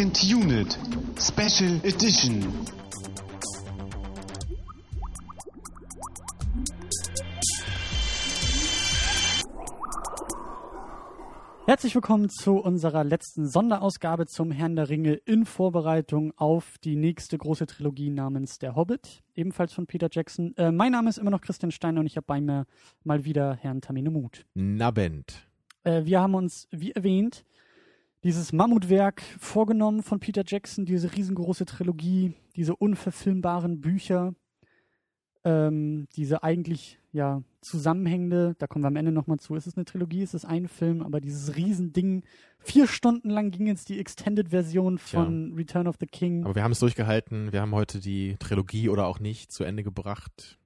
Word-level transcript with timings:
Second 0.00 0.24
Unit, 0.24 0.78
Special 1.18 1.78
Edition. 1.84 2.42
Herzlich 11.66 11.94
willkommen 11.94 12.30
zu 12.30 12.52
unserer 12.52 13.04
letzten 13.04 13.46
Sonderausgabe 13.46 14.24
zum 14.24 14.50
Herrn 14.50 14.74
der 14.74 14.88
Ringe 14.88 15.12
in 15.12 15.44
Vorbereitung 15.44 16.32
auf 16.38 16.78
die 16.82 16.96
nächste 16.96 17.36
große 17.36 17.66
Trilogie 17.66 18.08
namens 18.08 18.58
Der 18.58 18.74
Hobbit, 18.76 19.22
ebenfalls 19.34 19.74
von 19.74 19.86
Peter 19.86 20.08
Jackson. 20.10 20.56
Äh, 20.56 20.72
mein 20.72 20.92
Name 20.92 21.10
ist 21.10 21.18
immer 21.18 21.30
noch 21.30 21.42
Christian 21.42 21.72
Steiner 21.72 22.00
und 22.00 22.06
ich 22.06 22.16
habe 22.16 22.24
bei 22.26 22.40
mir 22.40 22.64
mal 23.04 23.26
wieder 23.26 23.54
Herrn 23.56 23.82
Tamine 23.82 24.08
Muth. 24.08 24.46
Nabend. 24.54 25.46
Äh, 25.84 26.06
wir 26.06 26.22
haben 26.22 26.34
uns, 26.34 26.68
wie 26.70 26.92
erwähnt, 26.92 27.44
dieses 28.22 28.52
Mammutwerk 28.52 29.22
vorgenommen 29.38 30.02
von 30.02 30.20
Peter 30.20 30.42
Jackson, 30.46 30.84
diese 30.84 31.14
riesengroße 31.14 31.64
Trilogie, 31.64 32.34
diese 32.56 32.76
unverfilmbaren 32.76 33.80
Bücher, 33.80 34.34
ähm, 35.44 36.06
diese 36.16 36.42
eigentlich 36.42 36.98
ja 37.12 37.42
zusammenhängende, 37.62 38.54
da 38.58 38.66
kommen 38.66 38.84
wir 38.84 38.88
am 38.88 38.96
Ende 38.96 39.12
nochmal 39.12 39.38
zu, 39.38 39.54
ist 39.54 39.66
es 39.66 39.76
eine 39.76 39.84
Trilogie, 39.84 40.22
ist 40.22 40.34
es 40.34 40.44
ein 40.44 40.68
Film, 40.68 41.02
aber 41.02 41.20
dieses 41.20 41.56
Riesending, 41.56 42.22
vier 42.58 42.86
Stunden 42.86 43.30
lang 43.30 43.50
ging 43.50 43.66
jetzt 43.66 43.88
die 43.88 43.98
Extended-Version 43.98 44.98
von 44.98 45.54
Return 45.54 45.86
of 45.86 45.96
the 45.98 46.06
King. 46.06 46.44
Aber 46.44 46.54
wir 46.54 46.62
haben 46.62 46.72
es 46.72 46.78
durchgehalten. 46.78 47.52
Wir 47.52 47.62
haben 47.62 47.74
heute 47.74 48.00
die 48.00 48.36
Trilogie 48.38 48.88
oder 48.88 49.06
auch 49.06 49.18
nicht 49.18 49.50
zu 49.50 49.64
Ende 49.64 49.82
gebracht. 49.82 50.58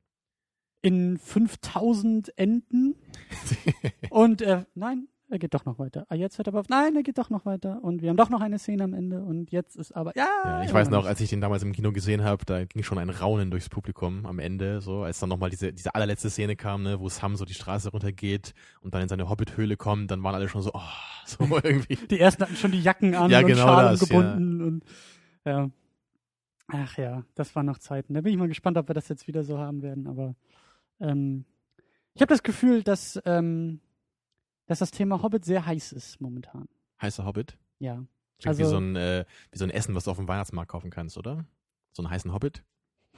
in 0.82 1.18
5000 1.18 2.36
Enden. 2.36 2.96
und 4.10 4.42
äh, 4.42 4.64
nein, 4.74 5.08
er 5.30 5.38
geht 5.38 5.54
doch 5.54 5.64
noch 5.64 5.78
weiter. 5.78 6.06
Ah, 6.08 6.14
jetzt 6.14 6.38
hört 6.38 6.48
er 6.48 6.52
aber 6.52 6.60
auf. 6.60 6.68
Nein, 6.68 6.94
er 6.96 7.02
geht 7.02 7.18
doch 7.18 7.30
noch 7.30 7.46
weiter. 7.46 7.82
Und 7.82 8.02
wir 8.02 8.10
haben 8.10 8.16
doch 8.16 8.28
noch 8.30 8.40
eine 8.40 8.58
Szene 8.58 8.84
am 8.84 8.92
Ende. 8.92 9.22
Und 9.22 9.50
jetzt 9.52 9.74
ist 9.76 9.92
aber. 9.92 10.12
Ja, 10.16 10.26
Ja, 10.44 10.62
ich 10.62 10.72
weiß 10.72 10.90
noch, 10.90 10.98
nicht. 11.00 11.08
als 11.08 11.20
ich 11.20 11.30
den 11.30 11.40
damals 11.40 11.62
im 11.62 11.72
Kino 11.72 11.92
gesehen 11.92 12.22
habe, 12.22 12.44
da 12.44 12.64
ging 12.64 12.82
schon 12.82 12.98
ein 12.98 13.08
Raunen 13.10 13.50
durchs 13.50 13.68
Publikum 13.68 14.26
am 14.26 14.38
Ende, 14.38 14.80
so 14.80 15.02
als 15.02 15.18
dann 15.20 15.30
nochmal 15.30 15.50
diese, 15.50 15.72
diese 15.72 15.94
allerletzte 15.94 16.30
Szene 16.30 16.56
kam, 16.56 16.82
ne, 16.82 17.00
wo 17.00 17.08
Sam 17.08 17.36
so 17.36 17.44
die 17.44 17.54
Straße 17.54 17.90
runtergeht 17.90 18.54
und 18.82 18.94
dann 18.94 19.02
in 19.02 19.08
seine 19.08 19.28
Hobbit-Höhle 19.28 19.76
kommt, 19.76 20.10
dann 20.10 20.22
waren 20.22 20.34
alle 20.34 20.48
schon 20.48 20.62
so, 20.62 20.70
oh, 20.74 20.80
so 21.26 21.38
irgendwie. 21.62 21.96
Die 21.96 22.20
ersten 22.20 22.42
hatten 22.44 22.56
schon 22.56 22.72
die 22.72 22.82
Jacken 22.82 23.14
an 23.14 23.30
Ja, 23.30 23.40
und 23.40 23.46
genau 23.46 23.62
Schalen 23.66 23.90
das, 23.92 24.00
gebunden. 24.08 24.62
Und, 24.62 24.84
ja. 25.44 25.70
Ach 26.68 26.96
ja, 26.96 27.24
das 27.34 27.54
waren 27.56 27.66
noch 27.66 27.78
Zeiten. 27.78 28.14
Da 28.14 28.20
bin 28.20 28.32
ich 28.32 28.38
mal 28.38 28.48
gespannt, 28.48 28.78
ob 28.78 28.88
wir 28.88 28.94
das 28.94 29.08
jetzt 29.08 29.26
wieder 29.26 29.42
so 29.44 29.58
haben 29.58 29.82
werden. 29.82 30.06
Aber 30.06 30.34
ähm, 31.00 31.44
ich 32.14 32.22
habe 32.22 32.32
das 32.32 32.42
Gefühl, 32.42 32.82
dass, 32.82 33.20
ähm, 33.26 33.80
dass 34.66 34.78
das 34.78 34.90
Thema 34.90 35.22
Hobbit 35.22 35.44
sehr 35.44 35.66
heiß 35.66 35.92
ist 35.92 36.20
momentan. 36.20 36.68
Heißer 37.02 37.24
Hobbit. 37.24 37.56
Ja. 37.78 37.94
Klingt 38.38 38.46
Also- 38.46 38.62
wie, 38.62 38.66
so 38.68 38.76
ein, 38.78 38.96
äh, 38.96 39.24
wie 39.52 39.58
so 39.58 39.64
ein 39.64 39.70
Essen, 39.70 39.94
was 39.94 40.04
du 40.04 40.10
auf 40.10 40.16
dem 40.16 40.28
Weihnachtsmarkt 40.28 40.70
kaufen 40.70 40.90
kannst, 40.90 41.16
oder? 41.18 41.44
So 41.92 42.02
einen 42.02 42.10
heißen 42.10 42.32
Hobbit. 42.32 42.62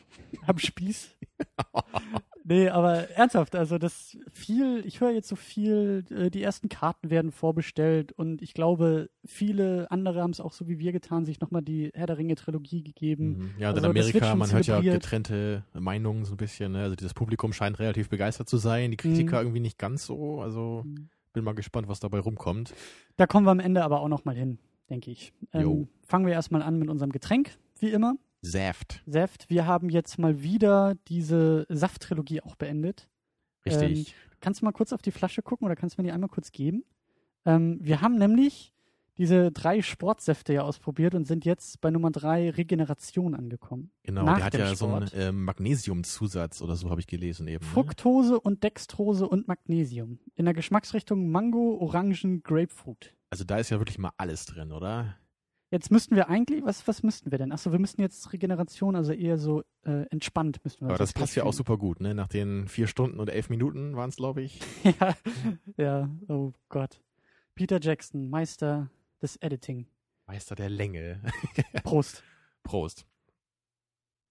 am 0.46 0.58
Spieß. 0.58 1.10
nee, 2.44 2.68
aber 2.68 3.10
ernsthaft, 3.10 3.54
also 3.56 3.76
das 3.78 4.16
viel, 4.32 4.82
ich 4.86 5.00
höre 5.00 5.10
jetzt 5.10 5.28
so 5.28 5.36
viel, 5.36 6.04
äh, 6.10 6.30
die 6.30 6.42
ersten 6.42 6.68
Karten 6.68 7.10
werden 7.10 7.32
vorbestellt 7.32 8.12
und 8.12 8.40
ich 8.42 8.54
glaube, 8.54 9.10
viele 9.24 9.90
andere 9.90 10.22
haben 10.22 10.30
es 10.30 10.40
auch 10.40 10.52
so 10.52 10.68
wie 10.68 10.78
wir 10.78 10.92
getan, 10.92 11.24
sich 11.24 11.40
nochmal 11.40 11.62
die 11.62 11.90
Herr 11.94 12.06
der 12.06 12.18
Ringe 12.18 12.34
Trilogie 12.36 12.82
gegeben. 12.82 13.38
Mhm. 13.38 13.54
Ja, 13.58 13.68
Also 13.68 13.80
in 13.80 13.84
Amerika, 13.90 14.34
man 14.34 14.50
hört 14.52 14.66
ja 14.66 14.80
getrennte 14.80 15.64
Meinungen 15.74 16.24
so 16.24 16.34
ein 16.34 16.38
bisschen. 16.38 16.72
Ne? 16.72 16.82
Also 16.84 16.96
das 16.96 17.14
Publikum 17.14 17.52
scheint 17.52 17.78
relativ 17.78 18.08
begeistert 18.08 18.48
zu 18.48 18.56
sein, 18.58 18.90
die 18.92 18.96
Kritiker 18.96 19.40
irgendwie 19.40 19.60
nicht 19.60 19.78
ganz 19.78 20.06
so. 20.06 20.40
Also 20.40 20.82
Mhm. 20.86 21.08
Bin 21.36 21.44
mal 21.44 21.54
gespannt, 21.54 21.86
was 21.86 22.00
dabei 22.00 22.18
rumkommt. 22.18 22.72
Da 23.18 23.26
kommen 23.26 23.46
wir 23.46 23.50
am 23.50 23.60
Ende 23.60 23.84
aber 23.84 24.00
auch 24.00 24.08
nochmal 24.08 24.34
hin, 24.34 24.58
denke 24.88 25.10
ich. 25.10 25.34
Ähm, 25.52 25.86
fangen 26.06 26.24
wir 26.24 26.32
erstmal 26.32 26.62
an 26.62 26.78
mit 26.78 26.88
unserem 26.88 27.12
Getränk, 27.12 27.58
wie 27.78 27.90
immer. 27.90 28.16
Saft. 28.40 29.02
Seft. 29.06 29.50
Wir 29.50 29.66
haben 29.66 29.90
jetzt 29.90 30.18
mal 30.18 30.42
wieder 30.42 30.94
diese 31.08 31.66
Saft-Trilogie 31.68 32.40
auch 32.40 32.56
beendet. 32.56 33.06
Richtig. 33.66 34.14
Kannst 34.40 34.62
du 34.62 34.64
mal 34.64 34.72
kurz 34.72 34.94
auf 34.94 35.02
die 35.02 35.10
Flasche 35.10 35.42
gucken 35.42 35.66
oder 35.66 35.76
kannst 35.76 35.98
du 35.98 36.02
mir 36.02 36.08
die 36.08 36.12
einmal 36.12 36.30
kurz 36.30 36.52
geben? 36.52 36.84
Ähm, 37.44 37.80
wir 37.82 38.00
haben 38.00 38.16
nämlich 38.16 38.72
diese 39.18 39.50
drei 39.50 39.82
Sportsäfte 39.82 40.52
ja 40.52 40.62
ausprobiert 40.62 41.14
und 41.14 41.26
sind 41.26 41.44
jetzt 41.44 41.80
bei 41.80 41.90
Nummer 41.90 42.10
drei 42.10 42.50
Regeneration 42.50 43.34
angekommen. 43.34 43.90
genau, 44.02 44.24
nach 44.24 44.36
der 44.36 44.44
hat 44.44 44.54
ja 44.54 44.74
so 44.74 44.86
einen 44.86 45.06
Sport. 45.06 45.22
ähm, 45.22 45.44
Magnesiumzusatz 45.44 46.60
oder 46.60 46.76
so 46.76 46.90
habe 46.90 47.00
ich 47.00 47.06
gelesen 47.06 47.48
eben. 47.48 47.64
Ne? 47.64 47.70
Fructose 47.70 48.38
und 48.38 48.62
Dextrose 48.62 49.26
und 49.26 49.48
Magnesium. 49.48 50.18
In 50.34 50.44
der 50.44 50.54
Geschmacksrichtung 50.54 51.30
Mango, 51.30 51.78
Orangen, 51.80 52.42
Grapefruit. 52.42 53.14
Also 53.30 53.44
da 53.44 53.58
ist 53.58 53.70
ja 53.70 53.78
wirklich 53.78 53.98
mal 53.98 54.12
alles 54.16 54.46
drin, 54.46 54.72
oder? 54.72 55.16
Jetzt 55.70 55.90
müssten 55.90 56.14
wir 56.14 56.28
eigentlich, 56.28 56.64
was, 56.64 56.86
was 56.86 57.02
müssten 57.02 57.32
wir 57.32 57.38
denn? 57.38 57.50
Achso, 57.50 57.72
wir 57.72 57.80
müssten 57.80 58.00
jetzt 58.00 58.32
Regeneration, 58.32 58.94
also 58.94 59.12
eher 59.12 59.36
so 59.36 59.62
äh, 59.82 60.04
entspannt 60.10 60.60
müssten 60.62 60.86
wir 60.86 60.90
Aber 60.90 60.98
das 60.98 61.12
passt 61.12 61.34
ja 61.34 61.42
auch 61.42 61.52
super 61.52 61.76
gut, 61.76 62.00
ne? 62.00 62.14
Nach 62.14 62.28
den 62.28 62.68
vier 62.68 62.86
Stunden 62.86 63.18
und 63.18 63.28
elf 63.28 63.50
Minuten 63.50 63.96
waren 63.96 64.10
es, 64.10 64.16
glaube 64.16 64.42
ich. 64.42 64.60
ja, 65.00 65.16
ja, 65.76 66.10
oh 66.28 66.52
Gott. 66.68 67.00
Peter 67.56 67.80
Jackson, 67.80 68.30
Meister 68.30 68.90
des 69.26 69.36
Editing. 69.42 69.86
Meister 70.26 70.54
der 70.54 70.68
Länge. 70.70 71.22
Prost. 71.84 72.22
Prost. 72.62 73.06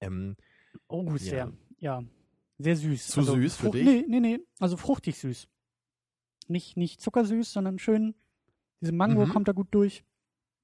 Ähm, 0.01 0.35
Oh, 0.87 1.15
sehr, 1.17 1.53
ja. 1.79 2.03
Sehr 2.57 2.75
süß. 2.75 3.07
Zu 3.07 3.21
süß 3.23 3.55
für 3.55 3.69
dich? 3.71 3.85
Nee, 3.85 4.05
nee, 4.07 4.19
nee. 4.19 4.39
Also 4.59 4.75
fruchtig 4.77 5.17
süß. 5.19 5.47
Nicht, 6.47 6.75
nicht 6.77 7.01
zuckersüß, 7.01 7.51
sondern 7.53 7.79
schön. 7.79 8.13
Diese 8.81 8.91
Mango 8.91 9.25
Mhm. 9.25 9.29
kommt 9.29 9.47
da 9.47 9.51
gut 9.53 9.67
durch. 9.71 10.03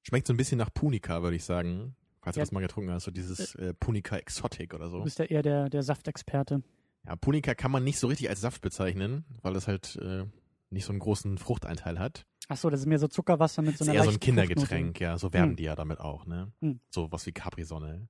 schmeckt 0.03 0.27
so 0.27 0.33
ein 0.33 0.37
bisschen 0.37 0.57
nach 0.57 0.73
Punica, 0.73 1.21
würde 1.23 1.35
ich 1.37 1.43
sagen. 1.45 1.95
Falls 2.21 2.33
du 2.35 2.39
Ja. 2.39 2.43
das 2.43 2.51
mal 2.51 2.59
getrunken 2.59 2.91
hast, 2.91 3.03
so 3.05 3.11
dieses 3.11 3.55
äh, 3.55 3.73
Punica 3.73 4.17
Exotic 4.17 4.73
oder 4.73 4.85
Du 4.85 4.91
so. 4.91 5.03
bist 5.03 5.19
ja 5.19 5.25
eher 5.25 5.41
der, 5.43 5.69
der 5.69 5.81
Saftexperte. 5.83 6.61
Ja, 7.05 7.15
Punica 7.15 7.55
kann 7.55 7.71
man 7.71 7.83
nicht 7.83 7.99
so 7.99 8.07
richtig 8.07 8.29
als 8.29 8.41
Saft 8.41 8.61
bezeichnen, 8.61 9.25
weil 9.41 9.53
das 9.53 9.67
halt 9.67 9.95
äh, 9.97 10.25
nicht 10.71 10.85
so 10.85 10.91
einen 10.91 10.99
großen 10.99 11.37
Fruchteinteil 11.37 11.99
hat. 11.99 12.25
Achso, 12.51 12.69
das 12.69 12.81
ist 12.81 12.85
mehr 12.85 12.99
so 12.99 13.07
Zuckerwasser 13.07 13.61
mit 13.61 13.77
so 13.77 13.85
ist 13.85 13.89
einer 13.89 13.99
eher 13.99 14.03
so 14.03 14.11
ein 14.11 14.19
Kindergetränk, 14.19 14.99
ja. 14.99 15.17
So 15.17 15.31
werben 15.31 15.51
Hm. 15.51 15.55
die 15.55 15.63
ja 15.63 15.75
damit 15.75 16.01
auch, 16.01 16.25
ne? 16.25 16.51
Hm. 16.59 16.81
So 16.89 17.09
was 17.11 17.25
wie 17.25 17.31
Capri-Sonne. 17.31 18.09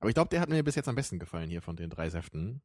Aber 0.00 0.08
ich 0.08 0.14
glaube, 0.14 0.30
der 0.30 0.40
hat 0.40 0.48
mir 0.48 0.62
bis 0.64 0.74
jetzt 0.74 0.88
am 0.88 0.94
besten 0.94 1.18
gefallen 1.18 1.50
hier 1.50 1.60
von 1.60 1.76
den 1.76 1.90
drei 1.90 2.08
Säften. 2.08 2.62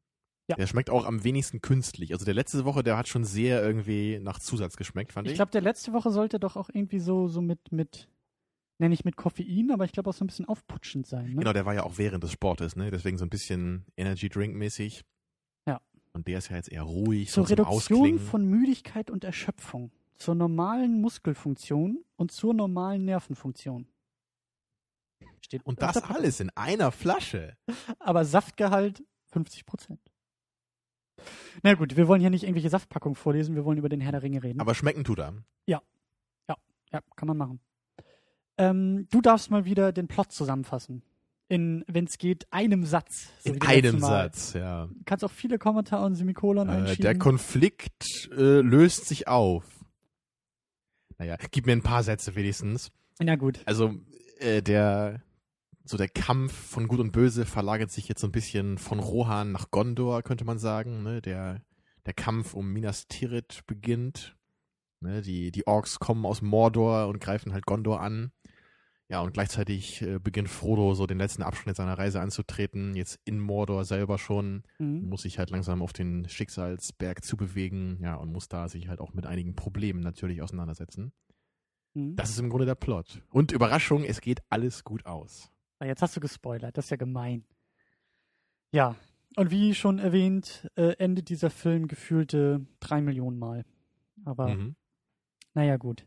Ja. 0.48 0.56
Der 0.56 0.66
schmeckt 0.66 0.88
auch 0.88 1.04
am 1.04 1.22
wenigsten 1.22 1.60
künstlich. 1.60 2.12
Also 2.12 2.24
der 2.24 2.32
letzte 2.32 2.64
Woche, 2.64 2.82
der 2.82 2.96
hat 2.96 3.08
schon 3.08 3.24
sehr 3.24 3.62
irgendwie 3.62 4.18
nach 4.18 4.38
Zusatz 4.38 4.76
geschmeckt, 4.76 5.12
fand 5.12 5.26
Ich 5.26 5.32
ich. 5.32 5.36
glaube, 5.38 5.50
der 5.50 5.60
letzte 5.60 5.92
Woche 5.92 6.10
sollte 6.10 6.38
doch 6.40 6.56
auch 6.56 6.70
irgendwie 6.72 7.00
so, 7.00 7.28
so 7.28 7.42
mit, 7.42 7.70
mit, 7.70 8.08
nenne 8.78 8.94
ich 8.94 9.04
mit 9.04 9.16
Koffein, 9.16 9.70
aber 9.72 9.84
ich 9.84 9.92
glaube 9.92 10.08
auch 10.08 10.14
so 10.14 10.24
ein 10.24 10.28
bisschen 10.28 10.46
aufputschend 10.46 11.06
sein. 11.06 11.30
Ne? 11.30 11.36
Genau, 11.36 11.52
der 11.52 11.66
war 11.66 11.74
ja 11.74 11.82
auch 11.82 11.98
während 11.98 12.24
des 12.24 12.32
Sportes, 12.32 12.76
ne? 12.76 12.90
Deswegen 12.90 13.18
so 13.18 13.26
ein 13.26 13.30
bisschen 13.30 13.84
Energy 13.96 14.28
Drink 14.30 14.54
mäßig. 14.54 15.02
Ja. 15.66 15.80
Und 16.12 16.28
der 16.28 16.38
ist 16.38 16.48
ja 16.50 16.56
jetzt 16.56 16.70
eher 16.72 16.82
ruhig, 16.82 17.30
Zur 17.30 17.46
so 17.46 17.50
Reduktion 17.54 18.18
von 18.18 18.44
Müdigkeit 18.46 19.10
und 19.10 19.24
Erschöpfung, 19.24 19.92
zur 20.16 20.34
normalen 20.34 21.00
Muskelfunktion 21.00 22.04
und 22.16 22.32
zur 22.32 22.54
normalen 22.54 23.04
Nervenfunktion. 23.04 23.86
Steht 25.40 25.64
Und 25.66 25.82
das 25.82 26.02
alles 26.02 26.40
in 26.40 26.50
einer 26.50 26.90
Flasche. 26.92 27.56
Aber 27.98 28.24
Saftgehalt 28.24 29.04
50 29.26 29.66
Prozent. 29.66 30.00
Na 31.62 31.74
gut, 31.74 31.96
wir 31.96 32.08
wollen 32.08 32.20
hier 32.20 32.30
nicht 32.30 32.42
irgendwelche 32.44 32.70
Saftpackungen 32.70 33.14
vorlesen, 33.16 33.54
wir 33.54 33.64
wollen 33.64 33.78
über 33.78 33.88
den 33.88 34.00
Herr 34.00 34.12
der 34.12 34.22
Ringe 34.22 34.42
reden. 34.42 34.60
Aber 34.60 34.74
schmecken 34.74 35.04
tut 35.04 35.18
er. 35.18 35.34
ja, 36.94 37.00
kann 37.16 37.26
man 37.26 37.36
machen. 37.36 37.60
Ähm, 38.56 39.08
du 39.10 39.20
darfst 39.20 39.50
mal 39.50 39.64
wieder 39.64 39.90
den 39.90 40.06
Plot 40.06 40.30
zusammenfassen. 40.30 41.02
In, 41.48 41.84
wenn 41.88 42.04
es 42.04 42.18
geht, 42.18 42.46
einem 42.52 42.84
Satz. 42.84 43.30
so 43.42 43.52
In 43.52 43.60
einem. 43.62 43.98
Satz, 43.98 44.52
ja. 44.54 44.86
Du 44.86 44.94
kannst 45.04 45.24
auch 45.24 45.30
viele 45.30 45.58
Kommentare 45.58 46.04
und 46.06 46.14
Semikolon 46.14 46.68
Äh, 46.68 46.72
einschieben. 46.72 47.02
der 47.02 47.18
Konflikt 47.18 48.30
äh, 48.30 48.60
löst 48.60 49.06
sich 49.06 49.26
auf. 49.26 49.83
Naja, 51.18 51.36
gib 51.50 51.66
mir 51.66 51.72
ein 51.72 51.82
paar 51.82 52.02
Sätze 52.02 52.34
wenigstens. 52.34 52.90
Na 53.20 53.36
gut. 53.36 53.60
Also, 53.66 53.94
äh, 54.38 54.62
der, 54.62 55.22
so 55.84 55.96
der 55.96 56.08
Kampf 56.08 56.52
von 56.52 56.88
Gut 56.88 57.00
und 57.00 57.12
Böse 57.12 57.46
verlagert 57.46 57.90
sich 57.90 58.08
jetzt 58.08 58.20
so 58.20 58.26
ein 58.26 58.32
bisschen 58.32 58.78
von 58.78 58.98
Rohan 58.98 59.52
nach 59.52 59.70
Gondor, 59.70 60.22
könnte 60.22 60.44
man 60.44 60.58
sagen. 60.58 61.02
Ne? 61.02 61.20
Der, 61.22 61.62
der 62.06 62.14
Kampf 62.14 62.54
um 62.54 62.72
Minas 62.72 63.06
Tirith 63.06 63.62
beginnt. 63.66 64.36
Ne? 65.00 65.22
Die, 65.22 65.52
die 65.52 65.66
Orks 65.66 65.98
kommen 65.98 66.26
aus 66.26 66.42
Mordor 66.42 67.08
und 67.08 67.20
greifen 67.20 67.52
halt 67.52 67.66
Gondor 67.66 68.00
an. 68.00 68.32
Ja, 69.14 69.20
und 69.20 69.32
gleichzeitig 69.32 70.02
äh, 70.02 70.18
beginnt 70.18 70.48
Frodo 70.48 70.92
so 70.94 71.06
den 71.06 71.18
letzten 71.18 71.44
Abschnitt 71.44 71.76
seiner 71.76 71.96
Reise 71.96 72.20
anzutreten, 72.20 72.96
jetzt 72.96 73.20
in 73.24 73.38
Mordor 73.38 73.84
selber 73.84 74.18
schon 74.18 74.64
Mhm. 74.80 75.08
muss 75.08 75.22
sich 75.22 75.38
halt 75.38 75.50
langsam 75.50 75.82
auf 75.82 75.92
den 75.92 76.28
Schicksalsberg 76.28 77.22
zubewegen, 77.24 78.00
ja, 78.02 78.16
und 78.16 78.32
muss 78.32 78.48
da 78.48 78.68
sich 78.68 78.88
halt 78.88 78.98
auch 78.98 79.14
mit 79.14 79.24
einigen 79.24 79.54
Problemen 79.54 80.00
natürlich 80.00 80.42
auseinandersetzen. 80.42 81.12
Mhm. 81.94 82.16
Das 82.16 82.28
ist 82.28 82.40
im 82.40 82.48
Grunde 82.50 82.66
der 82.66 82.74
Plot. 82.74 83.22
Und 83.30 83.52
Überraschung, 83.52 84.02
es 84.02 84.20
geht 84.20 84.40
alles 84.50 84.82
gut 84.82 85.06
aus. 85.06 85.48
Ah, 85.78 85.84
Jetzt 85.86 86.02
hast 86.02 86.16
du 86.16 86.20
gespoilert, 86.20 86.76
das 86.76 86.86
ist 86.86 86.90
ja 86.90 86.96
gemein. 86.96 87.44
Ja, 88.72 88.96
und 89.36 89.52
wie 89.52 89.76
schon 89.76 90.00
erwähnt, 90.00 90.68
äh, 90.74 90.96
endet 90.98 91.28
dieser 91.28 91.50
Film 91.50 91.86
gefühlte 91.86 92.66
drei 92.80 93.00
Millionen 93.00 93.38
Mal. 93.38 93.64
Aber 94.24 94.48
Mhm. 94.56 94.74
naja, 95.54 95.76
gut. 95.76 96.04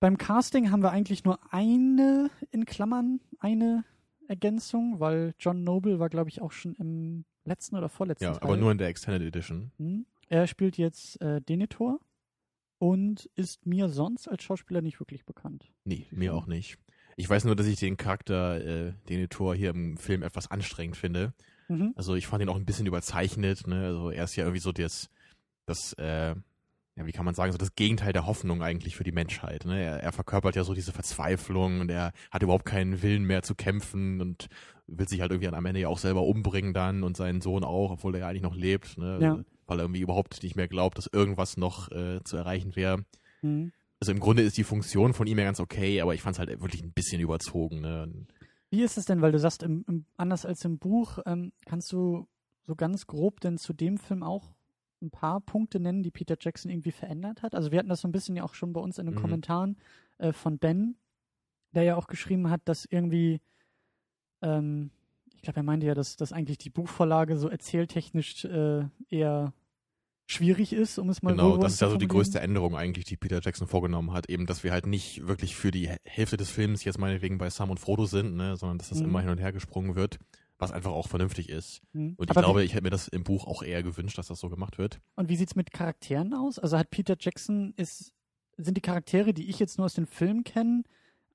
Beim 0.00 0.18
Casting 0.18 0.70
haben 0.70 0.82
wir 0.82 0.90
eigentlich 0.90 1.24
nur 1.24 1.38
eine, 1.52 2.30
in 2.50 2.64
Klammern, 2.66 3.20
eine 3.38 3.84
Ergänzung, 4.28 5.00
weil 5.00 5.34
John 5.38 5.64
Noble 5.64 5.98
war, 5.98 6.08
glaube 6.08 6.28
ich, 6.28 6.42
auch 6.42 6.52
schon 6.52 6.74
im 6.74 7.24
letzten 7.44 7.76
oder 7.76 7.88
vorletzten 7.88 8.24
Ja, 8.24 8.32
Teil. 8.32 8.42
aber 8.42 8.56
nur 8.56 8.72
in 8.72 8.78
der 8.78 8.88
Extended 8.88 9.22
Edition. 9.22 9.72
Hm. 9.78 10.06
Er 10.28 10.46
spielt 10.46 10.76
jetzt 10.76 11.20
äh, 11.20 11.40
Denethor 11.40 12.00
und 12.78 13.26
ist 13.36 13.64
mir 13.64 13.88
sonst 13.88 14.28
als 14.28 14.42
Schauspieler 14.42 14.82
nicht 14.82 15.00
wirklich 15.00 15.24
bekannt. 15.24 15.70
Nee, 15.84 16.06
mir 16.10 16.34
auch 16.34 16.46
nicht. 16.46 16.78
Ich 17.16 17.30
weiß 17.30 17.44
nur, 17.44 17.56
dass 17.56 17.66
ich 17.66 17.78
den 17.78 17.96
Charakter, 17.96 18.60
äh, 18.88 18.92
den 19.08 19.28
Tor 19.30 19.54
hier 19.54 19.70
im 19.70 19.96
Film 19.96 20.22
etwas 20.22 20.50
anstrengend 20.50 20.96
finde. 20.96 21.32
Mhm. 21.68 21.92
Also 21.96 22.14
ich 22.14 22.26
fand 22.26 22.42
ihn 22.42 22.48
auch 22.48 22.56
ein 22.56 22.66
bisschen 22.66 22.86
überzeichnet, 22.86 23.66
ne? 23.66 23.86
Also 23.86 24.10
er 24.10 24.24
ist 24.24 24.36
ja 24.36 24.44
irgendwie 24.44 24.60
so 24.60 24.72
das, 24.72 25.08
das, 25.64 25.94
äh, 25.94 26.34
ja, 26.96 27.04
wie 27.06 27.12
kann 27.12 27.26
man 27.26 27.34
sagen, 27.34 27.52
so 27.52 27.58
das 27.58 27.74
Gegenteil 27.74 28.14
der 28.14 28.26
Hoffnung 28.26 28.62
eigentlich 28.62 28.96
für 28.96 29.04
die 29.04 29.12
Menschheit. 29.12 29.66
Ne? 29.66 29.82
Er, 29.82 30.02
er 30.02 30.12
verkörpert 30.12 30.56
ja 30.56 30.64
so 30.64 30.72
diese 30.72 30.92
Verzweiflung 30.92 31.80
und 31.80 31.90
er 31.90 32.12
hat 32.30 32.42
überhaupt 32.42 32.64
keinen 32.64 33.02
Willen 33.02 33.24
mehr 33.24 33.42
zu 33.42 33.54
kämpfen 33.54 34.22
und 34.22 34.48
will 34.86 35.06
sich 35.06 35.20
halt 35.20 35.30
irgendwie 35.30 35.48
am 35.48 35.66
Ende 35.66 35.80
ja 35.80 35.88
auch 35.88 35.98
selber 35.98 36.22
umbringen 36.22 36.72
dann 36.72 37.02
und 37.02 37.16
seinen 37.16 37.42
Sohn 37.42 37.64
auch, 37.64 37.90
obwohl 37.90 38.14
er 38.14 38.20
ja 38.20 38.28
eigentlich 38.28 38.42
noch 38.42 38.56
lebt, 38.56 38.96
ne? 38.96 39.18
Ja. 39.20 39.44
Weil 39.66 39.80
er 39.80 39.84
irgendwie 39.84 40.00
überhaupt 40.00 40.42
nicht 40.42 40.54
mehr 40.54 40.68
glaubt, 40.68 40.96
dass 40.96 41.08
irgendwas 41.12 41.56
noch 41.56 41.90
äh, 41.90 42.22
zu 42.22 42.36
erreichen 42.36 42.76
wäre. 42.76 43.04
Mhm. 43.42 43.72
Also 44.00 44.12
im 44.12 44.20
Grunde 44.20 44.42
ist 44.42 44.56
die 44.56 44.64
Funktion 44.64 45.12
von 45.12 45.26
ihm 45.26 45.38
ja 45.38 45.44
ganz 45.44 45.58
okay, 45.58 46.00
aber 46.00 46.14
ich 46.14 46.22
fand 46.22 46.36
es 46.36 46.38
halt 46.38 46.60
wirklich 46.60 46.82
ein 46.82 46.92
bisschen 46.92 47.20
überzogen. 47.20 47.80
Ne? 47.80 48.26
Wie 48.70 48.82
ist 48.82 48.96
es 48.96 49.06
denn, 49.06 49.22
weil 49.22 49.32
du 49.32 49.38
sagst, 49.38 49.62
im, 49.62 49.84
im, 49.88 50.06
anders 50.16 50.46
als 50.46 50.64
im 50.64 50.78
Buch, 50.78 51.18
ähm, 51.26 51.52
kannst 51.66 51.92
du 51.92 52.28
so 52.66 52.76
ganz 52.76 53.06
grob 53.06 53.40
denn 53.40 53.58
zu 53.58 53.72
dem 53.72 53.98
Film 53.98 54.22
auch 54.22 54.55
ein 55.02 55.10
paar 55.10 55.40
Punkte 55.40 55.78
nennen, 55.80 56.02
die 56.02 56.10
Peter 56.10 56.36
Jackson 56.40 56.70
irgendwie 56.70 56.92
verändert 56.92 57.42
hat? 57.42 57.54
Also 57.54 57.70
wir 57.70 57.78
hatten 57.78 57.88
das 57.88 58.00
so 58.00 58.08
ein 58.08 58.12
bisschen 58.12 58.36
ja 58.36 58.44
auch 58.44 58.54
schon 58.54 58.72
bei 58.72 58.80
uns 58.80 58.98
in 58.98 59.06
den 59.06 59.14
Mhm. 59.14 59.20
Kommentaren 59.20 59.76
äh, 60.18 60.32
von 60.32 60.58
Ben, 60.58 60.96
der 61.72 61.82
ja 61.82 61.96
auch 61.96 62.06
geschrieben 62.06 62.48
hat, 62.50 62.62
dass 62.64 62.84
irgendwie, 62.86 63.40
ähm, 64.42 64.90
ich 65.34 65.42
glaube, 65.42 65.60
er 65.60 65.62
meinte 65.62 65.86
ja, 65.86 65.94
dass, 65.94 66.16
dass 66.16 66.32
eigentlich 66.32 66.58
die 66.58 66.70
Buchvorlage 66.70 67.36
so 67.36 67.48
erzähltechnisch 67.48 68.44
äh, 68.44 68.84
eher 69.08 69.52
schwierig 70.28 70.72
ist, 70.72 70.98
um 70.98 71.08
es 71.08 71.22
mal 71.22 71.30
Genau, 71.32 71.56
das 71.56 71.74
ist 71.74 71.80
ja 71.80 71.88
so 71.88 71.96
die 71.96 72.08
größte 72.08 72.40
Änderung 72.40 72.74
eigentlich, 72.76 73.04
die 73.04 73.16
Peter 73.16 73.40
Jackson 73.40 73.68
vorgenommen 73.68 74.12
hat. 74.12 74.28
Eben, 74.28 74.46
dass 74.46 74.64
wir 74.64 74.72
halt 74.72 74.86
nicht 74.86 75.26
wirklich 75.26 75.54
für 75.54 75.70
die 75.70 75.88
Hä- 75.88 75.98
Hälfte 76.04 76.36
des 76.36 76.50
Films 76.50 76.82
jetzt 76.84 76.98
meinetwegen 76.98 77.38
bei 77.38 77.48
Sam 77.48 77.70
und 77.70 77.78
Frodo 77.78 78.06
sind, 78.06 78.34
ne? 78.34 78.56
sondern 78.56 78.78
dass 78.78 78.88
das 78.88 78.98
Mhm. 78.98 79.04
immer 79.04 79.20
hin 79.20 79.30
und 79.30 79.38
her 79.38 79.52
gesprungen 79.52 79.94
wird, 79.94 80.18
was 80.58 80.72
einfach 80.72 80.92
auch 80.92 81.08
vernünftig 81.08 81.48
ist. 81.48 81.82
Mhm. 81.92 82.14
Und 82.16 82.30
ich 82.30 82.36
Aber 82.36 82.42
glaube, 82.42 82.64
ich 82.64 82.74
hätte 82.74 82.84
mir 82.84 82.90
das 82.90 83.08
im 83.08 83.24
Buch 83.24 83.46
auch 83.46 83.62
eher 83.62 83.82
gewünscht, 83.82 84.18
dass 84.18 84.28
das 84.28 84.40
so 84.40 84.48
gemacht 84.48 84.78
wird. 84.78 85.00
und 85.16 85.28
wie 85.28 85.36
sieht's 85.36 85.56
mit 85.56 85.72
Charakteren 85.72 86.34
aus? 86.34 86.58
Also 86.58 86.78
hat 86.78 86.90
Peter 86.90 87.16
Jackson 87.18 87.74
ist 87.76 88.12
sind 88.58 88.76
die 88.76 88.82
Charaktere, 88.82 89.34
die 89.34 89.48
ich 89.50 89.58
jetzt 89.58 89.76
nur 89.78 89.84
aus 89.84 89.94
den 89.94 90.06
Filmen 90.06 90.42
kenne, 90.44 90.82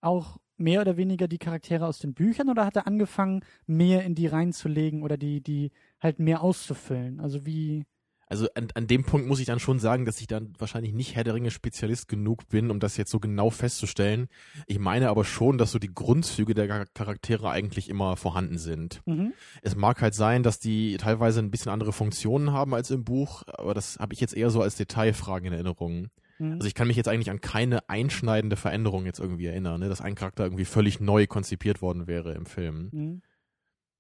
auch 0.02 0.38
mehr 0.58 0.82
oder 0.82 0.98
weniger 0.98 1.28
die 1.28 1.38
Charaktere 1.38 1.86
aus 1.86 2.00
den 2.00 2.14
Büchern 2.14 2.50
oder 2.50 2.66
hat 2.66 2.76
er 2.76 2.88
angefangen, 2.88 3.44
mehr 3.68 4.04
in 4.04 4.16
die 4.16 4.28
reinzulegen 4.28 5.04
oder 5.04 5.18
die, 5.18 5.42
die 5.42 5.72
halt 6.00 6.20
mehr 6.20 6.42
auszufüllen? 6.42 7.20
Also 7.20 7.46
wie. 7.46 7.86
Also 8.32 8.48
an, 8.56 8.70
an 8.76 8.88
dem 8.88 9.04
Punkt 9.04 9.28
muss 9.28 9.42
ich 9.42 9.46
dann 9.46 9.60
schon 9.60 9.78
sagen, 9.80 10.06
dass 10.06 10.22
ich 10.22 10.28
dann 10.28 10.54
wahrscheinlich 10.58 10.94
nicht 10.94 11.16
Herr 11.16 11.26
der 11.26 11.34
Ringe 11.34 11.52
Spezialist 11.52 12.08
genug 12.08 12.48
bin, 12.48 12.72
um 12.72 12.80
das 12.80 12.96
jetzt 12.96 13.12
so 13.12 13.20
genau 13.20 13.50
festzustellen. 13.50 14.30
Ich 14.68 14.80
meine 14.80 15.10
aber 15.10 15.26
schon, 15.26 15.58
dass 15.58 15.74
so 15.74 15.80
die 15.80 15.94
Grundzüge 15.94 16.54
der 16.54 16.68
Char- 16.70 16.86
Charaktere 16.94 17.50
eigentlich 17.50 17.90
immer 17.90 18.16
vorhanden 18.16 18.58
sind. 18.58 19.02
Mhm. 19.06 19.34
Es 19.62 19.76
mag 19.76 20.02
halt 20.02 20.14
sein, 20.16 20.44
dass 20.44 20.60
die 20.60 20.96
teilweise 20.96 21.42
ein 21.42 21.52
bisschen 21.52 21.74
andere 21.74 21.92
Funktionen 21.92 22.54
haben 22.54 22.74
als 22.74 22.90
im 22.90 23.04
Buch, 23.04 23.44
aber 23.48 23.74
das 23.74 23.98
habe 24.00 24.14
ich 24.14 24.22
jetzt 24.22 24.34
eher 24.34 24.50
so 24.50 24.62
als 24.62 24.78
Detailfragen 24.78 25.48
in 25.48 25.54
Erinnerung. 25.54 26.08
Mhm. 26.40 26.54
Also 26.54 26.68
ich 26.68 26.74
kann 26.74 26.88
mich 26.88 26.96
jetzt 26.96 27.10
eigentlich 27.10 27.32
an 27.32 27.42
keine 27.42 27.90
einschneidende 27.90 28.56
Veränderung 28.56 29.06
jetzt 29.06 29.20
irgendwie 29.20 29.48
erinnern, 29.48 29.82
ne? 29.82 29.90
dass 29.90 30.00
ein 30.00 30.16
Charakter 30.16 30.46
irgendwie 30.46 30.64
völlig 30.64 31.02
neu 31.02 31.28
konzipiert 31.28 31.82
worden 31.82 32.08
wäre 32.08 32.34
im 32.34 32.46
Film. 32.46 32.88
Mhm. 32.94 33.22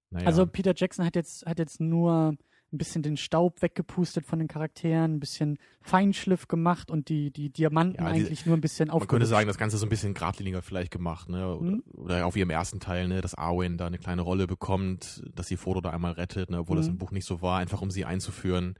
Naja. 0.09 0.25
Also 0.25 0.45
Peter 0.45 0.71
Jackson 0.73 1.05
hat 1.05 1.17
jetzt, 1.17 1.45
hat 1.45 1.59
jetzt 1.59 1.81
nur 1.81 2.37
ein 2.73 2.77
bisschen 2.77 3.03
den 3.03 3.17
Staub 3.17 3.61
weggepustet 3.61 4.25
von 4.25 4.39
den 4.39 4.47
Charakteren, 4.47 5.15
ein 5.15 5.19
bisschen 5.19 5.57
Feinschliff 5.81 6.47
gemacht 6.47 6.89
und 6.89 7.09
die, 7.09 7.31
die 7.31 7.49
Diamanten 7.49 8.03
Ja, 8.03 8.11
die- 8.13 8.21
eigentlich 8.21 8.45
nur 8.45 8.55
ein 8.55 8.61
bisschen 8.61 8.87
man 8.89 9.07
könnte 9.07 9.25
sagen, 9.25 9.47
das 9.47 9.57
Ganze 9.57 9.77
so 9.77 9.85
ein 9.85 9.89
bisschen 9.89 10.13
geradliniger 10.13 10.61
vielleicht 10.61 10.91
gemacht, 10.91 11.27
ne? 11.29 11.55
Oder, 11.55 11.71
Mhm. 11.71 11.83
oder 11.93 12.25
auch 12.25 12.35
wie 12.35 12.41
im 12.41 12.49
ersten 12.49 12.79
Teil, 12.79 13.07
ne, 13.07 13.19
dass 13.21 13.35
Arwen 13.35 13.77
da 13.77 13.87
eine 13.87 13.97
kleine 13.97 14.21
Rolle 14.21 14.47
bekommt, 14.47 15.21
dass 15.35 15.47
sie 15.47 15.57
Frodo 15.57 15.81
da 15.81 15.89
einmal 15.89 16.13
rettet, 16.13 16.49
ne, 16.49 16.59
obwohl 16.59 16.77
das 16.77 16.85
Mhm. 16.87 16.93
im 16.93 16.97
Buch 16.99 17.11
nicht 17.11 17.25
so 17.25 17.41
war, 17.41 17.59
einfach 17.59 17.81
um 17.81 17.91
sie 17.91 18.05
einzuführen. 18.05 18.75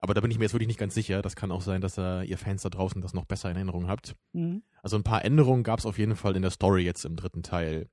Aber 0.00 0.14
da 0.14 0.20
bin 0.20 0.32
ich 0.32 0.38
mir 0.38 0.44
jetzt 0.46 0.52
wirklich 0.52 0.66
nicht 0.66 0.80
ganz 0.80 0.94
sicher. 0.94 1.22
Das 1.22 1.36
kann 1.36 1.52
auch 1.52 1.62
sein, 1.62 1.80
dass 1.80 1.96
äh, 1.96 2.24
ihr 2.24 2.36
Fans 2.38 2.62
da 2.62 2.70
draußen 2.70 3.00
das 3.00 3.14
noch 3.14 3.24
besser 3.24 3.48
in 3.50 3.54
Erinnerung 3.56 3.86
habt. 3.86 4.16
Mhm. 4.32 4.62
Also 4.82 4.96
ein 4.96 5.04
paar 5.04 5.24
Änderungen 5.24 5.62
gab 5.62 5.78
es 5.78 5.86
auf 5.86 5.96
jeden 5.96 6.16
Fall 6.16 6.34
in 6.34 6.42
der 6.42 6.50
Story 6.50 6.82
jetzt 6.82 7.04
im 7.04 7.14
dritten 7.14 7.44
Teil. 7.44 7.86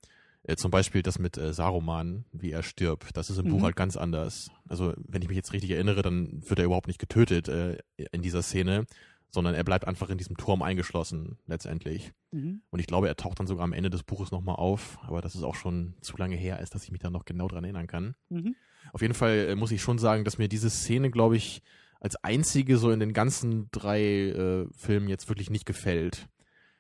Äh, 0.50 0.56
zum 0.56 0.72
Beispiel 0.72 1.02
das 1.04 1.20
mit 1.20 1.38
äh, 1.38 1.54
Saruman, 1.54 2.26
wie 2.32 2.52
er 2.52 2.64
stirbt. 2.64 3.16
Das 3.16 3.30
ist 3.30 3.38
im 3.38 3.46
Mhm. 3.48 3.50
Buch 3.52 3.64
halt 3.64 3.76
ganz 3.76 3.96
anders. 3.98 4.50
Also 4.68 4.94
wenn 4.98 5.22
ich 5.22 5.28
mich 5.28 5.38
jetzt 5.38 5.54
richtig 5.54 5.72
erinnere, 5.72 6.02
dann 6.02 6.42
wird 6.50 6.60
er 6.60 6.66
überhaupt 6.66 6.88
nicht 6.88 7.00
getötet 7.00 7.48
äh, 7.48 7.78
in 8.12 8.22
dieser 8.22 8.42
Szene, 8.42 8.86
sondern 9.32 9.54
er 9.54 9.64
bleibt 9.64 9.86
einfach 9.88 10.10
in 10.10 10.18
diesem 10.18 10.38
Turm 10.38 10.62
eingeschlossen 10.64 11.38
letztendlich. 11.46 12.14
Mhm. 12.32 12.62
Und 12.72 12.80
ich 12.80 12.88
glaube, 12.88 13.08
er 13.08 13.16
taucht 13.16 13.40
dann 13.40 13.48
sogar 13.48 13.64
am 13.64 13.74
Ende 13.74 13.90
des 13.92 14.04
Buches 14.04 14.32
nochmal 14.32 14.56
auf, 14.56 14.98
aber 15.04 15.22
das 15.22 15.36
ist 15.36 15.44
auch 15.44 15.56
schon 15.56 15.94
zu 16.02 16.18
lange 16.18 16.36
her, 16.36 16.58
als 16.58 16.70
dass 16.72 16.84
ich 16.84 16.92
mich 16.92 17.02
da 17.02 17.10
noch 17.12 17.26
genau 17.26 17.48
dran 17.48 17.64
erinnern 17.64 17.88
kann. 17.88 18.16
Mhm. 18.30 18.56
Auf 18.92 19.02
jeden 19.02 19.14
Fall 19.14 19.50
äh, 19.50 19.56
muss 19.56 19.72
ich 19.72 19.82
schon 19.82 20.00
sagen, 20.00 20.24
dass 20.24 20.38
mir 20.40 20.48
diese 20.48 20.70
Szene, 20.72 21.12
glaube 21.12 21.38
ich, 21.38 21.62
als 22.00 22.16
einzige 22.24 22.78
so 22.78 22.92
in 22.92 23.00
den 23.02 23.14
ganzen 23.14 23.68
drei 23.72 24.02
äh, 24.30 24.66
Filmen 24.76 25.10
jetzt 25.10 25.28
wirklich 25.30 25.50
nicht 25.50 25.66
gefällt. 25.66 26.28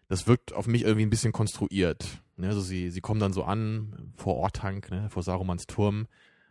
Das 0.09 0.27
wirkt 0.27 0.51
auf 0.53 0.67
mich 0.67 0.81
irgendwie 0.83 1.05
ein 1.05 1.09
bisschen 1.09 1.31
konstruiert. 1.31 2.21
Ne? 2.35 2.47
Also 2.47 2.59
sie, 2.61 2.89
sie 2.89 2.99
kommen 3.01 3.19
dann 3.21 3.31
so 3.33 3.43
an 3.43 4.11
vor 4.17 4.35
Ortank, 4.35 4.91
ne? 4.91 5.09
vor 5.09 5.23
Sarumans 5.23 5.65
Turm 5.67 6.07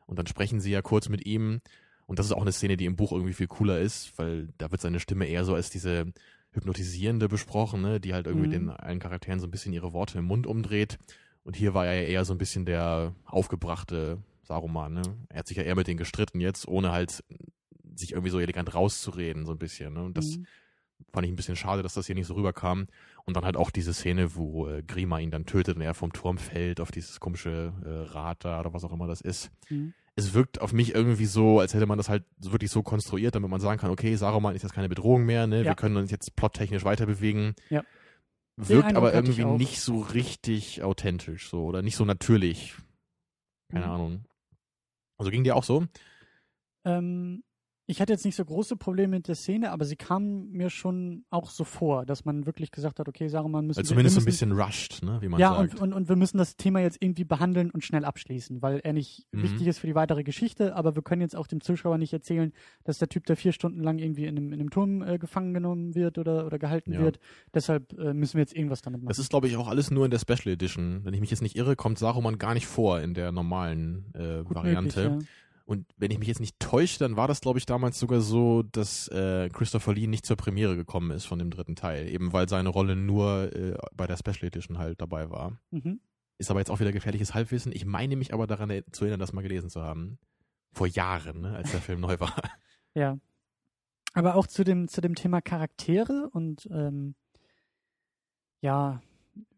und 0.06 0.18
dann 0.18 0.26
sprechen 0.26 0.60
sie 0.60 0.70
ja 0.70 0.80
kurz 0.80 1.08
mit 1.10 1.26
ihm. 1.26 1.60
Und 2.06 2.18
das 2.18 2.24
ist 2.26 2.32
auch 2.32 2.40
eine 2.40 2.52
Szene, 2.52 2.78
die 2.78 2.86
im 2.86 2.96
Buch 2.96 3.12
irgendwie 3.12 3.34
viel 3.34 3.48
cooler 3.48 3.78
ist, 3.80 4.16
weil 4.16 4.48
da 4.56 4.70
wird 4.70 4.80
seine 4.80 4.98
Stimme 5.00 5.26
eher 5.26 5.44
so 5.44 5.54
als 5.54 5.68
diese 5.68 6.06
hypnotisierende 6.52 7.28
besprochen, 7.28 7.82
ne? 7.82 8.00
die 8.00 8.14
halt 8.14 8.26
irgendwie 8.26 8.46
Mhm. 8.46 8.52
den 8.52 8.70
allen 8.70 8.98
Charakteren 9.00 9.40
so 9.40 9.46
ein 9.46 9.50
bisschen 9.50 9.74
ihre 9.74 9.92
Worte 9.92 10.18
im 10.18 10.24
Mund 10.24 10.46
umdreht. 10.46 10.98
Und 11.44 11.56
hier 11.56 11.74
war 11.74 11.86
er 11.86 12.00
ja 12.02 12.08
eher 12.08 12.24
so 12.24 12.32
ein 12.32 12.38
bisschen 12.38 12.64
der 12.64 13.14
aufgebrachte 13.26 14.18
Saruman. 14.44 14.94
Ne? 14.94 15.02
Er 15.28 15.40
hat 15.40 15.46
sich 15.48 15.56
ja 15.56 15.62
eher 15.62 15.76
mit 15.76 15.86
denen 15.86 15.98
gestritten 15.98 16.40
jetzt, 16.40 16.66
ohne 16.68 16.92
halt 16.92 17.22
sich 17.94 18.12
irgendwie 18.12 18.30
so 18.30 18.38
elegant 18.40 18.74
rauszureden, 18.74 19.44
so 19.44 19.52
ein 19.52 19.58
bisschen. 19.58 19.94
Ne? 19.94 20.02
Und 20.04 20.16
das 20.16 20.36
Mhm. 20.38 20.46
Fand 21.12 21.26
ich 21.26 21.32
ein 21.32 21.36
bisschen 21.36 21.56
schade, 21.56 21.82
dass 21.82 21.94
das 21.94 22.06
hier 22.06 22.14
nicht 22.14 22.26
so 22.26 22.34
rüberkam. 22.34 22.86
Und 23.24 23.36
dann 23.36 23.44
halt 23.44 23.56
auch 23.56 23.70
diese 23.70 23.92
Szene, 23.94 24.34
wo 24.34 24.68
äh, 24.68 24.82
Grima 24.82 25.18
ihn 25.18 25.30
dann 25.30 25.46
tötet 25.46 25.76
und 25.76 25.82
er 25.82 25.94
vom 25.94 26.12
Turm 26.12 26.38
fällt 26.38 26.80
auf 26.80 26.90
dieses 26.90 27.20
komische 27.20 27.72
äh, 27.84 28.12
Rad 28.12 28.44
da 28.44 28.60
oder 28.60 28.72
was 28.72 28.84
auch 28.84 28.92
immer 28.92 29.06
das 29.06 29.20
ist. 29.20 29.50
Mhm. 29.68 29.94
Es 30.16 30.34
wirkt 30.34 30.60
auf 30.60 30.72
mich 30.72 30.94
irgendwie 30.94 31.26
so, 31.26 31.60
als 31.60 31.74
hätte 31.74 31.86
man 31.86 31.96
das 31.98 32.08
halt 32.08 32.24
wirklich 32.40 32.70
so 32.72 32.82
konstruiert, 32.82 33.34
damit 33.36 33.50
man 33.50 33.60
sagen 33.60 33.78
kann, 33.78 33.90
okay, 33.90 34.16
Saruman 34.16 34.56
ist 34.56 34.62
jetzt 34.62 34.72
keine 34.72 34.88
Bedrohung 34.88 35.24
mehr, 35.24 35.46
ne? 35.46 35.58
Ja. 35.58 35.64
wir 35.66 35.74
können 35.76 35.96
uns 35.96 36.10
jetzt 36.10 36.34
plottechnisch 36.34 36.84
weiter 36.84 37.06
bewegen. 37.06 37.54
Ja. 37.70 37.84
Wirkt 38.56 38.96
aber 38.96 39.14
irgendwie 39.14 39.44
nicht 39.44 39.80
so 39.80 40.00
richtig 40.00 40.82
authentisch 40.82 41.48
so 41.48 41.64
oder 41.66 41.82
nicht 41.82 41.94
so 41.94 42.04
natürlich. 42.04 42.74
Keine 43.70 43.86
Mhm. 43.86 43.92
Ahnung. 43.92 44.24
Also 45.18 45.30
ging 45.30 45.44
dir 45.44 45.54
auch 45.54 45.62
so? 45.62 45.86
Ähm, 46.84 47.44
ich 47.90 48.02
hatte 48.02 48.12
jetzt 48.12 48.24
nicht 48.26 48.36
so 48.36 48.44
große 48.44 48.76
Probleme 48.76 49.16
mit 49.16 49.28
der 49.28 49.34
Szene, 49.34 49.72
aber 49.72 49.86
sie 49.86 49.96
kam 49.96 50.50
mir 50.50 50.68
schon 50.68 51.24
auch 51.30 51.48
so 51.48 51.64
vor, 51.64 52.04
dass 52.04 52.26
man 52.26 52.44
wirklich 52.44 52.70
gesagt 52.70 53.00
hat, 53.00 53.08
okay, 53.08 53.28
Saruman 53.28 53.66
müssen 53.66 53.78
Also 53.78 53.88
wir- 53.88 53.94
zumindest 53.94 54.14
so 54.16 54.20
wir 54.20 54.24
ein 54.24 54.24
müssen, 54.26 54.48
bisschen 54.50 54.60
rushed, 54.60 55.02
ne? 55.02 55.16
wie 55.22 55.28
man 55.28 55.40
ja, 55.40 55.54
sagt. 55.56 55.74
und, 55.76 55.80
und, 55.80 55.92
und 55.94 56.08
wir 56.10 56.16
müssen 56.16 56.36
das 56.36 56.56
Thema 56.56 56.80
jetzt 56.80 56.98
irgendwie 57.00 57.24
behandeln 57.24 57.70
und 57.70 57.82
schnell 57.82 58.04
abschließen, 58.04 58.60
weil 58.60 58.80
er 58.84 58.92
nicht 58.92 59.26
Mhm. 59.32 59.42
wichtig 59.42 59.66
ist 59.68 59.78
für 59.78 59.86
die 59.86 59.94
weitere 59.94 60.22
Geschichte, 60.22 60.76
aber 60.76 60.94
wir 60.96 61.02
können 61.02 61.22
jetzt 61.22 61.34
auch 61.34 61.46
dem 61.46 61.62
Zuschauer 61.62 61.96
nicht 61.96 62.12
erzählen, 62.12 62.52
dass 62.84 62.98
der 62.98 63.08
Typ 63.08 63.24
da 63.24 63.34
vier 63.36 63.52
Stunden 63.52 63.82
lang 63.82 63.98
irgendwie 63.98 64.26
in 64.26 64.36
einem, 64.36 64.52
in 64.52 64.60
einem 64.60 64.70
Turm 64.70 65.00
äh, 65.02 65.18
gefangen 65.18 65.54
genommen 65.54 65.94
wird 65.94 66.18
oder, 66.18 66.44
oder 66.44 66.58
gehalten 66.58 66.92
Ja. 66.92 67.00
wird. 67.00 67.18
Deshalb 67.54 67.98
äh, 67.98 68.12
müssen 68.12 68.34
wir 68.34 68.42
jetzt 68.42 68.54
irgendwas 68.54 68.82
damit 68.82 69.00
machen. 69.00 69.08
Das 69.08 69.18
ist, 69.18 69.30
glaube 69.30 69.48
ich, 69.48 69.56
auch 69.56 69.66
alles 69.66 69.90
nur 69.90 70.04
in 70.04 70.10
der 70.10 70.18
Special 70.18 70.52
Edition. 70.52 71.00
Wenn 71.04 71.14
ich 71.14 71.20
mich 71.20 71.30
jetzt 71.30 71.40
nicht 71.42 71.56
irre, 71.56 71.74
kommt 71.74 71.98
Saruman 71.98 72.36
gar 72.36 72.52
nicht 72.52 72.66
vor 72.66 73.00
in 73.00 73.14
der 73.14 73.32
normalen 73.32 74.12
äh, 74.14 74.44
Variante. 74.44 75.10
möglich, 75.10 75.28
Und 75.68 75.84
wenn 75.98 76.10
ich 76.10 76.18
mich 76.18 76.28
jetzt 76.28 76.40
nicht 76.40 76.58
täusche, 76.60 76.98
dann 76.98 77.16
war 77.16 77.28
das, 77.28 77.42
glaube 77.42 77.58
ich, 77.58 77.66
damals 77.66 77.98
sogar 77.98 78.22
so, 78.22 78.62
dass 78.62 79.06
äh, 79.08 79.50
Christopher 79.50 79.92
Lee 79.92 80.06
nicht 80.06 80.24
zur 80.24 80.38
Premiere 80.38 80.76
gekommen 80.76 81.10
ist 81.10 81.26
von 81.26 81.38
dem 81.38 81.50
dritten 81.50 81.76
Teil. 81.76 82.08
Eben 82.08 82.32
weil 82.32 82.48
seine 82.48 82.70
Rolle 82.70 82.96
nur 82.96 83.54
äh, 83.54 83.76
bei 83.92 84.06
der 84.06 84.16
Special 84.16 84.46
Edition 84.46 84.78
halt 84.78 84.98
dabei 85.02 85.28
war. 85.28 85.60
Mhm. 85.70 86.00
Ist 86.38 86.50
aber 86.50 86.60
jetzt 86.60 86.70
auch 86.70 86.80
wieder 86.80 86.90
gefährliches 86.90 87.34
Halbwissen. 87.34 87.72
Ich 87.72 87.84
meine 87.84 88.16
mich 88.16 88.32
aber 88.32 88.46
daran 88.46 88.82
zu 88.92 89.04
erinnern, 89.04 89.20
das 89.20 89.34
mal 89.34 89.42
gelesen 89.42 89.68
zu 89.68 89.82
haben. 89.82 90.18
Vor 90.72 90.86
Jahren, 90.86 91.42
ne, 91.42 91.54
als 91.54 91.70
der 91.70 91.82
Film 91.82 92.00
neu 92.00 92.18
war. 92.18 92.34
Ja. 92.94 93.18
Aber 94.14 94.34
auch 94.34 94.46
zu 94.46 94.64
dem, 94.64 94.88
zu 94.88 95.02
dem 95.02 95.14
Thema 95.14 95.42
Charaktere 95.42 96.30
und 96.32 96.66
ähm, 96.72 97.14
ja, 98.62 99.02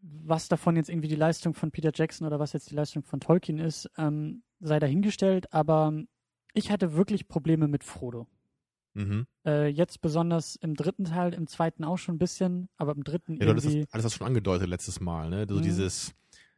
was 0.01 0.49
davon 0.49 0.75
jetzt 0.75 0.89
irgendwie 0.89 1.07
die 1.07 1.15
Leistung 1.15 1.53
von 1.53 1.71
Peter 1.71 1.91
Jackson 1.95 2.27
oder 2.27 2.37
was 2.37 2.51
jetzt 2.51 2.69
die 2.69 2.75
Leistung 2.75 3.01
von 3.01 3.21
Tolkien 3.21 3.57
ist, 3.57 3.89
ähm, 3.97 4.43
sei 4.61 4.79
dahingestellt, 4.79 5.53
aber 5.53 5.93
ich 6.53 6.71
hatte 6.71 6.93
wirklich 6.93 7.27
Probleme 7.27 7.67
mit 7.67 7.83
Frodo. 7.83 8.27
Mhm. 8.93 9.25
Äh, 9.45 9.67
jetzt 9.67 10.01
besonders 10.01 10.55
im 10.57 10.75
dritten 10.75 11.05
Teil, 11.05 11.33
im 11.33 11.47
zweiten 11.47 11.83
auch 11.83 11.97
schon 11.97 12.15
ein 12.15 12.19
bisschen, 12.19 12.69
aber 12.77 12.91
im 12.93 13.03
dritten 13.03 13.37
Ja, 13.37 13.45
du 13.45 13.55
hast 13.55 13.65
das, 13.65 13.73
irgendwie. 13.73 13.87
alles 13.91 14.03
das 14.03 14.13
schon 14.15 14.27
angedeutet 14.27 14.67
letztes 14.67 14.99
Mal, 14.99 15.29
ne? 15.29 15.45
So 15.47 15.55
Mhm. 15.55 15.61
dieses, 15.61 16.13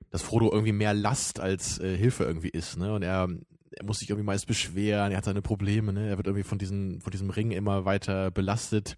dass 0.09 0.21
Frodo 0.23 0.51
irgendwie 0.51 0.71
mehr 0.71 0.93
Last 0.93 1.39
als 1.39 1.79
äh, 1.79 1.95
Hilfe 1.95 2.23
irgendwie 2.23 2.49
ist, 2.49 2.77
ne? 2.77 2.93
Und 2.93 3.03
er, 3.03 3.29
er 3.71 3.85
muss 3.85 3.99
sich 3.99 4.09
irgendwie 4.09 4.25
meist 4.25 4.47
beschweren, 4.47 5.11
er 5.11 5.17
hat 5.17 5.25
seine 5.25 5.43
Probleme, 5.43 5.93
ne? 5.93 6.09
Er 6.09 6.17
wird 6.17 6.25
irgendwie 6.27 6.43
von 6.43 6.57
diesem, 6.57 7.01
von 7.01 7.11
diesem 7.11 7.29
Ring 7.29 7.51
immer 7.51 7.85
weiter 7.85 8.31
belastet. 8.31 8.95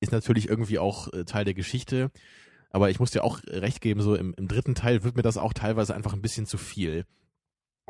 Ist 0.00 0.12
natürlich 0.12 0.48
irgendwie 0.48 0.78
auch 0.78 1.12
äh, 1.12 1.24
Teil 1.24 1.44
der 1.44 1.54
Geschichte. 1.54 2.10
Aber 2.70 2.88
ich 2.88 2.98
muss 2.98 3.10
dir 3.10 3.24
auch 3.24 3.40
recht 3.46 3.82
geben, 3.82 4.00
so 4.00 4.14
im, 4.14 4.32
im 4.38 4.48
dritten 4.48 4.74
Teil 4.74 5.04
wird 5.04 5.16
mir 5.16 5.22
das 5.22 5.36
auch 5.36 5.52
teilweise 5.52 5.94
einfach 5.94 6.14
ein 6.14 6.22
bisschen 6.22 6.46
zu 6.46 6.56
viel. 6.56 7.04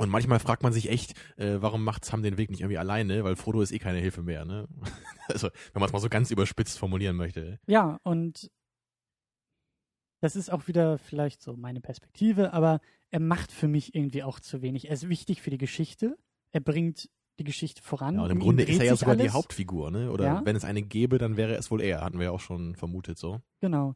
Und 0.01 0.09
manchmal 0.09 0.39
fragt 0.39 0.63
man 0.63 0.73
sich 0.73 0.89
echt, 0.89 1.13
äh, 1.37 1.59
warum 1.61 1.85
macht 1.85 2.05
Sam 2.07 2.23
den 2.23 2.39
Weg 2.39 2.49
nicht 2.51 2.61
irgendwie 2.61 2.79
alleine, 2.79 3.23
weil 3.23 3.37
Frodo 3.37 3.61
ist 3.61 3.71
eh 3.71 3.79
keine 3.79 3.99
Hilfe 3.99 4.23
mehr, 4.23 4.45
ne? 4.45 4.67
Also, 5.29 5.49
wenn 5.73 5.81
man 5.81 5.87
es 5.89 5.93
mal 5.93 5.99
so 6.01 6.09
ganz 6.09 6.31
überspitzt 6.31 6.79
formulieren 6.79 7.17
möchte. 7.17 7.61
Ja, 7.67 8.01
und 8.03 8.51
das 10.21 10.37
ist 10.37 10.51
auch 10.51 10.69
wieder 10.69 10.99
vielleicht 10.99 11.43
so 11.43 11.57
meine 11.57 11.81
Perspektive, 11.81 12.53
aber 12.53 12.81
er 13.11 13.21
macht 13.21 13.53
für 13.53 13.69
mich 13.69 13.95
irgendwie 13.95 14.23
auch 14.23 14.41
zu 14.41 14.61
wenig. 14.63 14.89
Er 14.89 14.95
ist 14.95 15.09
wichtig 15.09 15.41
für 15.43 15.51
die 15.51 15.59
Geschichte. 15.59 16.17
Er 16.51 16.61
bringt 16.61 17.09
die 17.39 17.45
Geschichte 17.45 17.83
voran. 17.83 18.17
Ja, 18.17 18.23
und 18.23 18.31
im 18.31 18.37
ihn 18.39 18.43
Grunde 18.43 18.65
ist 18.65 18.79
er 18.79 18.85
ja 18.87 18.97
sogar 18.97 19.17
die 19.17 19.23
alles. 19.23 19.33
Hauptfigur, 19.35 19.91
ne? 19.91 20.11
Oder 20.11 20.25
Ja. 20.25 20.43
wenn 20.45 20.57
es 20.57 20.65
eine 20.65 20.83
gäbe, 20.83 21.19
dann 21.19 21.37
wäre 21.37 21.55
es 21.55 21.71
wohl 21.71 21.81
er, 21.81 22.03
hatten 22.03 22.19
wir 22.19 22.25
ja 22.27 22.31
auch 22.33 22.41
schon 22.41 22.75
vermutet 22.75 23.19
so. 23.19 23.41
Genau. 23.61 23.95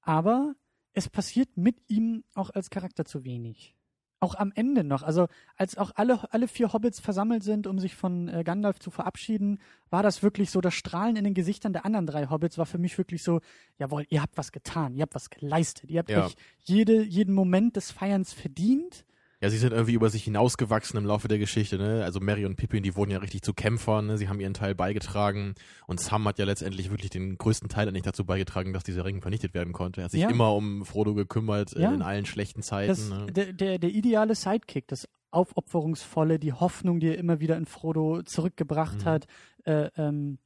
Aber 0.00 0.54
es 0.94 1.08
passiert 1.08 1.56
mit 1.56 1.78
ihm 1.88 2.24
auch 2.34 2.50
als 2.50 2.70
Charakter 2.70 3.04
zu 3.04 3.24
wenig. 3.24 3.75
Auch 4.18 4.34
am 4.34 4.50
Ende 4.54 4.82
noch. 4.82 5.02
Also 5.02 5.26
als 5.56 5.76
auch 5.76 5.90
alle, 5.94 6.32
alle 6.32 6.48
vier 6.48 6.72
Hobbits 6.72 7.00
versammelt 7.00 7.42
sind, 7.42 7.66
um 7.66 7.78
sich 7.78 7.94
von 7.94 8.28
äh, 8.28 8.44
Gandalf 8.44 8.78
zu 8.78 8.90
verabschieden, 8.90 9.58
war 9.90 10.02
das 10.02 10.22
wirklich 10.22 10.50
so, 10.50 10.62
das 10.62 10.72
Strahlen 10.74 11.16
in 11.16 11.24
den 11.24 11.34
Gesichtern 11.34 11.74
der 11.74 11.84
anderen 11.84 12.06
drei 12.06 12.26
Hobbits 12.30 12.56
war 12.56 12.64
für 12.66 12.78
mich 12.78 12.96
wirklich 12.96 13.22
so, 13.22 13.40
jawohl, 13.78 14.06
ihr 14.08 14.22
habt 14.22 14.38
was 14.38 14.52
getan, 14.52 14.94
ihr 14.94 15.02
habt 15.02 15.14
was 15.14 15.28
geleistet, 15.28 15.90
ihr 15.90 15.98
habt 15.98 16.08
Ja. 16.10 16.24
euch 16.26 16.34
jede, 16.60 17.02
jeden 17.02 17.34
Moment 17.34 17.76
des 17.76 17.90
Feierns 17.90 18.32
verdient. 18.32 19.04
Ja, 19.42 19.50
sie 19.50 19.58
sind 19.58 19.72
irgendwie 19.72 19.92
über 19.92 20.08
sich 20.08 20.24
hinausgewachsen 20.24 20.96
im 20.96 21.04
Laufe 21.04 21.28
der 21.28 21.38
Geschichte, 21.38 21.76
ne? 21.76 22.02
Also 22.04 22.20
Mary 22.20 22.46
und 22.46 22.56
Pippin, 22.56 22.82
die 22.82 22.96
wurden 22.96 23.10
ja 23.10 23.18
richtig 23.18 23.42
zu 23.42 23.52
Kämpfern, 23.52 24.06
ne? 24.06 24.16
Sie 24.16 24.30
haben 24.30 24.40
ihren 24.40 24.54
Teil 24.54 24.74
beigetragen 24.74 25.54
und 25.86 26.00
Sam 26.00 26.26
hat 26.26 26.38
ja 26.38 26.46
letztendlich 26.46 26.88
wirklich 26.90 27.10
den 27.10 27.36
größten 27.36 27.68
Teil 27.68 27.86
eigentlich 27.86 28.02
dazu 28.04 28.24
beigetragen, 28.24 28.72
dass 28.72 28.82
dieser 28.82 29.04
Ring 29.04 29.20
vernichtet 29.20 29.52
werden 29.52 29.74
konnte. 29.74 30.00
Er 30.00 30.04
hat 30.04 30.10
sich 30.12 30.22
Ja. 30.22 30.30
immer 30.30 30.54
um 30.54 30.86
Frodo 30.86 31.12
gekümmert, 31.14 31.72
Ja. 31.76 31.90
äh, 31.90 31.94
in 31.94 32.00
allen 32.02 32.24
schlechten 32.24 32.62
Zeiten. 32.62 32.88
Das, 32.88 33.08
ne? 33.10 33.26
der, 33.30 33.52
der, 33.52 33.78
der 33.78 33.90
ideale 33.90 34.34
Sidekick, 34.34 34.88
das 34.88 35.06
Aufopferungsvolle, 35.30 36.38
die 36.38 36.54
Hoffnung, 36.54 36.98
die 37.00 37.08
er 37.08 37.18
immer 37.18 37.38
wieder 37.40 37.58
in 37.58 37.66
Frodo 37.66 38.22
zurückgebracht 38.22 39.00
Mhm. 39.00 39.04
hat. 39.04 39.26
Äh, 39.64 39.90
ähm, 39.98 40.38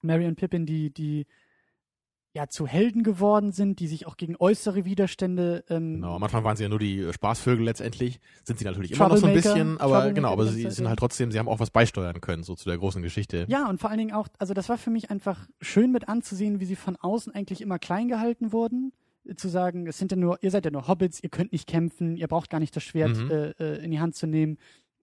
Mary 0.00 0.26
und 0.26 0.34
Pippin, 0.34 0.66
die, 0.66 0.90
die 0.92 1.26
ja 2.34 2.48
zu 2.48 2.66
Helden 2.66 3.02
geworden 3.02 3.52
sind, 3.52 3.78
die 3.78 3.86
sich 3.86 4.06
auch 4.06 4.16
gegen 4.16 4.36
äußere 4.38 4.84
Widerstände 4.86 5.64
ähm, 5.68 5.94
Genau, 5.96 6.16
am 6.16 6.22
Anfang 6.22 6.44
waren 6.44 6.56
sie 6.56 6.62
ja 6.62 6.68
nur 6.68 6.78
die 6.78 7.00
äh, 7.00 7.12
Spaßvögel 7.12 7.64
letztendlich, 7.64 8.20
sind 8.44 8.58
sie 8.58 8.64
natürlich 8.64 8.92
immer 8.92 9.08
noch 9.08 9.16
so 9.18 9.26
ein 9.26 9.34
bisschen, 9.34 9.78
aber 9.78 10.12
genau, 10.12 10.32
aber 10.32 10.46
sie 10.46 10.70
sind 10.70 10.88
halt 10.88 10.98
trotzdem, 10.98 11.30
sie 11.30 11.38
haben 11.38 11.48
auch 11.48 11.60
was 11.60 11.70
beisteuern 11.70 12.20
können, 12.20 12.42
so 12.42 12.54
zu 12.54 12.68
der 12.68 12.78
großen 12.78 13.02
Geschichte. 13.02 13.44
Ja, 13.48 13.68
und 13.68 13.80
vor 13.80 13.90
allen 13.90 13.98
Dingen 13.98 14.12
auch, 14.12 14.28
also 14.38 14.54
das 14.54 14.68
war 14.70 14.78
für 14.78 14.90
mich 14.90 15.10
einfach 15.10 15.46
schön 15.60 15.92
mit 15.92 16.08
anzusehen, 16.08 16.58
wie 16.60 16.64
sie 16.64 16.76
von 16.76 16.96
außen 16.96 17.34
eigentlich 17.34 17.60
immer 17.60 17.78
klein 17.78 18.08
gehalten 18.08 18.52
wurden. 18.52 18.92
Äh, 19.26 19.34
Zu 19.34 19.48
sagen, 19.48 19.86
es 19.86 19.98
sind 19.98 20.10
ja 20.10 20.16
nur, 20.16 20.38
ihr 20.42 20.50
seid 20.50 20.64
ja 20.64 20.70
nur 20.70 20.88
Hobbits, 20.88 21.22
ihr 21.22 21.28
könnt 21.28 21.52
nicht 21.52 21.66
kämpfen, 21.68 22.16
ihr 22.16 22.28
braucht 22.28 22.48
gar 22.50 22.60
nicht 22.60 22.74
das 22.74 22.82
Schwert 22.82 23.16
Mhm. 23.16 23.30
äh, 23.30 23.50
äh, 23.60 23.84
in 23.84 23.90
die 23.90 24.00
Hand 24.00 24.14
zu 24.16 24.26
nehmen. 24.26 24.56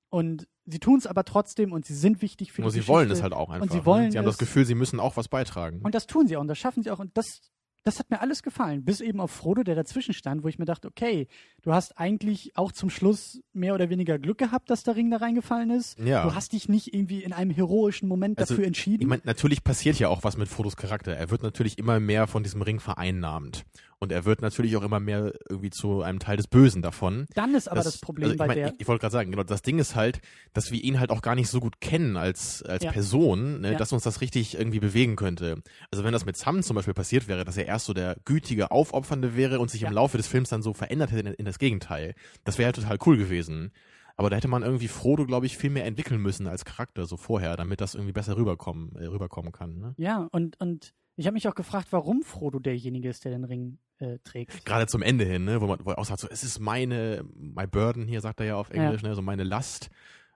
Und 0.09 0.47
sie 0.65 0.79
tun 0.79 0.97
es 0.97 1.07
aber 1.07 1.23
trotzdem 1.23 1.71
und 1.71 1.85
sie 1.85 1.95
sind 1.95 2.21
wichtig 2.21 2.51
für 2.51 2.61
Nur 2.61 2.69
die 2.69 2.73
sie 2.73 2.79
Geschichte. 2.79 2.93
wollen 2.93 3.11
es 3.11 3.21
halt 3.21 3.33
auch 3.33 3.49
einfach. 3.49 3.71
sie 3.71 3.85
wollen 3.85 4.05
ne? 4.05 4.11
Sie 4.11 4.17
haben 4.17 4.25
das 4.25 4.37
Gefühl, 4.37 4.65
sie 4.65 4.75
müssen 4.75 4.99
auch 4.99 5.17
was 5.17 5.27
beitragen. 5.27 5.81
Und 5.83 5.93
das 5.95 6.07
tun 6.07 6.27
sie 6.27 6.35
auch 6.37 6.41
und 6.41 6.47
das 6.47 6.57
schaffen 6.57 6.81
sie 6.83 6.89
auch. 6.91 6.99
Und 6.99 7.15
das, 7.15 7.41
das 7.83 7.99
hat 7.99 8.09
mir 8.09 8.19
alles 8.21 8.41
gefallen. 8.43 8.83
Bis 8.83 9.01
eben 9.01 9.19
auf 9.21 9.29
Frodo, 9.31 9.63
der 9.63 9.75
dazwischen 9.75 10.13
stand, 10.13 10.43
wo 10.43 10.47
ich 10.47 10.57
mir 10.59 10.65
dachte, 10.65 10.87
okay, 10.87 11.27
du 11.61 11.73
hast 11.73 11.97
eigentlich 11.99 12.57
auch 12.57 12.71
zum 12.71 12.89
Schluss 12.89 13.39
mehr 13.53 13.73
oder 13.75 13.89
weniger 13.89 14.17
Glück 14.19 14.37
gehabt, 14.39 14.69
dass 14.69 14.83
der 14.83 14.95
Ring 14.95 15.09
da 15.11 15.17
reingefallen 15.17 15.69
ist. 15.69 15.97
Ja. 15.99 16.23
Du 16.23 16.33
hast 16.33 16.53
dich 16.53 16.67
nicht 16.69 16.93
irgendwie 16.93 17.23
in 17.23 17.31
einem 17.33 17.51
heroischen 17.51 18.07
Moment 18.09 18.37
Also, 18.39 18.53
dafür 18.55 18.65
entschieden. 18.67 19.01
Ich 19.03 19.07
meine, 19.07 19.21
natürlich 19.25 19.63
passiert 19.63 19.97
ja 19.99 20.09
auch 20.09 20.23
was 20.23 20.37
mit 20.37 20.47
Frodos 20.47 20.75
Charakter. 20.75 21.15
Er 21.15 21.29
wird 21.29 21.43
natürlich 21.43 21.77
immer 21.77 21.99
mehr 21.99 22.25
von 22.27 22.41
diesem 22.43 22.61
Ring 22.63 22.79
vereinnahmt. 22.79 23.63
Und 24.01 24.13
er 24.13 24.23
wird 24.23 24.41
natürlich 24.41 24.77
auch 24.77 24.81
immer 24.83 25.01
mehr 25.01 25.33
irgendwie 25.49 25.71
zu 25.71 26.01
einem 26.01 26.19
Teil 26.19 26.37
des 26.37 26.47
Bösen 26.47 26.81
davon. 26.81 27.25
Dann 27.35 27.53
ist 27.53 27.67
aber 27.67 27.81
das, 27.83 27.99
Problem 27.99 28.23
also 28.25 28.33
ich 28.35 28.37
bei 28.39 28.47
mein, 28.47 28.55
der. 28.57 28.67
Ich, 28.69 28.73
ich 28.79 28.87
wollte 28.87 29.01
gerade 29.01 29.11
sagen, 29.11 29.29
genau, 29.31 29.43
das 29.43 29.61
Ding 29.61 29.77
ist 29.77 29.95
halt, 29.95 30.21
dass 30.53 30.71
wir 30.71 30.81
ihn 30.81 31.01
halt 31.01 31.11
auch 31.11 31.21
gar 31.21 31.35
nicht 31.35 31.49
so 31.49 31.59
gut 31.59 31.81
kennen 31.81 32.15
als, 32.15 32.63
als 32.63 32.83
Ja. 32.85 32.91
Person, 32.93 33.59
ne, 33.59 33.73
Ja. 33.73 33.77
dass 33.77 33.91
uns 33.91 34.03
das 34.03 34.21
richtig 34.21 34.57
irgendwie 34.57 34.79
bewegen 34.79 35.17
könnte. 35.17 35.61
Also 35.91 36.05
wenn 36.05 36.13
das 36.13 36.25
mit 36.25 36.37
Sam 36.37 36.63
zum 36.63 36.75
Beispiel 36.77 36.93
passiert 36.93 37.27
wäre, 37.27 37.43
dass 37.43 37.57
er 37.57 37.65
erst 37.65 37.87
so 37.87 37.93
der 37.93 38.15
gütige, 38.23 38.71
aufopfernde 38.71 39.35
wäre 39.35 39.59
und 39.59 39.69
sich 39.69 39.81
Ja. 39.81 39.89
im 39.89 39.93
Laufe 39.93 40.15
des 40.15 40.27
Films 40.27 40.47
dann 40.47 40.61
so 40.61 40.73
verändert 40.73 41.11
hätte 41.11 41.27
in, 41.27 41.33
in 41.35 41.45
das 41.45 41.59
Gegenteil, 41.59 42.15
das 42.45 42.57
wäre 42.57 42.67
halt 42.67 42.77
total 42.77 42.97
cool 43.05 43.17
gewesen. 43.17 43.71
Aber 44.15 44.29
da 44.29 44.37
hätte 44.37 44.47
man 44.49 44.63
irgendwie 44.63 44.87
Frodo, 44.89 45.25
glaube 45.25 45.45
ich, 45.45 45.57
viel 45.57 45.69
mehr 45.69 45.85
entwickeln 45.85 46.21
müssen 46.21 46.47
als 46.47 46.63
Charakter 46.65 47.05
so 47.05 47.17
vorher, 47.17 47.57
damit 47.57 47.79
das 47.81 47.95
irgendwie 47.95 48.11
besser 48.13 48.37
rüberkommen, 48.37 48.95
äh, 48.95 49.05
rüberkommen 49.05 49.51
kann. 49.51 49.77
Ne? 49.77 49.93
Ja, 49.97 50.27
und, 50.31 50.57
und 50.61 50.93
ich 51.17 51.25
habe 51.25 51.33
mich 51.33 51.47
auch 51.49 51.55
gefragt, 51.55 51.87
warum 51.91 52.21
Frodo 52.23 52.59
derjenige 52.59 53.09
ist, 53.09 53.23
der 53.25 53.31
den 53.33 53.43
Ring 53.45 53.77
äh, 53.99 54.17
trägt. 54.23 54.65
Gerade 54.65 54.87
zum 54.87 55.01
Ende 55.01 55.25
hin, 55.25 55.45
ne, 55.45 55.61
wo 55.61 55.67
man 55.67 55.79
wo 55.83 55.91
er 55.91 55.99
auch 55.99 56.05
sagt, 56.05 56.19
so, 56.21 56.27
es 56.29 56.43
ist 56.43 56.59
meine, 56.59 57.23
my 57.35 57.67
burden 57.67 58.07
hier, 58.07 58.21
sagt 58.21 58.39
er 58.39 58.45
ja 58.45 58.55
auf 58.55 58.69
Englisch, 58.71 59.01
ne, 59.03 59.15
so 59.15 59.21
meine 59.21 59.43
Last. 59.43 59.89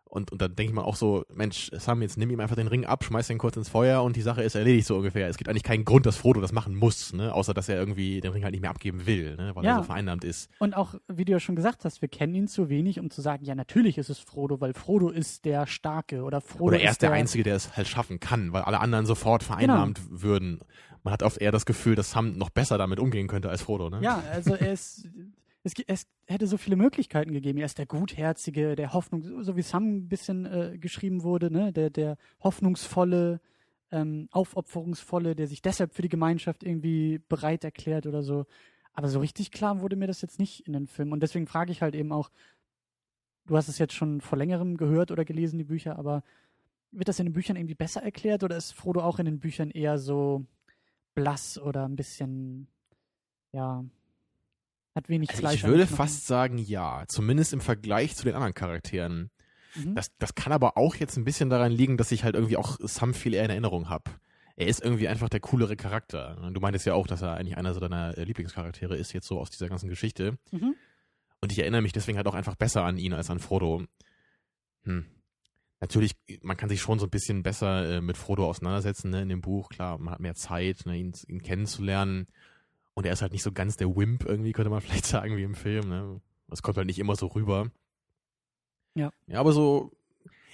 Und, 0.06 0.32
und 0.32 0.40
dann 0.44 0.56
denke 0.56 0.70
ich 0.70 0.76
mal 0.76 0.84
auch 0.84 0.96
so, 0.96 1.26
Mensch, 1.34 1.72
Sam, 1.74 2.04
jetzt 2.04 2.20
nimm 2.20 2.30
ihm 2.30 2.40
einfach 2.40 2.56
den 2.56 2.68
Ring 2.68 2.86
ab, 2.86 3.04
schmeiß 3.04 3.26
den 3.30 3.40
kurz 3.40 3.58
ins 3.58 3.68
Feuer 3.68 4.04
und 4.04 4.16
die 4.16 4.22
Sache 4.22 4.44
ist 4.44 4.54
erledigt 4.54 4.86
so 4.86 4.96
ungefähr. 4.98 5.28
Es 5.28 5.38
gibt 5.38 5.50
eigentlich 5.50 5.64
keinen 5.64 5.86
Grund, 5.86 6.06
dass 6.06 6.18
Frodo 6.18 6.40
das 6.40 6.52
machen 6.52 6.76
muss, 6.76 7.14
ne, 7.14 7.34
außer 7.34 7.56
dass 7.56 7.68
er 7.68 7.78
irgendwie 7.80 8.22
den 8.22 8.32
Ring 8.32 8.44
halt 8.44 8.52
nicht 8.52 8.62
mehr 8.62 8.70
abgeben 8.70 9.08
will, 9.08 9.36
ne, 9.38 9.56
weil 9.56 9.66
Ja. 9.66 9.72
er 9.72 9.78
so 9.78 9.84
vereinnahmt 9.86 10.24
ist. 10.24 10.52
Und 10.60 10.76
auch, 10.76 10.94
wie 11.08 11.26
du 11.26 11.32
ja 11.32 11.40
schon 11.40 11.56
gesagt 11.56 11.84
hast, 11.84 12.04
wir 12.04 12.10
kennen 12.10 12.36
ihn 12.36 12.48
zu 12.48 12.70
wenig, 12.70 13.00
um 13.00 13.10
zu 13.10 13.22
sagen, 13.22 13.44
ja, 13.44 13.56
natürlich 13.56 13.98
ist 13.98 14.12
es 14.12 14.20
Frodo, 14.20 14.62
weil 14.62 14.76
Frodo 14.76 15.10
ist 15.10 15.46
der 15.46 15.66
Starke 15.66 16.22
oder 16.22 16.42
Frodo 16.42 16.66
Oder 16.66 16.78
er 16.80 16.84
ist 16.90 16.92
ist 16.92 17.02
der 17.02 17.12
Einzige, 17.12 17.44
der 17.44 17.56
es 17.56 17.76
halt 17.76 17.88
schaffen 17.88 18.20
kann, 18.20 18.54
weil 18.54 18.62
alle 18.62 18.82
anderen 18.82 19.08
sofort 19.08 19.42
vereinnahmt 19.42 20.00
Genau. 20.08 20.22
würden. 20.22 20.60
Man 21.04 21.12
hat 21.14 21.24
oft 21.24 21.38
eher 21.40 21.52
das 21.52 21.66
Gefühl, 21.66 21.96
dass 21.96 22.12
Sam 22.12 22.34
noch 22.38 22.50
besser 22.50 22.78
damit 22.78 23.00
umgehen 23.00 23.28
könnte 23.28 23.50
als 23.50 23.62
Frodo, 23.62 23.90
ne? 23.90 24.00
Ja, 24.02 24.24
also 24.32 24.54
er 24.56 24.72
ist, 24.72 25.08
es, 25.64 25.74
es 25.86 26.08
hätte 26.28 26.48
so 26.48 26.58
viele 26.58 26.76
Möglichkeiten 26.78 27.34
gegeben. 27.34 27.60
Er 27.60 27.66
ist 27.66 27.78
der 27.78 27.86
Gutherzige, 27.86 28.76
der 28.76 28.94
Hoffnung, 28.94 29.22
so- 29.24 29.44
so 29.44 29.56
wie 29.58 29.62
Sam 29.62 29.84
ein 29.98 30.08
bisschen 30.08 30.46
äh, 30.46 30.78
geschrieben 30.78 31.24
wurde, 31.24 31.52
ne, 31.52 31.74
der, 31.74 31.90
der 31.90 32.18
hoffnungsvolle, 32.42 33.42
ähm, 33.92 34.28
aufopferungsvolle, 34.32 35.36
der 35.36 35.48
sich 35.48 35.62
deshalb 35.62 35.94
für 35.94 36.02
die 36.02 36.10
Gemeinschaft 36.10 36.64
irgendwie 36.64 37.20
bereit 37.30 37.64
erklärt 37.64 38.08
oder 38.08 38.24
so. 38.24 38.46
Aber 38.94 39.08
so 39.10 39.20
richtig 39.20 39.52
klar 39.52 39.82
wurde 39.82 39.96
mir 39.96 40.08
das 40.08 40.22
jetzt 40.22 40.40
nicht 40.40 40.66
in 40.68 40.74
den 40.74 40.88
Filmen. 40.88 41.12
Und 41.12 41.22
deswegen 41.22 41.48
frage 41.48 41.72
ich 41.72 41.82
halt 41.82 41.96
eben 41.96 42.12
auch, 42.12 42.30
du 43.46 43.58
hast 43.58 43.68
es 43.68 43.78
jetzt 43.78 43.94
schon 43.94 44.22
vor 44.22 44.38
längerem 44.38 44.78
gehört 44.78 45.12
oder 45.12 45.26
gelesen, 45.26 45.58
die 45.58 45.64
Bücher, 45.66 45.98
aber 46.00 46.24
wird 46.92 47.08
das 47.10 47.20
in 47.20 47.26
den 47.26 47.34
Büchern 47.34 47.56
irgendwie 47.58 47.76
besser 47.76 48.02
erklärt 48.04 48.44
oder 48.44 48.56
ist 48.56 48.72
Frodo 48.72 49.02
auch 49.02 49.20
in 49.20 49.26
den 49.26 49.40
Büchern 49.40 49.70
eher 49.72 49.98
so 49.98 50.46
blass 51.14 51.58
oder 51.58 51.88
ein 51.88 51.96
bisschen, 51.96 52.68
ja, 53.52 53.84
hat 54.96 55.10
wenig 55.10 55.30
Also 55.30 55.40
Fleisch 55.40 55.56
ich 55.56 55.68
würde 55.68 55.88
fast 55.88 56.28
sagen, 56.28 56.58
ja. 56.58 57.04
Zumindest 57.08 57.54
im 57.54 57.62
Vergleich 57.62 58.16
zu 58.16 58.26
den 58.26 58.36
anderen 58.36 58.54
Charakteren. 58.54 59.32
Mhm. 59.76 59.96
Das, 59.96 60.12
das 60.20 60.36
kann 60.36 60.54
aber 60.54 60.78
auch 60.78 60.96
jetzt 60.96 61.18
ein 61.18 61.24
bisschen 61.24 61.50
daran 61.50 61.72
liegen, 61.72 61.98
dass 61.98 62.12
ich 62.12 62.24
halt 62.24 62.36
irgendwie 62.36 62.58
auch 62.58 62.78
Sam 62.80 63.14
viel 63.14 63.34
eher 63.34 63.46
in 63.46 63.50
Erinnerung 63.50 63.90
habe. 63.90 64.12
Er 64.56 64.68
ist 64.68 64.84
irgendwie 64.84 65.08
einfach 65.08 65.30
der 65.30 65.40
coolere 65.40 65.76
Charakter. 65.76 66.38
Du 66.54 66.60
meintest 66.60 66.86
ja 66.86 66.94
auch, 66.94 67.08
dass 67.08 67.24
er 67.24 67.34
eigentlich 67.34 67.58
einer 67.58 67.74
so 67.74 67.80
deiner 67.80 68.16
äh, 68.16 68.24
Lieblingscharaktere 68.24 68.96
ist, 68.96 69.12
jetzt 69.14 69.28
so 69.28 69.40
aus 69.40 69.50
dieser 69.50 69.68
ganzen 69.68 69.90
Geschichte. 69.90 70.38
Mhm. 70.52 70.76
Und 71.42 71.52
ich 71.52 71.60
erinnere 71.60 71.82
mich 71.82 71.92
deswegen 71.92 72.18
halt 72.18 72.28
auch 72.28 72.36
einfach 72.36 72.56
besser 72.56 72.84
an 72.86 72.98
ihn 72.98 73.14
als 73.14 73.32
an 73.32 73.40
Frodo. 73.40 73.84
Hm. 74.84 75.06
Natürlich, 75.84 76.16
man 76.44 76.56
kann 76.56 76.70
sich 76.70 76.80
schon 76.80 76.98
so 76.98 77.08
ein 77.08 77.10
bisschen 77.10 77.44
besser 77.44 77.98
äh, 77.98 78.00
mit 78.00 78.16
Frodo 78.16 78.48
auseinandersetzen, 78.48 79.10
ne, 79.10 79.22
in 79.22 79.28
dem 79.28 79.42
Buch. 79.42 79.68
Klar, 79.68 79.98
man 79.98 80.14
hat 80.14 80.22
mehr 80.22 80.34
Zeit, 80.34 80.86
ne, 80.86 80.96
ihn, 80.96 81.12
ihn 81.28 81.44
kennenzulernen. 81.44 82.28
Und 82.94 83.06
er 83.06 83.12
ist 83.12 83.22
halt 83.22 83.34
nicht 83.34 83.44
so 83.44 83.52
ganz 83.52 83.76
der 83.76 83.94
Wimp 83.94 84.24
irgendwie, 84.24 84.54
könnte 84.54 84.70
man 84.70 84.80
vielleicht 84.82 85.06
sagen, 85.06 85.36
wie 85.36 85.44
im 85.44 85.56
Film, 85.56 85.90
ne. 85.90 86.22
Das 86.48 86.62
kommt 86.62 86.78
halt 86.78 86.88
nicht 86.88 87.00
immer 87.00 87.18
so 87.18 87.28
rüber. 87.28 87.70
Ja. 88.96 89.12
Ja, 89.28 89.42
aber 89.42 89.52
so, 89.52 89.92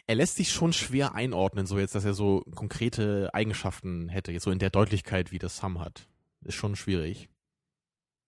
er 0.07 0.15
lässt 0.15 0.35
sich 0.37 0.51
schon 0.51 0.73
schwer 0.73 1.13
einordnen, 1.13 1.67
so 1.67 1.77
jetzt, 1.77 1.93
dass 1.93 2.05
er 2.05 2.15
so 2.15 2.43
konkrete 2.55 3.31
Eigenschaften 3.31 4.09
hätte, 4.09 4.31
jetzt 4.31 4.45
so 4.45 4.51
in 4.51 4.57
der 4.57 4.71
Deutlichkeit, 4.71 5.31
wie 5.31 5.37
das 5.37 5.57
Sam 5.57 5.79
hat. 5.79 6.07
Ist 6.41 6.55
schon 6.55 6.75
schwierig. 6.75 7.29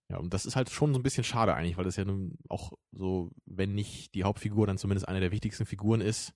Ja, 0.07 0.17
und 0.17 0.35
das 0.35 0.45
ist 0.45 0.55
halt 0.55 0.69
schon 0.69 0.93
so 0.93 0.99
ein 0.99 1.03
bisschen 1.03 1.23
schade 1.23 1.55
eigentlich, 1.55 1.77
weil 1.77 1.85
das 1.85 1.95
ja 1.95 2.05
nun 2.05 2.37
auch 2.47 2.73
so, 2.91 3.31
wenn 3.47 3.73
nicht 3.73 4.13
die 4.13 4.23
Hauptfigur, 4.23 4.67
dann 4.67 4.77
zumindest 4.77 5.07
eine 5.07 5.19
der 5.19 5.31
wichtigsten 5.31 5.65
Figuren 5.65 6.01
ist, 6.01 6.35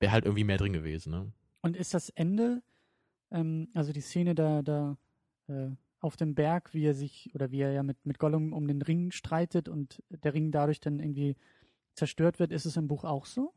wäre 0.00 0.12
halt 0.12 0.24
irgendwie 0.24 0.44
mehr 0.44 0.58
drin 0.58 0.72
gewesen, 0.72 1.10
ne? 1.10 1.32
Und 1.62 1.76
ist 1.76 1.94
das 1.94 2.10
Ende, 2.10 2.62
ähm, 3.30 3.68
also 3.74 3.92
die 3.92 4.00
Szene 4.00 4.34
da, 4.34 4.62
da 4.62 4.96
äh, 5.48 5.70
auf 6.00 6.16
dem 6.16 6.34
Berg, 6.34 6.74
wie 6.74 6.84
er 6.84 6.94
sich, 6.94 7.30
oder 7.34 7.50
wie 7.50 7.60
er 7.60 7.72
ja 7.72 7.82
mit, 7.82 8.04
mit 8.06 8.18
Gollum 8.18 8.52
um 8.52 8.68
den 8.68 8.82
Ring 8.82 9.10
streitet 9.10 9.68
und 9.68 10.02
der 10.10 10.34
Ring 10.34 10.52
dadurch 10.52 10.80
dann 10.80 11.00
irgendwie 11.00 11.36
zerstört 11.94 12.38
wird, 12.38 12.52
ist 12.52 12.66
es 12.66 12.76
im 12.76 12.88
Buch 12.88 13.04
auch 13.04 13.26
so? 13.26 13.52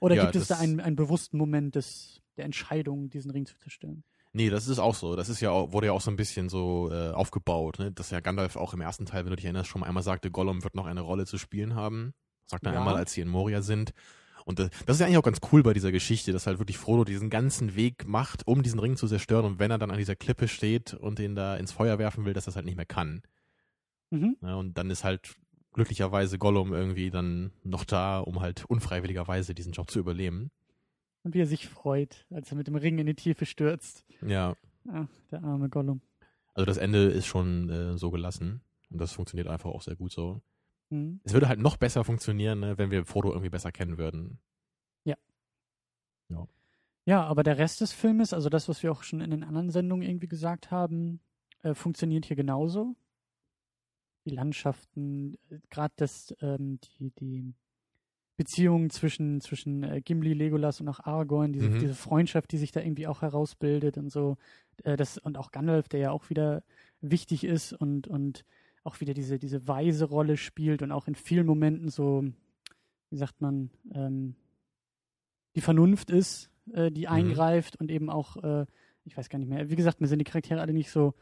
Oder 0.00 0.14
Ja, 0.16 0.24
gibt 0.24 0.36
es 0.36 0.48
da 0.48 0.58
einen, 0.58 0.80
einen 0.80 0.96
bewussten 0.96 1.36
Moment 1.38 1.74
des, 1.74 2.22
der 2.36 2.44
Entscheidung, 2.44 3.10
diesen 3.10 3.30
Ring 3.30 3.46
zu 3.46 3.56
zerstören? 3.58 4.04
Nee, 4.32 4.48
das 4.48 4.68
ist 4.68 4.78
auch 4.78 4.94
so. 4.94 5.16
Das 5.16 5.28
ist 5.28 5.40
ja 5.40 5.50
auch, 5.50 5.72
wurde 5.72 5.88
ja 5.88 5.92
auch 5.92 6.00
so 6.00 6.10
ein 6.10 6.16
bisschen 6.16 6.48
so 6.48 6.88
äh, 6.92 7.10
aufgebaut, 7.10 7.80
ne? 7.80 7.90
Dass 7.90 8.10
ja 8.10 8.20
Gandalf 8.20 8.54
auch 8.56 8.72
im 8.74 8.80
ersten 8.80 9.04
Teil, 9.04 9.24
wenn 9.24 9.30
du 9.30 9.36
dich 9.36 9.44
erinnerst, 9.44 9.68
schon 9.68 9.80
mal 9.80 9.88
einmal 9.88 10.04
sagte, 10.04 10.30
Gollum 10.30 10.62
wird 10.62 10.76
noch 10.76 10.86
eine 10.86 11.00
Rolle 11.00 11.26
zu 11.26 11.36
spielen 11.36 11.74
haben. 11.74 12.14
Sagt 12.46 12.64
er 12.66 12.72
Ja. 12.72 12.78
einmal, 12.78 12.96
als 12.96 13.12
sie 13.12 13.22
in 13.22 13.28
Moria 13.28 13.60
sind. 13.60 13.92
Und 14.44 14.60
äh, 14.60 14.70
das 14.86 14.96
ist 14.96 15.00
ja 15.00 15.06
eigentlich 15.06 15.18
auch 15.18 15.22
ganz 15.22 15.40
cool 15.52 15.62
bei 15.62 15.72
dieser 15.72 15.92
Geschichte, 15.92 16.32
dass 16.32 16.46
halt 16.46 16.58
wirklich 16.58 16.78
Frodo 16.78 17.04
diesen 17.04 17.30
ganzen 17.30 17.74
Weg 17.76 18.06
macht, 18.06 18.46
um 18.46 18.62
diesen 18.62 18.78
Ring 18.80 18.96
zu 18.96 19.06
zerstören. 19.06 19.44
Und 19.44 19.58
wenn 19.58 19.70
er 19.70 19.78
dann 19.78 19.90
an 19.90 19.98
dieser 19.98 20.16
Klippe 20.16 20.48
steht 20.48 20.94
und 20.94 21.18
den 21.18 21.34
da 21.34 21.56
ins 21.56 21.72
Feuer 21.72 21.98
werfen 21.98 22.24
will, 22.24 22.32
dass 22.32 22.44
er 22.44 22.50
das 22.50 22.56
halt 22.56 22.66
nicht 22.66 22.76
mehr 22.76 22.86
kann. 22.86 23.22
Mhm. 24.10 24.36
Ja, 24.42 24.56
und 24.56 24.76
dann 24.76 24.90
ist 24.90 25.04
halt 25.04 25.36
glücklicherweise 25.72 26.38
Gollum 26.38 26.72
irgendwie 26.72 27.10
dann 27.10 27.52
noch 27.62 27.84
da, 27.84 28.18
um 28.18 28.40
halt 28.40 28.64
unfreiwilligerweise 28.64 29.54
diesen 29.54 29.72
Job 29.72 29.90
zu 29.90 29.98
überleben. 29.98 30.50
Und 31.22 31.34
wie 31.34 31.40
er 31.40 31.46
sich 31.46 31.68
freut, 31.68 32.26
als 32.30 32.50
er 32.50 32.56
mit 32.56 32.66
dem 32.66 32.76
Ring 32.76 32.98
in 32.98 33.06
die 33.06 33.14
Tiefe 33.14 33.46
stürzt. 33.46 34.04
Ja, 34.26 34.56
Ach, 34.90 35.06
der 35.30 35.44
arme 35.44 35.68
Gollum. 35.68 36.00
also 36.54 36.64
das 36.64 36.78
Ende 36.78 37.04
ist 37.08 37.26
schon 37.26 37.68
äh, 37.68 37.98
so 37.98 38.10
gelassen. 38.10 38.62
Und 38.90 39.00
das 39.00 39.12
funktioniert 39.12 39.46
einfach 39.46 39.70
auch 39.70 39.82
sehr 39.82 39.94
gut 39.96 40.10
so. 40.10 40.40
Mhm. 40.90 41.20
Es 41.24 41.32
würde 41.32 41.48
halt 41.48 41.60
noch 41.60 41.76
besser 41.76 42.04
funktionieren, 42.04 42.60
ne, 42.60 42.78
wenn 42.78 42.90
wir 42.90 43.04
Frodo 43.04 43.30
irgendwie 43.30 43.50
besser 43.50 43.72
kennen 43.72 43.98
würden. 43.98 44.38
Ja, 47.06 47.24
aber 47.24 47.42
der 47.42 47.58
Rest 47.58 47.80
des 47.80 47.92
Filmes, 47.92 48.32
also 48.32 48.48
das, 48.48 48.68
was 48.68 48.82
wir 48.82 48.92
auch 48.92 49.02
schon 49.02 49.20
in 49.20 49.30
den 49.30 49.42
anderen 49.42 49.70
Sendungen 49.70 50.08
irgendwie 50.08 50.28
gesagt 50.28 50.70
haben, 50.70 51.20
äh, 51.62 51.74
funktioniert 51.74 52.26
hier 52.26 52.36
genauso. 52.36 52.94
Die 54.26 54.30
Landschaften, 54.30 55.36
gerade 55.70 55.94
das, 55.96 56.34
ähm, 56.40 56.78
die, 56.80 57.10
die 57.18 57.54
Beziehung 58.36 58.90
zwischen, 58.90 59.40
zwischen 59.40 59.82
äh, 59.82 60.02
Gimli, 60.02 60.34
Legolas 60.34 60.80
und 60.80 60.88
auch 60.88 61.00
Aragorn, 61.00 61.52
diese, 61.52 61.70
Mhm. 61.70 61.78
diese 61.80 61.94
Freundschaft, 61.94 62.52
die 62.52 62.58
sich 62.58 62.70
da 62.70 62.80
irgendwie 62.80 63.06
auch 63.06 63.22
herausbildet 63.22 63.96
und 63.96 64.10
so. 64.10 64.36
Äh, 64.84 64.96
das, 64.96 65.18
und 65.18 65.38
auch 65.38 65.50
Gandalf, 65.50 65.88
der 65.88 66.00
ja 66.00 66.10
auch 66.10 66.28
wieder 66.30 66.62
wichtig 67.00 67.44
ist 67.44 67.72
und, 67.72 68.08
und 68.08 68.44
auch 68.84 69.00
wieder 69.00 69.14
diese, 69.14 69.38
diese 69.38 69.66
weise 69.68 70.06
Rolle 70.06 70.36
spielt 70.36 70.82
und 70.82 70.92
auch 70.92 71.06
in 71.06 71.14
vielen 71.14 71.46
Momenten 71.46 71.88
so, 71.88 72.24
wie 73.10 73.16
sagt 73.16 73.40
man, 73.40 73.70
ähm, 73.94 74.34
die 75.54 75.60
Vernunft 75.60 76.10
ist, 76.10 76.50
äh, 76.72 76.90
die 76.90 77.08
eingreift 77.08 77.76
und 77.76 77.90
eben 77.90 78.10
auch, 78.10 78.36
äh, 78.42 78.66
ich 79.04 79.16
weiß 79.16 79.28
gar 79.28 79.38
nicht 79.38 79.48
mehr, 79.48 79.70
wie 79.70 79.76
gesagt, 79.76 80.00
mir 80.00 80.06
sind 80.06 80.18
die 80.18 80.24
Charaktere 80.24 80.60
alle 80.60 80.72
nicht 80.72 80.90
so 80.90 81.14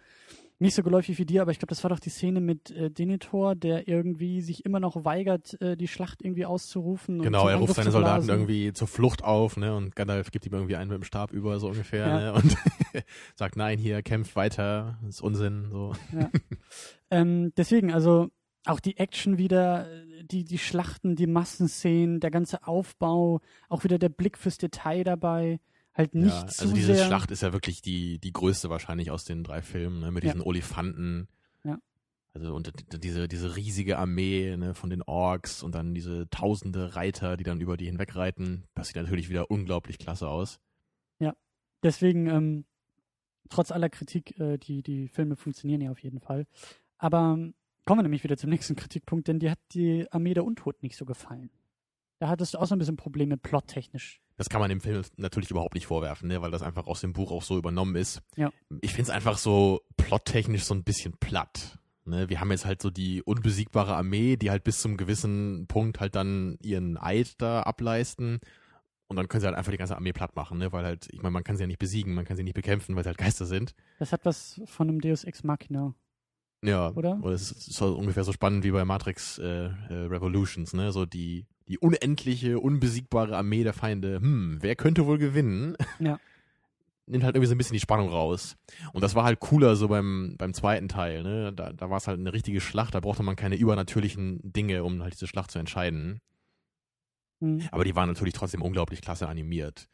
nicht 0.61 0.75
so 0.75 0.83
geläufig 0.83 1.19
wie 1.19 1.25
dir, 1.25 1.43
aber 1.43 1.53
ich 1.53 1.59
glaube, 1.59 1.71
das 1.71 1.85
war 1.85 1.91
doch 1.91 2.01
die 2.01 2.11
Szene 2.11 2.41
mit 2.41 2.71
äh, 2.73 2.91
Denethor, 2.91 3.55
der 3.55 3.87
irgendwie 3.87 4.41
sich 4.41 4.65
immer 4.65 4.81
noch 4.81 5.05
weigert, 5.05 5.61
äh, 5.61 5.77
die 5.77 5.87
Schlacht 5.89 6.23
irgendwie 6.23 6.47
auszurufen. 6.47 7.21
Genau, 7.23 7.49
er 7.49 7.57
ruft 7.57 7.75
seine 7.75 7.91
Soldaten 7.93 8.29
irgendwie 8.29 8.73
zur 8.73 8.89
Flucht 8.89 9.23
auf, 9.23 9.57
ne? 9.57 9.77
Und 9.77 9.95
Gandalf 9.95 10.31
gibt 10.33 10.47
ihm 10.47 10.53
irgendwie 10.55 10.75
einen 10.77 10.91
mit 10.91 11.01
dem 11.01 11.05
Stab 11.05 11.33
über, 11.33 11.61
so 11.61 11.69
ungefähr, 11.69 12.07
Ja. 12.07 12.19
ne? 12.19 12.33
Und 12.35 12.57
sagt, 13.37 13.57
nein, 13.57 13.79
hier, 13.79 14.03
kämpft 14.03 14.35
weiter, 14.35 14.99
ist 15.09 15.21
Unsinn, 15.21 15.69
so. 15.71 15.93
Ähm, 17.11 17.53
deswegen, 17.57 17.93
also 17.93 18.29
auch 18.67 18.81
die 18.81 18.99
Action 18.99 19.39
wieder, 19.39 19.87
die, 20.25 20.45
die 20.45 20.59
Schlachten, 20.59 21.17
die 21.17 21.27
Massenszenen, 21.27 22.21
der 22.21 22.31
ganze 22.31 22.67
Aufbau, 22.67 23.41
auch 23.69 23.85
wieder 23.85 23.99
der 23.99 24.11
Blick 24.11 24.37
fürs 24.37 24.59
Detail 24.59 25.05
dabei. 25.05 25.61
Halt 25.99 26.15
nicht 26.15 26.33
ja, 26.33 26.47
zu 26.47 26.63
also 26.63 26.75
diese 26.75 26.95
sehr. 26.95 27.07
Schlacht 27.07 27.31
ist 27.31 27.43
ja 27.43 27.53
wirklich 27.53 27.83
die, 27.83 28.19
die 28.19 28.33
größte 28.33 28.71
wahrscheinlich 28.71 29.11
aus 29.11 29.25
den 29.25 29.45
drei 29.45 29.61
Filmen, 29.61 30.01
ne? 30.01 30.11
Mit 30.11 30.25
Ja. 30.25 30.33
diesen 30.33 30.47
Olifanten. 30.47 31.29
Ja. 31.65 31.79
Also 32.33 32.55
und 32.55 32.73
diese, 33.05 33.29
diese 33.29 33.57
riesige 33.57 33.99
Armee 33.99 34.57
ne, 34.57 34.75
von 34.75 34.89
den 34.89 35.03
Orks 35.03 35.63
und 35.63 35.75
dann 35.75 35.95
diese 35.95 36.31
tausende 36.31 36.95
Reiter, 36.95 37.37
die 37.37 37.45
dann 37.45 37.61
über 37.61 37.77
die 37.77 37.87
hinwegreiten. 37.87 38.65
Das 38.75 38.89
sieht 38.89 38.97
natürlich 38.97 39.29
wieder 39.29 39.51
unglaublich 39.51 39.99
klasse 39.99 40.29
aus. 40.29 40.61
Deswegen, 41.83 42.27
ähm, 42.27 42.65
trotz 43.51 43.71
aller 43.71 43.89
Kritik, 43.89 44.39
äh, 44.41 44.59
die, 44.59 44.83
die 44.83 45.09
Filme 45.09 45.37
funktionieren 45.37 45.81
ja 45.81 45.91
auf 45.91 46.01
jeden 46.03 46.21
Fall. 46.21 46.47
Aber 46.99 47.35
ähm, 47.37 47.55
kommen 47.85 48.01
wir 48.01 48.03
nämlich 48.03 48.25
wieder 48.25 48.37
zum 48.37 48.51
nächsten 48.51 48.75
Kritikpunkt, 48.75 49.29
denn 49.29 49.39
dir 49.39 49.53
hat 49.53 49.61
die 49.73 50.11
Armee 50.11 50.35
der 50.35 50.45
Untoten 50.45 50.81
nicht 50.83 50.97
so 50.97 51.05
gefallen. 51.05 51.51
Da 52.19 52.29
hattest 52.29 52.55
du 52.55 52.59
auch 52.59 52.67
so 52.67 52.75
ein 52.75 52.79
bisschen 52.79 52.97
Probleme 52.97 53.37
plottechnisch. 53.37 54.21
Das 54.39 54.49
kann 54.49 54.61
man 54.61 54.71
dem 54.71 54.81
Film 54.81 55.03
natürlich 55.17 55.51
überhaupt 55.51 55.75
nicht 55.75 55.87
vorwerfen, 55.87 56.29
ne, 56.29 56.41
weil 56.41 56.53
das 56.53 56.63
einfach 56.63 56.87
aus 56.87 57.01
dem 57.01 57.13
Buch 57.13 57.33
auch 57.33 57.43
so 57.43 57.59
übernommen 57.59 57.97
ist. 57.97 58.23
Ja. 58.37 58.51
Ich 58.81 58.93
finde 58.93 59.11
es 59.11 59.11
einfach 59.11 59.37
so 59.37 59.83
plottechnisch 59.97 60.65
so 60.65 60.75
ein 60.75 60.85
bisschen 60.85 61.13
platt. 61.19 61.79
Ne, 62.05 62.31
wir 62.31 62.41
haben 62.41 62.51
jetzt 62.51 62.65
halt 62.65 62.81
so 62.81 62.89
die 62.89 63.23
unbesiegbare 63.23 63.95
Armee, 63.95 64.37
die 64.37 64.51
halt 64.51 64.65
bis 64.65 64.81
zum 64.81 64.97
gewissen 64.97 65.67
Punkt 65.67 66.01
halt 66.01 66.15
dann 66.15 66.57
ihren 66.63 66.97
Eid 66.97 67.35
da 67.43 67.65
ableisten. 67.65 68.41
Und 69.09 69.17
dann 69.17 69.27
können 69.27 69.41
sie 69.41 69.47
halt 69.47 69.57
einfach 69.57 69.73
die 69.73 69.79
ganze 69.79 69.97
Armee 69.97 70.13
platt 70.13 70.37
machen, 70.37 70.59
ne? 70.59 70.71
Weil 70.71 70.85
halt, 70.85 71.09
ich 71.11 71.23
meine, 71.23 71.33
man 71.33 71.43
kann 71.43 71.57
sie 71.57 71.63
ja 71.63 71.67
nicht 71.67 71.79
besiegen, 71.79 72.15
man 72.15 72.27
kann 72.27 72.37
sie 72.37 72.45
nicht 72.45 72.55
bekämpfen, 72.55 72.95
weil 72.95 73.05
sie 73.05 73.09
halt 73.09 73.19
Geister 73.19 73.47
sind. 73.47 73.75
Das 73.99 74.13
hat 74.13 74.25
was 74.25 74.61
von 74.67 74.89
einem 74.89 75.01
Deus 75.01 75.25
Ex 75.25 75.45
Machina. 75.45 75.95
Ja. 76.63 76.91
Oder? 76.91 77.19
Oder 77.23 77.33
es 77.33 77.51
ist 77.51 77.73
so 77.73 77.97
ungefähr 77.97 78.25
so 78.25 78.33
spannend 78.33 78.65
wie 78.65 78.71
bei 78.71 78.85
Matrix 78.85 79.39
äh, 79.39 79.45
äh, 79.45 80.07
Revolutions, 80.07 80.75
ne? 80.75 80.93
So 80.93 81.07
die, 81.07 81.47
die 81.69 81.79
unendliche, 81.79 82.59
unbesiegbare 82.59 83.37
Armee 83.37 83.63
der 83.63 83.75
Feinde. 83.75 84.21
Hm, 84.21 84.59
wer 84.61 84.77
könnte 84.77 85.07
wohl 85.07 85.19
gewinnen? 85.19 85.77
Ja. 85.99 86.19
Nimmt 87.07 87.25
halt 87.25 87.37
irgendwie 87.37 87.49
so 87.49 87.55
ein 87.55 87.59
bisschen 87.59 87.75
die 87.75 87.81
Spannung 87.81 88.11
raus. 88.11 88.57
Und 88.93 89.03
das 89.03 89.15
war 89.15 89.25
halt 89.25 89.41
cooler 89.41 89.77
so 89.77 89.89
beim, 89.89 90.35
beim 90.37 90.53
zweiten 90.53 90.89
Teil, 90.89 91.23
ne? 91.23 91.55
Da, 91.55 91.73
da 91.73 91.89
war 91.89 91.97
es 91.97 92.07
halt 92.07 92.19
eine 92.19 92.35
richtige 92.35 92.61
Schlacht, 92.61 92.95
da 92.95 93.01
brauchte 93.01 93.23
man 93.23 93.35
keine 93.35 93.57
übernatürlichen 93.57 94.41
Dinge, 94.43 94.85
um 94.85 95.03
halt 95.03 95.15
diese 95.15 95.27
Schlacht 95.27 95.51
zu 95.51 95.59
entscheiden. 95.59 96.21
Hm. 97.41 97.63
Aber 97.71 97.85
die 97.85 97.97
waren 97.97 98.09
natürlich 98.09 98.35
trotzdem 98.35 98.61
unglaublich 98.61 99.01
klasse 99.01 99.27
animiert. 99.27 99.89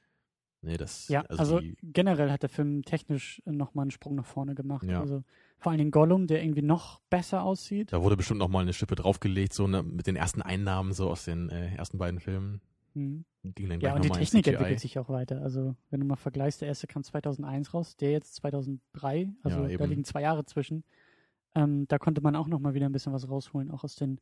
Ne, 0.62 0.76
das, 0.76 1.08
Ja, 1.08 1.20
also, 1.28 1.60
die, 1.60 1.76
generell 1.82 2.32
hat 2.32 2.42
der 2.42 2.48
Film 2.48 2.82
technisch 2.82 3.42
nochmal 3.44 3.84
einen 3.84 3.90
Sprung 3.90 4.16
nach 4.16 4.26
vorne 4.26 4.54
gemacht. 4.54 4.84
Ja. 4.84 5.00
Also 5.00 5.22
vor 5.64 5.70
allen 5.70 5.78
Dingen 5.78 5.92
Gollum, 5.92 6.26
der 6.26 6.42
irgendwie 6.42 6.60
noch 6.60 7.00
besser 7.08 7.42
aussieht. 7.42 7.90
da 7.90 8.02
wurde 8.02 8.18
bestimmt 8.18 8.38
noch 8.38 8.50
mal 8.50 8.60
eine 8.60 8.74
Schippe 8.74 8.96
draufgelegt, 8.96 9.54
so 9.54 9.66
ne, 9.66 9.82
mit 9.82 10.06
den 10.06 10.14
ersten 10.14 10.42
Einnahmen 10.42 10.92
so 10.92 11.08
aus 11.08 11.24
den 11.24 11.48
äh, 11.48 11.74
ersten 11.74 11.96
beiden 11.96 12.20
Filmen. 12.20 12.60
Hm. 12.92 13.24
Dann 13.42 13.80
Ja, 13.80 13.94
und 13.94 14.04
die 14.04 14.10
Technik 14.10 14.46
entwickelt 14.46 14.78
sich 14.78 14.98
auch 14.98 15.08
weiter. 15.08 15.40
Also, 15.40 15.74
wenn 15.88 16.00
du 16.00 16.06
mal 16.06 16.16
vergleichst, 16.16 16.60
der 16.60 16.68
erste 16.68 16.86
kam 16.86 17.02
2001 17.02 17.72
raus, 17.72 17.96
der 17.96 18.12
jetzt 18.12 18.34
2003, 18.34 19.30
also 19.42 19.66
Ja, 19.66 19.78
da 19.78 19.84
liegen 19.86 20.04
zwei 20.04 20.20
Jahre 20.20 20.44
zwischen. 20.44 20.84
Ähm, 21.54 21.88
da 21.88 21.98
konnte 21.98 22.20
man 22.20 22.36
auch 22.36 22.46
noch 22.46 22.60
mal 22.60 22.74
wieder 22.74 22.84
ein 22.84 22.92
bisschen 22.92 23.14
was 23.14 23.30
rausholen, 23.30 23.70
auch 23.70 23.84
aus, 23.84 23.96
den, 23.96 24.20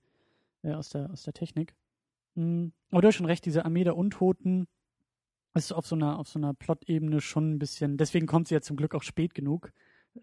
äh, 0.63 0.75
aus, 0.75 0.91
der, 0.91 1.11
aus 1.11 1.25
der 1.25 1.33
Technik. 1.33 1.75
Mhm. 2.37 2.73
Aber 2.93 3.03
du 3.03 3.09
hast 3.09 3.17
schon 3.17 3.27
recht, 3.27 3.45
diese 3.47 3.65
Armee 3.65 3.83
der 3.83 3.97
Untoten 3.97 4.69
ist 5.55 5.73
auf 5.73 5.89
so 5.89 5.97
einer, 5.97 6.21
auf 6.21 6.29
so 6.29 6.39
einer 6.39 6.55
Plot-Ebene 6.55 7.21
schon 7.21 7.55
ein 7.55 7.59
bisschen, 7.59 7.97
deswegen 7.97 8.29
kommt 8.29 8.47
sie 8.47 8.55
ja 8.55 8.61
zum 8.61 8.77
Glück 8.77 8.95
auch 8.95 9.03
spät 9.03 9.35
genug, 9.35 9.73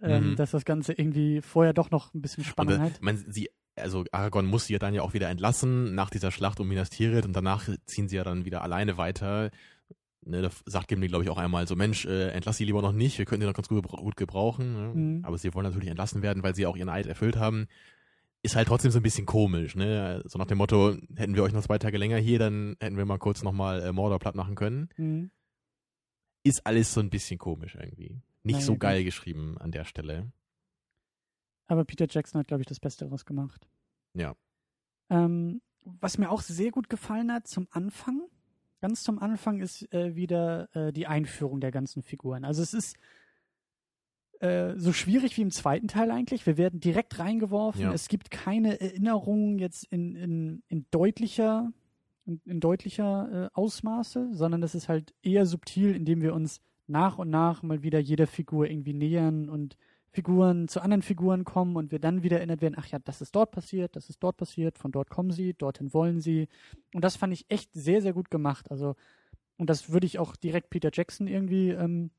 ähm, 0.02 0.32
Mhm. 0.32 0.36
dass 0.36 0.52
das 0.52 0.65
Ganze 0.65 0.93
irgendwie 0.93 1.41
vorher 1.41 1.73
doch 1.73 1.91
noch 1.91 2.13
ein 2.13 2.21
bisschen 2.21 2.43
Spannung 2.43 2.80
hat. 2.80 3.02
man, 3.02 3.17
sie, 3.17 3.49
also 3.75 4.04
Aragorn 4.12 4.45
muss 4.45 4.65
sie 4.65 4.73
ja 4.73 4.80
dann 4.80 4.93
ja 4.93 5.02
auch 5.02 5.13
wieder 5.13 5.30
entlassen 5.30 5.95
nach 5.95 6.10
dieser 6.10 6.32
Schlacht 6.32 6.60
um 6.60 6.67
Minas 6.67 6.89
Tirith 6.89 7.25
und 7.25 7.34
danach 7.34 7.67
ziehen 7.86 8.08
sie 8.08 8.15
ja 8.17 8.23
dann 8.23 8.45
wieder 8.45 8.62
alleine 8.62 8.97
weiter. 8.97 9.52
Ne, 10.25 10.41
da 10.41 10.49
sagt 10.65 10.89
Gimli, 10.89 11.08
glaube 11.08 11.23
ich, 11.23 11.30
auch 11.30 11.38
einmal 11.38 11.65
so, 11.65 11.75
Mensch, 11.78 12.06
äh, 12.06 12.30
entlass 12.32 12.58
sie 12.58 12.65
lieber 12.65 12.82
noch 12.82 12.91
nicht, 12.91 13.17
wir 13.17 13.25
können 13.25 13.41
sie 13.41 13.47
noch 13.47 13.54
ganz 13.54 13.69
gut, 13.69 13.88
gut 13.88 14.17
gebrauchen. 14.17 14.73
Ne? 14.73 14.93
Mhm. 14.93 15.25
Aber 15.25 15.38
sie 15.38 15.54
wollen 15.54 15.65
natürlich 15.65 15.88
entlassen 15.89 16.21
werden, 16.21 16.43
weil 16.43 16.54
sie 16.56 16.65
auch 16.65 16.75
ihren 16.75 16.89
Eid 16.89 17.08
erfüllt 17.08 17.38
haben. 17.38 17.67
Ist 18.43 18.56
halt 18.56 18.67
trotzdem 18.67 18.91
so 18.91 18.99
ein 18.99 19.04
bisschen 19.04 19.25
komisch, 19.25 19.75
ne? 19.75 20.21
So 20.25 20.38
nach 20.38 20.45
dem 20.45 20.58
Motto, 20.60 20.95
hätten 21.15 21.36
wir 21.36 21.43
euch 21.43 21.52
noch 21.54 21.63
zwei 21.63 21.78
Tage 21.78 21.97
länger 21.97 22.17
hier, 22.17 22.38
dann 22.39 22.75
hätten 22.80 22.95
wir 22.97 23.06
mal 23.06 23.17
kurz 23.17 23.43
nochmal 23.43 23.82
äh, 23.82 23.91
Mordor 23.91 24.19
platt 24.19 24.36
machen 24.36 24.56
können. 24.56 24.89
Mhm. 24.97 25.32
Ist 26.43 26.65
alles 26.65 26.93
so 26.93 26.99
ein 27.02 27.10
bisschen 27.10 27.38
komisch 27.38 27.75
irgendwie. 27.75 28.21
Nicht 28.43 28.56
Naja, 28.56 28.65
so 28.65 28.78
geil 28.78 29.04
geschrieben 29.04 29.58
an 29.58 29.71
der 29.71 29.86
Stelle. 29.86 30.32
Aber 31.67 31.86
Peter 31.86 32.08
Jackson 32.10 32.39
hat, 32.39 32.47
glaube 32.47 32.62
ich, 32.62 32.67
das 32.67 32.80
Beste 32.80 33.06
daraus 33.06 33.25
gemacht. 33.25 33.67
Ja. 34.13 34.36
Ähm, 35.10 35.62
was 35.84 36.17
mir 36.17 36.30
auch 36.30 36.41
sehr 36.41 36.71
gut 36.71 36.89
gefallen 36.89 37.32
hat 37.32 37.47
zum 37.47 37.67
Anfang, 37.71 38.21
ganz 38.82 39.04
zum 39.04 39.19
Anfang, 39.19 39.60
ist 39.60 39.91
äh, 39.93 40.15
wieder 40.15 40.73
äh, 40.75 40.91
die 40.93 41.08
Einführung 41.08 41.60
der 41.60 41.71
ganzen 41.71 42.02
Figuren. 42.02 42.45
Also 42.45 42.62
es 42.62 42.73
ist 42.73 42.95
äh, 44.39 44.78
so 44.78 44.93
schwierig 44.93 45.36
wie 45.38 45.41
im 45.41 45.52
zweiten 45.52 45.88
Teil 45.88 46.12
eigentlich. 46.12 46.45
Wir 46.45 46.58
werden 46.58 46.80
direkt 46.80 47.19
reingeworfen. 47.19 47.82
Ja. 47.82 47.93
Es 47.93 48.08
gibt 48.08 48.32
keine 48.32 48.80
Erinnerungen 48.80 49.60
jetzt 49.60 49.84
in, 49.86 50.15
in, 50.15 50.63
in 50.67 50.86
deutlicher, 50.91 51.71
in, 52.25 52.41
in 52.45 52.60
deutlicher 52.60 53.47
äh, 53.47 53.49
Ausmaße, 53.54 54.30
sondern 54.32 54.63
es 54.63 54.75
ist 54.75 54.88
halt 54.88 55.13
eher 55.21 55.45
subtil, 55.45 55.93
indem 55.93 56.21
wir 56.21 56.34
uns 56.34 56.62
nach 56.89 57.17
und 57.17 57.30
nach 57.30 57.63
mal 57.63 57.84
wieder 57.84 57.99
jeder 57.99 58.28
Figur 58.28 58.69
irgendwie 58.69 58.93
nähern 58.93 59.49
und 59.49 59.78
Figuren 60.12 60.67
zu 60.67 60.82
anderen 60.82 61.04
Figuren 61.04 61.45
kommen 61.45 61.75
und 61.75 61.91
wir 61.91 61.99
dann 61.99 62.23
wieder 62.23 62.38
erinnert 62.38 62.62
werden, 62.62 62.75
ach 62.78 62.88
ja, 62.88 62.99
das 62.99 63.21
ist 63.21 63.36
dort 63.36 63.52
passiert, 63.52 63.95
das 63.95 64.10
ist 64.10 64.21
dort 64.23 64.38
passiert, 64.38 64.78
von 64.80 64.91
dort 64.91 65.10
kommen 65.10 65.32
sie, 65.32 65.54
dorthin 65.54 65.93
wollen 65.93 66.19
sie. 66.19 66.47
Und 66.93 67.04
das 67.04 67.15
fand 67.15 67.32
ich 67.34 67.45
echt 67.49 67.71
sehr, 67.73 68.02
sehr 68.02 68.13
gut 68.13 68.32
gemacht. 68.32 68.71
Also, 68.71 68.95
und 69.58 69.69
das 69.69 69.91
würde 69.91 70.08
ich 70.08 70.17
auch 70.17 70.36
direkt 70.36 70.71
Peter 70.71 70.89
Jackson 70.91 71.28
irgendwie 71.28 71.69
ähm, 71.69 72.10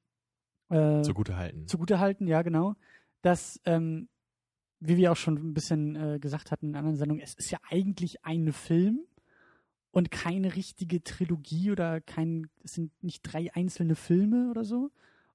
äh, 0.69 1.03
Zugute 1.03 1.37
halten. 1.37 1.67
zugute 1.67 1.99
halten, 1.99 2.29
ja, 2.29 2.43
genau. 2.43 2.77
Dass, 3.23 3.61
ähm, 3.65 4.09
wie 4.79 4.97
wir 4.97 5.11
auch 5.11 5.17
schon 5.17 5.35
ein 5.35 5.55
bisschen 5.55 5.97
äh, 5.97 6.19
gesagt 6.21 6.53
hatten 6.53 6.69
in 6.69 6.77
anderen 6.77 6.97
Sendungen, 6.97 7.23
es 7.23 7.35
ist 7.35 7.51
ja 7.51 7.59
eigentlich 7.69 8.25
ein 8.25 8.53
Film 8.53 9.01
und 9.93 10.11
keine 10.11 10.55
richtige 10.57 11.03
Trilogie 11.03 11.71
oder 11.71 12.01
kein, 12.01 12.49
es 12.65 12.75
sind 12.75 12.93
nicht 13.03 13.23
drei 13.23 13.53
einzelne 13.55 13.95
Filme 13.97 14.49
oder 14.51 14.65
so. 14.65 14.91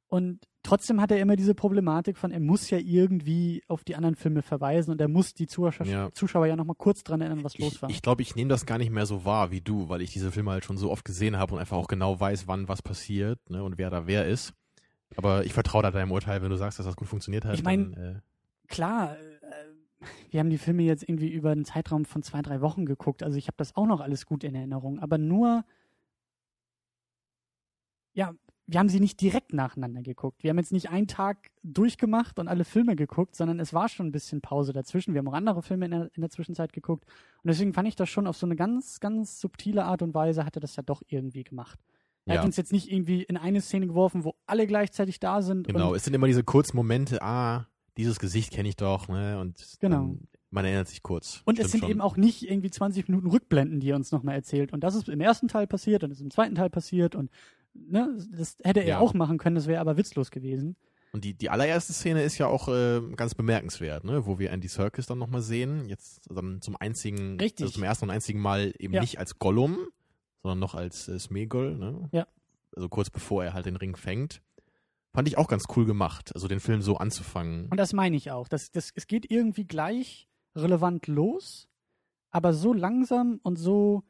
Und 0.07 0.47
trotzdem 0.63 1.01
hat 1.01 1.11
er 1.11 1.19
immer 1.19 1.35
diese 1.35 1.55
Problematik 1.55 2.15
von, 2.17 2.31
er 2.31 2.39
muss 2.39 2.69
ja 2.69 2.77
irgendwie 2.77 3.63
auf 3.67 3.83
die 3.83 3.95
anderen 3.95 4.15
Filme 4.15 4.43
verweisen 4.43 4.91
und 4.91 5.01
er 5.01 5.07
muss 5.07 5.33
die 5.33 5.47
Zuschauer 5.47 5.87
Ja. 5.87 6.11
Zuschauer 6.13 6.45
ja 6.45 6.55
nochmal 6.55 6.75
kurz 6.77 7.03
dran 7.03 7.21
erinnern, 7.21 7.43
was 7.43 7.55
Ich 7.55 7.59
los 7.59 7.69
glaube, 7.71 7.81
war. 7.81 7.89
ich, 7.89 8.01
glaub, 8.01 8.21
ich 8.21 8.35
nehme 8.35 8.49
das 8.49 8.65
gar 8.65 8.77
nicht 8.77 8.91
mehr 8.91 9.05
so 9.07 9.25
wahr 9.25 9.51
wie 9.51 9.61
du, 9.61 9.89
weil 9.89 10.01
ich 10.01 10.13
diese 10.13 10.31
Filme 10.31 10.51
halt 10.51 10.63
schon 10.63 10.77
so 10.77 10.91
oft 10.91 11.03
gesehen 11.05 11.37
habe 11.37 11.55
und 11.55 11.59
einfach 11.59 11.75
auch 11.77 11.87
genau 11.87 12.19
weiß, 12.19 12.47
wann 12.47 12.67
was 12.67 12.81
passiert 12.81 13.39
ne, 13.49 13.63
und 13.63 13.77
wer 13.77 13.89
da 13.89 14.05
wer 14.07 14.27
ist. 14.27 14.53
Aber 15.17 15.43
ich 15.45 15.53
vertraue 15.53 15.83
da 15.83 15.91
deinem 15.91 16.11
Urteil, 16.11 16.41
wenn 16.41 16.49
du 16.49 16.55
sagst, 16.57 16.77
dass 16.79 16.85
das 16.85 16.95
gut 16.95 17.07
funktioniert 17.07 17.43
hat. 17.45 17.55
Ich 17.55 17.63
mein, 17.63 17.91
dann, 17.93 18.15
äh, 18.17 18.19
Klar, 18.67 19.15
wir 20.29 20.39
haben 20.39 20.49
die 20.49 20.57
Filme 20.57 20.83
jetzt 20.83 21.03
irgendwie 21.07 21.29
über 21.29 21.51
einen 21.51 21.65
Zeitraum 21.65 22.05
von 22.05 22.23
zwei, 22.23 22.41
drei 22.41 22.61
Wochen 22.61 22.85
geguckt. 22.85 23.23
Also 23.23 23.37
ich 23.37 23.47
habe 23.47 23.57
das 23.57 23.75
auch 23.75 23.85
noch 23.87 24.01
alles 24.01 24.25
gut 24.25 24.43
in 24.43 24.55
Erinnerung. 24.55 24.99
Aber 24.99 25.17
nur, 25.17 25.63
ja, 28.13 28.33
wir 28.67 28.79
haben 28.79 28.89
sie 28.89 28.99
nicht 28.99 29.21
direkt 29.21 29.53
nacheinander 29.53 30.01
geguckt. 30.01 30.41
Wir 30.43 30.49
haben 30.49 30.57
jetzt 30.57 30.71
nicht 30.71 30.89
einen 30.89 31.07
Tag 31.07 31.51
durchgemacht 31.61 32.39
und 32.39 32.47
alle 32.47 32.65
Filme 32.65 32.95
geguckt, 32.95 33.35
sondern 33.35 33.59
es 33.59 33.73
war 33.73 33.89
schon 33.89 34.07
ein 34.07 34.11
bisschen 34.11 34.41
Pause 34.41 34.73
dazwischen. 34.73 35.13
Wir 35.13 35.19
haben 35.19 35.27
auch 35.27 35.33
andere 35.33 35.61
Filme 35.61 35.85
in 35.85 35.91
der, 35.91 36.09
in 36.15 36.21
der 36.21 36.29
Zwischenzeit 36.31 36.73
geguckt. 36.73 37.05
Und 37.43 37.47
deswegen 37.47 37.73
fand 37.73 37.87
ich 37.87 37.95
das 37.95 38.09
schon 38.09 38.25
auf 38.25 38.37
so 38.37 38.47
eine 38.47 38.55
ganz, 38.55 38.99
ganz 38.99 39.39
subtile 39.39 39.85
Art 39.85 40.01
und 40.01 40.13
Weise, 40.15 40.45
hat 40.45 40.57
er 40.57 40.61
das 40.61 40.75
ja 40.75 40.83
doch 40.83 41.03
irgendwie 41.07 41.43
gemacht. 41.43 41.79
Er 42.25 42.35
Ja. 42.35 42.39
hat 42.39 42.45
uns 42.47 42.57
jetzt 42.57 42.71
nicht 42.71 42.91
irgendwie 42.91 43.21
in 43.21 43.37
eine 43.37 43.61
Szene 43.61 43.85
geworfen, 43.85 44.23
wo 44.23 44.33
alle 44.47 44.65
gleichzeitig 44.65 45.19
da 45.19 45.43
sind. 45.43 45.67
genau, 45.67 45.93
es 45.93 46.03
sind 46.05 46.15
immer 46.15 46.25
diese 46.25 46.43
kurzen 46.43 46.75
Momente, 46.75 47.21
ah, 47.21 47.67
dieses 47.97 48.19
Gesicht 48.19 48.51
kenne 48.51 48.69
ich 48.69 48.75
doch, 48.75 49.07
ne? 49.07 49.39
Und 49.39 49.77
Genau. 49.79 50.15
man 50.51 50.65
erinnert 50.65 50.87
sich 50.87 51.01
kurz. 51.03 51.41
Und 51.45 51.55
es 51.59 51.67
Stimmt 51.67 51.71
sind 51.71 51.79
schon. 51.81 51.89
eben 51.91 52.01
auch 52.01 52.17
nicht 52.17 52.49
irgendwie 52.49 52.69
20 52.69 53.07
Minuten 53.07 53.27
Rückblenden, 53.27 53.79
die 53.79 53.89
er 53.91 53.95
uns 53.95 54.11
nochmal 54.11 54.35
erzählt. 54.35 54.73
Und 54.73 54.83
das 54.83 54.95
ist 54.95 55.07
im 55.09 55.21
ersten 55.21 55.47
Teil 55.47 55.67
passiert 55.67 56.03
und 56.03 56.11
ist 56.11 56.21
im 56.21 56.31
zweiten 56.31 56.55
Teil 56.55 56.69
passiert 56.69 57.15
und 57.15 57.29
ne, 57.73 58.17
das 58.37 58.57
hätte 58.63 58.81
er 58.81 58.87
Ja. 58.87 58.99
auch 58.99 59.13
machen 59.13 59.37
können, 59.37 59.55
das 59.55 59.67
wäre 59.67 59.81
aber 59.81 59.97
witzlos 59.97 60.31
gewesen. 60.31 60.75
Und 61.11 61.23
die, 61.23 61.33
die 61.33 61.49
allererste 61.49 61.93
Szene 61.93 62.23
ist 62.23 62.37
ja 62.37 62.47
auch 62.47 62.67
äh, 62.67 62.99
ganz 63.15 63.35
bemerkenswert, 63.35 64.03
ne? 64.03 64.25
wo 64.25 64.37
wir 64.37 64.51
Andy 64.51 64.67
Serkis 64.67 65.05
dann 65.05 65.17
nochmal 65.17 65.41
sehen. 65.41 65.87
Jetzt 65.87 66.27
dann 66.29 66.61
zum 66.61 66.75
einzigen, 66.75 67.39
Richtig. 67.39 67.63
also 67.63 67.73
zum 67.75 67.83
ersten 67.83 68.05
und 68.05 68.11
einzigen 68.11 68.41
Mal 68.41 68.73
eben 68.79 68.93
Ja. 68.93 68.99
nicht 68.99 69.17
als 69.17 69.39
Gollum, 69.39 69.77
sondern 70.43 70.59
noch 70.59 70.75
als 70.75 71.07
äh, 71.07 71.17
Smeagol, 71.17 71.77
ne? 71.77 72.09
Ja. 72.11 72.27
Also 72.75 72.89
kurz 72.89 73.09
bevor 73.09 73.45
er 73.45 73.53
halt 73.53 73.65
den 73.65 73.77
Ring 73.77 73.95
fängt. 73.95 74.41
Fand 75.15 75.27
ich 75.27 75.37
auch 75.37 75.47
ganz 75.47 75.63
cool 75.75 75.85
gemacht, 75.85 76.31
also 76.35 76.47
den 76.47 76.59
Film 76.59 76.81
so 76.81 76.97
anzufangen. 76.97 77.67
Und 77.69 77.77
das 77.77 77.93
meine 77.93 78.15
ich 78.17 78.31
auch. 78.31 78.47
Das, 78.47 78.69
das, 78.71 78.91
es 78.93 79.07
geht 79.07 79.31
irgendwie 79.31 79.65
gleich 79.65 80.27
relevant 80.55 81.07
los, 81.07 81.67
aber 82.31 82.53
so 82.53 82.73
langsam 82.73 83.39
und 83.43 83.55
so, 83.57 84.03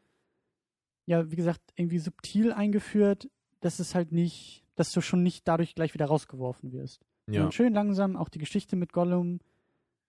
ja, 1.05 1.29
wie 1.31 1.35
gesagt, 1.35 1.61
irgendwie 1.75 1.99
subtil 1.99 2.51
eingeführt, 2.51 3.29
dass 3.61 3.79
es 3.79 3.95
halt 3.95 4.11
nicht, 4.11 4.63
dass 4.75 4.91
du 4.91 5.01
schon 5.01 5.23
nicht 5.23 5.47
dadurch 5.47 5.75
gleich 5.75 5.93
wieder 5.93 6.05
rausgeworfen 6.07 6.71
wirst. 6.73 7.01
ja. 7.29 7.45
Und 7.45 7.53
schön 7.53 7.73
langsam, 7.73 8.15
auch 8.17 8.29
die 8.29 8.39
Geschichte 8.39 8.75
mit 8.75 8.91
Gollum. 8.93 9.39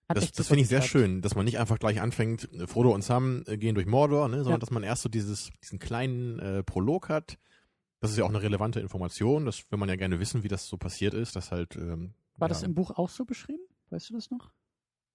Hat 0.09 0.17
Das, 0.17 0.31
das 0.31 0.47
finde 0.47 0.61
ich 0.61 0.67
sehr 0.69 0.81
schön, 0.81 1.21
dass 1.21 1.35
man 1.35 1.45
nicht 1.45 1.59
einfach 1.59 1.79
gleich 1.79 1.99
anfängt, 2.01 2.51
äh, 2.53 2.65
Frodo 2.65 2.93
und 2.93 3.03
Sam 3.03 3.43
äh, 3.45 3.57
gehen 3.57 3.75
durch 3.75 3.87
Mordor, 3.87 4.29
ne, 4.29 4.37
sondern 4.37 4.53
Ja. 4.53 4.57
dass 4.59 4.71
man 4.71 4.83
erst 4.83 5.01
so 5.03 5.09
dieses, 5.09 5.51
diesen 5.61 5.79
kleinen 5.79 6.39
äh, 6.39 6.63
Prolog 6.63 7.09
hat. 7.09 7.37
Das 7.99 8.11
ist 8.11 8.17
ja 8.17 8.23
auch 8.25 8.29
eine 8.29 8.41
relevante 8.41 8.79
Information. 8.79 9.45
Das 9.45 9.69
will 9.71 9.79
man 9.79 9.89
ja 9.89 9.95
gerne 9.95 10.19
wissen, 10.19 10.43
wie 10.43 10.47
das 10.47 10.67
so 10.67 10.77
passiert 10.77 11.13
ist. 11.13 11.35
Dass 11.35 11.51
halt, 11.51 11.75
ähm, 11.75 12.13
War 12.37 12.47
ja, 12.47 12.49
das 12.49 12.63
im 12.63 12.75
Buch 12.75 12.91
auch 12.91 13.09
so 13.09 13.25
beschrieben? 13.25 13.63
Weißt 13.89 14.09
du 14.09 14.13
das 14.15 14.29
noch? 14.29 14.51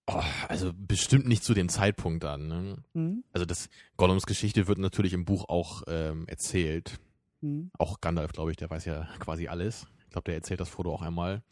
oh, 0.09 0.21
also 0.49 0.73
bestimmt 0.75 1.27
nicht 1.29 1.45
zu 1.45 1.55
dem 1.55 1.68
Zeitpunkt 1.68 2.25
dann. 2.25 2.49
Ne? 2.49 2.83
Mhm. 2.95 3.25
Also 3.33 3.47
das 3.47 3.68
Gollums 3.97 4.27
Geschichte 4.27 4.66
wird 4.66 4.79
natürlich 4.79 5.12
im 5.12 5.25
Buch 5.25 5.49
auch 5.49 5.83
ähm, 5.87 6.27
erzählt. 6.27 6.99
Mhm. 7.40 7.71
Auch 7.79 8.01
Gandalf, 8.01 8.33
glaube 8.33 8.51
ich, 8.51 8.57
der 8.57 8.68
weiß 8.68 8.85
ja 8.85 9.09
quasi 9.21 9.47
alles. 9.47 9.87
Ich 10.05 10.11
glaube, 10.11 10.25
der 10.25 10.35
erzählt 10.35 10.59
das 10.61 10.68
Frodo 10.68 10.92
auch 10.92 11.03
einmal. 11.03 11.42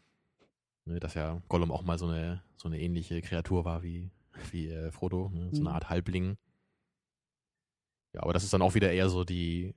Ne, 0.85 0.99
dass 0.99 1.13
ja 1.13 1.41
Gollum 1.47 1.71
auch 1.71 1.83
mal 1.83 1.97
so 1.97 2.07
eine, 2.07 2.43
so 2.57 2.67
eine 2.67 2.79
ähnliche 2.79 3.21
Kreatur 3.21 3.63
war 3.63 3.83
wie, 3.83 4.11
wie 4.51 4.67
äh, 4.67 4.91
Frodo. 4.91 5.29
Ne? 5.33 5.49
So 5.53 5.61
Mhm. 5.61 5.67
eine 5.67 5.75
Art 5.75 5.89
Halbling. 5.89 6.37
Ja, 8.13 8.23
aber 8.23 8.33
das 8.33 8.43
ist 8.43 8.51
dann 8.53 8.61
auch 8.61 8.73
wieder 8.73 8.91
eher 8.91 9.07
so 9.09 9.23
die, 9.23 9.73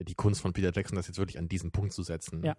die 0.00 0.14
Kunst 0.14 0.40
von 0.40 0.52
Peter 0.52 0.72
Jackson, 0.74 0.96
das 0.96 1.06
jetzt 1.08 1.18
wirklich 1.18 1.38
an 1.38 1.48
diesen 1.48 1.70
Punkt 1.72 1.92
zu 1.92 2.02
setzen. 2.02 2.42
Ja. 2.44 2.56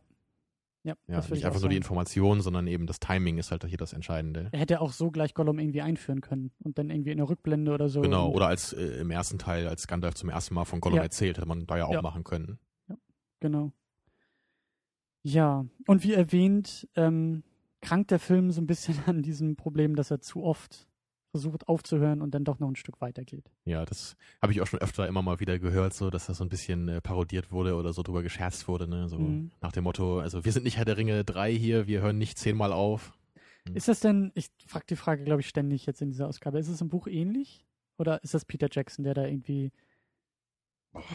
Ja, 0.86 0.96
Ja, 1.08 1.22
nicht 1.30 1.46
einfach 1.46 1.62
nur 1.62 1.70
die. 1.70 1.78
Information, 1.78 2.42
sondern 2.42 2.68
eben 2.68 2.88
das 2.88 3.00
Timing 3.00 3.38
ist 3.38 3.52
halt 3.52 3.66
hier 3.66 3.78
das 3.78 3.94
Entscheidende. 3.94 4.50
Er 4.52 4.60
hätte 4.60 4.82
auch 4.82 4.92
so 4.92 5.12
gleich 5.12 5.34
Gollum 5.34 5.58
irgendwie 5.58 5.82
einführen 5.82 6.20
können 6.20 6.52
und 6.60 6.78
dann 6.78 6.90
irgendwie 6.90 7.12
in 7.12 7.20
der 7.20 7.30
Rückblende 7.30 7.74
oder 7.74 7.88
so. 7.88 8.02
Genau, 8.02 8.30
oder 8.32 8.48
als 8.48 8.74
äh, 8.74 9.00
im 9.00 9.10
ersten 9.10 9.40
Teil, 9.40 9.70
als 9.70 9.88
Gandalf 9.88 10.16
zum 10.16 10.28
ersten 10.30 10.54
Mal 10.56 10.66
von 10.66 10.82
Gollum 10.82 10.98
Ja. 10.98 11.04
erzählt, 11.04 11.38
hätte 11.38 11.48
man 11.48 11.66
da 11.68 11.78
ja 11.78 11.86
auch 11.86 11.94
Ja. 11.94 12.02
machen 12.02 12.26
können. 12.26 12.60
Genau. 13.40 13.72
Ja, 15.24 15.66
und 15.88 16.04
wie 16.04 16.14
erwähnt, 16.14 16.88
ähm, 16.96 17.44
krankt 17.82 18.12
der 18.12 18.20
Film 18.20 18.52
so 18.52 18.62
ein 18.62 18.68
bisschen 18.68 18.96
an 19.08 19.22
diesem 19.22 19.56
Problem, 19.56 19.96
dass 19.96 20.12
er 20.12 20.20
zu 20.20 20.44
oft 20.44 20.88
versucht 21.34 21.68
aufzuhören 21.68 22.22
und 22.22 22.36
dann 22.36 22.44
doch 22.44 22.60
noch 22.60 22.70
ein 22.70 22.76
Stück 22.76 23.02
weitergeht. 23.02 23.50
Ja, 23.66 23.86
das 23.86 24.16
habe 24.40 24.54
ich 24.54 24.62
auch 24.62 24.68
schon 24.68 24.80
öfter 24.80 25.08
immer 25.08 25.24
mal 25.24 25.40
wieder 25.40 25.58
gehört, 25.58 25.96
so 25.96 26.12
dass 26.12 26.28
das 26.28 26.38
so 26.38 26.44
ein 26.46 26.50
bisschen 26.50 26.88
äh, 26.88 27.02
parodiert 27.02 27.52
wurde 27.52 27.74
oder 27.76 27.92
so 27.92 28.04
drüber 28.04 28.22
gescherzt 28.22 28.68
wurde, 28.68 28.88
ne? 28.88 29.10
So 29.10 29.18
Mhm. 29.18 29.50
nach 29.60 29.72
dem 29.72 29.84
Motto, 29.84 30.20
also 30.20 30.46
wir 30.46 30.52
sind 30.52 30.64
nicht 30.64 30.78
Herr 30.78 30.86
der 30.86 30.98
Ringe 30.98 31.24
3 31.26 31.52
hier, 31.52 31.88
wir 31.88 32.02
hören 32.02 32.20
nicht 32.20 32.38
zehnmal 32.38 32.72
auf. 32.72 33.14
Mhm. 33.68 33.76
Ist 33.76 33.88
das 33.88 34.00
denn, 34.00 34.32
ich 34.36 34.52
frage 34.68 34.86
die 34.88 34.96
Frage, 34.96 35.24
glaube 35.24 35.42
ich, 35.42 35.48
ständig 35.50 35.88
jetzt 35.88 36.04
in 36.04 36.12
dieser 36.12 36.28
Ausgabe, 36.28 36.60
ist 36.60 36.68
es 36.68 36.82
im 36.82 36.90
Buch 36.90 37.08
ähnlich? 37.08 37.66
Oder 37.98 38.24
ist 38.24 38.36
das 38.36 38.46
Peter 38.46 38.68
Jackson, 38.72 39.04
der 39.04 39.16
da 39.16 39.26
irgendwie. 39.26 39.72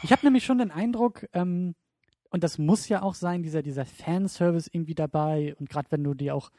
Ich 0.02 0.10
habe 0.10 0.26
nämlich 0.26 0.44
schon 0.44 0.58
den 0.58 0.72
Eindruck, 0.72 1.26
ähm, 1.32 1.76
und 2.30 2.42
das 2.44 2.58
muss 2.58 2.88
ja 2.88 3.02
auch 3.02 3.14
sein, 3.14 3.42
dieser, 3.42 3.62
dieser 3.62 3.86
Fanservice 3.86 4.68
irgendwie 4.72 4.94
dabei. 4.94 5.54
Und 5.56 5.70
gerade 5.70 5.90
wenn 5.90 6.02
du 6.04 6.14
dir 6.14 6.34
auch 6.34 6.50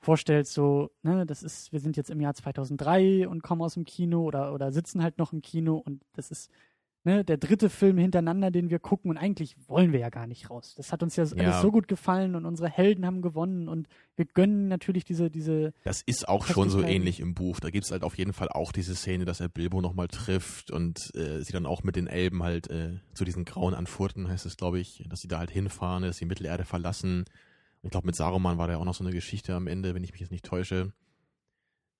vorstellst, 0.00 0.52
so, 0.54 0.90
ne, 1.02 1.26
das 1.26 1.42
ist, 1.42 1.72
wir 1.72 1.80
sind 1.80 1.96
jetzt 1.96 2.10
im 2.10 2.20
Jahr 2.20 2.34
2003 2.34 3.28
und 3.28 3.42
kommen 3.42 3.62
aus 3.62 3.74
dem 3.74 3.84
Kino 3.84 4.22
oder, 4.22 4.52
oder 4.54 4.72
sitzen 4.72 5.02
halt 5.02 5.18
noch 5.18 5.32
im 5.32 5.42
Kino 5.42 5.76
und 5.76 6.02
das 6.14 6.30
ist, 6.30 6.50
ne, 7.04 7.24
der 7.24 7.36
dritte 7.36 7.68
Film 7.70 7.98
hintereinander, 7.98 8.50
den 8.50 8.70
wir 8.70 8.78
gucken 8.78 9.10
und 9.10 9.16
eigentlich 9.16 9.56
wollen 9.66 9.92
wir 9.92 9.98
ja 10.00 10.10
gar 10.10 10.26
nicht 10.26 10.50
raus. 10.50 10.74
Das 10.76 10.92
hat 10.92 11.02
uns 11.02 11.16
ja, 11.16 11.24
Ja. 11.24 11.36
alles 11.46 11.62
so 11.62 11.72
gut 11.72 11.88
gefallen 11.88 12.34
und 12.36 12.44
unsere 12.44 12.68
Helden 12.68 13.06
haben 13.06 13.22
gewonnen 13.22 13.68
und 13.68 13.88
wir 14.14 14.24
gönnen 14.26 14.68
natürlich 14.68 15.04
diese, 15.04 15.30
diese, 15.30 15.72
Das 15.84 16.02
ist 16.02 16.28
auch 16.28 16.46
schon 16.46 16.70
so 16.70 16.82
ähnlich 16.82 17.18
im 17.20 17.34
Buch. 17.34 17.58
Da 17.60 17.70
gibt's 17.70 17.90
halt 17.90 18.02
auf 18.04 18.16
jeden 18.18 18.32
Fall 18.32 18.48
auch 18.50 18.70
diese 18.72 18.94
Szene, 18.94 19.24
dass 19.24 19.40
er 19.40 19.48
Bilbo 19.48 19.80
nochmal 19.80 20.08
trifft 20.08 20.70
und 20.70 21.10
äh, 21.16 21.42
sie 21.42 21.52
dann 21.52 21.66
auch 21.66 21.82
mit 21.82 21.96
den 21.96 22.06
Elben 22.06 22.42
halt 22.42 22.70
äh, 22.70 22.98
zu 23.14 23.24
diesen 23.24 23.44
grauen 23.44 23.74
Anfurten, 23.74 24.28
heißt 24.28 24.46
es, 24.46 24.56
glaube 24.56 24.78
ich, 24.78 25.04
dass 25.08 25.20
sie 25.20 25.28
da 25.28 25.38
halt 25.38 25.50
hinfahren, 25.50 26.02
dass 26.04 26.18
sie 26.18 26.24
Mittelerde 26.26 26.64
verlassen. 26.64 27.24
Ich 27.82 27.90
glaube, 27.90 28.06
mit 28.06 28.16
Saruman 28.16 28.58
war 28.58 28.66
da 28.66 28.74
ja 28.74 28.78
auch 28.80 28.84
noch 28.84 28.94
so 28.94 29.04
eine 29.04 29.12
Geschichte 29.12 29.54
am 29.54 29.66
Ende, 29.66 29.94
wenn 29.94 30.04
ich 30.04 30.12
mich 30.12 30.20
jetzt 30.20 30.32
nicht 30.32 30.44
täusche. 30.44 30.92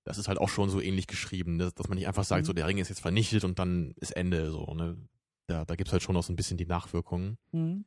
Das 0.03 0.17
ist 0.17 0.27
halt 0.27 0.37
auch 0.39 0.49
schon 0.49 0.69
so 0.69 0.81
ähnlich 0.81 1.07
geschrieben, 1.07 1.57
dass, 1.59 1.73
dass 1.75 1.87
man 1.87 1.97
nicht 1.97 2.07
einfach 2.07 2.23
sagt, 2.23 2.43
Mhm. 2.43 2.45
so 2.47 2.53
der 2.53 2.67
Ring 2.67 2.77
ist 2.77 2.89
jetzt 2.89 3.01
vernichtet 3.01 3.43
und 3.43 3.59
dann 3.59 3.93
ist 3.97 4.11
Ende. 4.11 4.51
So, 4.51 4.65
ne? 4.73 4.97
Da, 5.47 5.65
da 5.65 5.75
gibt's 5.75 5.91
halt 5.93 6.03
schon 6.03 6.13
noch 6.15 6.23
so 6.23 6.31
ein 6.33 6.35
bisschen 6.35 6.57
die 6.57 6.65
Nachwirkungen. 6.65 7.37
hm, 7.51 7.85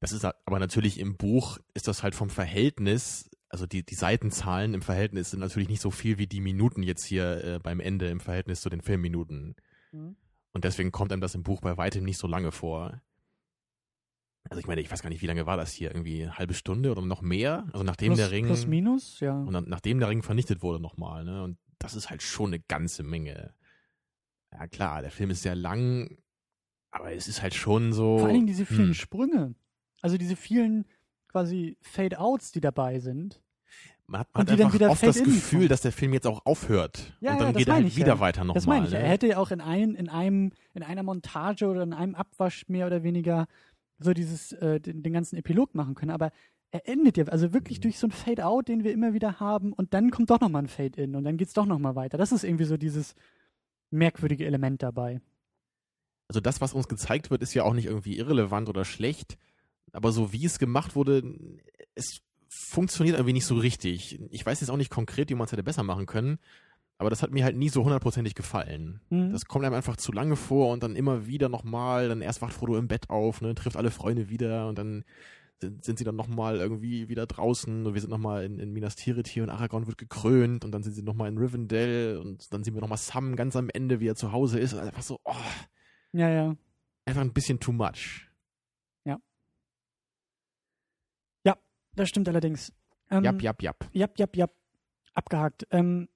Das 0.00 0.12
ist 0.12 0.24
halt- 0.24 0.36
aber 0.44 0.58
natürlich 0.58 0.98
im 0.98 1.16
Buch 1.16 1.58
ist 1.74 1.88
das 1.88 2.02
halt 2.02 2.14
vom 2.14 2.28
Verhältnis, 2.30 3.30
also 3.48 3.66
die, 3.66 3.84
die 3.84 3.94
Seitenzahlen 3.94 4.74
im 4.74 4.82
Verhältnis 4.82 5.30
sind 5.30 5.40
natürlich 5.40 5.68
nicht 5.68 5.80
so 5.80 5.90
viel 5.90 6.18
wie 6.18 6.26
die 6.26 6.40
Minuten 6.40 6.82
jetzt 6.82 7.04
hier 7.04 7.42
äh, 7.44 7.58
beim 7.58 7.80
Ende 7.80 8.08
im 8.10 8.20
Verhältnis 8.20 8.60
zu 8.60 8.68
den 8.70 8.82
Filmminuten. 8.82 9.56
hm. 9.90 10.16
Und 10.52 10.64
deswegen 10.64 10.90
kommt 10.90 11.12
einem 11.12 11.20
das 11.20 11.34
im 11.34 11.42
Buch 11.42 11.60
bei 11.60 11.76
weitem 11.76 12.02
nicht 12.04 12.16
so 12.18 12.26
lange 12.26 12.50
vor. 12.50 13.02
Also 14.48 14.60
ich 14.60 14.66
meine, 14.66 14.80
ich 14.80 14.90
weiß 14.90 15.02
gar 15.02 15.10
nicht, 15.10 15.22
wie 15.22 15.26
lange 15.26 15.46
war 15.46 15.56
das 15.56 15.72
hier? 15.72 15.90
Irgendwie 15.90 16.22
eine 16.22 16.38
halbe 16.38 16.54
Stunde 16.54 16.90
oder 16.90 17.02
noch 17.02 17.22
mehr? 17.22 17.66
Also 17.72 17.84
nachdem 17.84 18.08
plus, 18.08 18.18
der 18.18 18.30
Ring 18.30 18.46
Plus 18.46 18.66
minus, 18.66 19.20
ja. 19.20 19.38
und 19.38 19.52
dann, 19.52 19.64
nachdem 19.68 19.98
der 19.98 20.08
Ring 20.08 20.22
vernichtet 20.22 20.62
wurde 20.62 20.80
nochmal, 20.80 21.24
ne? 21.24 21.42
Und 21.42 21.58
das 21.78 21.94
ist 21.94 22.10
halt 22.10 22.22
schon 22.22 22.50
eine 22.50 22.60
ganze 22.60 23.02
Menge. 23.02 23.54
Ja 24.52 24.66
klar, 24.66 25.02
der 25.02 25.10
Film 25.10 25.30
ist 25.30 25.42
sehr 25.42 25.56
lang, 25.56 26.18
aber 26.90 27.12
es 27.12 27.28
ist 27.28 27.42
halt 27.42 27.54
schon 27.54 27.92
so. 27.92 28.18
Vor 28.18 28.26
allen 28.26 28.34
Dingen 28.34 28.46
diese 28.46 28.66
vielen 28.66 28.88
hm. 28.88 28.94
Sprünge. 28.94 29.54
Also 30.00 30.16
diese 30.16 30.36
vielen 30.36 30.86
quasi 31.28 31.76
Fade-Outs, 31.82 32.52
die 32.52 32.60
dabei 32.60 33.00
sind. 33.00 33.42
Man 34.06 34.20
hat, 34.20 34.28
man 34.32 34.46
hat 34.46 34.52
einfach 34.52 34.72
wieder 34.72 34.90
oft 34.90 35.02
das 35.02 35.22
Gefühl, 35.22 35.58
kommen. 35.58 35.68
dass 35.68 35.80
der 35.80 35.90
Film 35.90 36.12
jetzt 36.12 36.28
auch 36.28 36.46
aufhört. 36.46 37.16
Ja, 37.20 37.32
und 37.32 37.38
ja, 37.38 37.44
dann 37.44 37.52
das 37.52 37.58
geht 37.58 37.68
er 37.68 37.74
halt 37.74 37.96
wieder 37.96 38.06
ja. 38.06 38.20
weiter 38.20 38.40
nochmal. 38.42 38.54
Das 38.54 38.66
meine 38.66 38.86
ich. 38.86 38.92
ja. 38.92 38.98
Ne? 39.00 39.04
Er 39.04 39.10
hätte 39.10 39.26
ja 39.26 39.38
auch 39.38 39.50
in, 39.50 39.60
ein, 39.60 39.96
in, 39.96 40.08
einem, 40.08 40.52
in 40.74 40.84
einer 40.84 41.02
Montage 41.02 41.66
oder 41.66 41.82
in 41.82 41.92
einem 41.92 42.14
Abwasch 42.14 42.68
mehr 42.68 42.86
oder 42.86 43.02
weniger 43.02 43.48
so 43.98 44.12
dieses, 44.12 44.52
äh, 44.52 44.80
den, 44.80 45.02
den 45.02 45.12
ganzen 45.12 45.36
Epilog 45.36 45.74
machen 45.74 45.94
können. 45.94 46.10
Aber 46.12 46.30
er 46.70 46.88
endet 46.88 47.16
ja, 47.16 47.24
also 47.26 47.48
Mhm. 47.48 47.52
wirklich 47.54 47.80
durch 47.80 47.98
so 47.98 48.06
ein 48.06 48.10
Fade-Out, 48.12 48.68
den 48.68 48.84
wir 48.84 48.92
immer 48.92 49.14
wieder 49.14 49.40
haben 49.40 49.72
und 49.72 49.94
dann 49.94 50.10
kommt 50.10 50.30
doch 50.30 50.40
nochmal 50.40 50.62
ein 50.64 50.68
Fade-In 50.68 51.14
und 51.14 51.24
dann 51.24 51.36
geht's 51.36 51.52
doch 51.54 51.66
nochmal 51.66 51.94
weiter. 51.94 52.18
Das 52.18 52.32
ist 52.32 52.44
irgendwie 52.44 52.64
so 52.64 52.76
dieses 52.76 53.14
merkwürdige 53.90 54.44
Element 54.46 54.82
dabei. 54.82 55.20
Also 56.28 56.40
das, 56.40 56.60
was 56.60 56.72
uns 56.74 56.88
gezeigt 56.88 57.30
wird, 57.30 57.42
ist 57.42 57.54
ja 57.54 57.62
auch 57.62 57.72
nicht 57.74 57.86
irgendwie 57.86 58.18
irrelevant 58.18 58.68
oder 58.68 58.84
schlecht. 58.84 59.38
Aber 59.92 60.10
so 60.12 60.32
wie 60.32 60.44
es 60.44 60.58
gemacht 60.58 60.96
wurde, 60.96 61.22
es 61.94 62.20
funktioniert 62.48 63.16
irgendwie 63.16 63.32
nicht 63.34 63.46
so 63.46 63.54
richtig. 63.56 64.20
Ich 64.30 64.44
weiß 64.44 64.60
jetzt 64.60 64.70
auch 64.70 64.76
nicht 64.76 64.90
konkret, 64.90 65.30
wie 65.30 65.34
man 65.34 65.44
es 65.46 65.52
hätte 65.52 65.62
besser 65.62 65.84
machen 65.84 66.06
können. 66.06 66.38
Aber 66.98 67.10
das 67.10 67.22
hat 67.22 67.30
mir 67.30 67.44
halt 67.44 67.56
nie 67.56 67.68
so 67.68 67.84
hundertprozentig 67.84 68.34
gefallen. 68.34 69.00
Mhm. 69.10 69.32
Das 69.32 69.44
kommt 69.44 69.64
einem 69.64 69.74
einfach 69.74 69.96
zu 69.96 70.12
lange 70.12 70.36
vor 70.36 70.72
und 70.72 70.82
dann 70.82 70.96
immer 70.96 71.26
wieder 71.26 71.48
nochmal, 71.48 72.08
dann 72.08 72.22
erst 72.22 72.40
wacht 72.40 72.54
Frodo 72.54 72.76
im 72.78 72.88
Bett 72.88 73.10
auf, 73.10 73.40
ne, 73.42 73.54
trifft 73.54 73.76
alle 73.76 73.90
Freunde 73.90 74.28
wieder 74.30 74.68
und 74.68 74.78
dann 74.78 75.04
sind, 75.60 75.84
sind 75.84 75.98
sie 75.98 76.04
dann 76.04 76.16
nochmal 76.16 76.56
irgendwie 76.56 77.08
wieder 77.08 77.26
draußen 77.26 77.86
und 77.86 77.94
wir 77.94 78.00
sind 78.00 78.10
nochmal 78.10 78.44
in, 78.44 78.58
in 78.58 78.72
Minas 78.72 78.96
Tirith 78.96 79.28
hier 79.28 79.42
und 79.42 79.50
Aragorn 79.50 79.86
wird 79.86 79.98
gekrönt 79.98 80.64
und 80.64 80.72
dann 80.72 80.82
sind 80.82 80.92
sie 80.92 81.02
nochmal 81.02 81.28
in 81.28 81.38
Rivendell 81.38 82.18
und 82.18 82.52
dann 82.52 82.64
sehen 82.64 82.74
wir 82.74 82.80
nochmal 82.80 82.98
Sam 82.98 83.36
ganz 83.36 83.56
am 83.56 83.68
Ende, 83.70 84.00
wie 84.00 84.08
er 84.08 84.16
zu 84.16 84.32
Hause 84.32 84.58
ist. 84.58 84.72
Und 84.74 84.80
einfach 84.80 85.02
so, 85.02 85.20
oh, 85.24 85.34
Ja, 86.12 86.28
ja. 86.30 86.56
einfach 87.06 87.22
ein 87.22 87.32
bisschen 87.32 87.60
too 87.60 87.72
much. 87.72 88.26
Das 91.96 92.10
stimmt 92.10 92.28
allerdings. 92.28 92.72
Ähm, 93.10 93.24
Jap, 93.24 93.42
jap, 93.42 93.62
jap. 93.62 93.88
Jap, 93.92 94.18
jap, 94.18 94.36
jap. 94.36 94.52
Abgehakt. 95.14 95.66
Ähm, 95.70 96.08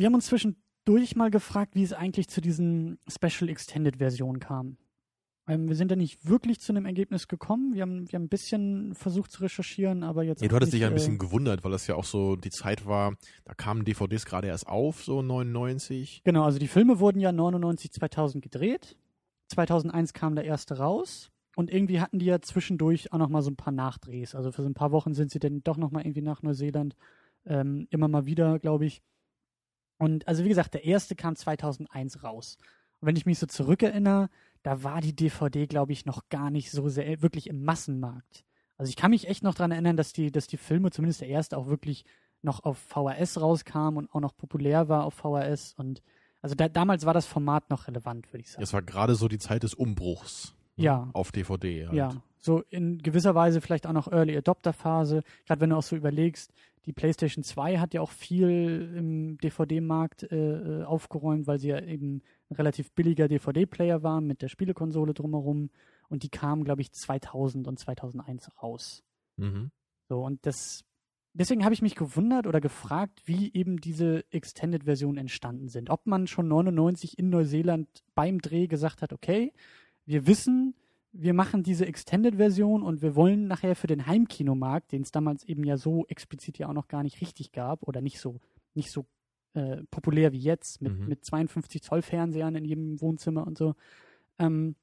wir 0.00 0.06
haben 0.06 0.14
uns 0.14 0.26
zwischendurch 0.26 1.14
mal 1.14 1.30
gefragt, 1.30 1.74
wie 1.74 1.82
es 1.82 1.92
eigentlich 1.92 2.28
zu 2.28 2.40
diesen 2.40 2.98
Special 3.06 3.48
Extended 3.48 3.96
Versionen 3.96 4.40
kam. 4.40 4.78
Ähm, 5.46 5.68
wir 5.68 5.76
sind 5.76 5.90
da 5.90 5.96
nicht 5.96 6.26
wirklich 6.26 6.60
zu 6.60 6.72
einem 6.72 6.86
Ergebnis 6.86 7.28
gekommen. 7.28 7.74
Wir 7.74 7.82
haben, 7.82 8.10
wir 8.10 8.16
haben 8.16 8.24
ein 8.24 8.28
bisschen 8.28 8.94
versucht 8.94 9.30
zu 9.30 9.42
recherchieren, 9.42 10.02
aber 10.02 10.22
jetzt. 10.22 10.42
Ja, 10.42 10.48
du 10.48 10.56
hattest 10.56 10.72
dich 10.72 10.80
ja 10.80 10.86
ein 10.86 10.92
äh, 10.92 10.96
bisschen 10.96 11.18
gewundert, 11.18 11.64
weil 11.64 11.70
das 11.70 11.86
ja 11.86 11.96
auch 11.96 12.04
so 12.04 12.36
die 12.36 12.50
Zeit 12.50 12.86
war, 12.86 13.14
da 13.44 13.54
kamen 13.54 13.84
DVDs 13.84 14.24
gerade 14.24 14.48
erst 14.48 14.68
auf, 14.68 15.04
so 15.04 15.22
99. 15.22 16.22
Genau, 16.24 16.44
also 16.44 16.58
die 16.58 16.68
Filme 16.68 16.98
wurden 16.98 17.20
ja 17.20 17.30
99, 17.30 17.92
2000 17.92 18.42
gedreht. 18.42 18.96
2001 19.48 20.12
kam 20.14 20.34
der 20.34 20.44
erste 20.44 20.78
raus. 20.78 21.30
Und 21.56 21.70
irgendwie 21.70 22.00
hatten 22.00 22.20
die 22.20 22.26
ja 22.26 22.40
zwischendurch 22.40 23.12
auch 23.12 23.18
noch 23.18 23.28
mal 23.28 23.42
so 23.42 23.50
ein 23.50 23.56
paar 23.56 23.72
Nachdrehs. 23.72 24.34
Also 24.34 24.52
für 24.52 24.62
so 24.62 24.68
ein 24.68 24.74
paar 24.74 24.92
Wochen 24.92 25.14
sind 25.14 25.30
sie 25.30 25.40
dann 25.40 25.62
doch 25.62 25.76
noch 25.76 25.90
mal 25.90 26.00
irgendwie 26.00 26.22
nach 26.22 26.42
Neuseeland. 26.42 26.94
Ähm, 27.44 27.86
immer 27.90 28.08
mal 28.08 28.24
wieder, 28.24 28.58
glaube 28.58 28.86
ich. 28.86 29.02
Und 30.00 30.26
also 30.26 30.44
wie 30.44 30.48
gesagt, 30.48 30.74
der 30.74 30.84
erste 30.84 31.14
kam 31.14 31.36
2001 31.36 32.22
raus. 32.22 32.56
Und 33.00 33.06
wenn 33.06 33.16
ich 33.16 33.26
mich 33.26 33.38
so 33.38 33.46
zurückerinnere, 33.46 34.30
da 34.62 34.82
war 34.82 35.00
die 35.00 35.14
DVD, 35.14 35.66
glaube 35.66 35.92
ich, 35.92 36.06
noch 36.06 36.28
gar 36.30 36.50
nicht 36.50 36.70
so 36.70 36.88
sehr 36.88 37.22
wirklich 37.22 37.48
im 37.48 37.64
Massenmarkt. 37.64 38.44
Also 38.76 38.88
ich 38.88 38.96
kann 38.96 39.10
mich 39.10 39.28
echt 39.28 39.42
noch 39.42 39.54
daran 39.54 39.72
erinnern, 39.72 39.96
dass 39.98 40.14
die, 40.14 40.32
dass 40.32 40.46
die 40.46 40.56
Filme, 40.56 40.90
zumindest 40.90 41.20
der 41.20 41.28
erste, 41.28 41.58
auch 41.58 41.66
wirklich 41.66 42.04
noch 42.40 42.64
auf 42.64 42.78
VHS 42.78 43.40
rauskam 43.40 43.98
und 43.98 44.10
auch 44.14 44.20
noch 44.20 44.34
populär 44.34 44.88
war 44.88 45.04
auf 45.04 45.14
VHS. 45.14 45.74
Und 45.76 46.02
also 46.40 46.54
da, 46.54 46.68
damals 46.68 47.04
war 47.04 47.12
das 47.12 47.26
Format 47.26 47.68
noch 47.68 47.86
relevant, 47.86 48.32
würde 48.32 48.40
ich 48.40 48.50
sagen. 48.50 48.62
Das 48.62 48.72
war 48.72 48.80
gerade 48.80 49.14
so 49.16 49.28
die 49.28 49.38
Zeit 49.38 49.62
des 49.62 49.74
Umbruchs. 49.74 50.54
ne, 50.76 50.84
Ja. 50.84 51.10
Auf 51.12 51.30
DVD. 51.30 51.88
Halt. 51.88 51.96
Ja, 51.96 52.22
so 52.40 52.62
in 52.70 52.98
gewisser 52.98 53.34
Weise 53.34 53.60
vielleicht 53.60 53.86
auch 53.86 53.92
noch 53.92 54.10
Early 54.10 54.36
Adopter 54.36 54.72
Phase. 54.72 55.22
Gerade 55.46 55.60
wenn 55.60 55.70
du 55.70 55.76
auch 55.76 55.82
so 55.82 55.96
überlegst, 55.96 56.52
die 56.86 56.92
PlayStation 56.92 57.44
2 57.44 57.78
hat 57.78 57.92
ja 57.92 58.00
auch 58.00 58.10
viel 58.10 58.94
im 58.96 59.38
DVD-Markt 59.38 60.24
äh, 60.24 60.80
äh, 60.80 60.84
aufgeräumt, 60.84 61.46
weil 61.46 61.58
sie 61.58 61.68
ja 61.68 61.80
eben 61.80 62.22
ein 62.48 62.56
relativ 62.56 62.92
billiger 62.92 63.28
DVD-Player 63.28 64.02
war 64.02 64.20
mit 64.20 64.40
der 64.40 64.48
Spielekonsole 64.48 65.12
drumherum. 65.12 65.70
Und 66.08 66.22
die 66.22 66.30
kam, 66.30 66.64
glaube 66.64 66.80
ich, 66.80 66.90
2000 66.92 67.68
und 67.68 67.78
2001 67.78 68.48
raus. 68.62 69.04
Mhm. 69.36 69.70
So, 70.08 70.24
und 70.24 70.44
das, 70.46 70.84
deswegen 71.34 71.64
habe 71.64 71.74
ich 71.74 71.82
mich 71.82 71.94
gewundert 71.94 72.46
oder 72.46 72.60
gefragt, 72.60 73.22
wie 73.26 73.52
eben 73.52 73.76
diese 73.76 74.24
Extended-Versionen 74.32 75.18
entstanden 75.18 75.68
sind. 75.68 75.90
Ob 75.90 76.06
man 76.06 76.26
schon 76.26 76.48
99 76.48 77.18
in 77.18 77.28
Neuseeland 77.28 77.88
beim 78.14 78.40
Dreh 78.40 78.66
gesagt 78.66 79.02
hat, 79.02 79.12
okay, 79.12 79.52
wir 80.06 80.26
wissen, 80.26 80.74
wir 81.12 81.34
machen 81.34 81.62
diese 81.62 81.86
Extended-Version 81.86 82.82
und 82.82 83.02
wir 83.02 83.16
wollen 83.16 83.48
nachher 83.48 83.74
für 83.74 83.86
den 83.88 84.06
Heimkinomarkt, 84.06 84.92
den 84.92 85.02
es 85.02 85.10
damals 85.10 85.44
eben 85.44 85.64
ja 85.64 85.76
so 85.76 86.06
explizit 86.06 86.58
ja 86.58 86.68
auch 86.68 86.72
noch 86.72 86.88
gar 86.88 87.02
nicht 87.02 87.20
richtig 87.20 87.52
gab 87.52 87.82
oder 87.82 88.00
nicht 88.00 88.20
so, 88.20 88.38
nicht 88.74 88.90
so 88.90 89.06
äh, 89.54 89.82
populär 89.90 90.32
wie 90.32 90.38
jetzt 90.38 90.80
mit, 90.80 90.96
Mhm. 90.98 91.08
mit 91.08 91.24
52 91.24 91.82
Zoll 91.82 92.02
Fernsehern 92.02 92.54
in 92.54 92.64
jedem 92.64 93.00
Wohnzimmer 93.00 93.46
und 93.46 93.58
so. 93.58 93.74
Ähm, 94.38 94.76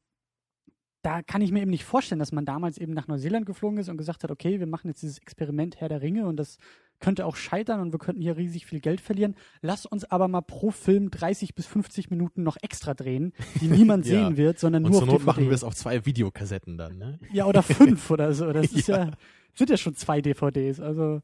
da 1.01 1.21
kann 1.21 1.41
ich 1.41 1.51
mir 1.53 1.61
eben 1.61 1.71
nicht 1.71 1.85
vorstellen, 1.85 2.19
dass 2.19 2.33
man 2.33 2.45
damals 2.45 2.77
eben 2.77 2.91
nach 2.93 3.07
Neuseeland 3.07 3.45
geflogen 3.45 3.77
ist 3.79 3.87
und 3.87 3.95
gesagt 3.97 4.23
hat, 4.23 4.31
okay, 4.31 4.59
wir 4.59 4.67
machen 4.67 4.89
jetzt 4.89 5.01
dieses 5.03 5.19
Experiment 5.19 5.79
Herr 5.79 5.87
der 5.87 6.01
Ringe 6.01 6.27
und 6.27 6.35
das 6.35 6.57
könnte 6.99 7.25
auch 7.25 7.35
scheitern 7.35 7.79
und 7.79 7.91
wir 7.91 7.99
könnten 7.99 8.21
hier 8.21 8.37
riesig 8.37 8.65
viel 8.65 8.79
Geld 8.79 9.01
verlieren. 9.01 9.35
Lass 9.61 9.85
uns 9.85 10.03
aber 10.05 10.27
mal 10.27 10.41
pro 10.41 10.71
Film 10.71 11.11
30 11.11 11.53
bis 11.55 11.65
50 11.67 12.09
Minuten 12.09 12.43
noch 12.43 12.57
extra 12.61 12.93
drehen, 12.93 13.33
die 13.61 13.67
niemand 13.67 14.05
Ja. 14.05 14.25
sehen 14.27 14.37
wird, 14.37 14.59
sondern 14.59 14.85
Und 14.85 14.91
nur 14.91 14.99
zur 15.01 15.07
auf 15.09 15.13
Not 15.13 15.21
DVD. 15.21 15.25
machen 15.27 15.45
wir 15.49 15.55
es 15.55 15.63
auf 15.63 15.75
zwei 15.75 16.05
Videokassetten 16.05 16.77
dann, 16.77 16.97
ne? 16.97 17.19
Ja, 17.31 17.45
oder 17.45 17.61
fünf 17.63 18.09
oder 18.09 18.33
so. 18.33 18.51
Das 18.53 18.71
ist 18.71 18.87
ja. 18.87 19.05
Ja. 19.05 19.11
sind 19.53 19.69
ja 19.69 19.77
schon 19.77 19.95
zwei 19.95 20.21
DVDs. 20.21 20.79
Also, 20.79 21.21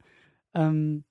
ähm, 0.53 1.03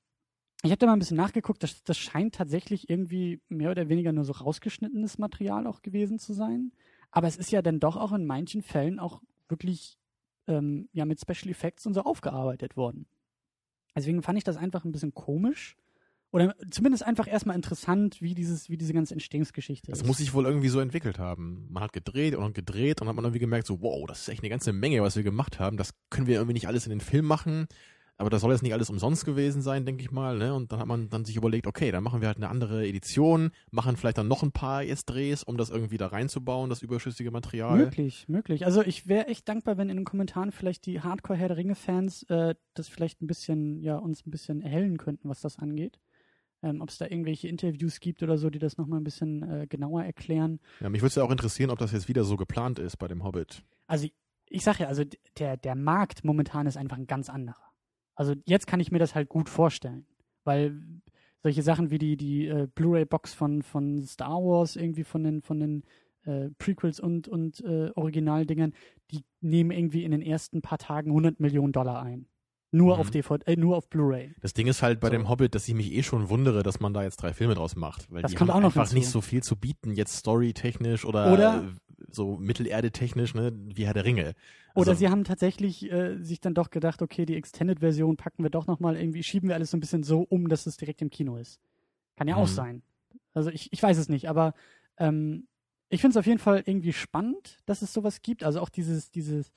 ich 0.65 0.71
habe 0.71 0.79
da 0.79 0.87
mal 0.87 0.93
ein 0.93 1.01
bisschen 1.01 1.17
nachgeguckt. 1.17 1.63
Das, 1.65 1.83
das 1.83 1.99
scheint 1.99 2.37
tatsächlich 2.37 2.89
irgendwie 2.89 3.41
mehr 3.49 3.73
oder 3.73 3.89
weniger 3.89 4.13
nur 4.13 4.25
so 4.25 4.33
rausgeschnittenes 4.33 5.19
Material 5.19 5.67
auch 5.67 5.83
gewesen 5.83 6.21
zu 6.21 6.33
sein. 6.35 6.71
Aber 7.11 7.27
es 7.27 7.37
ist 7.37 7.51
ja 7.51 7.63
dann 7.63 7.81
doch 7.81 7.97
auch 7.97 8.13
in 8.13 8.27
manchen 8.27 8.63
Fällen 8.63 9.01
auch 9.01 9.21
wirklich 9.49 9.99
ähm, 10.47 10.89
ja 10.93 11.05
mit 11.05 11.21
Special 11.21 11.51
Effects 11.51 11.85
und 11.85 11.95
so 11.95 12.03
aufgearbeitet 12.03 12.77
worden. 12.77 13.07
Deswegen 13.97 14.23
fand 14.23 14.39
ich 14.39 14.45
das 14.45 14.57
einfach 14.57 14.85
ein 14.85 14.93
bisschen 14.93 15.15
komisch. 15.15 15.77
Oder 16.31 16.55
zumindest 16.71 17.05
einfach 17.05 17.29
erstmal 17.29 17.57
interessant, 17.57 18.23
wie 18.23 18.35
dieses, 18.35 18.71
wie 18.71 18.79
diese 18.79 18.95
ganze 18.95 19.13
Entstehungsgeschichte 19.13 19.91
Das 19.91 20.01
ist. 20.01 20.07
muss 20.07 20.17
sich 20.17 20.33
wohl 20.33 20.47
irgendwie 20.47 20.69
so 20.69 20.81
entwickelt 20.81 21.19
haben. 21.19 21.69
Man 21.71 21.83
hat 21.83 21.93
gedreht 21.93 22.35
und 22.35 22.55
gedreht 22.55 23.03
und 23.03 23.09
hat 23.09 23.15
man 23.15 23.25
irgendwie 23.25 23.39
gemerkt, 23.39 23.67
so, 23.67 23.83
wow, 23.83 24.07
das 24.07 24.23
ist 24.23 24.29
echt 24.29 24.43
eine 24.43 24.49
ganze 24.49 24.73
Menge, 24.73 25.03
was 25.03 25.15
wir 25.15 25.25
gemacht 25.25 25.61
haben. 25.61 25.77
Das 25.77 25.93
können 26.09 26.27
wir 26.27 26.37
irgendwie 26.37 26.55
nicht 26.55 26.69
alles 26.69 26.87
in 26.87 26.91
den 26.91 27.03
Film 27.03 27.27
machen. 27.27 27.67
Aber 28.19 28.31
das 28.31 28.43
soll 28.43 28.53
jetzt 28.53 28.63
nicht 28.63 28.73
alles 28.73 28.91
umsonst 28.91 29.25
gewesen 29.25 29.63
sein, 29.63 29.85
denke 29.85 30.03
ich 30.03 30.11
mal. 30.11 30.39
Ne? 30.39 30.55
Und 30.55 30.71
dann 30.71 30.79
hat 30.79 30.87
man 30.87 31.09
dann 31.09 31.25
sich 31.25 31.37
überlegt, 31.37 31.67
okay, 31.67 31.91
dann 31.91 32.05
machen 32.05 32.21
wir 32.21 32.29
halt 32.29 32.37
eine 32.37 32.49
andere 32.49 32.87
Edition, 32.87 33.51
machen 33.71 33.97
vielleicht 33.97 34.19
dann 34.19 34.29
noch 34.29 34.43
ein 34.43 34.53
paar 34.53 34.83
jetzt 34.83 35.07
Drehs, 35.07 35.43
um 35.43 35.57
das 35.57 35.71
irgendwie 35.71 35.97
da 35.97 36.09
reinzubauen, 36.09 36.71
das 36.71 36.83
überschüssige 36.83 37.31
Material. 37.31 37.77
Möglich, 37.77 38.29
möglich. 38.29 38.65
Also 38.65 38.83
ich 38.83 39.09
wäre 39.09 39.27
echt 39.27 39.49
dankbar, 39.49 39.77
wenn 39.77 39.89
in 39.89 39.97
den 39.97 40.05
Kommentaren 40.05 40.53
vielleicht 40.53 40.87
die 40.87 41.01
Hardcore 41.01 41.39
Herr 41.39 41.49
der 41.49 41.57
Ringe 41.57 41.75
Fans 41.75 42.23
äh, 42.25 42.55
das 42.75 42.89
vielleicht 42.89 43.23
ein 43.23 43.27
bisschen, 43.27 43.81
ja, 43.83 43.97
uns 43.97 44.25
ein 44.27 44.31
bisschen 44.31 44.61
erhellen 44.63 44.99
könnten, 44.99 45.29
was 45.29 45.41
das 45.41 45.59
angeht. 45.59 45.99
Ähm, 46.63 46.81
Ob 46.81 46.91
es 46.91 46.99
da 46.99 47.07
irgendwelche 47.07 47.49
Interviews 47.49 47.99
gibt 47.99 48.23
oder 48.23 48.39
so, 48.39 48.49
die 48.49 48.61
das 48.61 48.79
nochmal 48.79 49.01
ein 49.01 49.05
bisschen 49.05 49.43
äh, 49.43 49.67
genauer 49.67 50.05
erklären. 50.05 50.61
Ja, 50.81 50.89
mich 50.91 51.01
würde 51.01 51.09
es 51.09 51.15
ja 51.17 51.25
auch 51.25 51.31
interessieren, 51.31 51.71
ob 51.71 51.79
das 51.79 51.91
jetzt 51.91 52.09
wieder 52.09 52.23
so 52.23 52.37
geplant 52.37 52.79
ist 52.79 52.99
bei 52.99 53.09
dem 53.09 53.25
Hobbit. 53.25 53.65
Also 53.89 54.05
ich, 54.05 54.15
ich 54.49 54.63
sag 54.63 54.79
ja, 54.79 54.87
also 54.87 55.03
der, 55.39 55.57
der 55.57 55.75
Markt 55.75 56.25
momentan 56.25 56.67
ist 56.67 56.77
einfach 56.77 56.99
ein 56.99 57.09
ganz 57.09 57.29
anderer. 57.29 57.72
Also 58.15 58.35
jetzt 58.47 58.67
kann 58.67 58.81
ich 58.81 58.91
mir 58.93 58.99
das 58.99 59.15
halt 59.15 59.29
gut 59.29 59.49
vorstellen. 59.49 60.07
Weil 60.45 60.81
solche 61.43 61.63
Sachen 61.63 61.91
wie 61.91 61.99
die, 61.99 62.17
die 62.17 62.47
äh, 62.47 62.69
Blu-ray-Box 62.75 63.35
von, 63.35 63.63
von 63.63 64.03
Star 64.03 64.39
Wars, 64.43 64.77
irgendwie 64.77 65.05
von 65.05 65.23
den, 65.25 65.43
von 65.43 65.59
den 65.61 65.83
äh, 66.25 66.51
Prequels 66.59 67.01
und, 67.01 67.27
und 67.29 67.61
äh, 67.65 67.91
Originaldingern, 67.95 68.73
die 69.11 69.23
nehmen 69.41 69.71
irgendwie 69.73 70.05
in 70.05 70.13
den 70.13 70.23
ersten 70.23 70.63
paar 70.63 70.79
Tagen 70.79 71.11
100 71.11 71.41
Millionen 71.41 71.73
Dollar 71.73 72.03
ein. 72.03 72.27
Nur 72.75 72.95
Mhm. 72.95 73.01
auf 73.01 73.11
DVD, 73.11 73.45
äh, 73.53 73.57
nur 73.57 73.77
auf 73.77 73.89
Blu-ray. 73.91 74.33
Das 74.41 74.55
Ding 74.55 74.67
ist 74.67 74.83
halt 74.83 74.99
bei 75.01 75.09
So. 75.09 75.13
dem 75.13 75.29
Hobbit, 75.29 75.55
dass 75.55 75.69
ich 75.69 75.75
mich 75.75 75.93
eh 75.93 76.03
schon 76.03 76.29
wundere, 76.31 76.63
dass 76.63 76.81
man 76.81 76.95
da 76.95 77.03
jetzt 77.03 77.17
drei 77.17 77.33
Filme 77.35 77.55
draus 77.55 77.77
macht. 77.77 78.11
Weil 78.11 78.23
Das 78.23 78.31
die 78.31 78.37
kommt 78.37 78.51
haben 78.51 78.59
auch 78.59 78.61
noch 78.63 78.69
einfach 78.77 78.83
hinzu. 78.85 78.95
nicht 78.97 79.09
so 79.09 79.21
viel 79.21 79.43
zu 79.43 79.57
bieten, 79.57 79.93
jetzt 79.93 80.17
storytechnisch 80.17 81.05
oder, 81.05 81.33
Oder- 81.33 81.65
so 82.11 82.37
Mittelerde-technisch, 82.37 83.35
ne, 83.35 83.53
wie 83.55 83.87
Herr 83.87 83.95
der 83.95 84.05
Ringe. 84.05 84.35
Oder 84.75 84.91
Also, 84.91 84.99
sie 85.01 85.09
haben 85.09 85.25
tatsächlich 85.25 85.91
äh, 85.91 86.19
sich 86.23 86.41
dann 86.41 86.55
doch 86.55 86.71
gedacht, 86.71 87.03
okay, 87.03 87.27
die 87.27 87.37
Extended-Version 87.37 88.17
packen 88.17 88.43
wir 88.43 88.51
doch 88.51 88.67
nochmal 88.67 88.97
irgendwie, 88.97 89.23
schieben 89.23 89.49
wir 89.49 89.55
alles 89.57 89.71
so 89.71 89.77
ein 89.77 89.81
bisschen 89.81 90.03
so 90.03 90.21
um, 90.23 90.49
dass 90.49 90.67
es 90.67 90.77
direkt 90.77 91.03
im 91.03 91.11
Kino 91.11 91.37
ist. 91.37 91.61
Kann 92.17 92.29
ja 92.29 92.37
auch 92.37 92.47
Mhm. 92.49 92.53
sein. 92.53 92.83
Also 93.35 93.51
ich, 93.51 93.73
ich 93.73 93.83
weiß 93.83 93.99
es 93.99 94.09
nicht, 94.09 94.29
aber 94.29 94.55
ähm, 94.99 95.47
ich 95.89 96.01
finde 96.01 96.13
es 96.13 96.17
auf 96.19 96.27
jeden 96.27 96.39
Fall 96.39 96.63
irgendwie 96.67 96.93
spannend, 96.93 97.59
dass 97.67 97.83
es 97.83 97.93
sowas 97.93 98.23
gibt. 98.23 98.45
Also 98.45 98.61
auch 98.61 98.71
dieses, 98.71 99.11
dieses, 99.11 99.53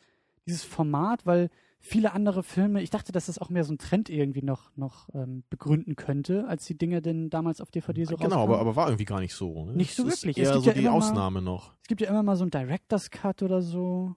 dieses 0.45 0.63
Format, 0.63 1.25
weil 1.25 1.49
viele 1.85 2.13
andere 2.13 2.43
Filme, 2.43 2.81
ich 2.81 2.89
dachte, 2.89 3.11
dass 3.11 3.27
das 3.27 3.39
auch 3.39 3.49
mehr 3.49 3.63
so 3.63 3.73
ein 3.73 3.77
Trend 3.77 4.09
irgendwie 4.09 4.41
noch, 4.41 4.75
noch 4.75 5.07
ähm, 5.13 5.43
begründen 5.49 5.95
könnte, 5.95 6.47
als 6.47 6.65
die 6.65 6.77
Dinge 6.77 7.01
denn 7.01 7.29
damals 7.29 7.61
auf 7.61 7.71
DVD 7.71 8.03
so 8.05 8.15
Genau, 8.17 8.23
rauskamen. 8.25 8.43
aber, 8.43 8.59
aber 8.59 8.75
war 8.75 8.87
irgendwie 8.87 9.05
gar 9.05 9.19
nicht 9.19 9.33
so. 9.33 9.65
Ne? 9.65 9.73
Nicht 9.73 9.95
so 9.95 10.07
Es 10.07 10.15
ist 10.15 10.23
wirklich. 10.23 10.37
Es 10.39 10.49
Eher 10.49 10.53
gibt 10.55 10.63
so 10.65 10.69
ja 10.71 10.73
die 10.73 10.79
immer 10.81 10.91
mal- 10.91 10.97
Ausnahme 10.97 11.41
noch. 11.41 11.73
Es 11.83 11.87
gibt 11.87 12.01
ja 12.01 12.09
immer 12.09 12.23
mal 12.23 12.35
so 12.35 12.43
einen 12.43 12.51
Director's 12.51 13.11
Cut 13.11 13.43
oder 13.43 13.61
so. 13.61 14.15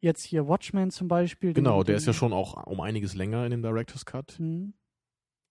Jetzt 0.00 0.24
hier 0.24 0.46
Watchmen 0.48 0.90
zum 0.90 1.08
Beispiel. 1.08 1.50
den- 1.54 1.64
Genau, 1.64 1.82
der 1.82 1.94
den- 1.94 1.98
ist 1.98 2.06
ja 2.06 2.12
schon 2.12 2.32
auch 2.32 2.66
um 2.66 2.80
einiges 2.80 3.14
länger 3.14 3.44
in 3.44 3.50
dem 3.52 3.62
Director's 3.62 4.04
Cut. 4.04 4.32
Hm. 4.38 4.74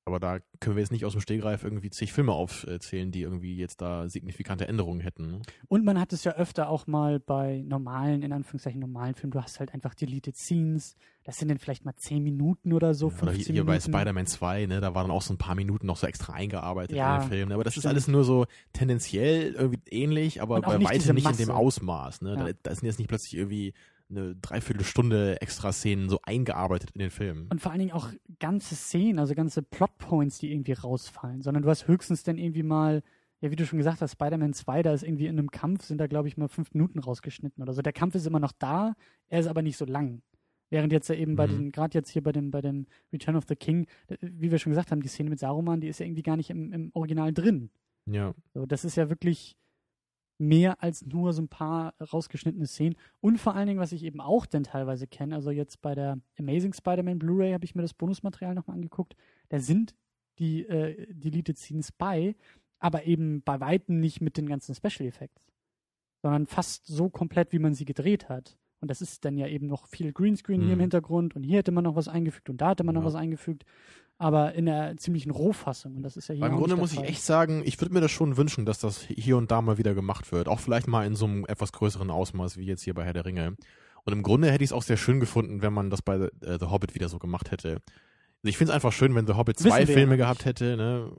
Aber 0.07 0.21
da 0.21 0.39
können 0.61 0.77
wir 0.77 0.81
jetzt 0.81 0.93
nicht 0.93 1.03
aus 1.03 1.11
dem 1.11 1.19
Stegreif 1.19 1.65
irgendwie 1.65 1.89
zig 1.89 2.13
Filme 2.13 2.31
aufzählen, 2.31 3.11
die 3.11 3.23
irgendwie 3.23 3.57
jetzt 3.57 3.81
da 3.81 4.07
signifikante 4.07 4.65
Änderungen 4.65 5.01
hätten. 5.01 5.31
Ne? 5.31 5.41
Und 5.67 5.83
man 5.83 5.99
hat 5.99 6.13
es 6.13 6.23
ja 6.23 6.31
öfter 6.35 6.69
auch 6.69 6.87
mal 6.87 7.19
bei 7.19 7.61
normalen, 7.67 8.21
in 8.23 8.31
Anführungszeichen 8.31 8.79
normalen 8.79 9.15
Filmen, 9.15 9.31
du 9.31 9.41
hast 9.41 9.59
halt 9.59 9.73
einfach 9.73 9.93
Deleted 9.95 10.37
Scenes. 10.37 10.95
Das 11.25 11.37
sind 11.37 11.49
dann 11.49 11.57
vielleicht 11.57 11.83
mal 11.83 11.93
10 11.93 12.23
Minuten 12.23 12.71
oder 12.71 12.93
so, 12.93 13.07
Oder 13.07 13.17
15 13.33 13.45
hier, 13.47 13.53
hier 13.55 13.65
bei. 13.65 13.81
Spider-Man 13.81 14.27
2, 14.27 14.67
ne, 14.67 14.79
da 14.79 14.95
waren 14.95 15.07
dann 15.09 15.11
auch 15.11 15.21
so 15.21 15.33
ein 15.33 15.37
paar 15.37 15.55
Minuten 15.55 15.85
noch 15.85 15.97
so 15.97 16.07
extra 16.07 16.31
eingearbeitet 16.31 16.95
Ja, 16.95 17.15
in 17.17 17.21
den 17.23 17.27
Film. 17.29 17.51
Aber 17.51 17.65
das 17.65 17.75
ist 17.75 17.81
stimmt. 17.81 17.91
alles 17.91 18.07
nur 18.07 18.23
so 18.23 18.45
tendenziell 18.71 19.55
irgendwie 19.55 19.81
ähnlich, 19.89 20.41
aber 20.41 20.61
bei 20.61 20.81
weitem 20.81 21.15
nicht 21.15 21.29
in 21.29 21.35
dem. 21.35 21.51
Ausmaß. 21.51 22.21
Ne? 22.21 22.35
Ja. 22.35 22.45
Da, 22.45 22.51
da 22.63 22.75
sind 22.75 22.85
jetzt 22.85 22.97
nicht 22.97 23.09
plötzlich 23.09 23.35
irgendwie 23.35 23.73
eine 24.09 24.35
Dreiviertelstunde 24.35 25.41
extra 25.41 25.71
Szenen 25.73 26.09
so 26.09 26.19
eingearbeitet 26.23 26.91
in 26.91 26.99
den 26.99 27.09
Film. 27.09 27.47
Und 27.49 27.61
vor 27.61 27.71
allen 27.71 27.79
Dingen 27.79 27.91
auch 27.91 28.09
ganze 28.39 28.75
Szenen, 28.75 29.19
also 29.19 29.35
ganze 29.35 29.61
Plotpoints, 29.61 30.39
die 30.39 30.51
irgendwie 30.51 30.73
rausfallen, 30.73 31.41
sondern 31.41 31.63
du 31.63 31.69
hast 31.69 31.87
höchstens 31.87 32.23
dann 32.23 32.37
irgendwie 32.37 32.63
mal, 32.63 33.03
ja, 33.41 33.51
wie 33.51 33.55
du 33.55 33.65
schon 33.65 33.77
gesagt 33.77 34.01
hast, 34.01 34.13
Spider-Man 34.13 34.53
2, 34.53 34.83
da 34.83 34.93
ist 34.93 35.03
irgendwie 35.03 35.27
in 35.27 35.37
einem 35.37 35.51
Kampf, 35.51 35.83
sind 35.85 35.99
da, 35.99 36.07
glaube 36.07 36.27
ich, 36.27 36.37
mal 36.37 36.47
fünf 36.47 36.73
Minuten 36.73 36.99
rausgeschnitten 36.99 37.61
oder 37.61 37.73
so. 37.73 37.81
Der 37.81 37.93
Kampf 37.93 38.15
ist 38.15 38.25
immer 38.25 38.39
noch 38.39 38.53
da, 38.53 38.95
er 39.27 39.39
ist 39.39 39.47
aber 39.47 39.61
nicht 39.61 39.77
so 39.77 39.85
lang. 39.85 40.21
Während 40.69 40.91
jetzt 40.91 41.07
ja 41.07 41.15
eben 41.15 41.35
bei 41.35 41.47
Mhm. 41.47 41.51
den, 41.51 41.71
gerade 41.71 41.97
jetzt 41.97 42.09
hier 42.09 42.21
bei 42.23 42.31
dem, 42.33 42.51
bei 42.51 42.61
dem 42.61 42.87
Return 43.13 43.35
of 43.37 43.45
the 43.47 43.55
King, 43.55 43.87
äh, 44.07 44.17
wie 44.21 44.51
wir 44.51 44.59
schon 44.59 44.71
gesagt 44.71 44.91
haben, 44.91 45.01
die 45.01 45.07
Szene 45.07 45.29
mit 45.29 45.39
Saruman, 45.39 45.79
die 45.81 45.87
ist 45.87 45.99
ja 45.99 46.05
irgendwie 46.05 46.23
gar 46.23 46.35
nicht 46.37 46.49
im, 46.49 46.73
im 46.73 46.91
Original 46.93 47.31
drin. 47.33 47.69
Ja. 48.05 48.33
So, 48.53 48.65
das 48.65 48.83
ist 48.85 48.95
ja 48.97 49.09
wirklich 49.09 49.55
mehr 50.37 50.81
als 50.83 51.05
nur 51.05 51.33
so 51.33 51.41
ein 51.41 51.47
paar 51.47 51.95
rausgeschnittene 51.99 52.67
Szenen. 52.67 52.95
Und 53.19 53.39
vor 53.39 53.55
allen 53.55 53.67
Dingen, 53.67 53.79
was 53.79 53.91
ich 53.91 54.03
eben 54.03 54.21
auch 54.21 54.45
dann 54.45 54.63
teilweise 54.63 55.07
kenne, 55.07 55.35
also 55.35 55.51
jetzt 55.51 55.81
bei 55.81 55.95
der 55.95 56.19
Amazing 56.37 56.73
Spider-Man 56.73 57.19
Blu-ray 57.19 57.53
habe 57.53 57.65
ich 57.65 57.75
mir 57.75 57.81
das 57.81 57.93
Bonusmaterial 57.93 58.53
nochmal 58.53 58.75
angeguckt. 58.75 59.15
Da 59.49 59.59
sind 59.59 59.95
die 60.39 60.65
äh, 60.67 61.07
Deleted 61.11 61.57
Scenes 61.57 61.91
bei, 61.91 62.35
aber 62.79 63.05
eben 63.05 63.41
bei 63.41 63.59
Weitem 63.59 63.99
nicht 63.99 64.21
mit 64.21 64.37
den 64.37 64.47
ganzen 64.47 64.75
Special 64.75 65.07
Effects, 65.07 65.43
sondern 66.21 66.45
fast 66.45 66.85
so 66.85 67.09
komplett, 67.09 67.51
wie 67.51 67.59
man 67.59 67.73
sie 67.73 67.85
gedreht 67.85 68.29
hat. 68.29 68.57
Und 68.79 68.89
das 68.91 69.01
ist 69.01 69.25
dann 69.25 69.37
ja 69.37 69.47
eben 69.47 69.67
noch 69.67 69.87
viel 69.87 70.13
Greenscreen 70.13 70.61
hier 70.61 70.71
im 70.73 70.77
Mhm. 70.77 70.81
Hintergrund 70.81 71.35
und 71.35 71.43
hier 71.43 71.57
hätte 71.57 71.71
man 71.71 71.83
noch 71.83 71.95
was 71.95 72.07
eingefügt 72.07 72.49
und 72.49 72.61
da 72.61 72.69
hätte 72.71 72.83
man 72.83 72.93
noch 72.95 73.01
Ja. 73.01 73.07
was 73.07 73.15
eingefügt, 73.15 73.65
aber 74.19 74.53
in 74.53 74.65
der 74.67 74.97
ziemlichen 74.97 75.31
Rohfassung. 75.31 75.95
Und 75.95 76.03
das 76.03 76.15
ist 76.17 76.27
ja 76.29 76.35
hier 76.35 76.41
Weil 76.43 76.51
im 76.51 76.57
Grunde 76.57 76.75
muss 76.75 76.93
ich 76.93 77.01
echt 77.01 77.23
sagen, 77.23 77.63
ich 77.65 77.79
würde 77.81 77.93
mir 77.93 78.01
das 78.01 78.11
schon 78.11 78.37
wünschen, 78.37 78.65
dass 78.65 78.79
das 78.79 79.01
hier 79.01 79.37
und 79.37 79.49
da 79.51 79.61
mal 79.61 79.77
wieder 79.77 79.93
gemacht 79.95 80.31
wird. 80.31 80.47
Auch 80.47 80.59
vielleicht 80.59 80.87
mal 80.87 81.05
in 81.07 81.15
so 81.15 81.25
einem 81.25 81.45
etwas 81.47 81.71
größeren 81.71 82.11
Ausmaß 82.11 82.57
wie 82.57 82.65
jetzt 82.65 82.83
hier 82.83 82.93
bei 82.93 83.03
Herr 83.03 83.13
der 83.13 83.25
Ringe. 83.25 83.55
Und 84.05 84.13
im 84.13 84.23
Grunde 84.23 84.51
hätte 84.51 84.63
ich 84.63 84.69
es 84.69 84.73
auch 84.73 84.83
sehr 84.83 84.97
schön 84.97 85.19
gefunden, 85.19 85.61
wenn 85.61 85.73
man 85.73 85.89
das 85.89 86.01
bei 86.01 86.15
äh, 86.15 86.29
The 86.59 86.67
Hobbit 86.67 86.95
wieder 86.95 87.09
so 87.09 87.19
gemacht 87.19 87.51
hätte. 87.51 87.81
Also 88.43 88.49
ich 88.49 88.57
finde 88.57 88.71
es 88.71 88.75
einfach 88.75 88.93
schön, 88.93 89.15
wenn 89.15 89.27
The 89.27 89.33
Hobbit 89.33 89.59
zwei 89.59 89.81
Wissen 89.81 89.93
Filme 89.93 90.17
gehabt 90.17 90.45
hätte. 90.45 90.77
Ne? 90.77 91.11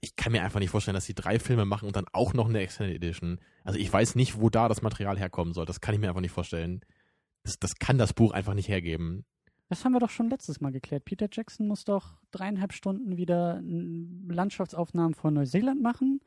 Ich 0.00 0.16
kann 0.16 0.32
mir 0.32 0.42
einfach 0.42 0.60
nicht 0.60 0.70
vorstellen, 0.70 0.94
dass 0.94 1.04
sie 1.04 1.14
drei 1.14 1.38
Filme 1.38 1.64
machen 1.64 1.86
und 1.86 1.96
dann 1.96 2.06
auch 2.12 2.32
noch 2.32 2.48
eine 2.48 2.60
Extended 2.60 2.96
Edition. 2.96 3.40
Also 3.64 3.78
ich 3.78 3.92
weiß 3.92 4.14
nicht, 4.14 4.40
wo 4.40 4.50
da 4.50 4.68
das 4.68 4.82
Material 4.82 5.18
herkommen 5.18 5.52
soll. 5.52 5.66
Das 5.66 5.80
kann 5.80 5.94
ich 5.94 6.00
mir 6.00 6.08
einfach 6.08 6.20
nicht 6.20 6.32
vorstellen. 6.32 6.80
Das, 7.42 7.58
das 7.58 7.76
kann 7.76 7.98
das 7.98 8.12
Buch 8.12 8.32
einfach 8.32 8.54
nicht 8.54 8.68
hergeben. 8.68 9.24
Das 9.68 9.84
haben 9.84 9.92
wir 9.92 10.00
doch 10.00 10.10
schon 10.10 10.30
letztes 10.30 10.60
Mal 10.60 10.72
geklärt. 10.72 11.04
Peter 11.04 11.28
Jackson 11.30 11.66
muss 11.66 11.84
doch 11.84 12.20
dreieinhalb 12.30 12.72
Stunden 12.72 13.16
wieder 13.16 13.60
Landschaftsaufnahmen 13.62 15.14
von 15.14 15.34
Neuseeland 15.34 15.82
machen. 15.82 16.20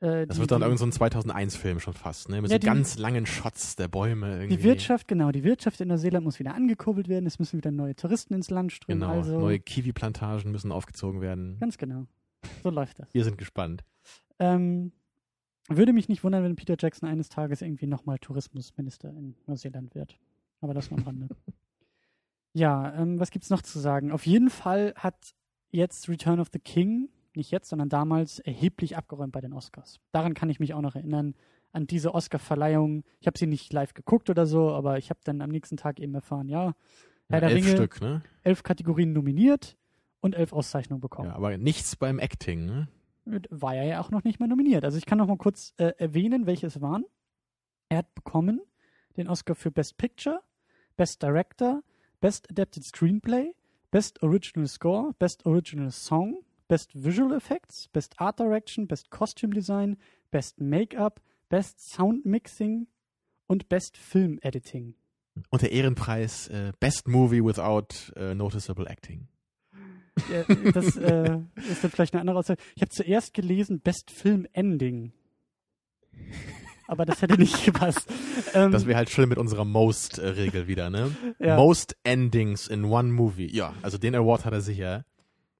Äh, 0.00 0.26
Das 0.26 0.36
die, 0.36 0.40
wird 0.40 0.50
dann 0.50 0.60
die, 0.60 0.64
irgend 0.66 0.78
so 0.78 0.86
ein 0.86 0.92
2001-Film 0.92 1.80
schon 1.80 1.94
fast, 1.94 2.28
ne? 2.28 2.42
Mit 2.42 2.50
Ja, 2.50 2.56
so 2.56 2.58
die- 2.60 2.66
ganz 2.66 2.98
langen 2.98 3.26
Shots 3.26 3.76
der 3.76 3.88
Bäume. 3.88 4.32
Irgendwie. 4.38 4.56
die 4.56 4.62
Wirtschaft, 4.64 5.08
genau, 5.08 5.30
die 5.32 5.44
Wirtschaft 5.44 5.80
in 5.80 5.88
Neuseeland 5.88 6.24
muss 6.24 6.38
wieder 6.38 6.54
angekurbelt 6.54 7.08
werden. 7.08 7.26
Es 7.26 7.38
müssen 7.38 7.56
wieder 7.56 7.70
neue 7.70 7.94
Touristen 7.94 8.34
ins 8.34 8.50
Land 8.50 8.72
strömen. 8.72 9.00
Genau, 9.00 9.12
Also, 9.12 9.38
neue 9.38 9.60
Kiwi-Plantagen 9.60 10.50
müssen 10.50 10.72
aufgezogen 10.72 11.20
werden. 11.20 11.58
ganz 11.60 11.78
genau. 11.78 12.06
So 12.62 12.70
läuft 12.70 12.98
das. 12.98 13.08
Wir 13.14 13.24
sind 13.24 13.38
gespannt. 13.38 13.84
Ähm, 14.38 14.92
würde 15.68 15.92
mich 15.92 16.08
nicht 16.08 16.24
wundern, 16.24 16.42
wenn 16.44 16.56
Peter 16.56 16.76
Jackson 16.78 17.08
eines 17.08 17.28
Tages 17.30 17.62
irgendwie 17.62 17.86
nochmal 17.86 18.18
Tourismusminister 18.18 19.08
in 19.10 19.34
Neuseeland 19.46 19.94
wird. 19.94 20.18
Aber 20.60 20.74
das 20.74 20.90
nur 20.90 20.98
am 21.00 21.06
Rande. 21.06 21.28
ja, 22.52 22.94
ähm, 22.94 23.18
was 23.18 23.30
gibt's 23.30 23.50
noch 23.50 23.62
zu 23.62 23.78
sagen? 23.78 24.12
Auf 24.12 24.26
jeden 24.26 24.50
Fall 24.50 24.92
hat 24.96 25.34
jetzt 25.70 26.08
Return 26.08 26.40
of 26.40 26.48
the 26.52 26.58
King, 26.58 27.08
nicht 27.36 27.50
jetzt, 27.50 27.68
sondern 27.68 27.88
damals, 27.88 28.38
erheblich 28.38 28.96
abgeräumt 28.96 29.32
bei 29.32 29.40
den 29.40 29.52
Oscars. 29.52 30.00
Daran 30.12 30.34
kann 30.34 30.48
ich 30.50 30.60
mich 30.60 30.74
auch 30.74 30.80
noch 30.80 30.96
erinnern, 30.96 31.34
an 31.72 31.86
diese 31.86 32.14
Oscar-Verleihung. 32.14 33.04
Ich 33.20 33.26
habe 33.26 33.38
sie 33.38 33.46
nicht 33.46 33.72
live 33.72 33.94
geguckt 33.94 34.30
oder 34.30 34.46
so, 34.46 34.70
aber 34.70 34.98
ich 34.98 35.10
habe 35.10 35.20
dann 35.24 35.40
am 35.40 35.50
nächsten 35.50 35.76
Tag 35.76 35.98
eben 35.98 36.14
erfahren, 36.14 36.48
ja, 36.48 36.74
Herr 37.28 37.36
Ja, 37.36 37.40
der 37.40 37.50
elf 37.50 37.64
Ringe, 37.64 37.76
Stück, 37.76 38.00
ne? 38.00 38.22
elf 38.42 38.62
Kategorien 38.62 39.12
nominiert 39.12 39.76
und 40.20 40.34
elf 40.34 40.52
Auszeichnungen 40.52 41.00
bekommen. 41.00 41.30
Ja, 41.30 41.36
aber 41.36 41.56
nichts 41.58 41.96
beim 41.96 42.18
Acting, 42.18 42.66
ne? 42.66 42.88
war 43.50 43.74
er 43.74 43.84
ja 43.84 44.00
auch 44.00 44.10
noch 44.10 44.24
nicht 44.24 44.38
mal 44.38 44.48
nominiert. 44.48 44.84
Also 44.84 44.98
ich 44.98 45.06
kann 45.06 45.18
noch 45.18 45.26
mal 45.26 45.36
kurz 45.38 45.72
äh, 45.78 45.92
erwähnen, 45.96 46.46
welche 46.46 46.66
es 46.66 46.80
waren. 46.80 47.04
Er 47.88 47.98
hat 47.98 48.14
bekommen 48.14 48.60
den 49.16 49.28
Oscar 49.28 49.54
für 49.54 49.70
Best 49.70 49.96
Picture, 49.96 50.42
Best 50.96 51.22
Director, 51.22 51.82
Best 52.20 52.50
Adapted 52.50 52.84
Screenplay, 52.84 53.54
Best 53.90 54.22
Original 54.22 54.66
Score, 54.66 55.14
Best 55.18 55.46
Original 55.46 55.90
Song, 55.90 56.44
Best 56.68 56.90
Visual 56.94 57.32
Effects, 57.32 57.88
Best 57.88 58.14
Art 58.20 58.38
Direction, 58.38 58.86
Best 58.86 59.10
Costume 59.10 59.54
Design, 59.54 59.96
Best 60.30 60.60
Make-up, 60.60 61.20
Best 61.48 61.80
Sound 61.92 62.24
Mixing 62.24 62.86
und 63.46 63.68
Best 63.68 63.96
Film 63.96 64.38
Editing. 64.42 64.94
Und 65.50 65.62
der 65.62 65.72
Ehrenpreis 65.72 66.48
äh, 66.48 66.72
Best 66.80 67.08
Movie 67.08 67.44
Without 67.44 68.12
äh, 68.16 68.34
Noticeable 68.34 68.86
Acting. 68.88 69.28
Ja, 70.30 70.44
das 70.72 70.96
äh, 70.96 71.38
ist 71.56 71.82
dann 71.82 71.90
vielleicht 71.90 72.14
eine 72.14 72.20
andere 72.20 72.38
Aussage. 72.38 72.62
Ich 72.76 72.82
habe 72.82 72.90
zuerst 72.90 73.34
gelesen 73.34 73.80
Best 73.80 74.10
Film 74.12 74.46
Ending. 74.52 75.12
Aber 76.86 77.04
das 77.04 77.20
hätte 77.22 77.36
nicht 77.38 77.64
gepasst. 77.64 78.08
Ähm, 78.52 78.70
Das 78.70 78.86
wäre 78.86 78.96
halt 78.96 79.10
schön 79.10 79.28
mit 79.28 79.38
unserer 79.38 79.64
Most-Regel 79.64 80.68
wieder, 80.68 80.90
ne? 80.90 81.14
ja. 81.40 81.56
Most 81.56 81.96
Endings 82.04 82.68
in 82.68 82.84
one 82.84 83.10
movie. 83.10 83.50
Ja, 83.50 83.74
also 83.82 83.98
den 83.98 84.14
Award 84.14 84.44
hat 84.44 84.52
er 84.52 84.60
sicher. 84.60 85.04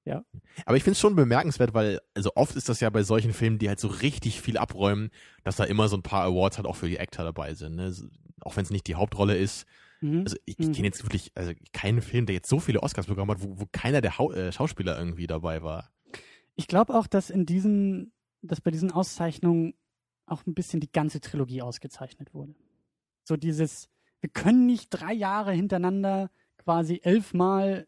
Ja. 0.05 0.25
Aber 0.67 0.77
ich 0.77 0.83
finde 0.85 0.93
es 0.93 1.01
schon 1.01 1.17
bemerkenswert, 1.17 1.73
weil, 1.73 2.01
also 2.15 2.33
oft 2.35 2.57
ist 2.57 2.69
das 2.69 2.81
ja 2.81 2.91
bei 2.91 3.03
solchen 3.03 3.33
Filmen, 3.33 3.59
die 3.59 3.69
halt 3.69 3.81
so 3.81 3.89
richtig 3.89 4.41
viel 4.41 4.59
abräumen, 4.59 5.11
dass 5.45 5.57
da 5.57 5.65
immer 5.65 5.89
so 5.89 5.97
ein 5.97 6.03
paar 6.03 6.25
Awards 6.25 6.59
halt 6.59 6.67
auch 6.67 6.77
für 6.77 6.89
die 6.89 7.01
Actor 7.01 7.25
dabei 7.25 7.55
sind. 7.55 7.77
Ne? 7.77 7.93
Auch 8.41 8.57
wenn 8.57 8.65
es 8.65 8.71
nicht 8.71 8.87
die 8.87 8.97
Hauptrolle 8.97 9.37
ist. 9.37 9.65
Mhm. 10.03 10.21
Also 10.25 10.37
ich, 10.45 10.59
ich 10.59 10.69
Mhm. 10.69 10.73
kenne 10.73 10.89
jetzt 10.89 11.05
wirklich 11.05 11.33
also 11.35 11.53
keinen 11.73 12.03
Film, 12.03 12.27
der 12.27 12.35
jetzt 12.35 12.49
so 12.51 12.61
viele 12.61 12.83
Oscars 12.83 13.07
bekommen 13.07 13.31
hat, 13.31 13.43
wo, 13.43 13.59
wo 13.61 13.67
keiner 13.73 14.03
der 14.03 14.19
Hau 14.19 14.31
äh, 14.33 14.53
Schauspieler 14.53 14.99
irgendwie 14.99 15.27
dabei 15.27 15.63
war. 15.63 15.91
Ich 16.55 16.67
glaube 16.69 16.95
auch, 16.95 17.07
dass 17.07 17.31
in 17.31 17.47
diesen, 17.47 18.13
dass 18.43 18.61
bei 18.61 18.71
diesen 18.71 18.93
Auszeichnungen 18.93 19.73
auch 20.27 20.47
ein 20.47 20.55
bisschen 20.55 20.81
die 20.81 20.93
ganze 20.93 21.21
Trilogie 21.21 21.63
ausgezeichnet 21.63 22.35
wurde. 22.35 22.55
So 23.25 23.37
dieses, 23.37 23.89
wir 24.21 24.29
können 24.31 24.67
nicht 24.67 24.89
drei 24.91 25.13
Jahre 25.15 25.53
hintereinander 25.53 26.31
quasi 26.59 27.01
elfmal 27.03 27.87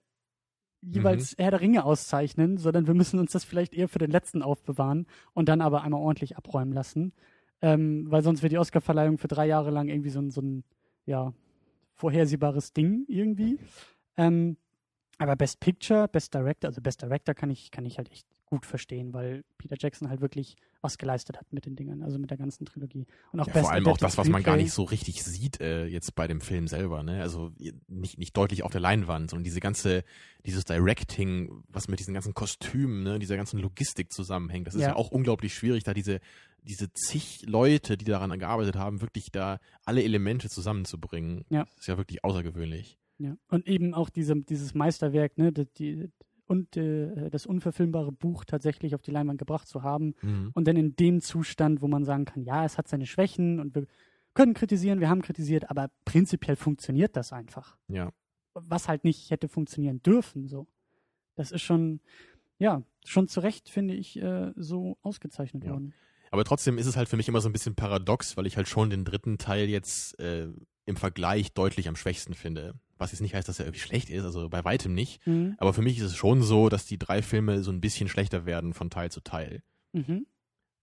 jeweils 0.91 1.35
Herr 1.39 1.51
der 1.51 1.61
Ringe 1.61 1.85
auszeichnen, 1.85 2.59
sondern 2.59 2.87
wir 2.87 2.95
müssen 2.95 3.19
uns 3.19 3.33
das 3.33 3.45
vielleicht 3.45 3.75
eher 3.75 3.89
für 3.89 3.99
den 3.99 4.11
letzten 4.11 4.43
aufbewahren 4.43 5.07
und 5.35 5.49
dann 5.49 5.61
aber 5.61 5.83
einmal 5.83 6.01
ordentlich 6.01 6.37
abräumen 6.37 6.73
lassen. 6.73 7.13
Ähm, 7.63 8.11
weil 8.11 8.23
sonst 8.23 8.43
wird 8.43 8.53
die 8.53 8.59
Oscarverleihung 8.59 9.19
für 9.19 9.29
drei 9.29 9.47
Jahre 9.47 9.71
lang 9.71 9.89
irgendwie 9.89 10.11
so 10.11 10.21
ein, 10.21 10.31
so 10.31 10.43
ein 10.43 10.65
ja, 11.07 11.33
vorhersehbares 11.95 12.73
Ding 12.73 13.05
irgendwie. 13.09 13.59
Ähm, 14.17 14.57
aber 15.19 15.37
Best 15.37 15.61
Picture, 15.61 16.09
Best 16.09 16.35
Director, 16.35 16.69
also 16.69 16.83
Best 16.83 17.03
Director 17.03 17.35
kann 17.35 17.51
ich, 17.51 17.71
kann 17.71 17.87
ich 17.87 17.99
halt 17.99 18.11
echt 18.13 18.27
gut 18.47 18.65
verstehen, 18.65 19.13
weil 19.13 19.45
Peter 19.59 19.77
Jackson 19.79 20.09
halt 20.09 20.21
wirklich 20.21 20.57
was 20.81 20.99
geleistet 20.99 21.37
hat 21.37 21.53
mit 21.53 21.67
den 21.67 21.75
Dingern, 21.75 22.03
also 22.03 22.19
mit 22.19 22.31
der 22.31 22.39
ganzen 22.39 22.65
Trilogie. 22.65 23.07
Und 23.33 23.41
auch 23.41 23.47
Ja, 23.49 23.55
vor 23.55 23.73
allem 23.73 23.87
auch 23.89 23.99
das, 23.99 24.17
was 24.19 24.29
man 24.29 24.43
gar 24.45 24.57
nicht 24.57 24.73
so 24.73 24.85
richtig 24.85 25.25
sieht 25.25 25.61
äh, 25.61 25.87
jetzt 25.87 26.15
bei 26.15 26.29
dem 26.29 26.41
Film 26.41 26.69
selber. 26.69 27.03
Ne? 27.03 27.21
Also 27.23 27.51
nicht, 27.89 28.19
nicht 28.19 28.37
deutlich 28.37 28.63
auf 28.63 28.71
der 28.71 28.81
Leinwand, 28.81 29.31
sondern 29.31 29.43
diese 29.45 29.59
ganze, 29.61 30.05
dieses 30.45 30.65
Directing, 30.65 31.65
was 31.69 31.89
mit 31.89 31.99
diesen 31.99 32.15
ganzen 32.15 32.35
Kostümen, 32.35 33.03
ne, 33.03 33.19
dieser 33.19 33.37
ganzen 33.37 33.59
Logistik 33.59 34.13
zusammenhängt. 34.13 34.69
Das 34.69 34.75
ist 34.77 34.83
ja, 34.83 34.89
Ja. 34.89 34.97
auch 34.97 35.11
unglaublich 35.11 35.55
schwierig, 35.55 35.83
da 35.83 35.93
diese, 35.93 36.21
diese 36.63 36.93
zig 36.93 37.43
Leute, 37.47 37.97
die 37.97 38.05
daran 38.05 38.39
gearbeitet 38.39 38.77
haben, 38.77 39.01
wirklich 39.01 39.33
da 39.33 39.59
alle 39.85 40.05
Elemente 40.05 40.49
zusammenzubringen. 40.49 41.45
Ja. 41.49 41.65
Das 41.65 41.81
ist 41.81 41.87
ja 41.89 41.99
wirklich 41.99 42.23
außergewöhnlich. 42.23 42.97
Ja. 43.19 43.37
Und 43.49 43.67
eben 43.67 43.93
auch 43.95 44.11
diese, 44.11 44.37
dieses 44.37 44.75
Meisterwerk, 44.75 45.37
ne, 45.39 45.51
die, 45.53 45.67
die, 45.79 46.11
und 46.47 46.77
äh, 46.77 47.29
das 47.31 47.45
unverfilmbare 47.47 48.13
Buch 48.13 48.45
tatsächlich 48.45 48.95
auf 48.95 49.03
die 49.03 49.11
Leinwand 49.11 49.39
gebracht 49.39 49.69
zu 49.69 49.83
haben. 49.83 50.15
Mhm. 50.23 50.51
Und 50.55 50.67
dann 50.67 50.77
in 50.77 50.97
dem 50.97 51.21
Zustand, 51.21 51.83
wo 51.83 51.89
man 51.89 52.05
sagen 52.05 52.25
kann, 52.25 52.43
ja, 52.43 52.65
es 52.65 52.79
hat 52.79 52.89
seine 52.89 53.07
Schwächen 53.07 53.61
und 53.61 53.75
wir 53.75 53.87
können 54.35 54.55
kritisieren, 54.55 55.01
wir 55.01 55.09
haben 55.09 55.23
kritisiert, 55.23 55.71
aber 55.71 55.91
prinzipiell 56.05 56.57
funktioniert 56.57 57.17
das 57.17 57.33
einfach. 57.33 57.77
Ja. 57.89 58.13
Was 58.55 58.89
halt 58.89 59.05
nicht 59.05 59.31
hätte 59.31 59.49
funktionieren 59.49 60.03
dürfen, 60.03 60.47
so. 60.47 60.67
Das 61.35 61.53
ist 61.53 61.63
schon, 61.63 62.01
ja, 62.59 62.83
schon 63.05 63.29
zu 63.29 63.41
Recht, 63.41 63.69
finde 63.69 63.95
ich, 63.95 64.17
äh, 64.21 64.53
so 64.57 64.97
ausgezeichnet 65.03 65.65
Ja. 65.65 65.73
worden. 65.73 65.93
Aber 66.31 66.45
trotzdem 66.45 66.79
ist 66.79 66.87
es 66.87 66.97
halt 66.97 67.09
für 67.09 67.17
mich 67.17 67.29
immer 67.29 67.41
so 67.41 67.49
ein 67.49 67.53
bisschen 67.53 67.75
paradox, 67.75 68.37
weil 68.37 68.47
ich 68.47 68.57
halt 68.57 68.69
schon 68.69 68.91
den 68.91 69.05
dritten 69.05 69.39
Teil 69.39 69.69
jetzt 69.69 70.19
äh, 70.21 70.49
im 70.85 70.97
Vergleich 70.97 71.53
deutlich 71.53 71.89
am 71.89 71.97
schwächsten 71.97 72.35
finde. 72.35 72.75
Was 72.99 73.13
jetzt 73.13 73.21
nicht 73.21 73.35
heißt, 73.35 73.49
dass 73.49 73.59
er 73.59 73.67
irgendwie 73.67 73.81
schlecht 73.81 74.11
ist, 74.11 74.25
also 74.25 74.49
bei 74.49 74.65
weitem 74.65 74.95
nicht. 74.95 75.27
Mhm. 75.27 75.55
Aber 75.59 75.75
für 75.75 75.83
mich 75.83 75.99
ist 75.99 76.05
es 76.05 76.17
schon 76.17 76.43
so, 76.43 76.69
dass 76.69 76.87
die 76.87 76.99
drei 76.99 77.23
Filme 77.23 77.63
so 77.63 77.71
ein 77.71 77.81
bisschen 77.81 78.09
schlechter 78.09 78.47
werden 78.47 78.73
von 78.73 78.91
Teil 78.91 79.11
zu 79.11 79.21
Teil. 79.21 79.63
Mhm. 79.93 80.27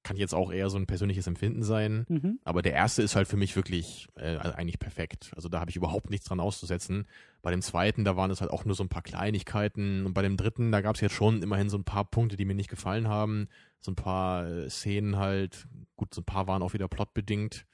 Kann 0.04 0.18
jetzt 0.18 0.36
auch 0.36 0.52
eher 0.52 0.70
so 0.70 0.78
ein 0.78 0.86
persönliches 0.86 1.28
Empfinden 1.28 1.64
sein. 1.64 2.06
Mhm. 2.10 2.40
Aber 2.44 2.62
der 2.62 2.74
erste 2.74 3.02
ist 3.02 3.16
halt 3.16 3.28
für 3.28 3.38
mich 3.38 3.56
wirklich 3.56 4.10
äh, 4.16 4.38
eigentlich 4.38 4.78
perfekt. 4.78 5.32
Also 5.36 5.50
da 5.50 5.60
habe 5.60 5.72
ich 5.72 5.78
überhaupt 5.78 6.10
nichts 6.10 6.28
dran 6.28 6.42
auszusetzen. 6.42 7.08
Bei 7.42 7.52
dem 7.52 7.62
zweiten, 7.62 8.04
da 8.04 8.16
waren 8.18 8.30
es 8.30 8.42
halt 8.42 8.52
auch 8.52 8.66
nur 8.66 8.76
so 8.76 8.84
ein 8.84 8.90
paar 8.90 9.02
Kleinigkeiten. 9.02 10.06
Und 10.06 10.14
bei 10.14 10.22
dem 10.22 10.36
dritten, 10.38 10.72
da 10.72 10.82
gab 10.82 10.96
es 10.96 11.02
jetzt 11.02 11.16
schon 11.16 11.42
immerhin 11.42 11.70
so 11.70 11.78
ein 11.78 11.86
paar 11.86 12.06
Punkte, 12.06 12.36
die 12.36 12.46
mir 12.46 12.56
nicht 12.56 12.70
gefallen 12.70 13.08
haben. 13.08 13.48
So 13.80 13.92
ein 13.92 13.96
paar 13.96 14.46
äh, 14.46 14.70
Szenen 14.70 15.18
halt. 15.18 15.68
Gut, 15.96 16.14
so 16.14 16.22
ein 16.22 16.26
paar 16.26 16.48
waren 16.48 16.62
auch 16.64 16.74
wieder 16.74 16.88
plotbedingt. 16.90 17.66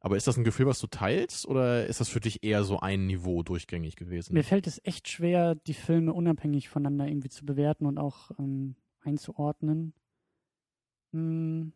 Aber 0.00 0.16
ist 0.16 0.26
das 0.26 0.36
ein 0.36 0.44
Gefühl, 0.44 0.66
was 0.66 0.78
du 0.78 0.86
teilst, 0.86 1.46
oder 1.46 1.86
ist 1.86 2.00
das 2.00 2.08
für 2.08 2.20
dich 2.20 2.44
eher 2.44 2.62
so 2.62 2.78
ein 2.78 3.06
Niveau 3.06 3.42
durchgängig 3.42 3.96
gewesen? 3.96 4.32
Mir 4.32 4.44
fällt 4.44 4.66
es 4.66 4.80
echt 4.84 5.08
schwer, 5.08 5.56
die 5.56 5.74
Filme 5.74 6.12
unabhängig 6.12 6.68
voneinander 6.68 7.08
irgendwie 7.08 7.30
zu 7.30 7.44
bewerten 7.44 7.84
und 7.84 7.98
auch 7.98 8.30
ähm, 8.38 8.76
einzuordnen. 9.00 9.94
Hm. 11.12 11.72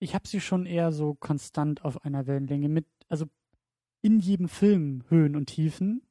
Ich 0.00 0.14
habe 0.14 0.28
sie 0.28 0.40
schon 0.40 0.66
eher 0.66 0.92
so 0.92 1.14
konstant 1.14 1.82
auf 1.82 2.04
einer 2.04 2.26
Wellenlänge 2.26 2.68
mit, 2.68 2.86
also 3.08 3.26
in 4.02 4.20
jedem 4.20 4.48
Film 4.48 5.04
Höhen 5.08 5.36
und 5.36 5.46
Tiefen, 5.46 6.02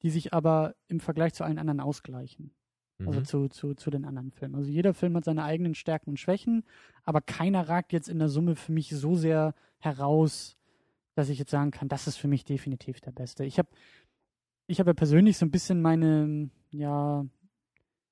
die 0.00 0.08
sich 0.08 0.32
aber 0.32 0.74
im 0.88 1.00
Vergleich 1.00 1.34
zu 1.34 1.44
allen 1.44 1.58
anderen 1.58 1.80
ausgleichen. 1.80 2.54
Also 3.06 3.20
Mhm. 3.20 3.24
zu, 3.24 3.48
zu, 3.48 3.74
zu 3.74 3.90
den 3.90 4.04
anderen 4.04 4.30
Filmen. 4.30 4.54
Also 4.54 4.70
jeder 4.70 4.94
Film 4.94 5.16
hat 5.16 5.24
seine 5.24 5.44
eigenen 5.44 5.74
Stärken 5.74 6.10
und 6.10 6.20
Schwächen, 6.20 6.64
aber 7.04 7.20
keiner 7.20 7.68
ragt 7.68 7.92
jetzt 7.92 8.08
in 8.08 8.18
der 8.18 8.28
Summe 8.28 8.56
für 8.56 8.72
mich 8.72 8.90
so 8.90 9.14
sehr 9.14 9.54
heraus, 9.78 10.56
dass 11.14 11.28
ich 11.28 11.38
jetzt 11.38 11.50
sagen 11.50 11.70
kann, 11.70 11.88
das 11.88 12.06
ist 12.06 12.16
für 12.16 12.28
mich 12.28 12.44
definitiv 12.44 13.00
der 13.00 13.12
Beste. 13.12 13.44
Ich 13.44 13.58
habe 13.58 13.68
ich 14.66 14.80
hab 14.80 14.86
ja 14.86 14.94
persönlich 14.94 15.36
so 15.36 15.44
ein 15.44 15.50
bisschen 15.50 15.82
meine, 15.82 16.50
ja, 16.70 17.26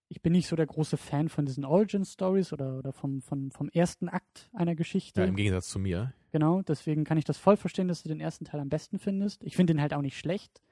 ich 0.09 0.21
bin 0.21 0.33
nicht 0.33 0.49
so 0.49 0.57
der 0.57 0.67
große 0.67 0.97
Fan 0.97 1.29
von 1.29 1.47
diesen 1.47 1.65
Origin-Stories 1.65 2.53
oder, 2.53 2.79
oder 2.79 2.93
vom, 2.93 3.23
vom, 3.23 3.51
vom 3.53 3.69
ersten 3.71 4.09
Akt 4.09 4.51
einer 4.53 4.75
Geschichte. 4.75 5.21
ja, 5.21 5.27
im 5.27 5.37
Gegensatz 5.37 5.69
zu 5.69 5.79
mir. 5.79 6.13
Genau, 6.33 6.63
deswegen 6.63 7.05
kann 7.05 7.19
ich 7.19 7.25
das 7.25 7.39
voll 7.39 7.57
verstehen, 7.57 7.89
dass 7.89 8.03
du 8.03 8.09
den 8.09 8.21
ersten 8.21 8.45
Teil 8.45 8.61
am 8.61 8.69
besten 8.69 8.99
findest. 8.99 9.43
Ich 9.45 9.57
finde 9.57 9.75
den 9.75 9.81
halt 9.81 9.95
auch 9.95 10.03
nicht 10.03 10.19
schlecht, 10.19 10.63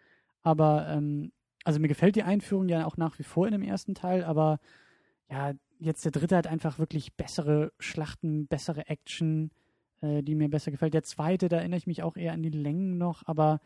aber 0.42 0.88
ähm, 0.88 1.32
also 1.68 1.80
mir 1.80 1.88
gefällt 1.88 2.16
die 2.16 2.22
Einführung 2.22 2.66
ja 2.70 2.86
auch 2.86 2.96
nach 2.96 3.18
wie 3.18 3.24
vor 3.24 3.46
in 3.46 3.52
dem 3.52 3.60
ersten 3.60 3.94
Teil, 3.94 4.24
aber 4.24 4.58
ja, 5.30 5.52
jetzt 5.78 6.02
der 6.02 6.12
dritte 6.12 6.34
hat 6.34 6.46
einfach 6.46 6.78
wirklich 6.78 7.12
bessere 7.12 7.74
Schlachten, 7.78 8.46
bessere 8.46 8.86
Action, 8.88 9.50
äh, 10.00 10.22
die 10.22 10.34
mir 10.34 10.48
besser 10.48 10.70
gefällt. 10.70 10.94
Der 10.94 11.02
zweite, 11.02 11.50
da 11.50 11.58
erinnere 11.58 11.76
ich 11.76 11.86
mich 11.86 12.02
auch 12.02 12.16
eher 12.16 12.32
an 12.32 12.42
die 12.42 12.48
Längen 12.48 12.96
noch, 12.96 13.22
aber 13.26 13.60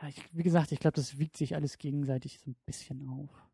ja, 0.00 0.08
ich, 0.08 0.24
wie 0.34 0.42
gesagt, 0.42 0.72
ich 0.72 0.80
glaube, 0.80 0.94
das 0.94 1.18
wiegt 1.18 1.36
sich 1.36 1.54
alles 1.54 1.76
gegenseitig 1.76 2.38
so 2.38 2.50
ein 2.50 2.56
bisschen 2.64 3.06
auf. 3.06 3.49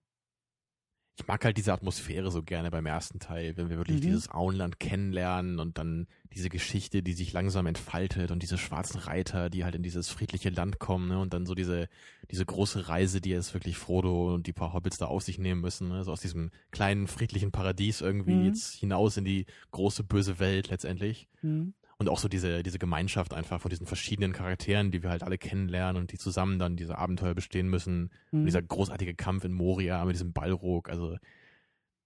Ich 1.18 1.26
mag 1.26 1.42
halt 1.46 1.56
diese 1.56 1.72
Atmosphäre 1.72 2.30
so 2.30 2.42
gerne 2.42 2.70
beim 2.70 2.84
ersten 2.84 3.18
Teil, 3.20 3.56
wenn 3.56 3.70
wir 3.70 3.78
wirklich 3.78 4.00
Mhm. 4.00 4.02
dieses 4.02 4.30
Auenland 4.30 4.78
kennenlernen 4.78 5.58
und 5.60 5.78
dann 5.78 6.06
diese 6.34 6.50
Geschichte, 6.50 7.02
die 7.02 7.14
sich 7.14 7.32
langsam 7.32 7.64
entfaltet 7.64 8.30
und 8.30 8.42
diese 8.42 8.58
schwarzen 8.58 8.98
Reiter, 9.00 9.48
die 9.48 9.64
halt 9.64 9.74
in 9.74 9.82
dieses 9.82 10.10
friedliche 10.10 10.50
Land 10.50 10.78
kommen, 10.78 11.08
ne? 11.08 11.18
Und 11.18 11.32
dann 11.32 11.46
so 11.46 11.54
diese, 11.54 11.88
diese 12.30 12.44
große 12.44 12.88
Reise, 12.88 13.22
die 13.22 13.30
jetzt 13.30 13.54
wirklich 13.54 13.78
Frodo 13.78 14.34
und 14.34 14.46
die 14.46 14.52
paar 14.52 14.74
Hobbits 14.74 14.98
da 14.98 15.06
auf 15.06 15.22
sich 15.22 15.38
nehmen 15.38 15.62
müssen, 15.62 15.88
ne? 15.88 16.04
So 16.04 16.12
aus 16.12 16.20
diesem 16.20 16.50
kleinen 16.70 17.06
friedlichen 17.06 17.50
Paradies 17.50 18.02
irgendwie 18.02 18.40
Mhm. 18.40 18.44
jetzt 18.48 18.74
hinaus 18.74 19.16
in 19.16 19.24
die 19.24 19.46
große 19.70 20.04
böse 20.04 20.38
Welt 20.38 20.68
letztendlich. 20.68 21.28
Mhm. 21.40 21.72
Und 21.98 22.10
auch 22.10 22.18
so 22.18 22.28
diese, 22.28 22.62
diese 22.62 22.78
Gemeinschaft 22.78 23.32
einfach 23.32 23.60
von 23.60 23.70
diesen 23.70 23.86
verschiedenen 23.86 24.32
Charakteren, 24.32 24.90
die 24.90 25.02
wir 25.02 25.08
halt 25.08 25.22
alle 25.22 25.38
kennenlernen 25.38 26.00
und 26.02 26.12
die 26.12 26.18
zusammen 26.18 26.58
dann 26.58 26.76
diese 26.76 26.98
Abenteuer 26.98 27.34
bestehen 27.34 27.68
müssen. 27.68 28.10
Und 28.32 28.40
Mhm. 28.42 28.44
dieser 28.44 28.60
großartige 28.62 29.14
Kampf 29.14 29.44
in 29.44 29.52
Moria 29.52 30.04
mit 30.04 30.14
diesem 30.14 30.32
Ballrog, 30.34 30.90
also 30.90 31.16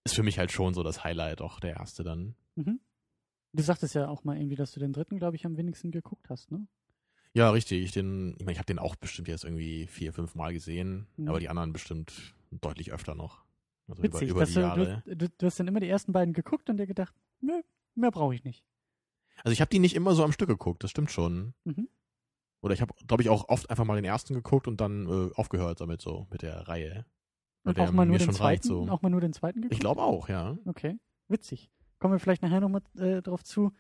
ist 0.05 0.15
für 0.15 0.23
mich 0.23 0.39
halt 0.39 0.53
schon 0.53 0.75
so 0.75 0.83
das 0.85 1.03
Highlight, 1.03 1.41
auch 1.41 1.59
der 1.61 1.77
erste 1.77 2.05
dann. 2.05 2.37
Mhm. 2.55 2.79
Du 3.53 3.63
sagtest 3.65 3.95
ja 3.97 4.07
auch 4.09 4.23
mal 4.23 4.37
irgendwie, 4.37 4.55
dass 4.55 4.71
du 4.73 4.79
den 4.81 4.93
dritten, 4.93 5.19
glaube 5.19 5.35
ich, 5.35 5.45
am 5.45 5.57
wenigsten 5.57 5.91
geguckt 5.91 6.31
hast, 6.31 6.53
ne? 6.53 6.67
Ja, 7.35 7.51
richtig. 7.51 7.83
Ich, 7.83 7.91
den, 7.93 8.35
ich 8.39 8.45
meine, 8.45 8.53
ich 8.53 8.59
habe 8.59 8.67
den 8.67 8.79
auch 8.79 8.95
bestimmt 8.97 9.27
jetzt 9.29 9.45
irgendwie 9.45 9.87
vier, 9.89 10.13
fünf 10.13 10.35
Mal 10.37 10.53
gesehen, 10.53 11.09
Mhm. 11.17 11.29
aber 11.29 11.41
die 11.41 11.49
anderen 11.49 11.73
bestimmt 11.73 12.35
deutlich 12.53 12.93
öfter 12.93 13.17
noch. 13.17 13.45
Also 13.89 14.03
über, 14.05 14.15
Witzig, 14.15 14.29
über 14.31 14.41
dass 14.41 14.49
die 14.51 14.55
du, 14.55 14.61
Jahre. 14.61 15.03
du, 15.05 15.17
du, 15.17 15.29
du 15.29 15.47
hast 15.47 15.59
dann 15.59 15.67
immer 15.67 15.81
die 15.81 15.89
ersten 15.89 16.13
beiden 16.13 16.33
geguckt 16.33 16.71
und 16.71 16.77
dir 16.77 16.87
gedacht, 16.87 17.15
nö, 17.41 17.61
mehr 17.97 18.13
brauche 18.13 18.37
ich 18.37 18.45
nicht. 18.45 18.65
Also 19.45 19.53
ich 19.53 19.61
habe 19.61 19.71
die 19.71 19.79
nicht 19.79 19.95
immer 19.95 20.15
so 20.15 20.25
am 20.25 20.33
Stück 20.33 20.49
geguckt, 20.49 20.85
das 20.85 20.91
stimmt 20.91 21.11
schon. 21.11 21.55
Mhm. 21.65 21.89
Oder 22.63 22.75
ich 22.75 22.83
habe, 22.83 22.93
glaube 23.07 23.23
ich, 23.23 23.29
auch 23.31 23.49
oft 23.49 23.71
einfach 23.71 23.85
mal 23.85 23.97
den 23.97 24.05
ersten 24.05 24.35
geguckt 24.35 24.69
und 24.69 24.81
dann 24.81 25.07
äh, 25.07 25.35
aufgehört 25.35 25.81
damit 25.81 26.03
so, 26.03 26.27
mit 26.31 26.43
der 26.43 26.69
Reihe. 26.69 27.07
Und 27.65 27.79
auch 27.79 27.93
mal 27.93 28.07
nur 28.07 28.19
den 28.19 28.29
reicht 28.29 28.39
zweiten, 28.65 28.69
so. 28.69 28.89
auch 28.89 29.03
mal 29.03 29.11
nur 29.11 29.21
den 29.21 29.33
zweiten 29.33 29.61
geguckt? 29.61 29.75
Ich 29.75 29.81
glaube 29.81 30.03
auch, 30.03 30.29
ja. 30.29 30.57
Okay, 30.67 30.99
witzig. 31.29 31.71
Kommen 31.99 32.15
wir 32.15 32.19
vielleicht 32.19 32.41
nachher 32.41 32.61
nochmal 32.61 32.81
äh, 32.97 33.21
drauf 33.21 33.45
zu. 33.45 33.73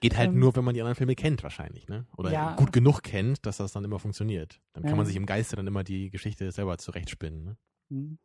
Geht 0.00 0.16
halt 0.16 0.30
Ähm, 0.30 0.40
nur, 0.40 0.56
wenn 0.56 0.64
man 0.64 0.74
die 0.74 0.80
anderen 0.80 0.96
Filme 0.96 1.14
kennt, 1.14 1.44
wahrscheinlich, 1.44 1.88
ne? 1.88 2.04
Oder 2.16 2.32
Ja. 2.32 2.56
gut 2.56 2.72
genug 2.72 3.04
kennt, 3.04 3.46
dass 3.46 3.58
das 3.58 3.72
dann 3.72 3.84
immer 3.84 4.00
funktioniert. 4.00 4.60
Dann 4.72 4.82
kann 4.82 4.96
man 4.96 5.06
sich 5.06 5.14
im 5.14 5.24
Geiste 5.26 5.54
dann 5.54 5.68
immer 5.68 5.84
die 5.84 6.10
Geschichte 6.10 6.50
selber 6.50 6.78
zurechtspinnen. 6.78 7.44
Ne? 7.44 7.56
Mhm. 7.90 8.18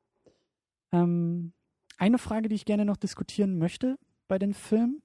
Ähm, 0.92 1.54
eine 1.98 2.18
Frage, 2.18 2.50
die 2.50 2.56
ich 2.56 2.66
gerne 2.66 2.86
noch 2.86 2.98
diskutieren 2.98 3.60
möchte 3.60 3.98
bei 4.28 4.40
den 4.40 4.56
Filmen, 4.56 5.04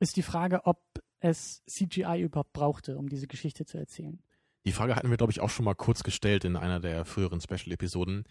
ist 0.00 0.16
die 0.16 0.22
Frage, 0.22 0.64
ob 0.64 0.80
es 1.20 1.62
CGI 1.66 2.20
überhaupt 2.20 2.52
brauchte, 2.52 2.98
um 2.98 3.08
diese 3.08 3.26
Geschichte 3.26 3.64
zu 3.64 3.78
erzählen. 3.78 4.22
Die 4.66 4.72
Frage 4.72 4.96
hatten 4.96 5.10
wir, 5.10 5.16
glaube 5.16 5.32
ich, 5.32 5.40
auch 5.40 5.50
schon 5.50 5.64
mal 5.64 5.74
kurz 5.74 6.02
gestellt 6.02 6.44
in 6.44 6.56
einer 6.56 6.80
der 6.80 7.04
früheren 7.04 7.40
Special-Episoden. 7.40 8.24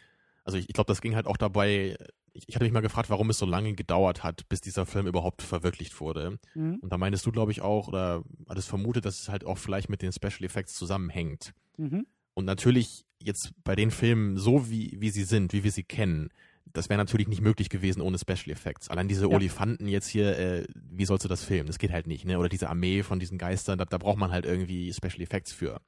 Also 0.43 0.57
ich, 0.57 0.67
ich 0.67 0.73
glaube, 0.73 0.87
das 0.87 1.01
ging 1.01 1.15
halt 1.15 1.27
auch 1.27 1.37
dabei, 1.37 1.97
ich, 2.33 2.47
ich 2.47 2.55
hatte 2.55 2.65
mich 2.65 2.73
mal 2.73 2.81
gefragt, 2.81 3.09
warum 3.09 3.29
es 3.29 3.37
so 3.37 3.45
lange 3.45 3.73
gedauert 3.73 4.23
hat, 4.23 4.47
bis 4.49 4.61
dieser 4.61 4.85
Film 4.85 5.07
überhaupt 5.07 5.41
verwirklicht 5.41 5.99
wurde. 5.99 6.39
Mhm. 6.55 6.79
Und 6.81 6.91
da 6.91 6.97
meintest 6.97 7.25
du, 7.25 7.31
glaube 7.31 7.51
ich, 7.51 7.61
auch, 7.61 7.87
oder 7.87 8.23
hattest 8.49 8.67
vermutet, 8.67 9.05
dass 9.05 9.21
es 9.21 9.29
halt 9.29 9.45
auch 9.45 9.57
vielleicht 9.57 9.89
mit 9.89 10.01
den 10.01 10.11
Special 10.11 10.43
Effects 10.43 10.73
zusammenhängt. 10.73 11.53
Mhm. 11.77 12.05
Und 12.33 12.45
natürlich 12.45 13.05
jetzt 13.21 13.53
bei 13.63 13.75
den 13.75 13.91
Filmen, 13.91 14.37
so 14.37 14.69
wie, 14.69 14.97
wie 14.99 15.11
sie 15.11 15.23
sind, 15.23 15.53
wie 15.53 15.63
wir 15.63 15.71
sie 15.71 15.83
kennen, 15.83 16.29
das 16.65 16.89
wäre 16.89 16.97
natürlich 16.97 17.27
nicht 17.27 17.41
möglich 17.41 17.69
gewesen 17.69 18.01
ohne 18.01 18.17
Special 18.17 18.49
Effects. 18.51 18.89
Allein 18.89 19.07
diese 19.07 19.27
Ja. 19.29 19.35
Olifanten 19.35 19.87
jetzt 19.87 20.07
hier, 20.07 20.37
äh, 20.37 20.65
wie 20.75 21.05
sollst 21.05 21.23
du 21.25 21.29
das 21.29 21.43
filmen? 21.43 21.67
Das 21.67 21.77
geht 21.79 21.91
halt 21.91 22.07
nicht, 22.07 22.25
ne? 22.25 22.39
Oder 22.39 22.49
diese 22.49 22.69
Armee 22.69 23.03
von 23.03 23.19
diesen 23.19 23.37
Geistern, 23.37 23.77
da, 23.77 23.85
da 23.85 23.97
braucht 23.97 24.17
man 24.17 24.31
halt 24.31 24.45
irgendwie 24.45 24.91
Special 24.93 25.21
Effects 25.21 25.51
für. 25.53 25.81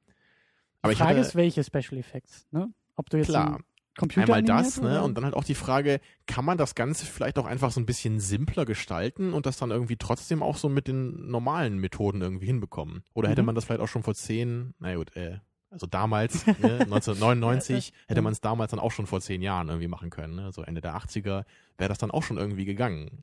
Aber 0.82 0.92
die 0.92 0.92
ich 0.92 0.98
Frage 0.98 1.18
hatte 1.18 1.20
ist, 1.28 1.34
welche 1.34 1.64
Special 1.64 1.98
Effects, 1.98 2.46
ne? 2.52 2.68
Ob 2.96 3.10
du 3.10 3.16
jetzt 3.16 3.28
klar 3.28 3.60
Computer 3.98 4.34
einmal 4.34 4.42
das, 4.42 4.78
ne? 4.80 4.88
oder- 4.88 5.04
Und 5.04 5.14
dann 5.16 5.24
halt 5.24 5.32
auch 5.34 5.44
die 5.44 5.54
Frage, 5.54 6.00
kann 6.26 6.44
man 6.44 6.58
das 6.58 6.74
Ganze 6.74 7.06
vielleicht 7.06 7.38
auch 7.38 7.46
einfach 7.46 7.70
so 7.72 7.80
ein 7.80 7.86
bisschen 7.86 8.20
simpler 8.20 8.66
gestalten 8.66 9.32
und 9.32 9.46
das 9.46 9.56
dann 9.56 9.70
irgendwie 9.70 9.96
trotzdem 9.96 10.42
auch 10.42 10.58
so 10.58 10.68
mit 10.68 10.86
den 10.86 11.30
normalen 11.30 11.78
Methoden 11.78 12.20
irgendwie 12.20 12.44
hinbekommen? 12.46 13.02
Oder 13.14 13.30
hätte 13.30 13.40
Mhm. 13.42 13.46
man 13.46 13.54
das 13.54 13.64
vielleicht 13.64 13.80
auch 13.80 13.88
schon 13.88 14.02
vor 14.02 14.14
zehn, 14.14 14.74
na 14.78 14.94
gut, 14.96 15.16
äh, 15.16 15.38
also 15.76 15.86
damals, 15.86 16.46
ne, 16.46 16.80
1999, 16.80 17.92
hätte 18.08 18.22
man 18.22 18.32
es 18.32 18.40
damals 18.40 18.70
dann 18.70 18.80
auch 18.80 18.92
schon 18.92 19.06
vor 19.06 19.20
zehn 19.20 19.42
Jahren 19.42 19.68
irgendwie 19.68 19.88
machen 19.88 20.10
können. 20.10 20.34
Ne? 20.34 20.52
So 20.52 20.62
Ende 20.62 20.80
der 20.80 20.96
80er 20.96 21.44
wäre 21.78 21.88
das 21.88 21.98
dann 21.98 22.10
auch 22.10 22.22
schon 22.22 22.38
irgendwie 22.38 22.64
gegangen. 22.64 23.22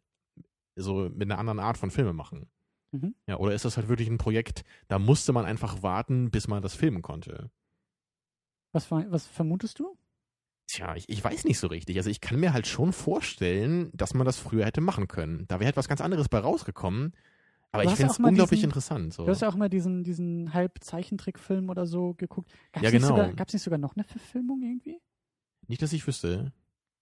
So 0.76 1.10
mit 1.10 1.24
einer 1.24 1.38
anderen 1.38 1.60
Art 1.60 1.78
von 1.78 1.91
Filme 1.91 2.14
machen. 2.14 2.47
Mhm. 2.91 3.16
Ja, 3.28 3.38
oder 3.38 3.54
ist 3.54 3.66
das 3.66 3.78
halt 3.78 3.89
wirklich 3.89 4.08
ein 4.08 4.18
Projekt, 4.18 4.64
da 4.88 4.99
musste 4.99 5.34
man 5.34 5.45
einfach 5.45 5.84
warten, 5.84 6.32
bis 6.32 6.47
man 6.47 6.62
das 6.62 6.76
filmen 6.76 7.01
konnte? 7.01 7.51
was, 8.74 8.91
was 8.91 9.28
vermutest 9.28 9.80
du? 9.80 9.97
Tja, 10.68 10.95
ich, 10.95 11.08
ich 11.08 11.24
weiß 11.24 11.45
nicht 11.45 11.60
so 11.60 11.68
richtig. 11.68 11.97
Also 11.97 12.10
ich 12.10 12.22
kann 12.22 12.39
mir 12.39 12.54
halt 12.54 12.68
schon 12.68 12.93
vorstellen, 12.93 13.91
dass 13.93 14.14
man 14.14 14.26
das 14.26 14.39
früher 14.39 14.66
hätte 14.66 14.82
machen 14.82 15.08
können. 15.08 15.45
Da 15.47 15.60
wäre 15.60 15.68
halt 15.68 15.78
was 15.78 15.88
ganz 15.88 16.01
anderes 16.01 16.30
bei 16.30 16.39
rausgekommen. 16.39 17.14
Aber 17.74 17.84
Du 17.84 17.90
ich 17.90 17.96
finde 17.96 18.12
es 18.14 18.20
unglaublich 18.20 18.60
diesen- 18.60 18.70
interessant. 18.70 19.14
So. 19.14 19.26
Du 19.26 19.32
hast 19.32 19.42
ja 19.42 19.50
auch 19.50 19.56
mal 19.56 19.68
diesen, 19.70 20.04
diesen 20.04 20.54
Halb-Zeichentrickfilm 20.54 21.70
oder 21.70 21.86
so 21.86 22.14
geguckt. 22.14 22.52
Gab's 22.72 22.84
Ja, 22.86 22.92
nicht 22.92 23.02
genau. 23.02 23.08
Sogar, 23.16 23.34
gab's 23.34 23.52
nicht 23.54 23.64
sogar 23.64 23.80
noch 23.80 23.96
eine 23.96 24.04
Verfilmung 24.06 24.62
irgendwie? 24.62 25.00
Nicht, 25.68 25.82
dass 25.82 25.92
ich 25.92 26.06
wüsste. 26.08 26.54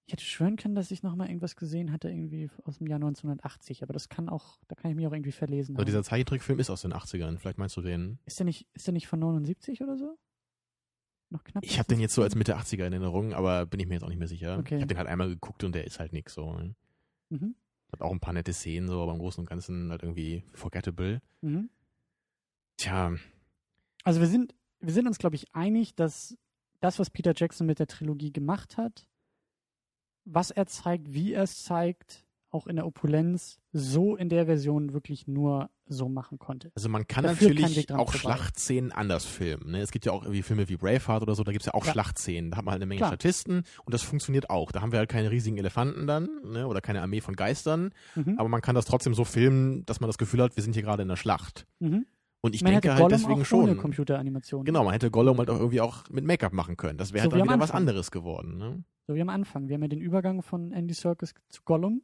Ich 0.07 0.13
hätte 0.13 0.23
schwören 0.25 0.55
können, 0.55 0.73
dass 0.75 0.89
ich 0.91 1.03
noch 1.03 1.15
mal 1.15 1.27
irgendwas 1.27 1.55
gesehen 1.55 1.91
hatte, 1.91 2.09
irgendwie 2.09 2.49
aus 2.63 2.79
dem 2.79 2.87
Jahr 2.87 2.97
1980, 2.99 3.83
aber 3.83 3.93
das 3.93 4.09
kann 4.09 4.29
auch, 4.29 4.59
da 4.67 4.75
kann 4.75 4.89
ich 4.91 4.97
mich 4.97 5.05
auch 5.07 5.13
irgendwie 5.13 5.31
verlesen. 5.31 5.75
Aber 5.75 5.81
haben. 5.81 5.85
dieser 5.87 6.03
Zeichentrickfilm 6.03 6.59
ist 6.59 6.69
aus 6.69 6.81
den 6.81 6.91
80ern. 6.93 7.37
Vielleicht 7.37 7.57
meinst 7.57 7.77
du 7.77 7.81
den? 7.81 8.19
ist 8.25 8.39
der 8.39 8.45
nicht, 8.45 8.67
ist 8.73 8.87
der 8.87 8.93
nicht 8.93 9.07
von 9.07 9.19
79 9.19 9.81
oder 9.81 9.97
so? 9.97 10.17
Noch 11.29 11.43
knapp. 11.45 11.63
Ich 11.63 11.79
habe 11.79 11.87
den 11.87 11.99
jetzt 12.01 12.13
so 12.13 12.23
als 12.23 12.35
Mitte 12.35 12.57
80er 12.57 12.85
in 12.87 12.93
Erinnerung, 12.93 13.33
aber 13.33 13.65
bin 13.65 13.79
ich 13.79 13.87
mir 13.87 13.93
jetzt 13.95 14.03
auch 14.03 14.09
nicht 14.09 14.17
mehr 14.19 14.27
sicher. 14.27 14.57
Okay. 14.59 14.75
Ich 14.75 14.81
habe 14.81 14.87
den 14.87 14.97
halt 14.97 15.07
einmal 15.07 15.29
geguckt 15.29 15.63
und 15.63 15.73
der 15.75 15.85
ist 15.85 15.99
halt 15.99 16.11
nix 16.13 16.33
so. 16.33 16.51
ne? 16.53 16.75
Mhm. 17.29 17.55
Hat 17.91 18.01
auch 18.01 18.11
ein 18.11 18.19
paar 18.19 18.33
nette 18.33 18.53
Szenen, 18.53 18.87
so, 18.87 19.01
aber 19.01 19.11
im 19.11 19.19
Großen 19.19 19.41
und 19.41 19.49
Ganzen 19.49 19.91
halt 19.91 20.03
irgendwie 20.03 20.43
forgettable. 20.53 21.21
Mhm. 21.41 21.69
Tja, 22.77 23.15
Also 24.03 24.21
wir 24.21 24.27
sind, 24.27 24.55
wir 24.79 24.93
sind 24.93 25.07
uns, 25.07 25.17
glaube 25.17 25.35
ich, 25.35 25.53
einig, 25.53 25.95
dass 25.95 26.37
das, 26.79 26.99
was 26.99 27.09
Peter 27.09 27.33
Jackson 27.35 27.67
mit 27.67 27.79
der 27.79 27.87
Trilogie 27.87 28.31
gemacht 28.31 28.77
hat, 28.77 29.07
was 30.25 30.51
er 30.51 30.65
zeigt, 30.67 31.13
wie 31.13 31.33
er 31.33 31.43
es 31.43 31.63
zeigt, 31.63 32.25
auch 32.51 32.67
in 32.67 32.75
der 32.75 32.85
Opulenz, 32.85 33.59
so 33.71 34.15
in 34.15 34.29
der 34.29 34.45
Version 34.45 34.93
wirklich 34.93 35.27
nur 35.27 35.69
so 35.85 36.09
machen 36.09 36.37
konnte. 36.37 36.71
Also 36.75 36.89
man 36.89 37.07
kann 37.07 37.23
Da 37.23 37.29
führt 37.33 37.39
kein 37.51 37.57
Weg 37.57 37.61
natürlich 37.61 37.85
dran 37.87 37.99
auch 37.99 38.11
vorbei. 38.11 38.19
Schlachtszenen 38.35 38.91
anders 38.91 39.25
filmen. 39.25 39.71
Ne? 39.71 39.79
Es 39.81 39.91
gibt 39.91 40.05
ja 40.05 40.11
auch 40.11 40.23
irgendwie 40.23 40.41
Filme 40.41 40.67
wie 40.69 40.75
Braveheart 40.77 41.21
oder 41.23 41.33
so, 41.35 41.43
da 41.43 41.51
gibt's 41.51 41.65
ja 41.65 41.73
auch 41.73 41.85
Ja. 41.85 41.91
Schlachtszenen. 41.93 42.51
Da 42.51 42.57
hat 42.57 42.65
man 42.65 42.73
halt 42.73 42.81
eine 42.81 42.87
Menge 42.87 42.99
Klar. 42.99 43.09
Statisten 43.09 43.63
und 43.85 43.93
das 43.93 44.03
funktioniert 44.03 44.49
auch. 44.49 44.71
Da 44.71 44.81
haben 44.81 44.91
wir 44.91 44.99
halt 44.99 45.09
keine 45.09 45.31
riesigen 45.31 45.57
Elefanten 45.57 46.07
dann 46.07 46.29
ne? 46.45 46.67
oder 46.67 46.81
keine 46.81 47.01
Armee 47.01 47.21
von 47.21 47.35
Geistern, 47.35 47.91
Mhm. 48.15 48.35
aber 48.37 48.49
man 48.49 48.61
kann 48.61 48.75
das 48.75 48.85
trotzdem 48.85 49.13
so 49.13 49.23
filmen, 49.25 49.85
dass 49.85 49.99
man 50.01 50.07
das 50.09 50.17
Gefühl 50.17 50.41
hat, 50.41 50.55
wir 50.55 50.63
sind 50.63 50.73
hier 50.73 50.83
gerade 50.83 51.03
in 51.03 51.09
einer 51.09 51.17
Schlacht. 51.17 51.65
Mhm. 51.79 52.05
Und 52.43 52.55
ich 52.55 52.63
man 52.63 52.71
denke 52.71 52.87
hätte 52.89 52.95
halt 52.95 53.03
Gollum 53.03 53.09
deswegen 53.11 53.33
auch 53.43 53.63
ohne 53.63 53.71
schon. 53.73 53.77
Computeranimation. 53.77 54.65
Genau, 54.65 54.83
man 54.83 54.93
hätte 54.93 55.11
Gollum 55.11 55.37
halt 55.37 55.49
auch 55.49 55.59
irgendwie 55.59 55.79
auch 55.81 56.09
mit 56.09 56.25
Make-up 56.25 56.53
machen 56.53 56.75
können. 56.75 56.97
Das 56.97 57.13
wäre 57.13 57.25
So 57.25 57.31
halt 57.31 57.39
dann 57.41 57.47
wieder 57.47 57.59
was 57.59 57.71
anderes 57.71 58.09
geworden. 58.11 58.57
Ne? 58.57 58.83
So 59.07 59.13
wie 59.15 59.21
am 59.21 59.29
Anfang. 59.29 59.67
Wir 59.67 59.75
haben 59.75 59.83
ja 59.83 59.87
den 59.87 60.01
Übergang 60.01 60.41
von 60.41 60.71
Andy 60.71 60.93
Serkis 60.95 61.33
zu 61.49 61.61
Gollum, 61.65 62.01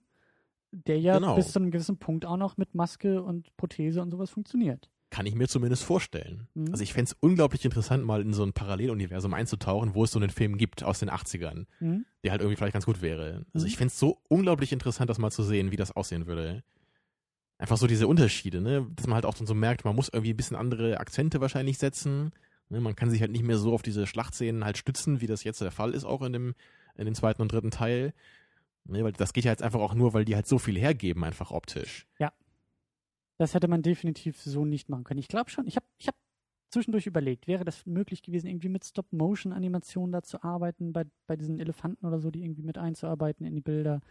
der 0.72 1.00
ja 1.00 1.16
Genau. 1.20 1.36
bis 1.36 1.52
zu 1.52 1.60
einem 1.60 1.72
gewissen 1.72 1.98
Punkt 1.98 2.26
auch 2.26 2.38
noch 2.38 2.58
mit 2.58 2.76
Maske 2.76 3.22
und 3.24 3.56
Prothese 3.58 4.02
und 4.02 4.12
sowas 4.12 4.30
funktioniert. 4.30 4.90
Kann 5.10 5.26
ich 5.26 5.36
mir 5.36 5.48
zumindest 5.48 5.84
vorstellen. 5.84 6.48
Mhm. 6.54 6.68
Also 6.72 6.84
ich 6.84 6.92
fänd's 6.94 7.16
unglaublich 7.22 7.64
interessant, 7.64 8.04
mal 8.06 8.22
in 8.22 8.34
so 8.34 8.44
ein 8.44 8.52
Paralleluniversum 8.52 9.34
einzutauchen, 9.34 9.96
wo 9.96 10.04
es 10.04 10.12
so 10.12 10.20
einen 10.20 10.30
Film 10.30 10.58
gibt 10.58 10.84
aus 10.84 11.00
den 11.00 11.10
80ern, 11.10 11.66
Mhm. 11.80 12.06
der 12.24 12.32
halt 12.32 12.42
irgendwie 12.42 12.58
vielleicht 12.58 12.74
ganz 12.74 12.86
gut 12.86 13.02
wäre. 13.02 13.46
Also 13.54 13.66
Mhm. 13.66 13.68
ich 13.68 13.78
fänd's 13.78 13.98
so 13.98 14.20
unglaublich 14.28 14.74
interessant, 14.74 15.10
das 15.10 15.18
mal 15.18 15.32
zu 15.32 15.44
sehen, 15.44 15.72
wie 15.72 15.78
das 15.78 15.96
aussehen 15.96 16.28
würde. 16.28 16.64
Einfach 17.58 17.78
so 17.78 17.88
diese 17.88 18.06
Unterschiede, 18.08 18.62
ne? 18.62 18.86
Dass 18.96 19.08
man 19.08 19.16
halt 19.16 19.26
auch 19.26 19.34
dann 19.34 19.48
so 19.48 19.56
merkt, 19.56 19.84
man 19.86 19.96
muss 19.96 20.10
irgendwie 20.10 20.34
ein 20.34 20.38
bisschen 20.38 20.58
andere 20.58 21.00
Akzente 21.00 21.42
wahrscheinlich 21.42 21.78
setzen. 21.80 22.32
Ne? 22.70 22.82
Man 22.82 22.96
kann 22.96 23.10
sich 23.10 23.22
halt 23.22 23.32
nicht 23.32 23.44
mehr 23.46 23.58
so 23.58 23.74
auf 23.74 23.82
diese 23.82 24.06
Schlachtszenen 24.06 24.64
halt 24.66 24.78
stützen, 24.78 25.22
wie 25.22 25.28
das 25.28 25.44
jetzt 25.44 25.62
der 25.62 25.72
Fall 25.72 25.94
ist, 25.94 26.04
auch 26.04 26.22
in 26.22 26.34
dem, 26.34 26.54
in 26.98 27.06
dem 27.06 27.16
zweiten 27.16 27.42
und 27.42 27.52
dritten 27.52 27.72
Teil. 27.72 28.14
Ne? 28.90 29.04
Weil 29.04 29.12
das 29.14 29.34
geht 29.34 29.46
ja 29.46 29.52
jetzt 29.52 29.64
einfach 29.64 29.80
auch 29.80 29.94
nur, 29.94 30.14
weil 30.14 30.26
die 30.26 30.36
halt 30.36 30.48
so 30.48 30.58
viel 30.60 30.78
hergeben, 30.78 31.24
einfach 31.24 31.52
optisch. 31.52 32.08
Das 33.40 33.54
hätte 33.54 33.68
man 33.68 33.84
definitiv 33.84 34.42
so 34.42 34.66
nicht 34.66 34.90
machen 34.90 35.04
können. 35.04 35.20
Ich 35.20 35.28
glaube 35.28 35.52
schon, 35.52 35.68
ich 35.68 35.76
habe 35.76 35.86
ich 36.00 36.08
hab 36.08 36.16
zwischendurch 36.72 37.06
überlegt, 37.06 37.46
wäre 37.48 37.64
das 37.66 37.86
möglich 37.86 38.24
gewesen, 38.24 38.48
irgendwie 38.48 38.68
mit 38.70 38.84
Stop-Motion-Animationen 38.84 40.12
da 40.12 40.24
zu 40.24 40.42
arbeiten, 40.44 40.92
bei, 40.92 41.06
bei 41.28 41.36
diesen 41.36 41.60
Elefanten 41.60 42.08
oder 42.08 42.20
so, 42.20 42.32
die 42.32 42.44
irgendwie 42.44 42.64
mit 42.64 42.80
einzuarbeiten 42.80 43.46
in 43.46 43.54
die 43.54 43.62
Bilder. 43.62 44.02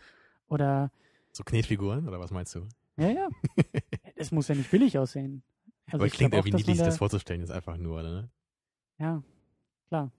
Oder, 0.48 0.92
So 1.32 1.42
Knetfiguren, 1.42 2.06
oder 2.06 2.20
was 2.20 2.30
meinst 2.30 2.54
du? 2.54 2.68
ja, 2.98 3.10
ja. 3.10 3.28
es 4.14 4.30
muss 4.30 4.46
ja 4.46 4.54
nicht 4.54 4.70
billig 4.70 4.96
aussehen. 4.96 5.42
Also 5.86 5.96
Aber 5.96 6.06
ich 6.06 6.12
klingt 6.12 6.32
irgendwie 6.32 6.54
niedlich, 6.56 6.78
da- 6.78 6.84
das 6.84 6.98
vorzustellen, 6.98 7.40
jetzt 7.40 7.50
einfach 7.50 7.76
nur, 7.78 8.04
ne? 8.04 8.30
Ja, 9.00 9.24
klar. 9.88 10.12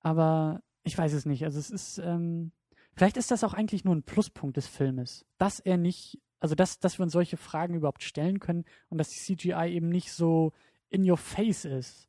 Aber 0.00 0.60
ich 0.82 0.98
weiß 0.98 1.12
es 1.12 1.24
nicht. 1.24 1.44
Also 1.44 1.60
es 1.60 1.70
ist, 1.70 1.98
ähm, 1.98 2.50
vielleicht 2.94 3.16
ist 3.16 3.30
das 3.30 3.44
auch 3.44 3.54
eigentlich 3.54 3.84
nur 3.84 3.94
ein 3.94 4.02
Pluspunkt 4.02 4.56
des 4.56 4.66
Filmes, 4.66 5.24
dass 5.38 5.60
er 5.60 5.76
nicht, 5.76 6.20
also 6.40 6.54
dass, 6.54 6.78
dass 6.78 6.98
wir 6.98 7.04
uns 7.04 7.12
solche 7.12 7.36
Fragen 7.36 7.74
überhaupt 7.74 8.02
stellen 8.02 8.40
können 8.40 8.64
und 8.88 8.98
dass 8.98 9.10
die 9.10 9.36
CGI 9.36 9.68
eben 9.70 9.88
nicht 9.88 10.12
so 10.12 10.52
in 10.90 11.08
your 11.08 11.16
face 11.16 11.64
ist. 11.64 12.08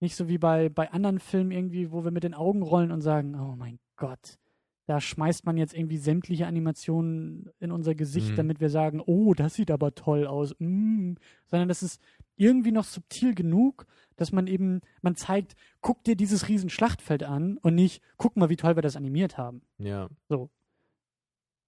Nicht 0.00 0.16
so 0.16 0.28
wie 0.28 0.38
bei, 0.38 0.68
bei 0.70 0.90
anderen 0.92 1.18
Filmen 1.18 1.50
irgendwie, 1.50 1.92
wo 1.92 2.04
wir 2.04 2.10
mit 2.10 2.24
den 2.24 2.34
Augen 2.34 2.62
rollen 2.62 2.90
und 2.90 3.02
sagen, 3.02 3.34
oh 3.34 3.54
mein 3.56 3.78
Gott, 3.96 4.38
da 4.86 5.00
schmeißt 5.00 5.44
man 5.46 5.56
jetzt 5.56 5.74
irgendwie 5.74 5.98
sämtliche 5.98 6.46
Animationen 6.46 7.50
in 7.60 7.70
unser 7.70 7.94
Gesicht, 7.94 8.30
Mhm. 8.32 8.36
damit 8.36 8.60
wir 8.60 8.70
sagen, 8.70 9.00
oh, 9.04 9.34
das 9.34 9.54
sieht 9.54 9.70
aber 9.70 9.94
toll 9.94 10.26
aus. 10.26 10.54
Mm. 10.58 11.12
Sondern 11.46 11.68
das 11.68 11.82
ist 11.82 12.00
irgendwie 12.40 12.72
noch 12.72 12.84
subtil 12.84 13.34
genug, 13.34 13.86
dass 14.16 14.32
man 14.32 14.46
eben, 14.46 14.80
man 15.02 15.14
zeigt, 15.14 15.54
guck 15.80 16.02
dir 16.04 16.16
dieses 16.16 16.48
riesen 16.48 16.70
Schlachtfeld 16.70 17.22
an 17.22 17.58
und 17.58 17.74
nicht, 17.74 18.02
guck 18.16 18.36
mal, 18.36 18.48
wie 18.48 18.56
toll 18.56 18.76
wir 18.76 18.82
das 18.82 18.96
animiert 18.96 19.38
haben. 19.38 19.62
Ja. 19.78 20.08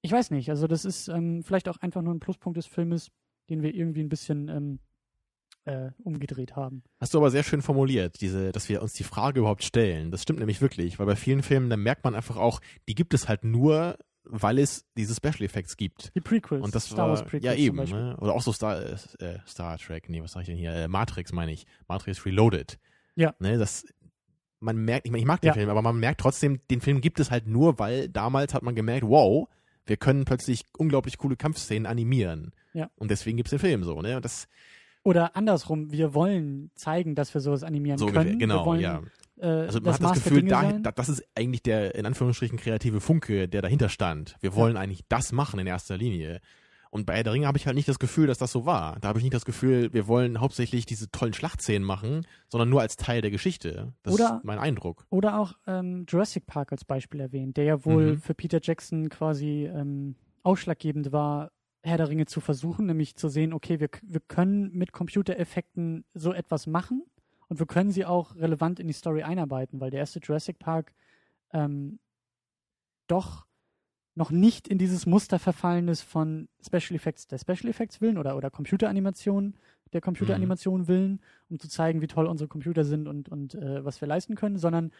Ich 0.00 0.10
weiß 0.10 0.30
nicht, 0.30 0.48
also 0.50 0.66
das 0.66 0.84
ist 0.84 1.08
ähm, 1.08 1.42
vielleicht 1.44 1.68
auch 1.68 1.76
einfach 1.78 2.02
nur 2.02 2.14
ein 2.14 2.20
Pluspunkt 2.20 2.56
des 2.56 2.66
Filmes, 2.66 3.10
den 3.50 3.62
wir 3.62 3.74
irgendwie 3.74 4.02
ein 4.02 4.08
bisschen 4.08 4.48
ähm, 4.48 4.78
äh, 5.64 5.90
umgedreht 6.02 6.56
haben. 6.56 6.82
Hast 6.98 7.14
du 7.14 7.18
aber 7.18 7.30
sehr 7.30 7.44
schön 7.44 7.62
formuliert, 7.62 8.20
diese, 8.20 8.50
dass 8.50 8.68
wir 8.68 8.82
uns 8.82 8.94
die 8.94 9.04
Frage 9.04 9.40
überhaupt 9.40 9.62
stellen. 9.62 10.10
Das 10.10 10.22
stimmt 10.22 10.38
nämlich 10.38 10.60
wirklich, 10.60 10.98
weil 10.98 11.06
bei 11.06 11.16
vielen 11.16 11.42
Filmen, 11.42 11.70
da 11.70 11.76
merkt 11.76 12.04
man 12.04 12.14
einfach 12.14 12.36
auch, 12.36 12.60
die 12.88 12.94
gibt 12.94 13.14
es 13.14 13.28
halt 13.28 13.44
nur, 13.44 13.96
weil 14.24 14.58
es 14.58 14.86
diese 14.96 15.14
Special 15.14 15.42
Effects 15.42 15.76
gibt. 15.76 16.12
Die 16.14 16.20
Prequels, 16.20 16.62
Und 16.64 16.74
das 16.74 16.86
Star 16.86 17.08
Wars 17.08 17.20
war, 17.20 17.26
Prequels 17.28 17.44
ja 17.44 17.54
eben, 17.54 17.76
ne? 17.76 18.16
oder 18.20 18.34
auch 18.34 18.42
so 18.42 18.52
Star, 18.52 18.80
äh, 18.80 18.96
Star 19.46 19.78
Trek, 19.78 20.08
nee, 20.08 20.22
was 20.22 20.32
sag 20.32 20.42
ich 20.42 20.46
denn 20.46 20.56
hier, 20.56 20.72
äh, 20.72 20.88
Matrix 20.88 21.32
meine 21.32 21.52
ich, 21.52 21.66
Matrix 21.88 22.24
Reloaded. 22.24 22.78
Ja. 23.16 23.34
Ne, 23.40 23.58
das, 23.58 23.84
man 24.60 24.76
merkt, 24.76 25.06
ich, 25.06 25.10
meine, 25.12 25.20
ich 25.20 25.26
mag 25.26 25.40
den 25.40 25.48
Ja. 25.48 25.54
Film, 25.54 25.68
aber 25.68 25.82
man 25.82 25.98
merkt 25.98 26.20
trotzdem, 26.20 26.60
den 26.70 26.80
Film 26.80 27.00
gibt 27.00 27.20
es 27.20 27.30
halt 27.30 27.46
nur, 27.46 27.78
weil 27.78 28.08
damals 28.08 28.54
hat 28.54 28.62
man 28.62 28.74
gemerkt, 28.74 29.06
wow, 29.06 29.48
wir 29.86 29.96
können 29.96 30.24
plötzlich 30.24 30.64
unglaublich 30.78 31.18
coole 31.18 31.36
Kampfszenen 31.36 31.86
animieren. 31.86 32.52
Ja. 32.72 32.90
Und 32.94 33.10
deswegen 33.10 33.36
gibt's 33.36 33.50
den 33.50 33.58
Film 33.58 33.82
so, 33.84 34.00
ne, 34.00 34.16
und 34.16 34.24
das, 34.24 34.48
Oder 35.02 35.34
andersrum, 35.36 35.90
wir 35.90 36.14
wollen 36.14 36.70
zeigen, 36.76 37.14
dass 37.16 37.34
wir 37.34 37.40
sowas 37.40 37.64
animieren 37.64 37.98
so 37.98 38.06
können. 38.06 38.38
genau, 38.38 38.60
wir 38.60 38.66
wollen, 38.66 38.80
ja. 38.80 39.02
Äh, 39.42 39.46
Also 39.66 39.78
man 39.80 39.84
das 39.84 39.94
hat 39.94 40.00
das 40.02 40.10
Maß 40.10 40.24
Gefühl, 40.24 40.44
da, 40.44 40.72
das 40.92 41.08
ist 41.08 41.22
eigentlich 41.34 41.62
der 41.62 41.94
in 41.94 42.06
Anführungsstrichen 42.06 42.58
kreative 42.58 43.00
Funke, 43.00 43.48
der 43.48 43.60
dahinter 43.62 43.88
stand. 43.88 44.36
Wir 44.40 44.54
wollen 44.54 44.76
eigentlich 44.76 45.02
das 45.08 45.32
machen 45.32 45.58
in 45.60 45.66
erster 45.66 45.96
Linie. 45.96 46.40
Und 46.90 47.06
bei 47.06 47.14
Herr 47.14 47.22
der 47.24 47.32
Ringe 47.32 47.46
habe 47.46 47.56
ich 47.56 47.66
halt 47.66 47.74
nicht 47.74 47.88
das 47.88 47.98
Gefühl, 47.98 48.26
dass 48.26 48.36
das 48.36 48.52
so 48.52 48.66
war. 48.66 48.98
Da 49.00 49.08
habe 49.08 49.18
ich 49.18 49.22
nicht 49.24 49.32
das 49.32 49.46
Gefühl, 49.46 49.92
wir 49.94 50.06
wollen 50.08 50.40
hauptsächlich 50.40 50.84
diese 50.84 51.10
tollen 51.10 51.32
Schlachtszenen 51.32 51.82
machen, 51.84 52.26
sondern 52.48 52.68
nur 52.68 52.82
als 52.82 52.96
Teil 52.96 53.22
der 53.22 53.30
Geschichte. 53.30 53.94
Das 54.02 54.12
Oder- 54.12 54.36
ist 54.36 54.44
mein 54.44 54.58
Eindruck. 54.58 55.06
Oder 55.08 55.38
auch 55.38 55.54
ähm, 55.66 56.04
Jurassic 56.06 56.46
Park 56.46 56.70
als 56.70 56.84
Beispiel 56.84 57.20
erwähnt, 57.20 57.56
der 57.56 57.64
ja 57.64 57.84
wohl 57.86 58.12
Mhm. 58.12 58.20
für 58.20 58.34
Peter 58.34 58.58
Jackson 58.62 59.08
quasi 59.08 59.64
ähm, 59.74 60.16
ausschlaggebend 60.42 61.12
war, 61.12 61.50
Herr 61.82 61.96
der 61.96 62.08
Ringe 62.10 62.26
zu 62.26 62.40
versuchen, 62.40 62.84
nämlich 62.86 63.16
zu 63.16 63.28
sehen, 63.30 63.54
okay, 63.54 63.80
wir, 63.80 63.88
wir 64.02 64.20
können 64.20 64.70
mit 64.74 64.92
Computereffekten 64.92 66.04
so 66.14 66.32
etwas 66.32 66.66
machen 66.66 67.04
und 67.52 67.58
wir 67.58 67.66
können 67.66 67.90
sie 67.90 68.06
auch 68.06 68.34
relevant 68.36 68.80
in 68.80 68.86
die 68.86 68.94
Story 68.94 69.24
einarbeiten, 69.24 69.78
weil 69.78 69.90
der 69.90 70.00
erste 70.00 70.20
Jurassic 70.20 70.58
Park 70.58 70.94
ähm, 71.52 71.98
doch 73.08 73.44
noch 74.14 74.30
nicht 74.30 74.68
in 74.68 74.78
dieses 74.78 75.04
Muster 75.04 75.38
verfallen 75.38 75.88
ist 75.88 76.00
von 76.00 76.48
Special 76.64 76.96
Effects 76.96 77.26
der 77.26 77.36
Special 77.36 77.68
Effects 77.68 78.00
willen 78.00 78.16
oder, 78.16 78.38
oder 78.38 78.48
Computeranimation 78.48 79.54
der 79.92 80.00
Computeranimation 80.00 80.88
willen, 80.88 81.20
um 81.50 81.58
zu 81.58 81.68
zeigen, 81.68 82.00
wie 82.00 82.06
toll 82.06 82.24
unsere 82.24 82.48
Computer 82.48 82.84
sind 82.84 83.06
und, 83.06 83.28
und 83.28 83.54
äh, 83.54 83.84
was 83.84 84.00
wir 84.00 84.08
leisten 84.08 84.34
können, 84.34 84.56
sondern 84.56 84.90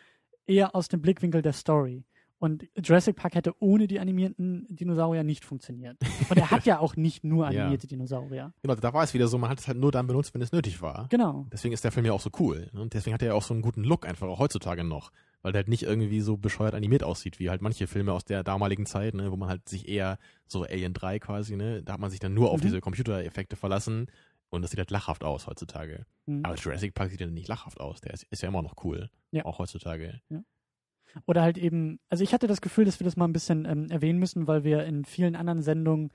eher 0.44 0.74
aus 0.74 0.88
dem 0.88 1.00
Blickwinkel 1.00 1.40
der 1.40 1.55
Story. 1.55 2.05
Und 2.43 2.66
Jurassic 2.76 3.14
Park 3.14 3.36
hätte 3.36 3.55
ohne 3.61 3.86
die 3.86 4.01
animierten 4.01 4.66
Dinosaurier 4.68 5.22
nicht 5.22 5.45
funktioniert. 5.45 5.97
Und 6.28 6.36
er 6.36 6.51
hat 6.51 6.66
ja 6.66 6.80
auch 6.80 6.97
nicht 6.97 7.22
nur 7.22 7.49
Ja. 7.51 7.61
animierte 7.62 7.86
Dinosaurier. 7.86 8.53
Genau, 8.62 8.74
da 8.74 8.93
war 8.93 9.05
es 9.05 9.14
wieder 9.14 9.28
so, 9.28 9.38
man 9.38 9.49
hat 9.49 9.61
es 9.61 9.68
halt 9.68 9.78
nur 9.78 9.93
dann 9.93 10.09
benutzt, 10.09 10.34
wenn 10.34 10.43
es 10.43 10.51
nötig 10.51 10.82
war. 10.82 11.07
Genau. 11.09 11.47
Deswegen 11.53 11.72
ist 11.72 11.84
der 11.84 11.93
Film 11.93 12.05
ja 12.05 12.12
auch 12.12 12.20
so 12.20 12.30
cool. 12.40 12.68
Und 12.72 12.95
deswegen 12.95 13.14
hat 13.14 13.22
er 13.22 13.28
ja 13.28 13.34
auch 13.34 13.45
so 13.45 13.55
einen 13.55 13.62
guten 13.62 13.84
Look, 13.84 14.07
einfach 14.09 14.26
auch 14.26 14.40
heutzutage 14.40 14.82
noch. 14.82 15.12
Weil 15.43 15.53
der 15.53 15.61
halt 15.61 15.68
nicht 15.68 15.84
irgendwie 15.84 16.20
so 16.20 16.36
bescheuert 16.36 16.74
animiert 16.74 17.05
aussieht, 17.05 17.38
wie 17.38 17.49
halt 17.49 17.62
manche 17.62 17.86
Filme 17.86 18.12
aus 18.12 18.24
der 18.24 18.43
damaligen 18.43 18.86
Zeit, 18.86 19.14
ne, 19.14 19.30
wo 19.30 19.36
man 19.36 19.49
halt 19.49 19.68
sich 19.68 19.86
eher, 19.88 20.18
so 20.49 20.64
Alien 20.64 20.95
3 20.95 21.20
quasi, 21.20 21.57
ne, 21.57 21.82
da 21.84 21.93
hat 21.93 22.01
man 22.01 22.11
sich 22.11 22.18
dann 22.20 22.34
nur 22.34 22.51
auf 22.51 22.59
Mhm. 22.59 22.62
diese 22.66 22.80
Computereffekte 22.80 23.55
verlassen 23.57 24.07
und 24.51 24.62
das 24.62 24.70
sieht 24.72 24.78
halt 24.78 24.90
lachhaft 24.90 25.22
aus 25.24 25.47
heutzutage. 25.47 26.07
Mhm. 26.26 26.45
Aber 26.45 26.55
Jurassic 26.57 26.95
Park 26.95 27.11
sieht 27.11 27.20
ja 27.20 27.26
nicht 27.28 27.49
lachhaft 27.49 27.80
aus, 27.80 28.01
der 28.01 28.14
ist, 28.14 28.24
ist 28.30 28.43
ja 28.43 28.49
immer 28.49 28.62
noch 28.62 28.74
cool. 28.84 29.11
Ja. 29.32 29.45
Auch 29.45 29.59
heutzutage. 29.59 30.20
Oder 31.27 31.43
halt 31.43 31.59
eben, 31.59 31.99
also 32.09 32.25
ich 32.25 32.33
hatte 32.33 32.47
das 32.47 32.61
Gefühl, 32.61 32.85
dass 32.85 33.01
wir 33.01 33.05
das 33.05 33.17
mal 33.17 33.27
ein 33.27 33.33
bisschen 33.33 33.65
ähm, 33.65 33.91
erwähnen 33.91 34.19
müssen, 34.19 34.47
weil 34.47 34.65
wir 34.65 34.85
in 34.85 35.05
vielen 35.05 35.37
anderen 35.37 35.63
Sendungen 35.63 36.11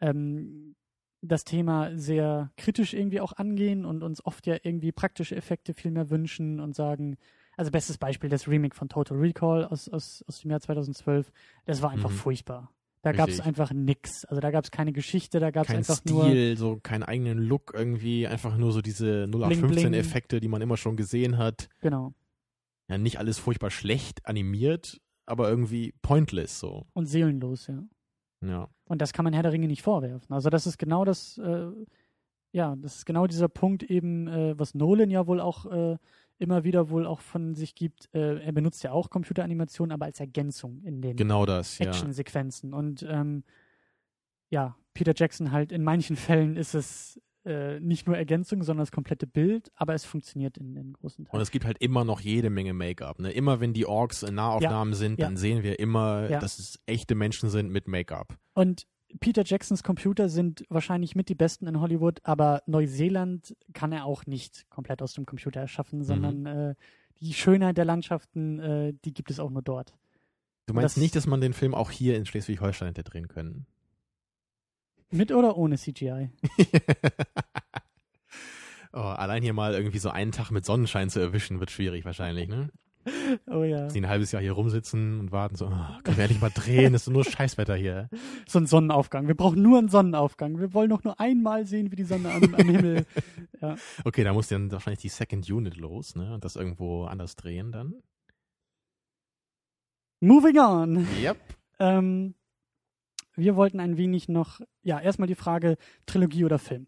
ähm, 0.00 0.74
das 1.20 1.44
Thema 1.44 1.96
sehr 1.96 2.50
kritisch 2.56 2.94
irgendwie 2.94 3.20
auch 3.20 3.32
angehen 3.32 3.84
und 3.84 4.02
uns 4.02 4.24
oft 4.24 4.46
ja 4.46 4.56
irgendwie 4.62 4.92
praktische 4.92 5.34
Effekte 5.36 5.74
viel 5.74 5.90
mehr 5.90 6.10
wünschen 6.10 6.60
und 6.60 6.76
sagen, 6.76 7.16
also 7.56 7.72
bestes 7.72 7.98
Beispiel 7.98 8.30
das 8.30 8.46
Remake 8.46 8.76
von 8.76 8.88
Total 8.88 9.18
Recall 9.18 9.64
aus, 9.64 9.88
aus, 9.88 10.24
aus 10.28 10.40
dem 10.40 10.52
Jahr 10.52 10.60
2012, 10.60 11.32
das 11.64 11.82
war 11.82 11.90
einfach 11.90 12.10
Mhm. 12.10 12.14
furchtbar. 12.14 12.70
Da 13.02 13.12
gab 13.12 13.28
es 13.28 13.40
einfach 13.40 13.72
nix. 13.72 14.24
Also 14.24 14.40
da 14.40 14.50
gab 14.50 14.64
es 14.64 14.70
keine 14.70 14.92
Geschichte, 14.92 15.38
da 15.40 15.50
gab 15.50 15.62
es 15.64 15.68
Kein 15.68 15.78
einfach 15.78 16.04
nur 16.04 16.30
Stil, 16.30 16.56
so 16.56 16.78
keinen 16.82 17.04
eigenen 17.04 17.38
Look 17.38 17.72
irgendwie, 17.74 18.26
einfach 18.26 18.56
nur 18.56 18.72
so 18.72 18.80
diese 18.80 19.26
0815-Effekte, 19.28 20.40
die 20.40 20.48
man 20.48 20.62
immer 20.62 20.76
schon 20.76 20.96
gesehen 20.96 21.38
hat. 21.38 21.68
genau. 21.80 22.12
Ja, 22.88 22.98
nicht 22.98 23.18
alles 23.18 23.38
furchtbar 23.38 23.70
schlecht 23.70 24.24
animiert, 24.26 25.00
aber 25.26 25.48
irgendwie 25.48 25.94
pointless 26.02 26.58
so. 26.58 26.86
Und 26.94 27.06
seelenlos, 27.06 27.66
ja. 27.66 27.82
Ja. 28.40 28.68
Und 28.84 29.02
das 29.02 29.12
kann 29.12 29.24
man 29.24 29.34
Herr 29.34 29.42
der 29.42 29.52
Ringe 29.52 29.66
nicht 29.66 29.82
vorwerfen. 29.82 30.32
Also 30.32 30.48
das 30.48 30.66
ist 30.66 30.78
genau 30.78 31.04
das, 31.04 31.38
äh, 31.38 31.70
ja, 32.52 32.76
das 32.76 32.96
ist 32.96 33.04
genau 33.04 33.26
dieser 33.26 33.48
Punkt 33.48 33.82
eben, 33.82 34.28
äh, 34.28 34.58
was 34.58 34.74
Nolan 34.74 35.10
ja 35.10 35.26
wohl 35.26 35.40
auch 35.40 35.66
äh, 35.66 35.98
immer 36.38 36.64
wieder 36.64 36.88
wohl 36.88 37.06
auch 37.06 37.20
von 37.20 37.54
sich 37.54 37.74
gibt. 37.74 38.08
Äh, 38.14 38.40
er 38.40 38.52
benutzt 38.52 38.82
ja 38.84 38.92
auch 38.92 39.10
Computeranimationen, 39.10 39.92
aber 39.92 40.06
als 40.06 40.20
Ergänzung 40.20 40.80
in 40.82 41.02
den 41.02 41.16
Genau 41.16 41.44
das, 41.46 41.78
ja. 41.78 41.86
Actionsequenzen. 41.86 42.72
Und 42.72 43.04
ähm, 43.08 43.42
ja, 44.50 44.76
Peter 44.94 45.12
Jackson 45.14 45.52
halt 45.52 45.72
in 45.72 45.82
manchen 45.82 46.16
Fällen 46.16 46.56
ist 46.56 46.74
es 46.74 47.20
äh, 47.48 47.80
nicht 47.80 48.06
nur 48.06 48.16
Ergänzung, 48.16 48.62
sondern 48.62 48.82
das 48.82 48.92
komplette 48.92 49.26
Bild, 49.26 49.70
aber 49.74 49.94
es 49.94 50.04
funktioniert 50.04 50.58
in 50.58 50.74
den 50.74 50.92
großen 50.92 51.24
Und 51.24 51.30
Teilen. 51.30 51.42
es 51.42 51.50
gibt 51.50 51.64
halt 51.64 51.78
immer 51.80 52.04
noch 52.04 52.20
jede 52.20 52.50
Menge 52.50 52.74
Make-up. 52.74 53.18
Ne? 53.18 53.30
Immer 53.32 53.60
wenn 53.60 53.72
die 53.72 53.86
Orks 53.86 54.22
in 54.22 54.34
Nahaufnahmen 54.36 54.94
sind, 54.94 55.18
ja. 55.18 55.26
dann 55.26 55.36
sehen 55.36 55.62
wir 55.62 55.78
immer, 55.80 56.28
Ja. 56.30 56.38
dass 56.38 56.58
es 56.58 56.78
echte 56.86 57.14
Menschen 57.14 57.48
sind 57.50 57.70
mit 57.70 57.88
Make-up. 57.88 58.36
Und 58.54 58.86
Peter 59.20 59.42
Jacksons 59.44 59.82
Computer 59.82 60.28
sind 60.28 60.64
wahrscheinlich 60.68 61.16
mit 61.16 61.30
die 61.30 61.34
besten 61.34 61.66
in 61.66 61.80
Hollywood, 61.80 62.20
aber 62.24 62.62
Neuseeland 62.66 63.56
kann 63.72 63.90
er 63.92 64.04
auch 64.04 64.26
nicht 64.26 64.68
komplett 64.68 65.00
aus 65.00 65.14
dem 65.14 65.24
Computer 65.24 65.60
erschaffen, 65.60 66.02
sondern 66.04 66.44
äh, 66.46 66.74
die 67.20 67.32
Schönheit 67.32 67.78
der 67.78 67.86
Landschaften, 67.86 68.58
äh, 68.58 68.92
die 69.04 69.14
gibt 69.14 69.30
es 69.30 69.40
auch 69.40 69.50
nur 69.50 69.62
dort. 69.62 69.94
Du 70.66 70.74
meinst 70.74 70.96
Das- 70.96 71.02
nicht, 71.02 71.16
dass 71.16 71.26
man 71.26 71.40
den 71.40 71.54
Film 71.54 71.74
auch 71.74 71.90
hier 71.90 72.16
in 72.18 72.26
Schleswig-Holstein 72.26 72.88
hätte 72.88 73.02
drehen 73.02 73.28
können? 73.28 73.64
Mit 75.10 75.32
oder 75.32 75.56
ohne 75.56 75.76
CGI? 75.76 76.30
oh, 78.92 78.98
allein 78.98 79.42
hier 79.42 79.54
mal 79.54 79.74
irgendwie 79.74 79.98
so 79.98 80.10
einen 80.10 80.32
Tag 80.32 80.50
mit 80.50 80.64
Sonnenschein 80.64 81.08
zu 81.08 81.20
erwischen, 81.20 81.60
wird 81.60 81.70
schwierig 81.70 82.04
wahrscheinlich, 82.04 82.48
ne? 82.48 82.70
Oh 83.46 83.62
ja. 83.62 83.88
Die 83.88 84.00
ein 84.00 84.08
halbes 84.08 84.32
Jahr 84.32 84.42
hier 84.42 84.52
rumsitzen 84.52 85.20
und 85.20 85.32
warten 85.32 85.56
so, 85.56 85.66
oh, 85.66 86.02
können 86.02 86.16
wir 86.16 86.24
endlich 86.24 86.40
mal 86.40 86.50
drehen, 86.50 86.94
ist 86.94 87.08
nur 87.08 87.24
Scheißwetter 87.24 87.74
hier. 87.74 88.08
So 88.46 88.58
ein 88.58 88.66
Sonnenaufgang. 88.66 89.26
Wir 89.28 89.34
brauchen 89.34 89.62
nur 89.62 89.78
einen 89.78 89.88
Sonnenaufgang. 89.88 90.58
Wir 90.58 90.74
wollen 90.74 90.90
doch 90.90 91.04
nur 91.04 91.18
einmal 91.18 91.66
sehen, 91.66 91.90
wie 91.90 91.96
die 91.96 92.04
Sonne 92.04 92.30
am, 92.30 92.54
am 92.54 92.68
Himmel. 92.68 93.06
Ja. 93.60 93.74
Okay, 94.04 94.22
da 94.22 94.32
muss 94.32 94.46
dann 94.46 94.70
wahrscheinlich 94.70 95.00
die 95.00 95.08
Second 95.08 95.50
Unit 95.50 95.76
los, 95.76 96.14
ne? 96.14 96.32
Und 96.32 96.44
das 96.44 96.54
irgendwo 96.54 97.06
anders 97.06 97.34
drehen 97.34 97.72
dann. 97.72 97.94
Moving 100.20 100.58
on. 100.58 101.08
Yep. 101.20 101.38
Ähm, 101.80 102.34
wir 103.38 103.56
wollten 103.56 103.80
ein 103.80 103.96
wenig 103.96 104.28
noch, 104.28 104.60
ja, 104.82 105.00
erstmal 105.00 105.28
die 105.28 105.34
Frage 105.34 105.76
Trilogie 106.06 106.44
oder 106.44 106.58
Film. 106.58 106.86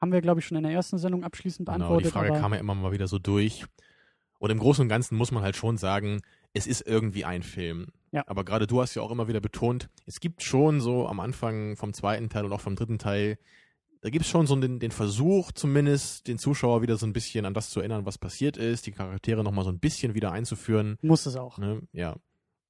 Haben 0.00 0.12
wir, 0.12 0.20
glaube 0.20 0.40
ich, 0.40 0.46
schon 0.46 0.56
in 0.56 0.62
der 0.62 0.72
ersten 0.72 0.98
Sendung 0.98 1.24
abschließend 1.24 1.66
Genau, 1.66 1.78
beantwortet. 1.78 2.06
die 2.06 2.12
Frage 2.12 2.32
kam 2.40 2.52
ja 2.52 2.60
immer 2.60 2.74
mal 2.74 2.92
wieder 2.92 3.08
so 3.08 3.18
durch. 3.18 3.64
Und 4.38 4.50
im 4.50 4.58
Großen 4.58 4.82
und 4.82 4.88
Ganzen 4.88 5.16
muss 5.16 5.32
man 5.32 5.42
halt 5.42 5.56
schon 5.56 5.76
sagen, 5.76 6.20
es 6.52 6.66
ist 6.66 6.86
irgendwie 6.86 7.24
ein 7.24 7.42
Film. 7.42 7.88
Ja. 8.12 8.22
Aber 8.26 8.44
gerade 8.44 8.66
du 8.66 8.80
hast 8.80 8.94
ja 8.94 9.02
auch 9.02 9.10
immer 9.10 9.26
wieder 9.28 9.40
betont, 9.40 9.90
es 10.06 10.20
gibt 10.20 10.42
schon 10.42 10.80
so 10.80 11.08
am 11.08 11.18
Anfang 11.20 11.76
vom 11.76 11.92
zweiten 11.92 12.28
Teil 12.28 12.44
und 12.44 12.52
auch 12.52 12.60
vom 12.60 12.76
dritten 12.76 12.98
Teil, 12.98 13.38
da 14.00 14.10
gibt 14.10 14.24
es 14.24 14.30
schon 14.30 14.46
so 14.46 14.54
den, 14.54 14.78
den 14.78 14.92
Versuch, 14.92 15.50
zumindest 15.52 16.28
den 16.28 16.38
Zuschauer 16.38 16.82
wieder 16.82 16.96
so 16.96 17.04
ein 17.06 17.12
bisschen 17.12 17.44
an 17.44 17.52
das 17.54 17.70
zu 17.70 17.80
erinnern, 17.80 18.06
was 18.06 18.16
passiert 18.16 18.56
ist, 18.56 18.86
die 18.86 18.92
Charaktere 18.92 19.42
nochmal 19.42 19.64
so 19.64 19.70
ein 19.72 19.80
bisschen 19.80 20.14
wieder 20.14 20.30
einzuführen. 20.30 20.96
muss 21.02 21.26
es 21.26 21.34
auch. 21.36 21.58
Ne? 21.58 21.82
Ja. 21.92 22.10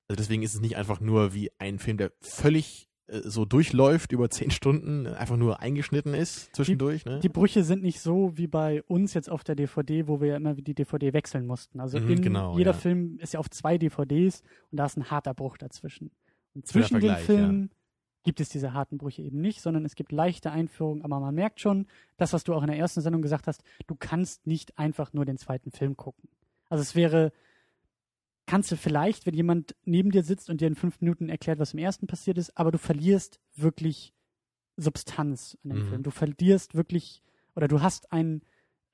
Also 0.08 0.16
deswegen 0.16 0.42
ist 0.42 0.54
es 0.54 0.60
nicht 0.62 0.76
einfach 0.76 1.00
nur 1.00 1.34
wie 1.34 1.50
ein 1.58 1.78
Film, 1.78 1.98
der 1.98 2.12
völlig 2.22 2.87
so 3.24 3.44
durchläuft 3.44 4.12
über 4.12 4.28
zehn 4.30 4.50
Stunden, 4.50 5.06
einfach 5.06 5.36
nur 5.36 5.60
eingeschnitten 5.60 6.14
ist 6.14 6.54
zwischendurch. 6.54 7.04
ne? 7.06 7.20
Die 7.20 7.28
Brüche 7.28 7.64
sind 7.64 7.82
nicht 7.82 8.00
so 8.00 8.36
wie 8.36 8.46
bei 8.46 8.82
uns 8.84 9.14
jetzt 9.14 9.30
auf 9.30 9.44
der 9.44 9.54
DVD, 9.54 10.06
wo 10.08 10.20
wir 10.20 10.28
ja 10.28 10.36
immer 10.36 10.54
die 10.54 10.74
DVD 10.74 11.12
wechseln 11.12 11.46
mussten. 11.46 11.80
Also 11.80 11.98
Mhm, 11.98 12.10
in 12.10 12.22
genau, 12.22 12.56
jeder 12.58 12.72
ja. 12.72 12.76
Film 12.76 13.18
ist 13.20 13.32
ja 13.34 13.40
auf 13.40 13.48
zwei 13.50 13.78
DVDs 13.78 14.42
und 14.70 14.76
da 14.78 14.84
ist 14.86 14.96
ein 14.96 15.10
harter 15.10 15.32
Bruch 15.34 15.56
dazwischen. 15.56 16.10
Und 16.54 16.66
zwischen 16.66 17.00
den 17.00 17.16
Filmen 17.16 17.70
gibt 18.24 18.40
es 18.40 18.50
diese 18.50 18.74
harten 18.74 18.98
Brüche 18.98 19.22
eben 19.22 19.40
nicht, 19.40 19.62
sondern 19.62 19.86
es 19.86 19.94
gibt 19.94 20.12
leichte 20.12 20.50
Einführungen, 20.50 21.02
aber 21.02 21.18
man 21.18 21.34
merkt 21.34 21.60
schon, 21.60 21.86
das, 22.18 22.32
was 22.34 22.44
du 22.44 22.52
auch 22.52 22.62
in 22.62 22.68
der 22.68 22.76
ersten 22.76 23.00
Sendung 23.00 23.22
gesagt 23.22 23.46
hast, 23.46 23.62
du 23.86 23.94
kannst 23.94 24.46
nicht 24.46 24.76
einfach 24.78 25.14
nur 25.14 25.24
den 25.24 25.38
zweiten 25.38 25.70
Film 25.70 25.96
gucken. 25.96 26.28
Also 26.68 26.82
es 26.82 26.94
wäre, 26.94 27.32
kannst 28.48 28.72
du 28.72 28.76
vielleicht, 28.76 29.26
wenn 29.26 29.34
jemand 29.34 29.76
neben 29.84 30.10
dir 30.10 30.24
sitzt 30.24 30.50
und 30.50 30.60
dir 30.60 30.66
in 30.66 30.74
fünf 30.74 31.00
Minuten 31.00 31.28
erklärt, 31.28 31.58
was 31.60 31.74
im 31.74 31.78
ersten 31.78 32.06
passiert 32.08 32.38
ist, 32.38 32.56
aber 32.56 32.72
du 32.72 32.78
verlierst 32.78 33.38
wirklich 33.54 34.12
Substanz 34.76 35.56
an 35.62 35.70
dem 35.70 35.78
Mhm. 35.84 35.88
Film. 35.88 36.02
Du 36.02 36.10
verlierst 36.10 36.74
wirklich, 36.74 37.22
oder 37.54 37.68
du 37.68 37.82
hast 37.82 38.10
ein 38.12 38.42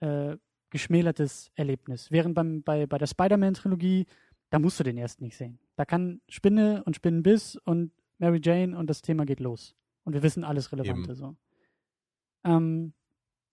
äh, 0.01 0.37
geschmälertes 0.71 1.51
Erlebnis. 1.55 2.11
Während 2.11 2.35
beim, 2.35 2.63
bei, 2.63 2.87
bei 2.87 2.99
der 2.99 3.07
Spider-Man-Trilogie, 3.07 4.07
da 4.51 4.59
musst 4.59 4.81
du 4.81 4.85
den 4.85 4.99
ersten 4.99 5.25
nicht 5.25 5.37
sehen. 5.37 5.59
Da 5.77 5.85
kann 5.85 6.21
Spinne 6.29 6.83
und 6.85 6.97
Spinnenbiss 6.97 7.57
und 7.65 7.93
Mary 8.19 8.41
Jane 8.43 8.77
und 8.77 8.89
das 8.91 9.03
Thema 9.03 9.25
geht 9.25 9.41
los. 9.41 9.75
Und 10.05 10.15
wir 10.15 10.23
wissen 10.23 10.45
alles 10.45 10.73
Relevante 10.73 11.11
Eben. 11.11 11.15
so. 11.15 11.37
Ähm, 12.45 12.93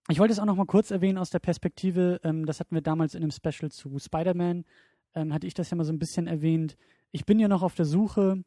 ich 0.10 0.20
wollte 0.20 0.34
es 0.34 0.40
auch 0.40 0.46
noch 0.46 0.56
mal 0.56 0.66
kurz 0.66 0.90
erwähnen 0.92 1.18
aus 1.18 1.30
der 1.30 1.40
Perspektive, 1.40 2.20
ähm, 2.24 2.46
das 2.46 2.60
hatten 2.60 2.76
wir 2.76 2.82
damals 2.82 3.14
in 3.14 3.22
einem 3.24 3.32
Special 3.32 3.72
zu 3.72 3.98
Spider-Man, 4.00 4.66
ähm, 5.16 5.34
hatte 5.34 5.48
ich 5.48 5.54
das 5.54 5.70
ja 5.70 5.78
mal 5.78 5.84
so 5.84 5.94
ein 5.94 6.00
bisschen 6.00 6.28
erwähnt. 6.28 6.78
Ich 7.12 7.26
bin 7.26 7.40
ja 7.40 7.48
noch 7.48 7.64
auf 7.64 7.76
der 7.76 7.86
Suche, 7.86 8.44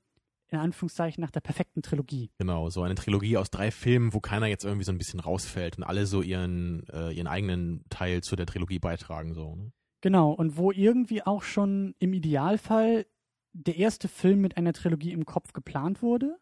in 0.49 0.59
Anführungszeichen, 0.59 1.21
nach 1.21 1.31
der 1.31 1.41
perfekten 1.41 1.83
Trilogie. 1.83 2.31
Genau, 2.39 2.71
so 2.71 2.83
eine 2.83 2.95
Trilogie 2.95 3.37
aus 3.37 3.51
drei 3.51 3.71
Filmen, 3.71 4.15
wo 4.15 4.21
keiner 4.21 4.47
jetzt 4.47 4.65
irgendwie 4.65 4.85
so 4.85 4.93
ein 4.93 4.99
bisschen 4.99 5.21
rausfällt 5.21 5.79
und 5.79 5.85
alle 5.85 6.07
so 6.07 6.23
ihren, 6.23 6.87
äh, 6.89 7.11
ihren 7.13 7.27
eigenen 7.27 7.85
Teil 7.91 8.23
zu 8.23 8.37
der 8.37 8.47
Trilogie 8.47 8.79
beitragen. 8.79 9.35
So, 9.35 9.57
ne? 9.57 9.73
Genau, 10.01 10.33
und 10.33 10.57
wo 10.57 10.71
irgendwie 10.71 11.23
auch 11.23 11.43
schon 11.43 11.95
im 11.99 12.13
Idealfall 12.13 13.07
der 13.53 13.77
erste 13.77 14.09
Film 14.09 14.41
mit 14.41 14.57
einer 14.57 14.73
Trilogie 14.73 15.13
im 15.13 15.25
Kopf 15.25 15.53
geplant 15.53 16.03
wurde 16.03 16.37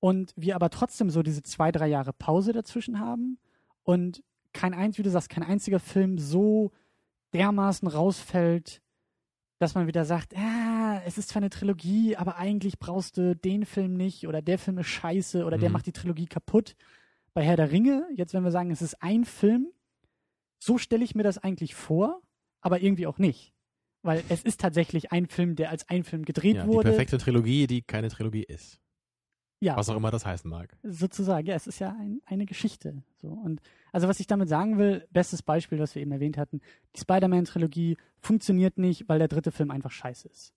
und 0.00 0.32
wir 0.36 0.54
aber 0.54 0.70
trotzdem 0.70 1.10
so 1.10 1.22
diese 1.22 1.42
zwei, 1.42 1.72
drei 1.72 1.88
Jahre 1.88 2.12
Pause 2.12 2.52
dazwischen 2.52 3.00
haben 3.00 3.38
und 3.82 4.22
kein 4.52 4.74
eins, 4.74 4.98
wie 4.98 5.02
du 5.02 5.10
sagst, 5.10 5.30
kein 5.30 5.42
einziger 5.42 5.80
Film 5.80 6.18
so 6.18 6.72
dermaßen 7.32 7.88
rausfällt, 7.88 8.82
dass 9.58 9.74
man 9.74 9.86
wieder 9.86 10.04
sagt, 10.04 10.36
ah, 10.36 11.02
es 11.06 11.18
ist 11.18 11.28
zwar 11.30 11.40
eine 11.42 11.50
Trilogie, 11.50 12.16
aber 12.16 12.36
eigentlich 12.36 12.78
brauchst 12.78 13.16
du 13.16 13.34
den 13.34 13.64
Film 13.66 13.94
nicht 13.96 14.26
oder 14.28 14.40
der 14.42 14.58
Film 14.58 14.78
ist 14.78 14.86
scheiße 14.88 15.44
oder 15.44 15.58
der 15.58 15.68
Mhm. 15.68 15.72
macht 15.74 15.86
die 15.86 15.92
Trilogie 15.92 16.26
kaputt. 16.26 16.76
Bei 17.34 17.42
Herr 17.42 17.56
der 17.56 17.70
Ringe, 17.70 18.06
jetzt 18.14 18.34
wenn 18.34 18.42
wir 18.44 18.50
sagen, 18.50 18.70
es 18.70 18.82
ist 18.82 19.02
ein 19.02 19.24
Film, 19.24 19.68
so 20.58 20.78
stelle 20.78 21.04
ich 21.04 21.14
mir 21.14 21.22
das 21.22 21.38
eigentlich 21.38 21.74
vor, 21.74 22.20
aber 22.60 22.80
irgendwie 22.80 23.06
auch 23.06 23.18
nicht. 23.18 23.52
Weil 24.02 24.22
es 24.28 24.42
ist 24.42 24.60
tatsächlich 24.60 25.10
ein 25.12 25.26
Film, 25.26 25.56
der 25.56 25.70
als 25.70 25.88
ein 25.88 26.04
Film 26.04 26.24
gedreht 26.24 26.56
Ja, 26.56 26.62
die 26.62 26.68
wurde. 26.68 26.90
perfekte 26.90 27.18
Trilogie, 27.18 27.66
die 27.66 27.82
keine 27.82 28.08
Trilogie 28.08 28.44
ist. 28.44 28.80
Ja, 29.60 29.76
Was 29.76 29.88
auch 29.88 29.96
immer 29.96 30.10
das 30.10 30.24
heißen 30.24 30.48
mag. 30.50 30.76
sozusagen. 30.82 31.46
Ja, 31.46 31.54
es 31.54 31.66
ist 31.66 31.78
ja 31.80 31.90
ein, 31.98 32.20
eine 32.26 32.46
Geschichte. 32.46 33.02
So. 33.16 33.28
Und 33.28 33.60
also 33.92 34.06
was 34.08 34.20
ich 34.20 34.26
damit 34.26 34.48
sagen 34.48 34.78
will, 34.78 35.06
bestes 35.10 35.42
Beispiel, 35.42 35.78
was 35.78 35.94
wir 35.94 36.02
eben 36.02 36.12
erwähnt 36.12 36.38
hatten, 36.38 36.60
die 36.94 37.00
Spider-Man-Trilogie 37.00 37.96
funktioniert 38.20 38.78
nicht, 38.78 39.08
weil 39.08 39.18
der 39.18 39.28
dritte 39.28 39.50
Film 39.52 39.70
einfach 39.70 39.90
scheiße 39.90 40.28
ist. 40.28 40.52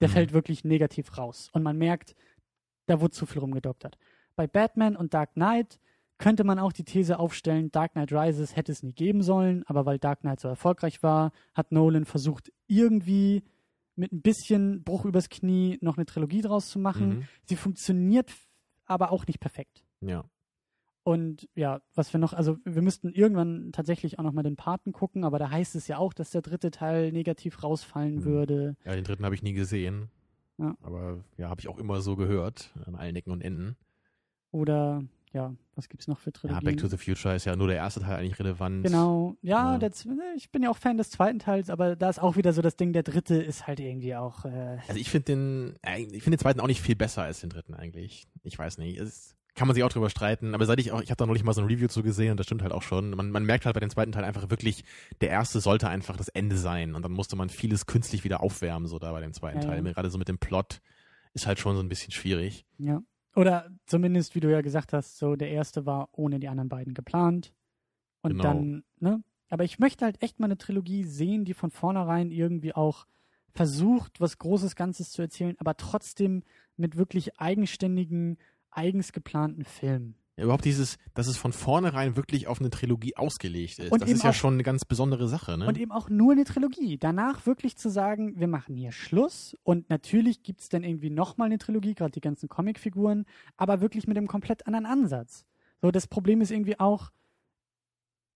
Der 0.00 0.08
Mhm. 0.08 0.12
fällt 0.12 0.32
wirklich 0.32 0.64
negativ 0.64 1.16
raus. 1.18 1.50
Und 1.52 1.62
man 1.62 1.76
merkt, 1.76 2.14
da 2.86 3.00
wurde 3.00 3.10
zu 3.12 3.26
viel 3.26 3.40
rumgedoktert. 3.40 3.98
Bei 4.36 4.46
Batman 4.46 4.96
und 4.96 5.12
Dark 5.14 5.34
Knight 5.34 5.78
könnte 6.16 6.42
man 6.44 6.58
auch 6.58 6.72
die 6.72 6.84
These 6.84 7.18
aufstellen, 7.18 7.70
Dark 7.70 7.92
Knight 7.92 8.12
Rises 8.12 8.56
hätte 8.56 8.72
es 8.72 8.82
nie 8.82 8.92
geben 8.92 9.22
sollen, 9.22 9.62
aber 9.66 9.84
weil 9.86 9.98
Dark 9.98 10.20
Knight 10.20 10.40
so 10.40 10.48
erfolgreich 10.48 11.02
war, 11.02 11.32
hat 11.54 11.70
Nolan 11.70 12.04
versucht, 12.06 12.50
irgendwie 12.66 13.44
mit 13.98 14.12
ein 14.12 14.22
bisschen 14.22 14.82
Bruch 14.82 15.04
übers 15.04 15.28
Knie 15.28 15.78
noch 15.80 15.96
eine 15.96 16.06
Trilogie 16.06 16.40
draus 16.40 16.68
zu 16.68 16.78
machen. 16.78 17.08
Mhm. 17.08 17.22
Sie 17.44 17.56
funktioniert 17.56 18.30
aber 18.86 19.12
auch 19.12 19.26
nicht 19.26 19.40
perfekt. 19.40 19.84
Ja. 20.00 20.24
Und 21.04 21.48
ja, 21.54 21.80
was 21.94 22.12
wir 22.12 22.20
noch, 22.20 22.32
also 22.34 22.58
wir 22.64 22.82
müssten 22.82 23.10
irgendwann 23.12 23.72
tatsächlich 23.72 24.18
auch 24.18 24.22
nochmal 24.24 24.44
den 24.44 24.56
Paten 24.56 24.92
gucken, 24.92 25.24
aber 25.24 25.38
da 25.38 25.50
heißt 25.50 25.74
es 25.74 25.88
ja 25.88 25.96
auch, 25.98 26.12
dass 26.12 26.30
der 26.30 26.42
dritte 26.42 26.70
Teil 26.70 27.12
negativ 27.12 27.62
rausfallen 27.62 28.16
Mhm. 28.16 28.24
würde. 28.24 28.76
ja, 28.84 28.94
den 28.94 29.04
dritten 29.04 29.24
habe 29.24 29.34
ich 29.34 29.42
nie 29.42 29.54
gesehen. 29.54 30.10
Ja. 30.58 30.76
Aber 30.82 31.24
ja, 31.38 31.48
habe 31.48 31.60
ich 31.60 31.68
auch 31.68 31.78
immer 31.78 32.00
so 32.02 32.16
gehört, 32.16 32.74
an 32.84 32.94
allen 32.94 33.16
Ecken 33.16 33.30
und 33.32 33.40
Enden. 33.42 33.76
Oder 34.50 35.02
ja, 35.32 35.54
was 35.74 35.88
gibt's 35.88 36.08
noch 36.08 36.18
für 36.18 36.30
Ja, 36.30 36.32
Trilogien? 36.40 36.64
Back 36.64 36.76
to 36.78 36.88
the 36.88 36.96
Future 36.96 37.34
ist 37.34 37.44
ja 37.44 37.54
nur 37.56 37.66
der 37.68 37.76
erste 37.76 38.00
Teil 38.00 38.16
eigentlich 38.18 38.38
relevant. 38.38 38.84
Genau, 38.84 39.36
ja, 39.42 39.72
Ja. 39.74 39.78
Der, 39.78 39.92
z- 39.92 40.08
ich 40.36 40.50
bin 40.50 40.62
ja 40.62 40.70
auch 40.70 40.76
Fan 40.76 40.96
des 40.96 41.10
zweiten 41.10 41.38
Teils, 41.38 41.70
aber 41.70 41.96
da 41.96 42.08
ist 42.10 42.18
auch 42.20 42.36
wieder 42.36 42.52
so 42.52 42.62
das 42.62 42.76
Ding, 42.76 42.92
der 42.92 43.02
dritte 43.02 43.34
ist 43.36 43.66
halt 43.66 43.80
irgendwie 43.80 44.14
auch, 44.16 44.44
äh, 44.44 44.78
Also 44.88 45.00
ich 45.00 45.10
finde 45.10 45.24
den, 45.26 45.74
ich 46.12 46.22
finde 46.22 46.36
den 46.36 46.40
zweiten 46.40 46.60
auch 46.60 46.66
nicht 46.66 46.80
viel 46.80 46.96
besser 46.96 47.22
als 47.22 47.40
den 47.40 47.50
dritten 47.50 47.74
eigentlich. 47.74 48.26
Ich 48.42 48.58
weiß 48.58 48.78
nicht. 48.78 48.98
Es 48.98 49.34
kann 49.54 49.66
man 49.66 49.74
sich 49.74 49.82
auch 49.82 49.88
drüber 49.90 50.08
streiten, 50.08 50.54
aber 50.54 50.66
seit 50.66 50.78
ich 50.78 50.92
auch, 50.92 51.02
ich 51.02 51.10
habe 51.10 51.16
da 51.18 51.26
neulich 51.26 51.42
mal 51.42 51.52
so 51.52 51.60
ein 51.60 51.66
Review 51.66 51.88
zu 51.88 52.04
gesehen 52.04 52.30
und 52.30 52.36
das 52.38 52.46
stimmt 52.46 52.62
halt 52.62 52.70
auch 52.72 52.82
schon. 52.82 53.10
Man, 53.10 53.30
man 53.32 53.44
merkt 53.44 53.66
halt 53.66 53.74
bei 53.74 53.80
dem 53.80 53.90
zweiten 53.90 54.12
Teil 54.12 54.22
einfach 54.22 54.50
wirklich, 54.50 54.84
der 55.20 55.30
erste 55.30 55.58
sollte 55.60 55.88
einfach 55.88 56.16
das 56.16 56.28
Ende 56.28 56.56
sein 56.56 56.94
und 56.94 57.02
dann 57.02 57.10
musste 57.12 57.34
man 57.34 57.48
vieles 57.48 57.86
künstlich 57.86 58.22
wieder 58.22 58.40
aufwärmen, 58.40 58.86
so 58.86 59.00
da 59.00 59.10
bei 59.10 59.20
dem 59.20 59.32
zweiten 59.32 59.58
Ja, 59.60 59.64
Teil. 59.66 59.84
ja. 59.84 59.92
Gerade 59.92 60.10
so 60.10 60.18
mit 60.18 60.28
dem 60.28 60.38
Plot 60.38 60.80
ist 61.34 61.46
halt 61.48 61.58
schon 61.58 61.74
so 61.74 61.82
ein 61.82 61.88
bisschen 61.88 62.12
schwierig. 62.12 62.66
ja. 62.78 63.02
Oder 63.36 63.70
zumindest, 63.86 64.34
wie 64.34 64.40
du 64.40 64.50
ja 64.50 64.60
gesagt 64.60 64.92
hast, 64.92 65.18
so 65.18 65.36
der 65.36 65.50
erste 65.50 65.86
war 65.86 66.08
ohne 66.12 66.40
die 66.40 66.48
anderen 66.48 66.68
beiden 66.68 66.94
geplant. 66.94 67.52
Und 68.22 68.32
Genau. 68.32 68.42
dann, 68.42 68.84
ne? 68.98 69.22
Aber 69.48 69.64
ich 69.64 69.78
möchte 69.78 70.04
halt 70.04 70.22
echt 70.22 70.40
mal 70.40 70.46
eine 70.46 70.58
Trilogie 70.58 71.04
sehen, 71.04 71.44
die 71.44 71.54
von 71.54 71.70
vornherein 71.70 72.30
irgendwie 72.30 72.74
auch 72.74 73.06
versucht, 73.54 74.20
was 74.20 74.38
Großes 74.38 74.76
Ganzes 74.76 75.10
zu 75.10 75.22
erzählen, 75.22 75.56
aber 75.58 75.76
trotzdem 75.76 76.42
mit 76.76 76.96
wirklich 76.96 77.40
eigenständigen, 77.40 78.38
eigens 78.70 79.12
geplanten 79.12 79.64
Filmen. 79.64 80.16
Ja, 80.38 80.44
überhaupt 80.44 80.64
dieses, 80.64 80.98
dass 81.14 81.26
es 81.26 81.36
von 81.36 81.52
vornherein 81.52 82.14
wirklich 82.16 82.46
auf 82.46 82.60
eine 82.60 82.70
Trilogie 82.70 83.16
ausgelegt 83.16 83.80
ist. 83.80 83.90
Und 83.90 84.00
das 84.02 84.08
ist 84.08 84.22
ja 84.22 84.30
auch- 84.30 84.34
schon 84.34 84.54
eine 84.54 84.62
ganz 84.62 84.84
besondere 84.84 85.26
Sache, 85.26 85.58
ne? 85.58 85.66
Und 85.66 85.76
eben 85.76 85.90
auch 85.90 86.08
nur 86.08 86.30
eine 86.32 86.44
Trilogie. 86.44 86.96
Danach 86.96 87.44
wirklich 87.44 87.76
zu 87.76 87.88
sagen, 87.90 88.38
wir 88.38 88.46
machen 88.46 88.76
hier 88.76 88.92
Schluss 88.92 89.56
und 89.64 89.90
natürlich 89.90 90.44
gibt 90.44 90.60
es 90.60 90.68
dann 90.68 90.84
irgendwie 90.84 91.10
nochmal 91.10 91.46
eine 91.46 91.58
Trilogie, 91.58 91.94
gerade 91.94 92.12
die 92.12 92.20
ganzen 92.20 92.48
Comicfiguren, 92.48 93.26
aber 93.56 93.80
wirklich 93.80 94.06
mit 94.06 94.16
einem 94.16 94.28
komplett 94.28 94.66
anderen 94.68 94.86
Ansatz. 94.86 95.44
So, 95.82 95.90
das 95.90 96.06
Problem 96.06 96.40
ist 96.40 96.52
irgendwie 96.52 96.78
auch, 96.78 97.10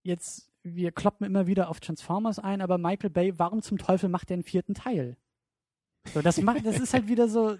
jetzt, 0.03 0.49
wir 0.63 0.91
kloppen 0.91 1.25
immer 1.25 1.47
wieder 1.47 1.69
auf 1.69 1.79
Transformers 1.79 2.37
ein, 2.37 2.61
aber 2.61 2.77
Michael 2.77 3.09
Bay, 3.11 3.33
warum 3.39 3.61
zum 3.61 3.77
Teufel 3.77 4.09
macht 4.09 4.29
er 4.29 4.35
einen 4.35 4.43
vierten 4.43 4.73
Teil? 4.73 5.15
So, 6.13 6.21
das 6.21 6.41
macht, 6.41 6.65
das 6.65 6.79
ist 6.79 6.93
halt 6.93 7.07
wieder 7.07 7.29
so, 7.29 7.55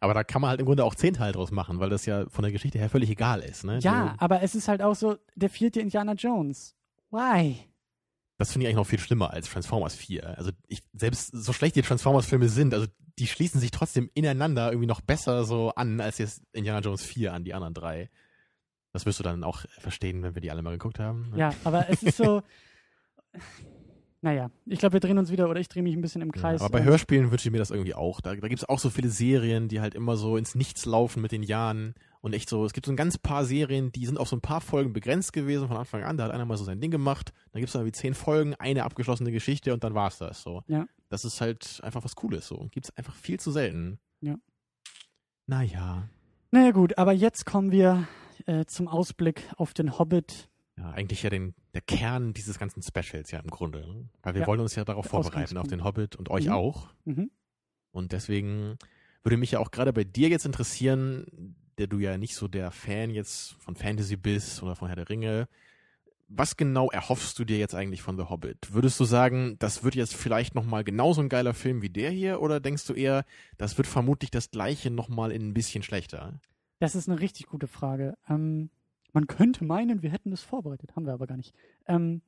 Aber 0.00 0.14
da 0.14 0.24
kann 0.24 0.40
man 0.42 0.50
halt 0.50 0.60
im 0.60 0.66
Grunde 0.66 0.84
auch 0.84 0.94
zehn 0.94 1.14
Teile 1.14 1.32
draus 1.32 1.50
machen, 1.50 1.78
weil 1.80 1.90
das 1.90 2.06
ja 2.06 2.28
von 2.28 2.42
der 2.42 2.52
Geschichte 2.52 2.78
her 2.78 2.88
völlig 2.90 3.10
egal 3.10 3.40
ist, 3.40 3.64
ne? 3.64 3.78
ja, 3.80 4.10
Du- 4.10 4.24
aber 4.24 4.42
es 4.42 4.54
ist 4.54 4.68
halt 4.68 4.82
auch 4.82 4.94
so, 4.94 5.16
der 5.34 5.50
vierte 5.50 5.80
Indiana 5.80 6.12
Jones. 6.14 6.74
Why? 7.10 7.56
Das 8.38 8.50
finde 8.52 8.64
ich 8.64 8.68
eigentlich 8.68 8.76
noch 8.76 8.86
viel 8.86 8.98
schlimmer 8.98 9.30
als 9.32 9.48
Transformers 9.50 9.94
4. 9.94 10.36
Also 10.38 10.50
ich, 10.66 10.82
selbst 10.94 11.28
so 11.32 11.52
schlecht 11.52 11.76
die 11.76 11.82
Transformers-Filme 11.82 12.48
sind, 12.48 12.74
also 12.74 12.86
die 13.18 13.26
schließen 13.26 13.60
sich 13.60 13.70
trotzdem 13.70 14.10
ineinander 14.14 14.70
irgendwie 14.70 14.86
noch 14.88 15.00
besser 15.02 15.44
so 15.44 15.70
an, 15.74 16.00
als 16.00 16.18
jetzt 16.18 16.42
Indiana 16.52 16.80
Jones 16.80 17.04
4 17.04 17.32
an 17.34 17.44
die 17.44 17.54
anderen 17.54 17.74
drei. 17.74 18.10
Das 18.92 19.06
wirst 19.06 19.18
du 19.20 19.22
dann 19.22 19.44
auch 19.44 19.64
verstehen, 19.78 20.22
wenn 20.22 20.34
wir 20.34 20.42
die 20.42 20.50
alle 20.50 20.62
mal 20.62 20.70
geguckt 20.72 20.98
haben. 20.98 21.32
Ja, 21.36 21.54
aber 21.64 21.88
es 21.88 22.02
ist 22.02 22.16
so. 22.16 22.42
naja, 24.24 24.52
ich 24.66 24.78
glaube, 24.78 24.92
wir 24.92 25.00
drehen 25.00 25.18
uns 25.18 25.32
wieder 25.32 25.50
oder 25.50 25.58
ich 25.58 25.68
drehe 25.68 25.82
mich 25.82 25.96
ein 25.96 26.00
bisschen 26.00 26.22
im 26.22 26.30
Kreis. 26.30 26.60
Ja, 26.60 26.66
aber 26.66 26.78
bei 26.78 26.84
Hörspielen 26.84 27.32
wünsche 27.32 27.48
ich 27.48 27.52
mir 27.52 27.58
das 27.58 27.72
irgendwie 27.72 27.94
auch. 27.94 28.20
Da, 28.20 28.36
da 28.36 28.46
gibt 28.46 28.62
es 28.62 28.68
auch 28.68 28.78
so 28.78 28.88
viele 28.88 29.08
Serien, 29.08 29.66
die 29.66 29.80
halt 29.80 29.96
immer 29.96 30.16
so 30.16 30.36
ins 30.36 30.54
Nichts 30.54 30.86
laufen 30.86 31.20
mit 31.20 31.32
den 31.32 31.42
Jahren. 31.42 31.94
Und 32.20 32.32
echt 32.32 32.48
so, 32.48 32.64
es 32.64 32.72
gibt 32.72 32.86
so 32.86 32.92
ein 32.92 32.96
ganz 32.96 33.18
paar 33.18 33.44
Serien, 33.44 33.90
die 33.90 34.06
sind 34.06 34.20
auf 34.20 34.28
so 34.28 34.36
ein 34.36 34.40
paar 34.40 34.60
Folgen 34.60 34.92
begrenzt 34.92 35.32
gewesen 35.32 35.66
von 35.66 35.76
Anfang 35.76 36.04
an. 36.04 36.16
Da 36.16 36.24
hat 36.24 36.30
einer 36.30 36.44
mal 36.44 36.56
so 36.56 36.62
sein 36.62 36.80
Ding 36.80 36.92
gemacht. 36.92 37.32
Dann 37.50 37.60
gibt 37.60 37.68
es 37.68 37.72
dann 37.72 37.84
wie 37.84 37.90
zehn 37.90 38.14
Folgen, 38.14 38.54
eine 38.54 38.84
abgeschlossene 38.84 39.32
Geschichte 39.32 39.74
und 39.74 39.82
dann 39.82 39.94
war's 39.94 40.18
das 40.18 40.40
so. 40.40 40.62
Ja. 40.68 40.86
Das 41.08 41.24
ist 41.24 41.40
halt 41.40 41.80
einfach 41.82 42.04
was 42.04 42.14
Cooles 42.14 42.46
so. 42.46 42.68
Gibt 42.70 42.86
es 42.86 42.96
einfach 42.96 43.16
viel 43.16 43.40
zu 43.40 43.50
selten. 43.50 43.98
Ja. 44.20 44.36
Naja. 45.48 46.08
Naja 46.52 46.70
gut, 46.70 46.96
aber 46.96 47.12
jetzt 47.12 47.44
kommen 47.44 47.72
wir 47.72 48.06
äh, 48.46 48.66
zum 48.66 48.86
Ausblick 48.86 49.50
auf 49.56 49.74
den 49.74 49.98
Hobbit. 49.98 50.48
Ja, 50.78 50.90
eigentlich 50.92 51.22
ja 51.22 51.30
den, 51.30 51.54
der 51.74 51.82
Kern 51.82 52.32
dieses 52.32 52.58
ganzen 52.58 52.82
Specials 52.82 53.30
ja 53.30 53.40
im 53.40 53.50
Grunde. 53.50 53.80
ne? 53.86 54.08
Weil 54.22 54.34
wir 54.34 54.40
Ja. 54.42 54.46
wollen 54.46 54.60
uns 54.60 54.74
ja 54.74 54.84
darauf 54.84 55.06
vorbereiten, 55.06 55.56
auf 55.58 55.68
den 55.68 55.84
Hobbit 55.84 56.16
und 56.16 56.30
euch 56.30 56.46
Mhm. 56.46 56.52
auch. 56.52 56.88
Mhm. 57.04 57.30
Und 57.90 58.12
deswegen 58.12 58.78
würde 59.22 59.36
mich 59.36 59.50
ja 59.52 59.58
auch 59.58 59.70
gerade 59.70 59.92
bei 59.92 60.04
dir 60.04 60.28
jetzt 60.28 60.46
interessieren, 60.46 61.54
der 61.78 61.86
du 61.88 61.98
ja 61.98 62.16
nicht 62.16 62.34
so 62.34 62.48
der 62.48 62.70
Fan 62.70 63.10
jetzt 63.10 63.52
von 63.60 63.76
Fantasy 63.76 64.16
bist 64.16 64.62
oder 64.62 64.74
von 64.74 64.88
Herr 64.88 64.96
der 64.96 65.08
Ringe. 65.10 65.46
Was 66.28 66.56
genau 66.56 66.90
erhoffst 66.90 67.38
du 67.38 67.44
dir 67.44 67.58
jetzt 67.58 67.74
eigentlich 67.74 68.00
von 68.00 68.16
The 68.16 68.24
Hobbit? 68.24 68.72
Würdest 68.72 68.98
du 68.98 69.04
sagen, 69.04 69.56
das 69.58 69.84
wird 69.84 69.94
jetzt 69.94 70.14
vielleicht 70.14 70.54
nochmal 70.54 70.82
genauso 70.84 71.20
ein 71.20 71.28
geiler 71.28 71.52
Film 71.52 71.82
wie 71.82 71.90
der 71.90 72.10
hier? 72.10 72.40
Oder 72.40 72.58
denkst 72.60 72.86
du 72.86 72.94
eher, 72.94 73.26
das 73.58 73.76
wird 73.76 73.86
vermutlich 73.86 74.30
das 74.30 74.50
gleiche 74.50 74.90
nochmal 74.90 75.30
in 75.32 75.48
ein 75.48 75.54
bisschen 75.54 75.82
schlechter? 75.82 76.40
Das 76.78 76.94
ist 76.94 77.10
eine 77.10 77.20
richtig 77.20 77.46
gute 77.46 77.68
Frage. 77.68 78.16
Ähm, 78.30 78.70
man 79.12 79.26
könnte 79.26 79.64
meinen, 79.64 80.02
wir 80.02 80.10
hätten 80.10 80.30
das 80.30 80.42
vorbereitet, 80.42 80.96
haben 80.96 81.06
wir 81.06 81.12
aber 81.12 81.26
gar 81.26 81.36
nicht. 81.36 81.54
Ähm, 81.86 82.22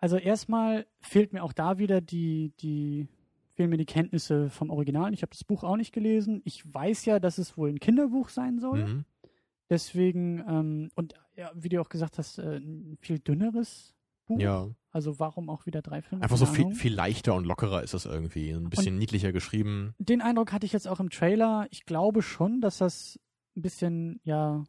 also 0.00 0.16
erstmal 0.16 0.86
fehlt 1.00 1.32
mir 1.32 1.44
auch 1.44 1.52
da 1.52 1.78
wieder 1.78 2.00
die, 2.00 2.52
die, 2.60 3.06
fehlen 3.54 3.70
mir 3.70 3.76
die 3.76 3.86
Kenntnisse 3.86 4.50
vom 4.50 4.70
Original. 4.70 5.14
Ich 5.14 5.22
habe 5.22 5.30
das 5.30 5.44
Buch 5.44 5.62
auch 5.62 5.76
nicht 5.76 5.92
gelesen. 5.92 6.40
Ich 6.44 6.62
weiß 6.72 7.04
ja, 7.04 7.20
dass 7.20 7.38
es 7.38 7.56
wohl 7.56 7.68
ein 7.68 7.78
Kinderbuch 7.78 8.28
sein 8.28 8.58
soll. 8.58 8.84
Mhm. 8.84 9.04
Deswegen, 9.70 10.44
ähm, 10.48 10.90
und 10.96 11.14
ja, 11.36 11.50
wie 11.54 11.68
du 11.68 11.80
auch 11.80 11.88
gesagt 11.88 12.18
hast, 12.18 12.38
äh, 12.38 12.56
ein 12.56 12.98
viel 13.00 13.18
dünneres 13.18 13.94
Buch. 14.26 14.40
Ja, 14.40 14.68
Also 14.90 15.18
warum 15.18 15.48
auch 15.48 15.66
wieder 15.66 15.82
drei 15.82 16.02
Filme? 16.02 16.22
einfach 16.22 16.36
so 16.36 16.46
viel, 16.46 16.74
viel 16.74 16.94
leichter 16.94 17.34
und 17.34 17.46
lockerer 17.46 17.82
ist 17.82 17.94
das 17.94 18.04
irgendwie. 18.04 18.50
Ein 18.50 18.70
bisschen 18.70 18.98
niedlicher 18.98 19.32
geschrieben. 19.32 19.94
Den 19.98 20.20
Eindruck 20.20 20.52
hatte 20.52 20.66
ich 20.66 20.72
jetzt 20.72 20.88
auch 20.88 21.00
im 21.00 21.10
Trailer. 21.10 21.66
Ich 21.70 21.84
glaube 21.84 22.22
schon, 22.22 22.60
dass 22.60 22.78
das 22.78 23.18
ein 23.56 23.62
bisschen, 23.62 24.20
ja, 24.24 24.64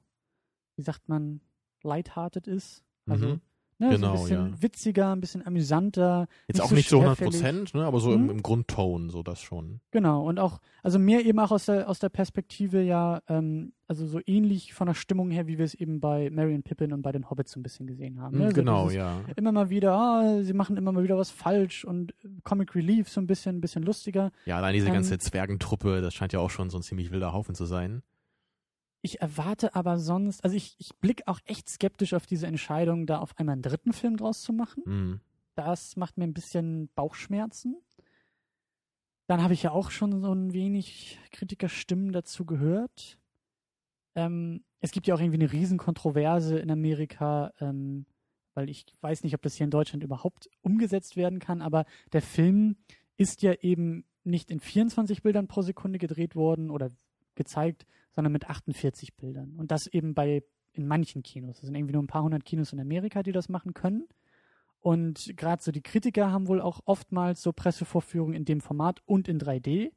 wie 0.75 0.81
sagt 0.83 1.07
man, 1.09 1.41
lighthearted 1.83 2.47
ist. 2.47 2.83
Also, 3.09 3.27
Mhm. 3.27 3.41
ne, 3.79 3.89
Genau, 3.89 4.15
so 4.15 4.21
ein 4.23 4.23
bisschen 4.23 4.51
ja. 4.53 4.61
witziger, 4.61 5.11
ein 5.11 5.19
bisschen 5.19 5.45
amüsanter. 5.45 6.27
Jetzt 6.47 6.61
auch 6.61 6.69
so 6.69 6.75
nicht 6.75 6.87
so 6.89 6.97
100 6.99 7.17
schwerfällig. 7.17 7.41
Prozent, 7.41 7.73
ne, 7.73 7.83
aber 7.85 7.99
so 7.99 8.13
im, 8.13 8.23
Mhm. 8.23 8.29
im 8.29 8.41
Grundton, 8.43 9.09
so 9.09 9.23
das 9.23 9.41
schon. 9.41 9.81
Genau, 9.91 10.25
und 10.25 10.39
auch, 10.39 10.61
also 10.83 10.99
mehr 10.99 11.25
eben 11.25 11.37
auch 11.39 11.51
aus 11.51 11.65
der, 11.65 11.89
aus 11.89 11.99
der 11.99 12.07
Perspektive 12.09 12.81
ja, 12.81 13.21
ähm, 13.27 13.73
also 13.87 14.07
so 14.07 14.21
ähnlich 14.25 14.73
von 14.73 14.87
der 14.87 14.93
Stimmung 14.93 15.29
her, 15.31 15.45
wie 15.47 15.57
wir 15.57 15.65
es 15.65 15.73
eben 15.75 15.99
bei 15.99 16.29
Mary 16.29 16.55
und 16.55 16.63
Pippin 16.63 16.93
und 16.93 17.01
bei 17.01 17.11
den 17.11 17.29
Hobbits 17.29 17.51
so 17.51 17.59
ein 17.59 17.63
bisschen 17.63 17.85
gesehen 17.85 18.21
haben. 18.21 18.37
Ne? 18.37 18.45
Mhm, 18.45 18.49
So 18.49 18.55
genau, 18.55 18.89
ja. 18.89 19.19
Immer 19.35 19.51
mal 19.51 19.69
wieder, 19.69 19.93
ah, 19.93 20.41
sie 20.41 20.53
machen 20.53 20.77
immer 20.77 20.93
mal 20.93 21.03
wieder 21.03 21.17
was 21.17 21.29
falsch 21.29 21.83
und 21.83 22.13
äh, 22.23 22.29
Comic 22.45 22.73
Relief 22.75 23.09
so 23.09 23.19
ein 23.19 23.27
bisschen, 23.27 23.57
ein 23.57 23.61
bisschen 23.61 23.83
lustiger. 23.83 24.31
Ja, 24.45 24.57
allein 24.57 24.73
diese 24.73 24.87
Ähm, 24.87 24.93
ganze 24.93 25.17
Zwergentruppe, 25.17 25.99
das 26.01 26.13
scheint 26.13 26.31
ja 26.31 26.39
auch 26.39 26.49
schon 26.49 26.69
so 26.69 26.77
ein 26.77 26.83
ziemlich 26.83 27.11
wilder 27.11 27.33
Haufen 27.33 27.53
zu 27.53 27.65
sein. 27.65 28.01
Ich 29.05 29.19
erwarte 29.19 29.75
aber 29.75 29.99
sonst, 29.99 30.45
also 30.45 30.55
ich, 30.55 30.75
ich 30.79 30.95
blicke 30.95 31.27
auch 31.27 31.41
echt 31.43 31.67
skeptisch 31.67 32.13
auf 32.13 32.25
diese 32.25 32.47
Entscheidung, 32.47 33.05
da 33.05 33.19
auf 33.19 33.37
einmal 33.37 33.53
einen 33.53 33.61
dritten 33.61 33.91
Film 33.91 34.15
draus 34.15 34.41
zu 34.41 34.53
machen. 34.53 34.83
Mhm. 34.85 35.19
Das 35.55 35.97
macht 35.97 36.17
mir 36.17 36.23
ein 36.23 36.33
bisschen 36.33 36.89
Bauchschmerzen. 36.95 37.75
Dann 39.27 39.43
habe 39.43 39.53
ich 39.53 39.63
ja 39.63 39.71
auch 39.71 39.91
schon 39.91 40.21
so 40.21 40.31
ein 40.31 40.53
wenig 40.53 41.19
Kritikerstimmen 41.31 42.13
dazu 42.13 42.45
gehört. 42.45 43.19
Ähm, 44.15 44.63
es 44.79 44.91
gibt 44.91 45.05
ja 45.05 45.15
auch 45.15 45.19
irgendwie 45.19 45.41
eine 45.41 45.51
Riesenkontroverse 45.51 46.57
in 46.59 46.71
Amerika, 46.71 47.51
ähm, 47.59 48.05
weil 48.53 48.69
ich 48.69 48.85
weiß 49.01 49.23
nicht, 49.23 49.35
ob 49.35 49.41
das 49.41 49.55
hier 49.55 49.65
in 49.65 49.71
Deutschland 49.71 50.05
überhaupt 50.05 50.49
umgesetzt 50.61 51.17
werden 51.17 51.39
kann, 51.39 51.61
aber 51.61 51.83
der 52.13 52.21
Film 52.21 52.77
ist 53.17 53.41
ja 53.41 53.51
eben 53.53 54.05
nicht 54.23 54.49
in 54.49 54.61
24 54.61 55.23
Bildern 55.23 55.49
pro 55.49 55.61
Sekunde 55.61 55.99
gedreht 55.99 56.37
worden 56.37 56.69
oder 56.69 56.89
gezeigt, 57.35 57.85
sondern 58.15 58.31
mit 58.31 58.49
48 58.49 59.15
Bildern. 59.15 59.55
Und 59.57 59.71
das 59.71 59.87
eben 59.87 60.13
bei 60.13 60.43
in 60.73 60.87
manchen 60.87 61.21
Kinos. 61.23 61.57
Das 61.57 61.65
sind 61.65 61.75
irgendwie 61.75 61.93
nur 61.93 62.03
ein 62.03 62.07
paar 62.07 62.23
hundert 62.23 62.45
Kinos 62.45 62.73
in 62.73 62.79
Amerika, 62.79 63.23
die 63.23 63.31
das 63.31 63.47
machen 63.49 63.73
können. 63.73 64.07
Und 64.79 65.33
gerade 65.37 65.63
so 65.63 65.71
die 65.71 65.81
Kritiker 65.81 66.31
haben 66.31 66.47
wohl 66.47 66.59
auch 66.59 66.81
oftmals 66.85 67.41
so 67.41 67.53
Pressevorführungen 67.53 68.35
in 68.35 68.43
dem 68.43 68.59
Format 68.59 69.01
und 69.05 69.27
in 69.27 69.39
3D 69.39 69.91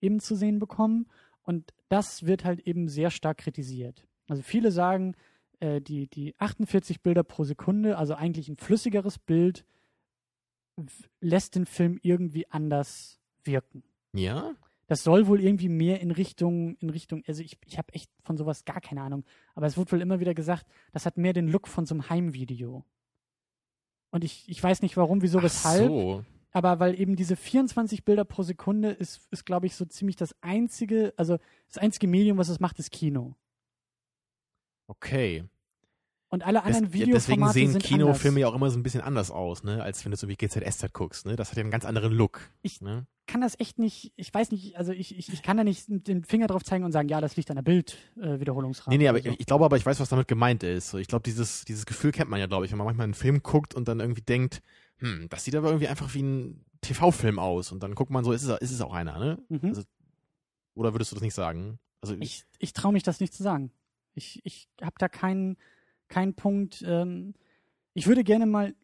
eben 0.00 0.20
zu 0.20 0.34
sehen 0.34 0.58
bekommen. 0.58 1.06
Und 1.42 1.72
das 1.88 2.26
wird 2.26 2.44
halt 2.44 2.60
eben 2.60 2.88
sehr 2.88 3.10
stark 3.10 3.38
kritisiert. 3.38 4.06
Also 4.28 4.42
viele 4.42 4.70
sagen, 4.70 5.14
äh, 5.60 5.80
die, 5.80 6.08
die 6.08 6.34
48 6.38 7.00
Bilder 7.00 7.22
pro 7.22 7.44
Sekunde, 7.44 7.96
also 7.96 8.14
eigentlich 8.14 8.48
ein 8.48 8.58
flüssigeres 8.58 9.18
Bild, 9.18 9.64
lässt 11.20 11.54
den 11.54 11.66
Film 11.66 11.98
irgendwie 12.02 12.46
anders 12.50 13.18
wirken. 13.44 13.82
Ja? 14.12 14.54
Das 14.88 15.04
soll 15.04 15.26
wohl 15.26 15.40
irgendwie 15.40 15.68
mehr 15.68 16.00
in 16.00 16.10
Richtung, 16.10 16.74
in 16.76 16.90
Richtung, 16.90 17.22
also 17.28 17.42
ich, 17.42 17.58
ich 17.66 17.78
habe 17.78 17.92
echt 17.92 18.10
von 18.24 18.36
sowas 18.36 18.64
gar 18.64 18.80
keine 18.80 19.02
Ahnung, 19.02 19.24
aber 19.54 19.66
es 19.66 19.76
wird 19.76 19.92
wohl 19.92 20.00
immer 20.00 20.18
wieder 20.18 20.34
gesagt, 20.34 20.66
das 20.92 21.06
hat 21.06 21.18
mehr 21.18 21.34
den 21.34 21.46
Look 21.46 21.68
von 21.68 21.86
so 21.86 21.94
einem 21.94 22.08
Heimvideo. 22.08 22.84
Und 24.10 24.24
ich, 24.24 24.48
ich 24.48 24.62
weiß 24.62 24.80
nicht 24.80 24.96
warum, 24.96 25.20
wieso, 25.20 25.38
Ach 25.38 25.42
weshalb, 25.42 25.88
so. 25.88 26.24
aber 26.52 26.80
weil 26.80 26.98
eben 26.98 27.16
diese 27.16 27.36
24 27.36 28.04
Bilder 28.04 28.24
pro 28.24 28.42
Sekunde 28.42 28.90
ist, 28.90 29.28
ist 29.30 29.44
glaube 29.44 29.66
ich, 29.66 29.76
so 29.76 29.84
ziemlich 29.84 30.16
das 30.16 30.34
einzige, 30.40 31.12
also 31.18 31.38
das 31.66 31.76
einzige 31.76 32.08
Medium, 32.08 32.38
was 32.38 32.48
es 32.48 32.58
macht, 32.58 32.78
ist 32.78 32.90
Kino. 32.90 33.36
Okay. 34.86 35.44
Und 36.30 36.44
alle 36.44 36.58
Das, 36.58 36.66
anderen 36.66 36.84
deswegen 36.92 37.06
Videoformate 37.06 37.52
sehen 37.54 37.72
sind 37.72 37.82
Kinofilme 37.82 38.40
ja 38.40 38.48
auch 38.48 38.54
immer 38.54 38.70
so 38.70 38.78
ein 38.78 38.82
bisschen 38.82 39.00
anders 39.00 39.30
aus, 39.30 39.64
ne? 39.64 39.82
Als 39.82 40.04
wenn 40.04 40.10
du 40.10 40.16
so 40.18 40.28
wie 40.28 40.36
GZSZ 40.36 40.92
guckst, 40.92 41.24
ne? 41.26 41.36
Das 41.36 41.50
hat 41.50 41.56
ja 41.56 41.62
einen 41.62 41.70
ganz 41.70 41.84
anderen 41.86 42.12
Look. 42.12 42.40
Ich- 42.62 42.80
ne? 42.80 43.06
kann 43.26 43.42
das 43.42 43.60
echt 43.60 43.78
nicht, 43.78 44.14
ich 44.16 44.32
weiß 44.32 44.50
nicht, 44.52 44.78
also 44.78 44.90
ich, 44.90 45.14
ich, 45.18 45.30
ich 45.30 45.42
kann 45.42 45.58
da 45.58 45.62
nicht 45.62 45.84
dem 45.86 46.24
Finger 46.24 46.46
drauf 46.46 46.64
zeigen 46.64 46.82
und 46.84 46.92
sagen, 46.92 47.10
ja, 47.10 47.20
das 47.20 47.36
liegt 47.36 47.50
an 47.50 47.56
der 47.56 47.62
Bildwiederholungsrate. 47.62 48.88
Äh, 48.90 48.96
Nee, 48.96 49.04
nee, 49.04 49.08
aber 49.08 49.20
so. 49.20 49.28
ich, 49.28 49.40
ich 49.40 49.44
glaube 49.46 49.66
aber, 49.66 49.76
ich 49.76 49.84
weiß, 49.84 50.00
was 50.00 50.08
damit 50.08 50.28
gemeint 50.28 50.62
ist. 50.62 50.88
So, 50.88 50.96
Ich 50.96 51.08
glaube, 51.08 51.24
dieses, 51.24 51.66
dieses 51.66 51.84
Gefühl 51.84 52.10
kennt 52.10 52.30
man 52.30 52.40
ja, 52.40 52.46
glaube 52.46 52.64
ich, 52.64 52.70
wenn 52.72 52.78
man 52.78 52.86
manchmal 52.86 53.04
einen 53.04 53.12
Film 53.12 53.42
guckt 53.42 53.74
und 53.74 53.86
dann 53.86 54.00
irgendwie 54.00 54.22
denkt, 54.22 54.62
hm, 54.96 55.26
das 55.28 55.44
sieht 55.44 55.54
aber 55.56 55.68
irgendwie 55.68 55.88
einfach 55.88 56.14
wie 56.14 56.22
ein 56.22 56.64
TV-Film 56.80 57.38
aus. 57.38 57.70
Und 57.70 57.82
dann 57.82 57.94
guckt 57.94 58.10
man 58.10 58.24
so, 58.24 58.32
ist 58.32 58.44
es, 58.44 58.58
ist 58.62 58.72
es 58.72 58.80
auch 58.80 58.94
einer, 58.94 59.18
ne? 59.18 59.38
Mhm. 59.50 59.60
also- 59.62 59.82
Oder 60.74 60.94
würdest 60.94 61.12
du 61.12 61.16
das 61.16 61.22
nicht 61.22 61.34
sagen? 61.34 61.78
Also 62.00 62.14
Ich, 62.20 62.44
ich 62.58 62.72
traue 62.72 62.92
mich 62.94 63.02
das 63.02 63.20
nicht 63.20 63.34
zu 63.34 63.42
sagen. 63.42 63.72
Ich, 64.14 64.40
ich 64.44 64.68
habe 64.80 64.94
da 64.98 65.08
keinen 65.08 65.58
keinen 66.08 66.34
Punkt. 66.34 66.82
Ähm, 66.86 67.34
ich 67.94 68.06
würde 68.06 68.24
gerne 68.24 68.46
mal, 68.46 68.74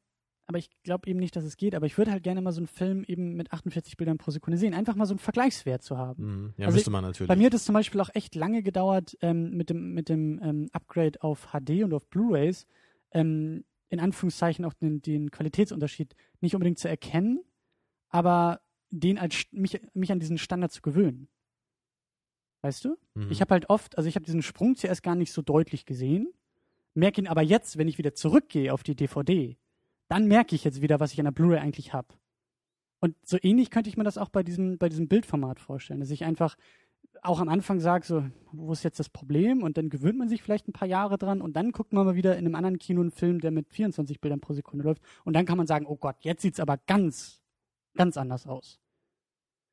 aber 0.47 0.59
ich 0.59 0.71
glaube 0.83 1.09
eben 1.09 1.19
nicht, 1.19 1.37
dass 1.37 1.45
es 1.45 1.57
geht, 1.57 1.75
aber 1.75 1.87
ich 1.87 1.97
würde 1.97 2.11
halt 2.11 2.23
gerne 2.23 2.41
mal 2.41 2.53
so 2.53 2.61
einen 2.61 2.67
Film 2.67 3.05
eben 3.05 3.35
mit 3.35 3.53
48 3.53 3.97
Bildern 3.97 4.19
pro 4.19 4.31
Sekunde 4.31 4.59
sehen. 4.59 4.75
Einfach 4.75 4.95
mal 4.95 5.07
so 5.07 5.13
einen 5.15 5.19
Vergleichswert 5.19 5.83
zu 5.83 5.97
haben. 5.97 6.23
hm, 6.23 6.55
ja, 6.57 6.67
Also 6.67 6.77
müsste 6.77 6.91
man 6.91 7.05
natürlich. 7.05 7.29
Bei 7.29 7.37
mir 7.37 7.47
hat 7.47 7.55
es 7.55 7.65
zum 7.65 7.73
Beispiel 7.75 8.01
auch 8.01 8.11
echt 8.15 8.35
lange 8.35 8.63
gedauert 8.63 9.17
ähm, 9.21 9.57
mit 9.57 9.71
dem, 9.71 9.95
mit 9.95 10.09
dem 10.09 10.41
ähm, 10.43 10.69
Upgrade 10.73 11.23
auf 11.23 11.49
HD 11.53 11.85
und 11.85 11.95
auf 11.95 12.07
Blu-Rays, 12.09 12.67
ähm, 13.13 13.65
in 13.89 14.01
Anführungszeichen 14.01 14.65
auch 14.65 14.75
den, 14.75 15.01
den 15.03 15.31
Qualitätsunterschied 15.31 16.15
nicht 16.41 16.55
unbedingt 16.55 16.79
zu 16.79 16.89
erkennen, 16.89 17.41
aber 18.09 18.61
den 18.91 19.19
als 19.19 19.45
mich, 19.51 19.81
mich 19.95 20.13
an 20.13 20.21
diesen 20.21 20.39
Standard 20.39 20.73
zu 20.73 20.83
gewöhnen. 20.83 21.29
Weißt 22.63 22.85
du? 22.85 22.97
Mhm. 23.15 23.31
Ich 23.31 23.41
habe 23.41 23.53
halt 23.53 23.69
oft, 23.69 23.97
also 23.99 24.09
ich 24.09 24.15
habe 24.17 24.25
diesen 24.25 24.43
Sprung 24.43 24.75
zuerst 24.77 25.03
gar 25.03 25.15
nicht 25.15 25.33
so 25.33 25.43
deutlich 25.43 25.85
gesehen, 25.85 26.33
merke 26.95 27.21
ihn 27.21 27.27
aber 27.29 27.43
jetzt, 27.43 27.79
wenn 27.79 27.89
ich 27.89 27.99
wieder 27.99 28.15
zurückgehe 28.15 28.73
auf 28.73 28.83
die 28.83 28.95
DVD, 28.95 29.57
dann 30.09 30.27
merke 30.27 30.55
ich 30.55 30.65
jetzt 30.65 30.81
wieder, 30.83 31.01
was 31.01 31.13
ich 31.13 31.19
an 31.19 31.25
der 31.25 31.33
Blu-ray 31.33 31.59
eigentlich 31.59 31.93
habe. 31.93 32.09
Und 33.01 33.17
so 33.25 33.37
ähnlich 33.43 33.71
könnte 33.71 33.91
ich 33.91 33.97
mir 33.97 34.05
das 34.05 34.19
auch 34.19 34.29
bei 34.31 34.43
diesem, 34.43 34.79
bei 34.79 34.89
diesem 34.89 35.09
Bildformat 35.09 35.61
vorstellen, 35.61 36.01
dass 36.01 36.11
ich 36.11 36.25
einfach 36.25 36.57
auch 37.23 37.41
am 37.41 37.49
Anfang 37.49 37.81
sage, 37.81 38.07
so, 38.07 38.25
wo 38.53 38.73
ist 38.73 38.83
jetzt 38.85 38.99
das 38.99 39.09
Problem? 39.09 39.63
Und 39.63 39.77
dann 39.77 39.89
gewöhnt 39.89 40.19
man 40.19 40.29
sich 40.29 40.43
vielleicht 40.43 40.69
ein 40.69 40.73
paar 40.73 40.89
Jahre 40.89 41.17
dran 41.19 41.41
und 41.41 41.55
dann 41.55 41.73
guckt 41.73 41.93
man 41.93 42.05
mal 42.05 42.15
wieder 42.15 42.37
in 42.37 42.45
einem 42.45 42.55
anderen 42.55 42.79
Kino 42.79 43.01
einen 43.01 43.11
Film, 43.11 43.41
der 43.41 43.51
mit 43.51 43.69
24 43.71 44.21
Bildern 44.21 44.41
pro 44.41 44.53
Sekunde 44.53 44.85
läuft. 44.85 45.03
Und 45.25 45.35
dann 45.35 45.47
kann 45.47 45.57
man 45.57 45.67
sagen, 45.67 45.87
oh 45.87 45.97
Gott, 45.97 46.17
jetzt 46.21 46.43
sieht's 46.43 46.61
aber 46.61 46.77
ganz, 46.87 47.41
ganz 47.95 48.17
anders 48.17 48.47
aus. 48.47 48.81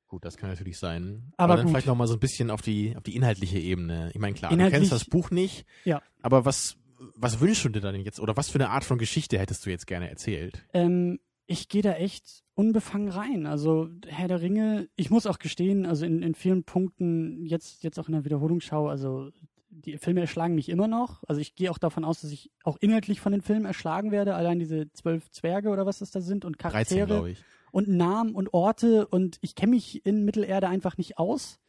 Gut, 0.07 0.26
das 0.26 0.36
kann 0.36 0.49
natürlich 0.49 0.78
sein. 0.78 1.32
Aber 1.38 1.55
dann 1.55 1.65
gut. 1.65 1.72
vielleicht 1.72 1.88
noch 1.88 1.95
mal 1.95 2.07
so 2.07 2.15
ein 2.15 2.19
bisschen 2.19 2.51
auf 2.51 2.61
die, 2.61 2.95
auf 2.97 3.03
die 3.03 3.15
inhaltliche 3.15 3.59
Ebene. 3.59 4.11
Ich 4.13 4.19
meine, 4.19 4.34
klar, 4.34 4.51
Inhaltlich- 4.51 4.72
du 4.74 4.89
kennst 4.89 4.91
das 4.91 5.05
Buch 5.05 5.32
nicht. 5.32 5.65
Ja. 5.86 6.01
Aber 6.22 6.43
was, 6.43 6.76
was 7.16 7.39
wünschst 7.39 7.66
du 7.66 7.70
dir 7.70 7.82
denn 7.82 8.02
jetzt? 8.02 8.20
Oder 8.20 8.38
was 8.38 8.49
für 8.49 8.60
eine 8.60 8.70
Art 8.70 8.84
von 8.84 8.97
Geschichte 8.97 9.39
hättest 9.39 9.66
du 9.66 9.70
jetzt 9.70 9.88
gerne 9.88 10.10
erzählt? 10.10 10.66
Ähm, 10.74 11.20
ich 11.47 11.68
gehe 11.68 11.82
da 11.82 11.93
echt 11.93 12.43
unbefangen 12.54 13.10
rein. 13.10 13.45
Also 13.45 13.89
Herr 14.08 14.28
der 14.28 14.41
Ringe, 14.41 14.88
ich 14.95 15.10
muss 15.10 15.26
auch 15.26 15.39
gestehen, 15.39 15.86
also 15.86 16.06
in, 16.06 16.22
in 16.22 16.36
vielen 16.36 16.64
Punkten, 16.64 17.45
jetzt, 17.45 17.84
jetzt 17.84 17.99
auch 17.99 18.08
in 18.08 18.14
der 18.14 18.26
Wiederholungsschau, 18.26 18.88
also 18.88 19.32
die 19.70 19.97
Filme 19.97 20.22
erschlagen 20.22 20.56
mich 20.56 20.70
immer 20.70 20.88
noch. 20.88 21.24
Also 21.28 21.41
ich 21.41 21.56
gehe 21.56 21.72
auch 21.72 21.78
davon 21.78 22.04
aus, 22.04 22.22
dass 22.22 22.32
ich 22.32 22.52
auch 22.64 22.78
inhaltlich 22.80 23.20
von 23.20 23.32
den 23.32 23.41
Filmen 23.41 23.66
erschlagen 23.66 24.12
werde. 24.12 24.36
Allein 24.36 24.60
diese 24.60 24.91
zwölf 24.93 25.30
Zwerge 25.32 25.70
oder 25.70 25.86
was 25.86 25.99
das 25.99 26.12
da 26.12 26.22
sind 26.22 26.45
und 26.45 26.62
13, 26.62 26.72
Charaktere 26.72 27.08
glaube 27.08 27.32
ich. 27.32 27.43
und 27.72 27.88
Namen 27.88 28.36
und 28.36 28.54
Orte 28.54 29.08
und 29.08 29.38
ich 29.41 29.56
kenne 29.56 29.72
mich 29.72 30.06
in 30.06 30.26
Mittelerde 30.26 30.68
einfach 30.68 30.97
nicht 30.97 31.18
aus. 31.18 31.60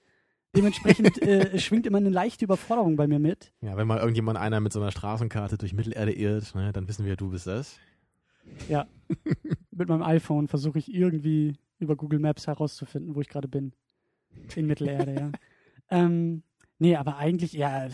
Dementsprechend 0.55 1.21
äh, 1.23 1.59
schwingt 1.59 1.87
immer 1.87 1.99
eine 1.99 2.11
leichte 2.11 2.45
Überforderung 2.45 2.97
bei 2.97 3.07
mir 3.07 3.19
mit. 3.19 3.53
Ja, 3.63 3.77
wenn 3.77 3.87
mal 3.87 3.99
irgendjemand 3.99 4.39
einer 4.39 4.61
mit 4.61 4.73
so 4.73 4.81
einer 4.81 4.91
Straßenkarte 4.91 5.57
durch 5.57 5.73
Mittelerde 5.73 6.13
irrt, 6.13 6.55
ne, 6.55 6.73
dann 6.73 6.89
wissen 6.89 7.07
wir, 7.07 7.17
du 7.17 7.31
bist 7.31 7.47
das. 7.47 7.79
Ja. 8.69 8.87
mit 9.71 9.89
meinem 9.89 10.03
iPhone 10.03 10.49
versuche 10.49 10.79
ich 10.79 10.93
irgendwie 10.93 11.57
über 11.79 11.97
Google 11.97 12.19
Maps 12.19 12.47
herauszufinden, 12.47 13.15
wo 13.15 13.21
ich 13.21 13.29
gerade 13.29 13.49
bin. 13.49 13.73
In 14.55 14.67
Mittelerde, 14.67 15.15
ja. 15.15 15.33
Ähm, 15.91 16.43
nee, 16.79 16.97
aber 16.97 17.19
eigentlich, 17.19 17.53
ja, 17.53 17.87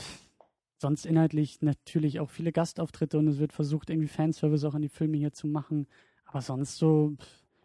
sonst 0.76 1.04
inhaltlich 1.04 1.62
natürlich 1.62 2.20
auch 2.20 2.30
viele 2.30 2.52
Gastauftritte 2.52 3.18
und 3.18 3.26
es 3.26 3.38
wird 3.38 3.52
versucht, 3.52 3.90
irgendwie 3.90 4.06
Fanservice 4.06 4.64
auch 4.64 4.74
an 4.74 4.82
die 4.82 4.88
Filme 4.88 5.16
hier 5.16 5.32
zu 5.32 5.48
machen. 5.48 5.88
Aber 6.24 6.40
sonst 6.40 6.76
so, 6.76 7.16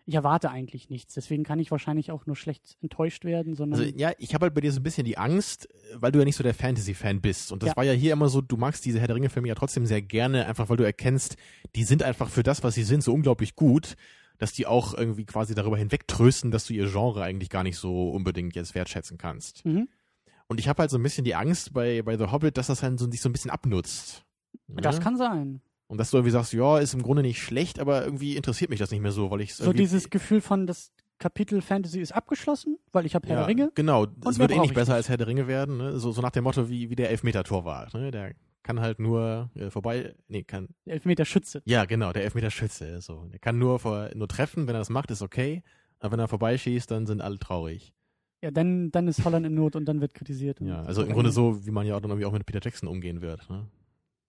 ich 0.05 0.15
erwarte 0.15 0.49
eigentlich 0.49 0.89
nichts. 0.89 1.13
Deswegen 1.13 1.43
kann 1.43 1.59
ich 1.59 1.71
wahrscheinlich 1.71 2.11
auch 2.11 2.25
nur 2.25 2.35
schlecht 2.35 2.77
enttäuscht 2.81 3.23
werden, 3.25 3.55
sondern. 3.55 3.79
Also 3.79 3.93
ja, 3.95 4.11
ich 4.17 4.33
habe 4.33 4.43
halt 4.45 4.53
bei 4.53 4.61
dir 4.61 4.71
so 4.71 4.79
ein 4.79 4.83
bisschen 4.83 5.05
die 5.05 5.17
Angst, 5.17 5.69
weil 5.95 6.11
du 6.11 6.19
ja 6.19 6.25
nicht 6.25 6.35
so 6.35 6.43
der 6.43 6.53
Fantasy-Fan 6.53 7.21
bist. 7.21 7.51
Und 7.51 7.63
das 7.63 7.69
Ja. 7.69 7.75
war 7.77 7.83
ja 7.83 7.93
hier 7.93 8.13
immer 8.13 8.27
so, 8.29 8.41
du 8.41 8.57
magst 8.57 8.83
diese 8.85 8.99
Herr 8.99 9.07
der 9.07 9.15
Ringe-Filme 9.15 9.47
ja 9.47 9.55
trotzdem 9.55 9.85
sehr 9.85 10.01
gerne, 10.01 10.45
einfach 10.45 10.67
weil 10.69 10.77
du 10.77 10.83
erkennst, 10.83 11.37
die 11.75 11.83
sind 11.85 12.03
einfach 12.03 12.29
für 12.29 12.43
das, 12.43 12.63
was 12.63 12.75
sie 12.75 12.83
sind, 12.83 13.03
so 13.03 13.13
unglaublich 13.13 13.55
gut, 13.55 13.95
dass 14.39 14.51
die 14.51 14.65
auch 14.65 14.93
irgendwie 14.93 15.25
quasi 15.25 15.55
darüber 15.55 15.77
hinwegtrösten, 15.77 16.51
dass 16.51 16.65
du 16.65 16.73
ihr 16.73 16.89
Genre 16.89 17.23
eigentlich 17.23 17.49
gar 17.49 17.63
nicht 17.63 17.77
so 17.77 18.09
unbedingt 18.09 18.55
jetzt 18.55 18.75
wertschätzen 18.75 19.17
kannst. 19.17 19.65
mhm. 19.65 19.87
Und 20.47 20.59
ich 20.59 20.67
habe 20.67 20.81
halt 20.81 20.91
so 20.91 20.97
ein 20.97 21.03
bisschen 21.03 21.23
die 21.23 21.33
Angst 21.35 21.73
bei, 21.73 22.01
bei 22.01 22.17
The 22.17 22.25
Hobbit, 22.25 22.57
dass 22.57 22.67
das 22.67 22.83
halt 22.83 22.99
so, 22.99 23.09
sich 23.09 23.21
so 23.21 23.29
ein 23.29 23.31
bisschen 23.31 23.49
abnutzt. 23.49 24.25
Das 24.67 24.97
Ne? 24.97 25.01
kann 25.03 25.15
sein. 25.17 25.61
Und 25.93 25.99
dass 25.99 26.09
du 26.09 26.17
irgendwie 26.17 26.31
sagst, 26.31 26.53
ja, 26.53 26.79
ist 26.79 26.95
im 26.95 27.03
Grunde 27.03 27.21
nicht 27.21 27.39
schlecht, 27.39 27.77
aber 27.77 28.03
irgendwie 28.03 28.35
interessiert 28.35 28.71
mich 28.71 28.79
das 28.79 28.89
nicht 28.89 29.01
mehr 29.01 29.11
so, 29.11 29.29
weil 29.29 29.41
ich 29.41 29.53
So 29.53 29.73
dieses 29.73 30.09
Gefühl 30.09 30.41
von, 30.41 30.65
das 30.65 30.91
Kapitel 31.19 31.61
Fantasy 31.61 31.99
ist 32.01 32.13
abgeschlossen, 32.13 32.79
weil 32.91 33.05
ich 33.05 33.13
habe 33.13 33.27
Herr 33.27 33.35
ja, 33.35 33.41
der 33.41 33.47
Ringe. 33.47 33.71
Genau, 33.75 34.07
es 34.27 34.39
wird 34.39 34.49
eh 34.49 34.57
nicht 34.57 34.71
ich 34.71 34.73
besser 34.73 34.93
nicht. 34.93 34.97
als 34.97 35.09
Herr 35.09 35.17
der 35.17 35.27
Ringe 35.27 35.45
werden, 35.45 35.77
ne? 35.77 35.99
so, 35.99 36.11
so 36.11 36.23
nach 36.23 36.31
dem 36.31 36.45
Motto 36.45 36.67
wie, 36.67 36.89
wie 36.89 36.95
der 36.95 37.11
Elfmeter-Torwart. 37.11 37.93
Ne? 37.93 38.09
Der 38.09 38.33
kann 38.63 38.79
halt 38.79 38.97
nur 38.97 39.51
äh, 39.53 39.69
vorbei, 39.69 40.15
nee, 40.27 40.41
kann, 40.41 40.69
Elfmeter 40.87 41.25
Schütze. 41.25 41.61
ja 41.65 41.85
genau, 41.85 42.11
der 42.11 42.23
Elfmeter-Schütze. 42.23 42.99
So. 42.99 43.27
Der 43.31 43.37
kann 43.37 43.59
nur, 43.59 43.77
vor, 43.77 44.09
nur 44.15 44.27
treffen, 44.27 44.65
wenn 44.65 44.73
er 44.73 44.79
das 44.79 44.89
macht, 44.89 45.11
ist 45.11 45.21
okay, 45.21 45.61
aber 45.99 46.13
wenn 46.13 46.19
er 46.21 46.27
vorbeischießt, 46.27 46.89
dann 46.89 47.05
sind 47.05 47.21
alle 47.21 47.37
traurig. 47.37 47.93
Ja, 48.41 48.49
dann, 48.49 48.89
dann 48.89 49.07
ist 49.07 49.23
Holland 49.23 49.45
in 49.45 49.53
Not 49.53 49.75
und 49.75 49.85
dann 49.85 50.01
wird 50.01 50.15
kritisiert. 50.15 50.59
Ja, 50.59 50.81
also 50.81 51.03
im 51.03 51.13
Grunde 51.13 51.29
so, 51.29 51.67
wie 51.67 51.71
man 51.71 51.85
ja 51.85 51.95
auch 51.95 52.01
dann 52.01 52.09
irgendwie 52.09 52.25
auch 52.25 52.33
mit 52.33 52.47
Peter 52.47 52.61
Jackson 52.63 52.89
umgehen 52.89 53.21
wird. 53.21 53.47
Ne? 53.47 53.67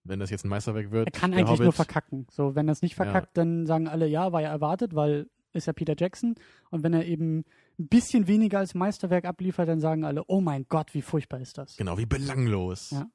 Wenn 0.05 0.21
das 0.21 0.31
jetzt 0.31 0.45
ein 0.45 0.49
Meisterwerk 0.49 0.91
wird, 0.91 1.09
Er 1.09 1.13
kann 1.13 1.33
eigentlich 1.33 1.49
Hobbit, 1.49 1.63
nur 1.65 1.73
verkacken. 1.73 2.27
So, 2.31 2.55
wenn 2.55 2.69
er 2.69 2.73
es 2.73 2.83
nicht 2.83 2.95
verkackt, 2.95 3.37
dann 3.39 3.67
sagen 3.67 3.89
alle, 3.89 4.07
ja, 4.07 4.33
war 4.33 4.43
ja 4.43 4.51
erwartet, 4.51 4.95
weil 4.95 5.29
ist 5.55 5.67
ja 5.67 5.73
Peter 5.73 5.95
Jackson. 5.97 6.35
Und 6.71 6.83
wenn 6.83 6.93
er 6.93 7.07
eben 7.07 7.45
ein 7.79 7.89
bisschen 7.89 8.27
weniger 8.27 8.59
als 8.59 8.75
Meisterwerk 8.75 9.25
abliefert, 9.25 9.69
dann 9.69 9.81
sagen 9.81 10.05
alle, 10.05 10.25
oh 10.27 10.41
mein 10.41 10.67
Gott, 10.69 10.95
wie 10.95 11.03
furchtbar 11.03 11.41
ist 11.41 11.57
das. 11.59 11.77
Genau, 11.77 11.97
wie 11.97 12.07
belanglos. 12.07 12.91
Ja. 12.91 13.09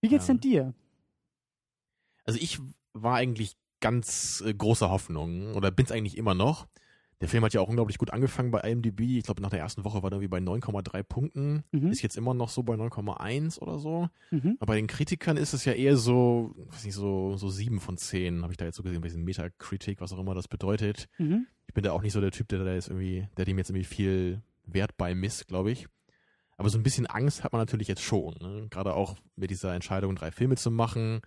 Wie 0.00 0.08
geht's 0.08 0.28
Ja. 0.28 0.34
denn 0.34 0.40
dir? 0.40 0.74
Also 2.24 2.38
ich 2.40 2.60
war 2.92 3.16
eigentlich 3.16 3.56
ganz 3.80 4.42
äh, 4.46 4.52
großer 4.52 4.90
Hoffnung 4.90 5.54
oder 5.54 5.70
bin's 5.70 5.90
eigentlich 5.90 6.16
immer 6.18 6.34
noch. 6.34 6.66
Der 7.20 7.28
Film 7.28 7.44
hat 7.44 7.52
ja 7.52 7.60
auch 7.60 7.68
unglaublich 7.68 7.98
gut 7.98 8.12
angefangen 8.12 8.52
bei 8.52 8.60
IMDb. 8.60 9.00
Ich 9.00 9.24
glaube, 9.24 9.42
nach 9.42 9.50
der 9.50 9.58
ersten 9.58 9.84
Woche 9.84 10.02
war 10.02 10.10
er 10.10 10.20
irgendwie 10.20 10.28
bei 10.28 10.38
9,3 10.38 11.02
Punkten. 11.02 11.64
Mhm. 11.72 11.88
Ist 11.88 12.02
jetzt 12.02 12.16
immer 12.16 12.32
noch 12.32 12.48
so 12.48 12.62
bei 12.62 12.74
9,1 12.74 13.58
oder 13.58 13.78
so. 13.78 14.08
Mhm. 14.30 14.56
Aber 14.60 14.72
bei 14.72 14.76
den 14.76 14.86
Kritikern 14.86 15.36
ist 15.36 15.52
es 15.52 15.64
ja 15.64 15.72
eher 15.72 15.96
so, 15.96 16.54
weiß 16.70 16.84
nicht, 16.84 16.94
so, 16.94 17.36
so 17.36 17.48
7 17.50 17.80
von 17.80 17.96
10, 17.96 18.42
habe 18.42 18.52
ich 18.52 18.56
da 18.56 18.66
jetzt 18.66 18.76
so 18.76 18.84
gesehen, 18.84 19.00
bei 19.00 19.08
diesem 19.08 19.24
Metacritic, 19.24 20.00
was 20.00 20.12
auch 20.12 20.18
immer 20.20 20.34
das 20.34 20.46
bedeutet. 20.46 21.08
Mhm. 21.18 21.46
Ich 21.66 21.74
bin 21.74 21.82
da 21.82 21.92
auch 21.92 22.02
nicht 22.02 22.12
so 22.12 22.20
der 22.20 22.30
Typ, 22.30 22.48
der 22.48 22.64
da 22.64 22.72
jetzt 22.72 22.88
irgendwie, 22.88 23.26
der 23.36 23.44
dem 23.44 23.58
jetzt 23.58 23.70
irgendwie 23.70 23.84
viel 23.84 24.42
Wert 24.64 24.96
beimisst, 24.96 25.48
glaube 25.48 25.72
ich. 25.72 25.88
Aber 26.56 26.70
so 26.70 26.78
ein 26.78 26.82
bisschen 26.82 27.06
Angst 27.06 27.44
hat 27.44 27.52
man 27.52 27.60
natürlich 27.60 27.88
jetzt 27.88 28.02
schon. 28.02 28.34
Ne? 28.40 28.66
Gerade 28.70 28.94
auch 28.94 29.16
mit 29.36 29.50
dieser 29.50 29.74
Entscheidung, 29.74 30.14
drei 30.16 30.30
Filme 30.30 30.56
zu 30.56 30.70
machen. 30.70 31.20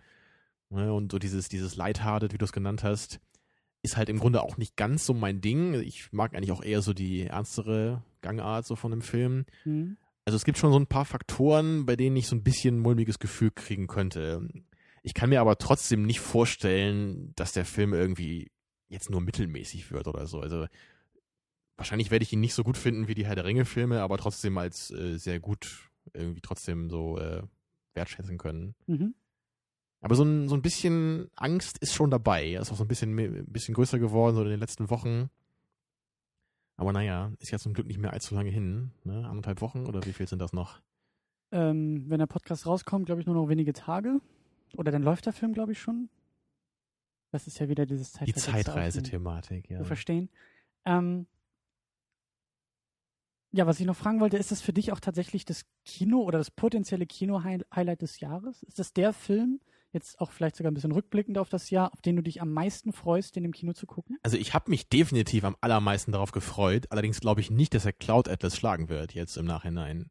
Ne? 0.70 0.94
Und 0.94 1.12
so 1.12 1.20
dieses, 1.20 1.50
dieses 1.50 1.76
Lighthearted, 1.76 2.34
wie 2.34 2.38
du 2.38 2.46
es 2.46 2.52
genannt 2.52 2.84
hast, 2.84 3.20
ist 3.84 3.98
halt 3.98 4.10
im 4.10 4.20
Grunde 4.20 4.42
auch 4.42 4.58
nicht 4.58 4.76
ganz 4.76 5.06
so 5.06 5.14
mein 5.14 5.42
Ding. 5.42 5.74
Ich 5.82 6.12
mag 6.12 6.36
eigentlich 6.36 6.52
auch 6.52 6.64
eher 6.64 6.82
so 6.82 6.94
die 6.94 7.24
ernstere 7.24 8.04
Gangart 8.22 8.66
so 8.66 8.76
von 8.76 8.92
dem 8.92 9.02
Film. 9.02 9.46
Mhm. 9.66 9.98
Also 10.26 10.36
es 10.36 10.46
gibt 10.46 10.58
schon 10.58 10.72
so 10.72 10.80
ein 10.80 10.88
paar 10.88 11.06
Faktoren, 11.06 11.86
bei 11.86 11.96
denen 11.96 12.16
ich 12.16 12.28
so 12.28 12.36
ein 12.36 12.44
bisschen 12.44 12.80
mulmiges 12.80 13.18
Gefühl 13.18 13.52
kriegen 13.52 13.88
könnte. 13.88 14.48
Ich 15.02 15.16
kann 15.16 15.30
mir 15.30 15.42
aber 15.42 15.58
trotzdem 15.58 16.04
nicht 16.04 16.20
vorstellen, 16.20 17.34
dass 17.36 17.54
der 17.54 17.66
Film 17.66 17.94
irgendwie 17.94 18.52
jetzt 18.88 19.10
nur 19.10 19.22
mittelmäßig 19.22 19.92
wird 19.92 20.08
oder 20.08 20.28
so. 20.28 20.40
Also 20.40 20.68
wahrscheinlich 21.76 22.12
werde 22.12 22.24
ich 22.24 22.34
ihn 22.34 22.40
nicht 22.40 22.54
so 22.54 22.64
gut 22.64 22.78
finden 22.78 23.08
wie 23.08 23.16
die 23.16 23.26
Herr 23.26 23.36
der 23.36 23.46
Ringe 23.46 23.66
Filme, 23.66 24.02
aber 24.02 24.18
trotzdem 24.18 24.58
als 24.60 24.92
äh, 24.92 25.18
sehr 25.18 25.40
gut 25.40 25.90
irgendwie 26.14 26.42
trotzdem 26.42 26.90
so 26.90 27.18
äh, 27.18 27.42
wertschätzen 27.94 28.38
können. 28.38 28.76
Mhm. 28.86 29.16
Aber 30.02 30.16
so 30.16 30.24
ein, 30.24 30.50
so 30.50 30.56
ein 30.56 30.62
bisschen 30.62 31.30
Angst 31.36 31.78
ist 31.78 31.94
schon 31.94 32.10
dabei. 32.10 32.54
Ist 32.54 32.72
auch 32.72 32.78
so 32.78 32.84
ein 32.84 32.88
bisschen, 32.88 33.18
ein 33.18 33.46
bisschen 33.46 33.76
größer 33.76 34.00
geworden, 34.00 34.36
so 34.36 34.42
in 34.42 34.50
den 34.50 34.60
letzten 34.60 34.90
Wochen. 34.90 35.30
Aber 36.76 36.92
naja, 36.92 37.32
ist 37.38 37.52
ja 37.52 37.60
zum 37.60 37.74
Glück 37.74 37.86
nicht 37.86 38.00
mehr 38.00 38.12
allzu 38.12 38.34
lange 38.34 38.50
hin. 38.50 38.92
Ne? 39.04 39.28
Anderthalb 39.28 39.62
Wochen 39.62 39.86
oder 39.86 40.04
wie 40.06 40.14
viel 40.14 40.28
sind 40.28 40.40
das 40.40 40.54
noch? 40.54 40.82
Ähm, 41.52 42.10
wenn 42.10 42.18
der 42.18 42.26
Podcast 42.26 42.66
rauskommt, 42.66 43.06
glaube 43.06 43.22
ich, 43.22 43.28
nur 43.28 43.36
noch 43.36 43.48
wenige 43.48 43.74
Tage. 43.74 44.20
Oder 44.76 44.92
dann 44.92 45.04
läuft 45.04 45.28
der 45.28 45.34
Film, 45.34 45.54
glaube 45.54 45.74
ich, 45.74 45.80
schon. 45.80 46.10
Das 47.32 47.46
ist 47.46 47.60
ja 47.60 47.70
wieder 47.70 47.86
dieses 47.86 48.12
Die 48.12 48.34
Zeitversetzte 48.34 48.72
Zeitreisethematik, 48.72 49.70
ja. 49.70 49.78
zu 49.78 49.86
verstehen. 49.86 50.30
Ähm, 50.86 51.28
ja, 53.52 53.68
was 53.68 53.80
ich 53.80 53.86
noch 53.86 53.96
fragen 53.96 54.20
wollte, 54.20 54.38
ist 54.38 54.52
das 54.52 54.62
für 54.62 54.74
dich 54.74 54.92
auch 54.92 55.00
tatsächlich 55.00 55.46
das 55.46 55.66
Kino 55.86 56.22
oder 56.22 56.38
das 56.38 56.52
potenzielle 56.52 57.06
Kino-Highlight 57.06 58.02
des 58.02 58.20
Jahres? 58.20 58.64
Ist 58.64 58.80
das 58.80 58.94
der 58.94 59.14
Film, 59.14 59.60
jetzt 59.92 60.20
auch 60.20 60.32
vielleicht 60.32 60.56
sogar 60.56 60.72
ein 60.72 60.74
bisschen 60.74 60.92
rückblickend 60.92 61.38
auf 61.38 61.50
das 61.50 61.70
Jahr, 61.70 61.94
auf 61.94 62.02
den 62.02 62.16
du 62.16 62.24
dich 62.24 62.42
am 62.42 62.52
meisten 62.54 62.94
freust, 62.94 63.36
den 63.36 63.46
im 63.46 63.52
Kino 63.52 63.74
zu 63.74 63.86
gucken? 63.86 64.18
Also 64.24 64.38
ich 64.38 64.54
habe 64.54 64.70
mich 64.70 64.90
definitiv 64.90 65.44
am 65.44 65.56
allermeisten 65.62 66.12
darauf 66.12 66.32
gefreut. 66.32 66.88
Allerdings 66.90 67.20
glaube 67.20 67.42
ich 67.42 67.52
nicht, 67.52 67.74
dass 67.74 67.86
er 67.86 67.94
Cloud 67.94 68.30
Atlas 68.30 68.56
schlagen 68.56 68.90
wird 68.90 69.14
jetzt 69.14 69.38
im 69.38 69.46
Nachhinein. 69.46 70.10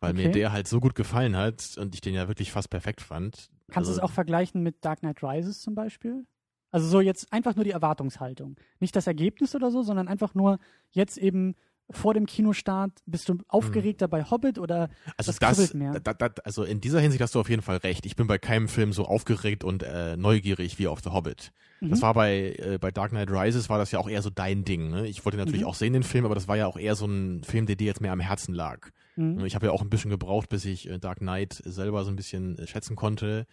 Weil 0.00 0.14
mir 0.14 0.28
Okay. 0.28 0.32
der 0.32 0.52
halt 0.52 0.68
so 0.68 0.80
gut 0.80 0.94
gefallen 0.94 1.36
hat 1.36 1.76
und 1.78 1.94
ich 1.94 2.00
den 2.00 2.14
ja 2.14 2.28
wirklich 2.28 2.50
fast 2.50 2.70
perfekt 2.70 3.00
fand. 3.00 3.50
Kannst 3.70 3.88
du 3.88 3.92
also, 3.92 3.92
es 3.92 3.98
auch 4.00 4.10
vergleichen 4.10 4.62
mit 4.62 4.84
Dark 4.84 5.00
Knight 5.00 5.22
Rises 5.22 5.60
zum 5.60 5.74
Beispiel? 5.74 6.26
Also 6.72 6.88
so 6.88 7.00
jetzt 7.00 7.32
einfach 7.32 7.54
nur 7.54 7.64
die 7.64 7.70
Erwartungshaltung. 7.70 8.56
Nicht 8.80 8.96
das 8.96 9.06
Ergebnis 9.06 9.54
oder 9.54 9.70
so, 9.70 9.82
sondern 9.82 10.08
einfach 10.08 10.34
nur 10.34 10.58
jetzt 10.90 11.18
eben 11.18 11.54
vor 11.96 12.14
dem 12.14 12.26
Kinostart, 12.26 12.92
bist 13.06 13.28
du 13.28 13.38
aufgeregter 13.48 14.08
bei 14.08 14.24
Hobbit 14.24 14.58
oder 14.58 14.88
Also 15.16 15.32
das 15.32 15.38
das, 15.38 15.74
mehr. 15.74 15.98
da, 16.00 16.12
da, 16.14 16.30
also 16.44 16.64
in 16.64 16.80
dieser 16.80 17.00
Hinsicht 17.00 17.22
hast 17.22 17.34
du 17.34 17.40
auf 17.40 17.48
jeden 17.50 17.62
Fall 17.62 17.78
recht. 17.78 18.06
Ich 18.06 18.16
bin 18.16 18.26
bei 18.26 18.38
keinem 18.38 18.68
Film 18.68 18.92
so 18.92 19.04
aufgeregt 19.04 19.64
und 19.64 19.82
äh, 19.82 20.16
neugierig 20.16 20.78
wie 20.78 20.86
auf 20.88 21.00
The 21.02 21.10
Hobbit. 21.10 21.52
Das 21.80 21.98
Mhm. 21.98 22.02
war 22.02 22.14
bei, 22.14 22.54
äh, 22.58 22.78
bei 22.80 22.90
Dark 22.92 23.10
Knight 23.10 23.30
Rises 23.30 23.68
war 23.68 23.78
das 23.78 23.90
ja 23.90 23.98
auch 23.98 24.08
eher 24.08 24.22
so 24.22 24.30
dein 24.30 24.64
Ding. 24.64 24.90
Ne? 24.90 25.06
Ich 25.08 25.24
wollte 25.24 25.36
natürlich 25.38 25.62
Mhm. 25.62 25.66
auch 25.66 25.74
sehen 25.74 25.92
den 25.92 26.04
Film, 26.04 26.24
aber 26.24 26.34
das 26.36 26.46
war 26.46 26.56
ja 26.56 26.66
auch 26.68 26.76
eher 26.78 26.94
so 26.94 27.06
ein 27.06 27.42
Film, 27.42 27.66
der 27.66 27.74
dir 27.76 27.86
jetzt 27.86 28.00
mehr 28.00 28.12
am 28.12 28.20
Herzen 28.20 28.54
lag. 28.54 28.90
Mhm. 29.16 29.44
Ich 29.44 29.54
habe 29.56 29.66
ja 29.66 29.72
auch 29.72 29.82
ein 29.82 29.90
bisschen 29.90 30.10
gebraucht, 30.10 30.48
bis 30.48 30.64
ich 30.64 30.88
äh, 30.88 30.98
Dark 30.98 31.18
Knight 31.18 31.60
selber 31.64 32.04
so 32.04 32.10
ein 32.10 32.16
bisschen 32.16 32.56
äh, 32.58 32.66
schätzen 32.68 32.94
konnte, 32.94 33.46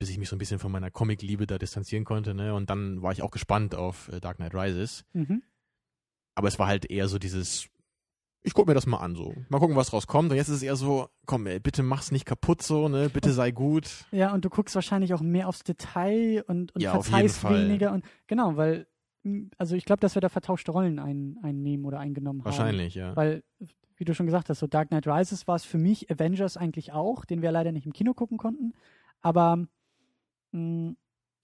bis 0.00 0.08
ich 0.10 0.18
mich 0.18 0.28
so 0.28 0.34
ein 0.34 0.38
bisschen 0.40 0.58
von 0.58 0.72
meiner 0.72 0.90
Comic-Liebe 0.90 1.46
da 1.46 1.58
distanzieren 1.58 2.04
konnte. 2.04 2.34
Ne? 2.34 2.54
Und 2.54 2.70
dann 2.70 3.02
war 3.02 3.12
ich 3.12 3.22
auch 3.22 3.30
gespannt 3.30 3.74
auf 3.76 4.08
äh, 4.12 4.18
Dark 4.20 4.38
Knight 4.38 4.54
Rises. 4.54 5.04
Mhm. 5.12 5.42
Aber 6.34 6.48
es 6.48 6.58
war 6.58 6.66
halt 6.66 6.90
eher 6.90 7.06
so 7.06 7.18
dieses, 7.18 7.68
ich 8.42 8.54
guck 8.54 8.66
mir 8.66 8.74
das 8.74 8.86
mal 8.86 8.98
an 8.98 9.14
so. 9.14 9.34
Mal 9.48 9.58
gucken, 9.58 9.76
was 9.76 9.92
rauskommt. 9.92 10.30
Und 10.30 10.36
jetzt 10.36 10.48
ist 10.48 10.56
es 10.56 10.62
eher 10.62 10.76
so, 10.76 11.08
komm 11.26 11.46
ey, 11.46 11.60
bitte 11.60 11.82
mach's 11.82 12.10
nicht 12.10 12.24
kaputt 12.24 12.62
so, 12.62 12.88
ne? 12.88 13.10
Bitte 13.10 13.32
sei 13.32 13.50
gut. 13.50 14.06
Ja, 14.12 14.32
und 14.32 14.44
du 14.44 14.50
guckst 14.50 14.74
wahrscheinlich 14.74 15.12
auch 15.12 15.20
mehr 15.20 15.48
aufs 15.48 15.62
Detail 15.62 16.42
und, 16.46 16.74
und 16.74 16.82
Ja, 16.82 16.92
verzeihst 16.92 17.44
weniger. 17.44 17.92
Und 17.92 18.04
genau, 18.26 18.56
weil, 18.56 18.86
mh, 19.24 19.50
also 19.58 19.76
ich 19.76 19.84
glaube, 19.84 20.00
dass 20.00 20.14
wir 20.14 20.22
da 20.22 20.28
vertauschte 20.30 20.72
Rollen 20.72 20.98
ein, 20.98 21.38
einnehmen 21.42 21.84
oder 21.84 21.98
eingenommen 21.98 22.40
haben. 22.40 22.46
Wahrscheinlich, 22.46 22.94
ja. 22.94 23.14
Weil, 23.14 23.42
wie 23.96 24.04
du 24.04 24.14
schon 24.14 24.26
gesagt 24.26 24.48
hast, 24.48 24.60
so 24.60 24.66
Dark 24.66 24.88
Knight 24.88 25.06
Rises 25.06 25.46
war 25.46 25.56
es 25.56 25.64
für 25.64 25.78
mich, 25.78 26.10
Avengers 26.10 26.56
eigentlich 26.56 26.92
auch, 26.92 27.26
den 27.26 27.42
wir 27.42 27.52
leider 27.52 27.72
nicht 27.72 27.84
im 27.84 27.92
Kino 27.92 28.14
gucken 28.14 28.38
konnten. 28.38 28.72
Aber 29.20 29.58
mh, 30.52 30.94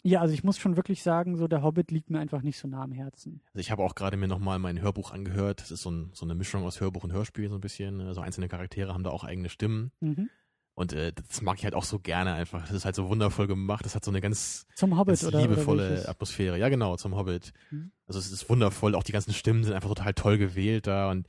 ja, 0.07 0.21
also 0.21 0.33
ich 0.33 0.45
muss 0.45 0.57
schon 0.59 0.77
wirklich 0.77 1.03
sagen, 1.03 1.37
so 1.37 1.49
der 1.49 1.63
Hobbit 1.63 1.91
liegt 1.91 2.11
mir 2.11 2.21
einfach 2.21 2.43
nicht 2.43 2.59
so 2.59 2.69
nah 2.69 2.83
am 2.83 2.93
Herzen. 2.93 3.41
Also 3.49 3.59
ich 3.59 3.73
habe 3.73 3.83
auch 3.83 3.97
gerade 3.97 4.17
mir 4.17 4.29
nochmal 4.29 4.61
mein 4.61 4.81
Hörbuch 4.81 5.11
angehört. 5.11 5.61
Das 5.61 5.73
ist 5.73 5.83
so, 5.83 5.91
ein, 5.91 6.11
so 6.13 6.25
eine 6.25 6.37
Mischung 6.37 6.63
aus 6.65 6.81
Hörbuch 6.81 7.03
und 7.03 7.13
Hörspiel 7.13 7.49
so 7.49 7.57
ein 7.57 7.61
bisschen. 7.61 8.01
Also 8.01 8.21
einzelne 8.21 8.49
Charaktere 8.49 8.95
haben 8.95 9.03
da 9.03 9.11
auch 9.11 9.25
eigene 9.25 9.49
Stimmen. 9.49 9.91
Mhm. 9.99 10.31
Und 10.75 10.93
äh, 10.93 11.13
das 11.13 11.43
mag 11.43 11.59
ich 11.59 11.65
halt 11.65 11.75
auch 11.75 11.83
so 11.83 11.99
gerne 11.99 12.35
einfach. 12.35 12.61
Das 12.63 12.73
ist 12.73 12.85
halt 12.85 12.95
so 12.95 13.09
wundervoll 13.09 13.49
gemacht. 13.49 13.85
Das 13.85 13.97
hat 13.97 14.05
so 14.05 14.13
eine 14.13 14.21
ganz, 14.21 14.69
Zum 14.77 14.97
Hobbit 14.97 15.19
ganz 15.21 15.25
oder, 15.25 15.41
liebevolle 15.41 16.01
oder? 16.01 16.09
Atmosphäre. 16.09 16.57
Ja, 16.57 16.69
genau, 16.69 16.97
zum 16.97 17.17
Hobbit. 17.17 17.53
Mhm. 17.73 17.91
Also 18.07 18.21
es 18.21 18.31
ist 18.31 18.49
wundervoll. 18.49 18.95
Auch 18.95 19.03
die 19.03 19.13
ganzen 19.13 19.33
Stimmen 19.33 19.65
sind 19.65 19.75
einfach 19.75 19.89
total 19.89 20.15
toll 20.15 20.39
gewählt 20.39 20.87
da. 20.87 21.11
Und 21.11 21.27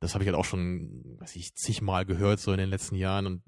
das 0.00 0.14
habe 0.14 0.24
ich 0.24 0.28
halt 0.28 0.36
auch 0.36 0.44
schon, 0.44 1.18
weiß 1.20 1.36
ich, 1.36 1.54
zigmal 1.54 2.04
gehört 2.06 2.40
so 2.40 2.50
in 2.50 2.58
den 2.58 2.70
letzten 2.70 2.96
Jahren. 2.96 3.26
Und 3.26 3.42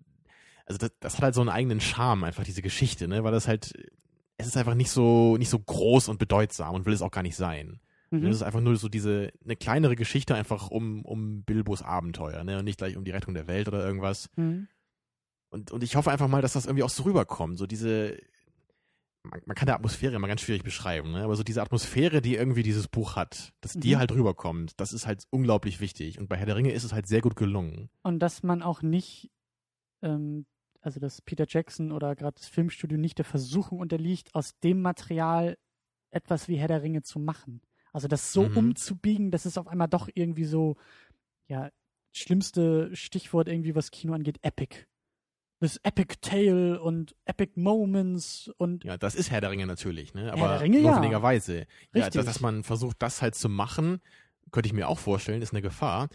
also 0.66 0.79
das, 0.79 0.93
das 1.01 1.16
hat 1.16 1.22
halt 1.22 1.35
so 1.35 1.41
einen 1.41 1.51
eigenen 1.51 1.81
Charme, 1.81 2.24
einfach 2.24 2.45
diese 2.45 2.62
Geschichte, 2.62 3.09
ne? 3.09 3.24
Weil 3.24 3.33
das 3.33 3.49
halt, 3.49 3.72
es 4.39 4.47
ist 4.47 4.57
einfach 4.57 4.74
nicht 4.74 4.91
so, 4.91 5.36
nicht 5.36 5.51
so 5.51 5.59
groß 5.59 6.09
und 6.09 6.18
bedeutsam 6.18 6.74
und 6.74 6.86
will 6.86 6.95
es 6.95 7.03
auch 7.03 7.11
gar 7.11 7.22
nicht 7.22 7.36
sein. 7.36 7.80
Mhm. 8.11 8.24
Es 8.26 8.36
ist 8.36 8.43
einfach 8.43 8.61
nur 8.61 8.76
so 8.76 8.89
diese, 8.89 9.30
eine 9.45 9.57
kleinere 9.57 9.97
Geschichte 9.97 10.34
einfach 10.34 10.70
um, 10.70 11.05
um 11.05 11.43
Bilbos 11.43 11.82
Abenteuer, 11.82 12.43
ne? 12.45 12.59
Und 12.59 12.64
nicht 12.64 12.78
gleich 12.78 12.97
um 12.97 13.05
die 13.05 13.11
Rettung 13.11 13.34
der 13.34 13.47
Welt 13.49 13.68
oder 13.68 13.84
irgendwas. 13.84 14.30
Mhm. 14.36 14.68
Und, 15.51 15.72
und 15.72 15.82
ich 15.82 15.97
hoffe 15.97 16.11
einfach 16.11 16.28
mal, 16.28 16.41
dass 16.41 16.53
das 16.55 16.66
irgendwie 16.66 16.84
auch 16.84 16.91
so 16.91 17.03
rüberkommt. 17.03 17.59
So 17.59 17.66
diese, 17.66 18.16
man, 19.24 19.41
man 19.45 19.57
kann 19.57 19.66
der 19.66 19.74
Atmosphäre 19.74 20.14
immer 20.14 20.28
ganz 20.28 20.41
schwierig 20.41 20.62
beschreiben, 20.62 21.12
ne? 21.12 21.22
aber 21.22 21.36
so 21.36 21.43
diese 21.43 21.62
Atmosphäre, 21.62 22.22
die 22.22 22.36
irgendwie 22.36 22.62
dieses 22.62 22.89
Buch 22.89 23.16
hat, 23.16 23.53
dass 23.61 23.72
die 23.72 23.95
Mhm. 23.95 23.99
halt 23.99 24.12
rüberkommt, 24.12 24.72
das 24.80 24.93
ist 24.93 25.07
halt 25.07 25.24
unglaublich 25.30 25.80
wichtig. 25.80 26.18
Und 26.18 26.28
bei 26.28 26.36
Herr 26.36 26.47
der 26.47 26.57
Ringe 26.57 26.72
ist 26.72 26.84
es 26.84 26.93
halt 26.93 27.07
sehr 27.07 27.20
gut 27.22 27.34
gelungen. 27.36 27.91
Und 28.03 28.20
dass 28.20 28.43
man 28.43 28.62
auch 28.62 28.82
nicht, 28.82 29.30
ähm, 30.03 30.47
also 30.89 31.01
dass 31.01 31.20
Peter 31.20 31.45
Jackson 31.47 31.93
oder 31.93 32.16
gerade 32.16 32.36
das 32.39 32.49
Filmstudio 32.49 32.97
nicht 32.97 33.18
der 33.18 33.26
Versuchung 33.26 33.78
unterliegt, 33.80 34.34
aus 34.34 34.59
dem 34.61 34.80
Material 34.80 35.59
etwas 36.11 36.49
wie 36.49 36.57
Herr 36.57 36.68
der 36.68 36.82
Ringe 36.82 37.03
zu 37.03 37.18
machen. 37.18 37.61
Also 37.93 38.09
das 38.09 38.32
so 38.32 38.49
Mhm. 38.49 38.57
umzubiegen, 38.57 39.30
dass 39.30 39.45
es 39.45 39.59
auf 39.59 39.68
einmal 39.68 39.89
doch 39.89 40.09
irgendwie 40.14 40.45
so, 40.47 40.76
ja, 41.47 41.70
schlimmste 42.14 42.95
Stichwort 42.97 43.49
irgendwie, 43.49 43.74
was 43.74 43.91
Kino 43.91 44.14
angeht, 44.14 44.39
Epic. 44.43 44.86
Das 45.61 45.76
Epic 45.82 46.14
Tale 46.22 46.80
und 46.80 47.14
Epic 47.26 47.53
Moments 47.61 48.51
und 48.57 48.84
Ja, 48.84 48.97
das 48.97 49.14
ist 49.14 49.30
Herr 49.30 49.41
der 49.43 49.51
Ringe 49.51 49.66
natürlich, 49.66 50.14
ne? 50.14 50.24
der 50.24 50.32
aber 50.32 50.61
Ringe, 50.61 50.78
ja. 50.78 50.91
notwendigerweise. 50.93 51.66
Ja, 51.93 52.05
Richtig. 52.05 52.14
dass, 52.14 52.24
dass 52.26 52.41
man 52.41 52.62
versucht, 52.64 52.97
das 53.03 53.20
halt 53.20 53.34
zu 53.34 53.49
machen, 53.51 54.01
könnte 54.53 54.68
ich 54.68 54.72
mir 54.72 54.89
auch 54.89 54.99
vorstellen, 54.99 55.43
ist 55.43 55.53
eine 55.53 55.61
Gefahr. 55.61 56.09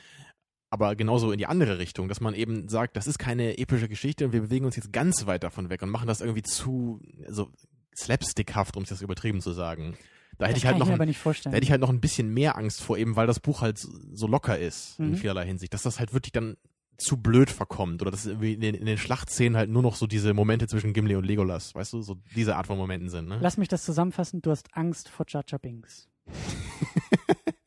Aber 0.74 0.96
genauso 0.96 1.32
in 1.32 1.38
die 1.38 1.46
andere 1.46 1.78
Richtung, 1.78 2.08
dass 2.08 2.20
man 2.20 2.34
eben 2.34 2.68
sagt, 2.68 2.98
das 2.98 3.06
ist 3.06 3.20
keine 3.20 3.60
epische 3.60 3.88
Geschichte 3.88 4.26
und 4.26 4.32
wir 4.34 4.42
bewegen 4.42 4.66
uns 4.66 4.76
jetzt 4.76 4.92
ganz 4.92 5.28
weit 5.28 5.44
davon 5.44 5.70
weg 5.70 5.84
und 5.84 5.90
machen 5.92 6.08
das 6.08 6.20
irgendwie 6.20 6.42
zu 6.42 7.00
so 7.30 7.52
slapstickhaft, 7.96 8.76
um 8.76 8.82
es 8.82 8.90
jetzt 8.90 9.02
übertrieben 9.04 9.40
zu 9.40 9.52
sagen. 9.52 9.96
Da 10.40 10.48
hätte 10.48 10.58
ich 10.58 10.66
halt 10.66 10.80
noch 10.80 10.88
ich 10.88 11.00
ein, 11.00 11.14
Da 11.44 11.52
hätte 11.52 11.64
ich 11.64 11.70
halt 11.70 11.80
noch 11.82 11.92
ein 11.92 12.02
bisschen 12.02 12.34
mehr 12.34 12.58
Angst 12.58 12.82
vor, 12.82 12.98
eben 12.98 13.16
weil 13.16 13.28
das 13.28 13.40
Buch 13.40 13.62
halt 13.62 13.78
so- 13.78 14.26
locker 14.26 14.58
ist 14.58 14.98
in 15.00 15.12
Mhm. 15.12 15.16
vielerlei 15.18 15.46
Hinsicht, 15.46 15.76
dass 15.76 15.84
das 15.84 16.00
halt 16.00 16.12
wirklich 16.12 16.32
dann 16.32 16.58
zu 16.98 17.18
blöd 17.18 17.52
verkommt 17.52 18.02
oder 18.02 18.10
dass 18.10 18.26
irgendwie 18.26 18.54
in 18.54 18.62
den, 18.62 18.74
in 18.74 18.88
den 18.88 18.98
Schlachtszenen 18.98 19.56
halt 19.56 19.70
nur 19.70 19.84
noch 19.84 19.96
so 19.96 20.08
diese 20.08 20.34
Momente 20.34 20.66
zwischen 20.68 20.92
Gimli 20.94 21.16
und 21.16 21.24
Legolas, 21.24 21.76
weißt 21.76 21.94
du, 21.94 22.02
so 22.02 22.18
diese 22.36 22.56
Art 22.56 22.66
von 22.66 22.80
Momenten 22.80 23.10
sind, 23.10 23.28
ne? 23.28 23.38
Lass 23.42 23.58
mich 23.58 23.68
das 23.68 23.84
zusammenfassen, 23.84 24.42
du 24.42 24.50
hast 24.50 24.76
Angst 24.76 25.08
vor 25.10 25.28
Jar 25.30 25.44
Jar 25.48 25.60
Binks. 25.60 26.10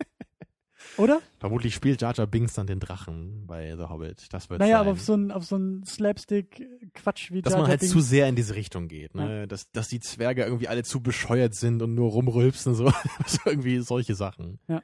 Oder? 0.99 1.21
Vermutlich 1.39 1.75
spielt 1.75 2.01
Jar 2.01 2.15
Jar 2.15 2.27
Binks 2.27 2.55
dann 2.55 2.67
den 2.67 2.81
Drachen 2.81 3.47
bei 3.47 3.77
The 3.77 3.85
Hobbit. 3.85 4.33
Das 4.33 4.49
wird 4.49 4.61
Naja, 4.61 4.79
sein. 4.79 4.81
aber 4.81 4.93
auf 4.93 5.01
so 5.01 5.15
ein, 5.15 5.31
auf 5.31 5.45
so 5.45 5.57
ein 5.57 5.85
Slapstick-Quatsch 5.85 7.33
wie 7.33 7.43
dass 7.43 7.53
Jar 7.53 7.61
man 7.61 7.67
Jar 7.67 7.71
halt 7.73 7.81
Binks. 7.81 7.93
zu 7.93 8.01
sehr 8.01 8.29
in 8.29 8.37
diese 8.37 8.55
Richtung 8.55 8.89
geht, 8.89 9.15
ne? 9.15 9.47
Dass, 9.47 9.71
dass 9.73 9.89
die 9.89 10.01
Zwerge 10.01 10.45
irgendwie 10.45 10.69
alle 10.69 10.83
zu 10.85 11.03
bescheuert 11.03 11.55
sind 11.55 11.83
und 11.83 11.95
nur 11.95 12.11
rumrülpsen, 12.11 12.75
so. 12.75 12.91
so 13.27 13.41
irgendwie 13.45 13.81
solche 13.81 14.15
Sachen. 14.15 14.59
Ja. 14.69 14.83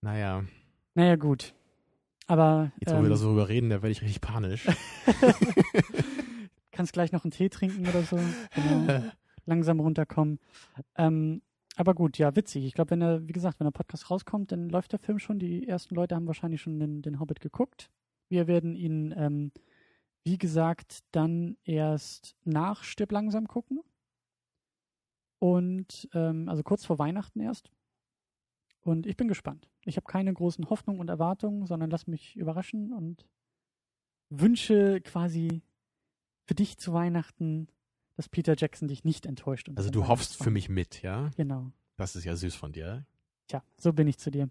Naja, 0.00 0.44
Naja, 0.94 1.16
gut. 1.16 1.54
Aber 2.26 2.72
jetzt 2.80 2.92
wo 2.92 2.96
ähm, 2.96 3.02
wir 3.04 3.10
da 3.10 3.16
so 3.16 3.28
drüber 3.28 3.48
reden, 3.48 3.70
da 3.70 3.76
werde 3.76 3.90
ich 3.90 4.02
richtig 4.02 4.20
panisch. 4.20 4.66
kannst 6.72 6.92
gleich 6.92 7.12
noch 7.12 7.24
einen 7.24 7.30
Tee 7.30 7.48
trinken 7.48 7.86
oder 7.86 8.02
so. 8.02 8.18
Genau. 8.54 9.02
Langsam 9.44 9.80
runterkommen. 9.80 10.38
Ähm, 10.96 11.42
aber 11.76 11.94
gut, 11.94 12.18
ja, 12.18 12.36
witzig. 12.36 12.64
Ich 12.64 12.74
glaube, 12.74 12.90
wenn 12.90 13.02
er, 13.02 13.26
wie 13.26 13.32
gesagt, 13.32 13.58
wenn 13.58 13.66
der 13.66 13.72
Podcast 13.72 14.10
rauskommt, 14.10 14.52
dann 14.52 14.68
läuft 14.68 14.92
der 14.92 14.98
Film 14.98 15.18
schon. 15.18 15.38
Die 15.38 15.66
ersten 15.66 15.94
Leute 15.94 16.14
haben 16.14 16.26
wahrscheinlich 16.26 16.60
schon 16.60 16.78
den, 16.78 17.02
den 17.02 17.18
Hobbit 17.18 17.40
geguckt. 17.40 17.90
Wir 18.28 18.46
werden 18.46 18.74
ihn, 18.74 19.14
ähm, 19.16 19.52
wie 20.24 20.38
gesagt, 20.38 21.00
dann 21.12 21.56
erst 21.64 22.36
nach 22.44 22.84
Stirb 22.84 23.12
langsam 23.12 23.48
gucken. 23.48 23.80
Und 25.38 26.08
ähm, 26.14 26.48
also 26.48 26.62
kurz 26.62 26.84
vor 26.84 26.98
Weihnachten 26.98 27.40
erst. 27.40 27.70
Und 28.82 29.06
ich 29.06 29.16
bin 29.16 29.28
gespannt. 29.28 29.68
Ich 29.84 29.96
habe 29.96 30.06
keine 30.06 30.32
großen 30.32 30.68
Hoffnungen 30.68 31.00
und 31.00 31.08
Erwartungen, 31.08 31.66
sondern 31.66 31.90
lass 31.90 32.06
mich 32.06 32.36
überraschen 32.36 32.92
und 32.92 33.26
wünsche 34.28 35.00
quasi 35.00 35.62
für 36.44 36.54
dich 36.54 36.78
zu 36.78 36.92
Weihnachten, 36.92 37.68
dass 38.16 38.28
Peter 38.28 38.54
Jackson 38.56 38.88
dich 38.88 39.04
nicht 39.04 39.26
enttäuscht. 39.26 39.70
Also 39.74 39.90
du 39.90 40.08
hoffst 40.08 40.42
für 40.42 40.50
mich 40.50 40.68
mit, 40.68 41.02
ja? 41.02 41.30
Genau. 41.36 41.72
Das 41.96 42.16
ist 42.16 42.24
ja 42.24 42.36
süß 42.36 42.54
von 42.54 42.72
dir. 42.72 43.06
Tja, 43.48 43.62
so 43.78 43.92
bin 43.92 44.08
ich 44.08 44.18
zu 44.18 44.30
dir. 44.30 44.48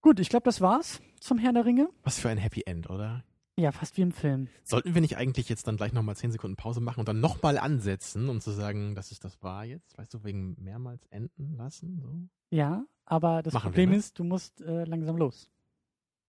Gut, 0.00 0.18
ich 0.18 0.28
glaube, 0.28 0.44
das 0.44 0.60
war's 0.60 1.00
zum 1.20 1.38
Herr 1.38 1.52
der 1.52 1.64
Ringe. 1.64 1.88
Was 2.02 2.18
für 2.18 2.28
ein 2.28 2.38
Happy 2.38 2.62
End, 2.64 2.88
oder? 2.88 3.24
Ja, 3.56 3.72
fast 3.72 3.96
wie 3.98 4.02
im 4.02 4.12
Film. 4.12 4.48
Sollten 4.62 4.94
wir 4.94 5.02
nicht 5.02 5.18
eigentlich 5.18 5.48
jetzt 5.48 5.66
dann 5.66 5.76
gleich 5.76 5.92
nochmal 5.92 6.16
10 6.16 6.32
Sekunden 6.32 6.56
Pause 6.56 6.80
machen 6.80 7.00
und 7.00 7.08
dann 7.08 7.20
nochmal 7.20 7.58
ansetzen, 7.58 8.28
um 8.30 8.40
zu 8.40 8.52
sagen, 8.52 8.94
dass 8.94 9.10
es 9.10 9.20
das 9.20 9.42
war 9.42 9.66
jetzt? 9.66 9.98
Weißt 9.98 10.14
du, 10.14 10.24
wegen 10.24 10.56
mehrmals 10.58 11.04
enden 11.06 11.56
lassen? 11.56 12.00
So? 12.00 12.56
Ja, 12.56 12.86
aber 13.04 13.42
das 13.42 13.52
Machen 13.52 13.64
wir, 13.64 13.70
Problem 13.70 13.90
ne? 13.90 13.96
ist, 13.96 14.18
du 14.18 14.24
musst 14.24 14.62
äh, 14.62 14.84
langsam 14.84 15.16
los. 15.16 15.50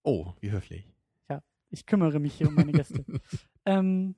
Oh, 0.03 0.33
wie 0.41 0.51
höflich. 0.51 0.91
Ich 1.71 1.85
kümmere 1.85 2.19
mich 2.19 2.35
hier 2.35 2.49
um 2.49 2.55
meine 2.55 2.73
Gäste. 2.73 3.05
ähm, 3.65 4.15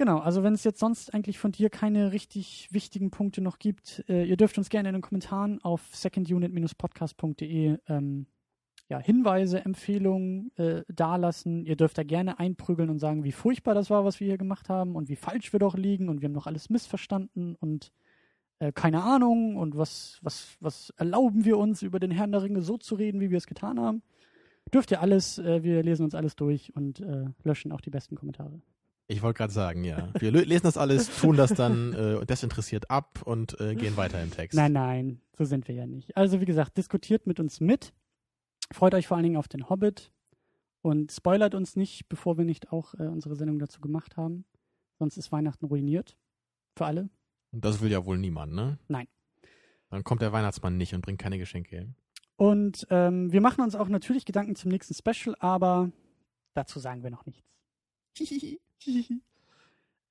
genau, 0.00 0.18
also 0.18 0.42
wenn 0.42 0.54
es 0.54 0.64
jetzt 0.64 0.80
sonst 0.80 1.12
eigentlich 1.12 1.38
von 1.38 1.52
dir 1.52 1.68
keine 1.68 2.10
richtig 2.10 2.68
wichtigen 2.72 3.10
Punkte 3.10 3.42
noch 3.42 3.58
gibt, 3.58 4.02
äh, 4.08 4.24
ihr 4.24 4.38
dürft 4.38 4.56
uns 4.56 4.70
gerne 4.70 4.88
in 4.88 4.94
den 4.94 5.02
Kommentaren 5.02 5.62
auf 5.62 5.82
secondunit-podcast.de 5.94 7.76
ähm, 7.86 8.26
ja, 8.88 8.98
Hinweise, 8.98 9.62
Empfehlungen 9.62 10.56
äh, 10.56 10.84
dalassen. 10.88 11.66
Ihr 11.66 11.76
dürft 11.76 11.98
da 11.98 12.02
gerne 12.02 12.38
einprügeln 12.38 12.88
und 12.88 12.98
sagen, 12.98 13.24
wie 13.24 13.32
furchtbar 13.32 13.74
das 13.74 13.90
war, 13.90 14.06
was 14.06 14.20
wir 14.20 14.26
hier 14.26 14.38
gemacht 14.38 14.70
haben 14.70 14.96
und 14.96 15.10
wie 15.10 15.16
falsch 15.16 15.52
wir 15.52 15.60
doch 15.60 15.76
liegen 15.76 16.08
und 16.08 16.22
wir 16.22 16.28
haben 16.28 16.34
doch 16.34 16.46
alles 16.46 16.70
missverstanden 16.70 17.54
und 17.56 17.92
äh, 18.58 18.72
keine 18.72 19.02
Ahnung 19.02 19.56
und 19.58 19.76
was, 19.76 20.18
was, 20.22 20.56
was 20.60 20.94
erlauben 20.96 21.44
wir 21.44 21.58
uns, 21.58 21.82
über 21.82 22.00
den 22.00 22.10
Herrn 22.10 22.32
der 22.32 22.42
Ringe 22.42 22.62
so 22.62 22.78
zu 22.78 22.94
reden, 22.94 23.20
wie 23.20 23.30
wir 23.30 23.38
es 23.38 23.46
getan 23.46 23.78
haben. 23.78 24.02
Dürft 24.72 24.92
ihr 24.92 25.02
alles, 25.02 25.38
äh, 25.38 25.62
wir 25.62 25.82
lesen 25.82 26.04
uns 26.04 26.14
alles 26.14 26.36
durch 26.36 26.74
und 26.74 27.00
äh, 27.00 27.26
löschen 27.44 27.70
auch 27.70 27.82
die 27.82 27.90
besten 27.90 28.16
Kommentare. 28.16 28.62
Ich 29.10 29.22
wollte 29.22 29.38
gerade 29.38 29.52
sagen, 29.52 29.82
ja. 29.82 30.08
Wir 30.20 30.30
lesen 30.30 30.62
das 30.62 30.76
alles, 30.76 31.18
tun 31.18 31.36
das 31.36 31.52
dann 31.52 31.92
äh, 31.94 32.24
desinteressiert 32.24 32.90
ab 32.90 33.22
und 33.24 33.60
äh, 33.60 33.74
gehen 33.74 33.96
weiter 33.96 34.22
im 34.22 34.30
Text. 34.30 34.56
Nein, 34.56 34.72
nein, 34.72 35.20
so 35.36 35.44
sind 35.44 35.66
wir 35.66 35.74
ja 35.74 35.84
nicht. 35.84 36.16
Also 36.16 36.40
wie 36.40 36.44
gesagt, 36.44 36.78
diskutiert 36.78 37.26
mit 37.26 37.40
uns 37.40 37.58
mit. 37.58 37.92
Freut 38.72 38.94
euch 38.94 39.08
vor 39.08 39.16
allen 39.16 39.24
Dingen 39.24 39.36
auf 39.36 39.48
den 39.48 39.68
Hobbit 39.68 40.12
und 40.82 41.10
spoilert 41.10 41.56
uns 41.56 41.74
nicht, 41.74 42.08
bevor 42.08 42.38
wir 42.38 42.44
nicht 42.44 42.70
auch 42.70 42.94
äh, 42.94 43.08
unsere 43.08 43.34
Sendung 43.34 43.58
dazu 43.58 43.80
gemacht 43.80 44.16
haben. 44.16 44.44
Sonst 45.00 45.16
ist 45.16 45.32
Weihnachten 45.32 45.66
ruiniert. 45.66 46.16
Für 46.76 46.86
alle. 46.86 47.10
Und 47.50 47.64
das 47.64 47.80
will 47.80 47.90
ja 47.90 48.04
wohl 48.04 48.16
niemand, 48.16 48.52
ne? 48.52 48.78
Nein. 48.86 49.08
Dann 49.88 50.04
kommt 50.04 50.22
der 50.22 50.32
Weihnachtsmann 50.32 50.76
nicht 50.76 50.94
und 50.94 51.00
bringt 51.00 51.18
keine 51.18 51.38
Geschenke. 51.38 51.92
Und 52.36 52.86
ähm, 52.90 53.32
wir 53.32 53.40
machen 53.40 53.64
uns 53.64 53.74
auch 53.74 53.88
natürlich 53.88 54.24
Gedanken 54.24 54.54
zum 54.54 54.70
nächsten 54.70 54.94
Special, 54.94 55.34
aber 55.40 55.90
dazu 56.54 56.78
sagen 56.78 57.02
wir 57.02 57.10
noch 57.10 57.26
nichts. 57.26 57.42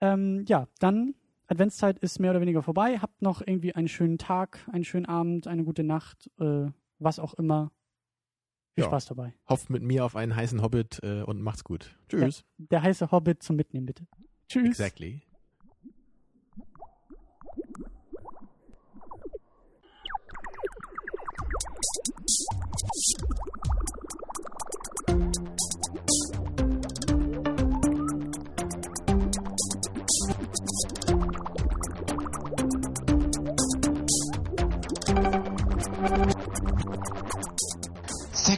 ähm, 0.01 0.45
ja, 0.47 0.67
dann 0.79 1.15
Adventszeit 1.47 1.97
ist 1.99 2.19
mehr 2.19 2.31
oder 2.31 2.41
weniger 2.41 2.61
vorbei. 2.61 2.99
Habt 2.99 3.21
noch 3.21 3.41
irgendwie 3.41 3.73
einen 3.73 3.87
schönen 3.87 4.17
Tag, 4.17 4.59
einen 4.71 4.83
schönen 4.83 5.07
Abend, 5.07 5.47
eine 5.47 5.63
gute 5.63 5.83
Nacht, 5.83 6.29
äh, 6.39 6.67
was 6.99 7.19
auch 7.19 7.33
immer. 7.33 7.71
Viel 8.75 8.83
Ja. 8.83 8.89
Spaß 8.89 9.05
dabei. 9.07 9.33
Hofft 9.47 9.69
mit 9.71 9.81
mir 9.81 10.05
auf 10.05 10.15
einen 10.15 10.35
heißen 10.35 10.61
Hobbit 10.61 10.99
äh, 11.01 11.23
und 11.23 11.41
macht's 11.41 11.63
gut. 11.63 11.95
Tschüss. 12.07 12.43
Der 12.57 12.83
heiße 12.83 13.11
Hobbit 13.11 13.41
zum 13.41 13.55
Mitnehmen, 13.55 13.87
bitte. 13.87 14.05
Tschüss. 14.47 14.67
Exactly. 14.67 15.23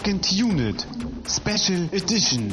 Second 0.02 0.32
Unit, 0.32 0.86
Special 1.28 1.84
Edition. 1.94 2.50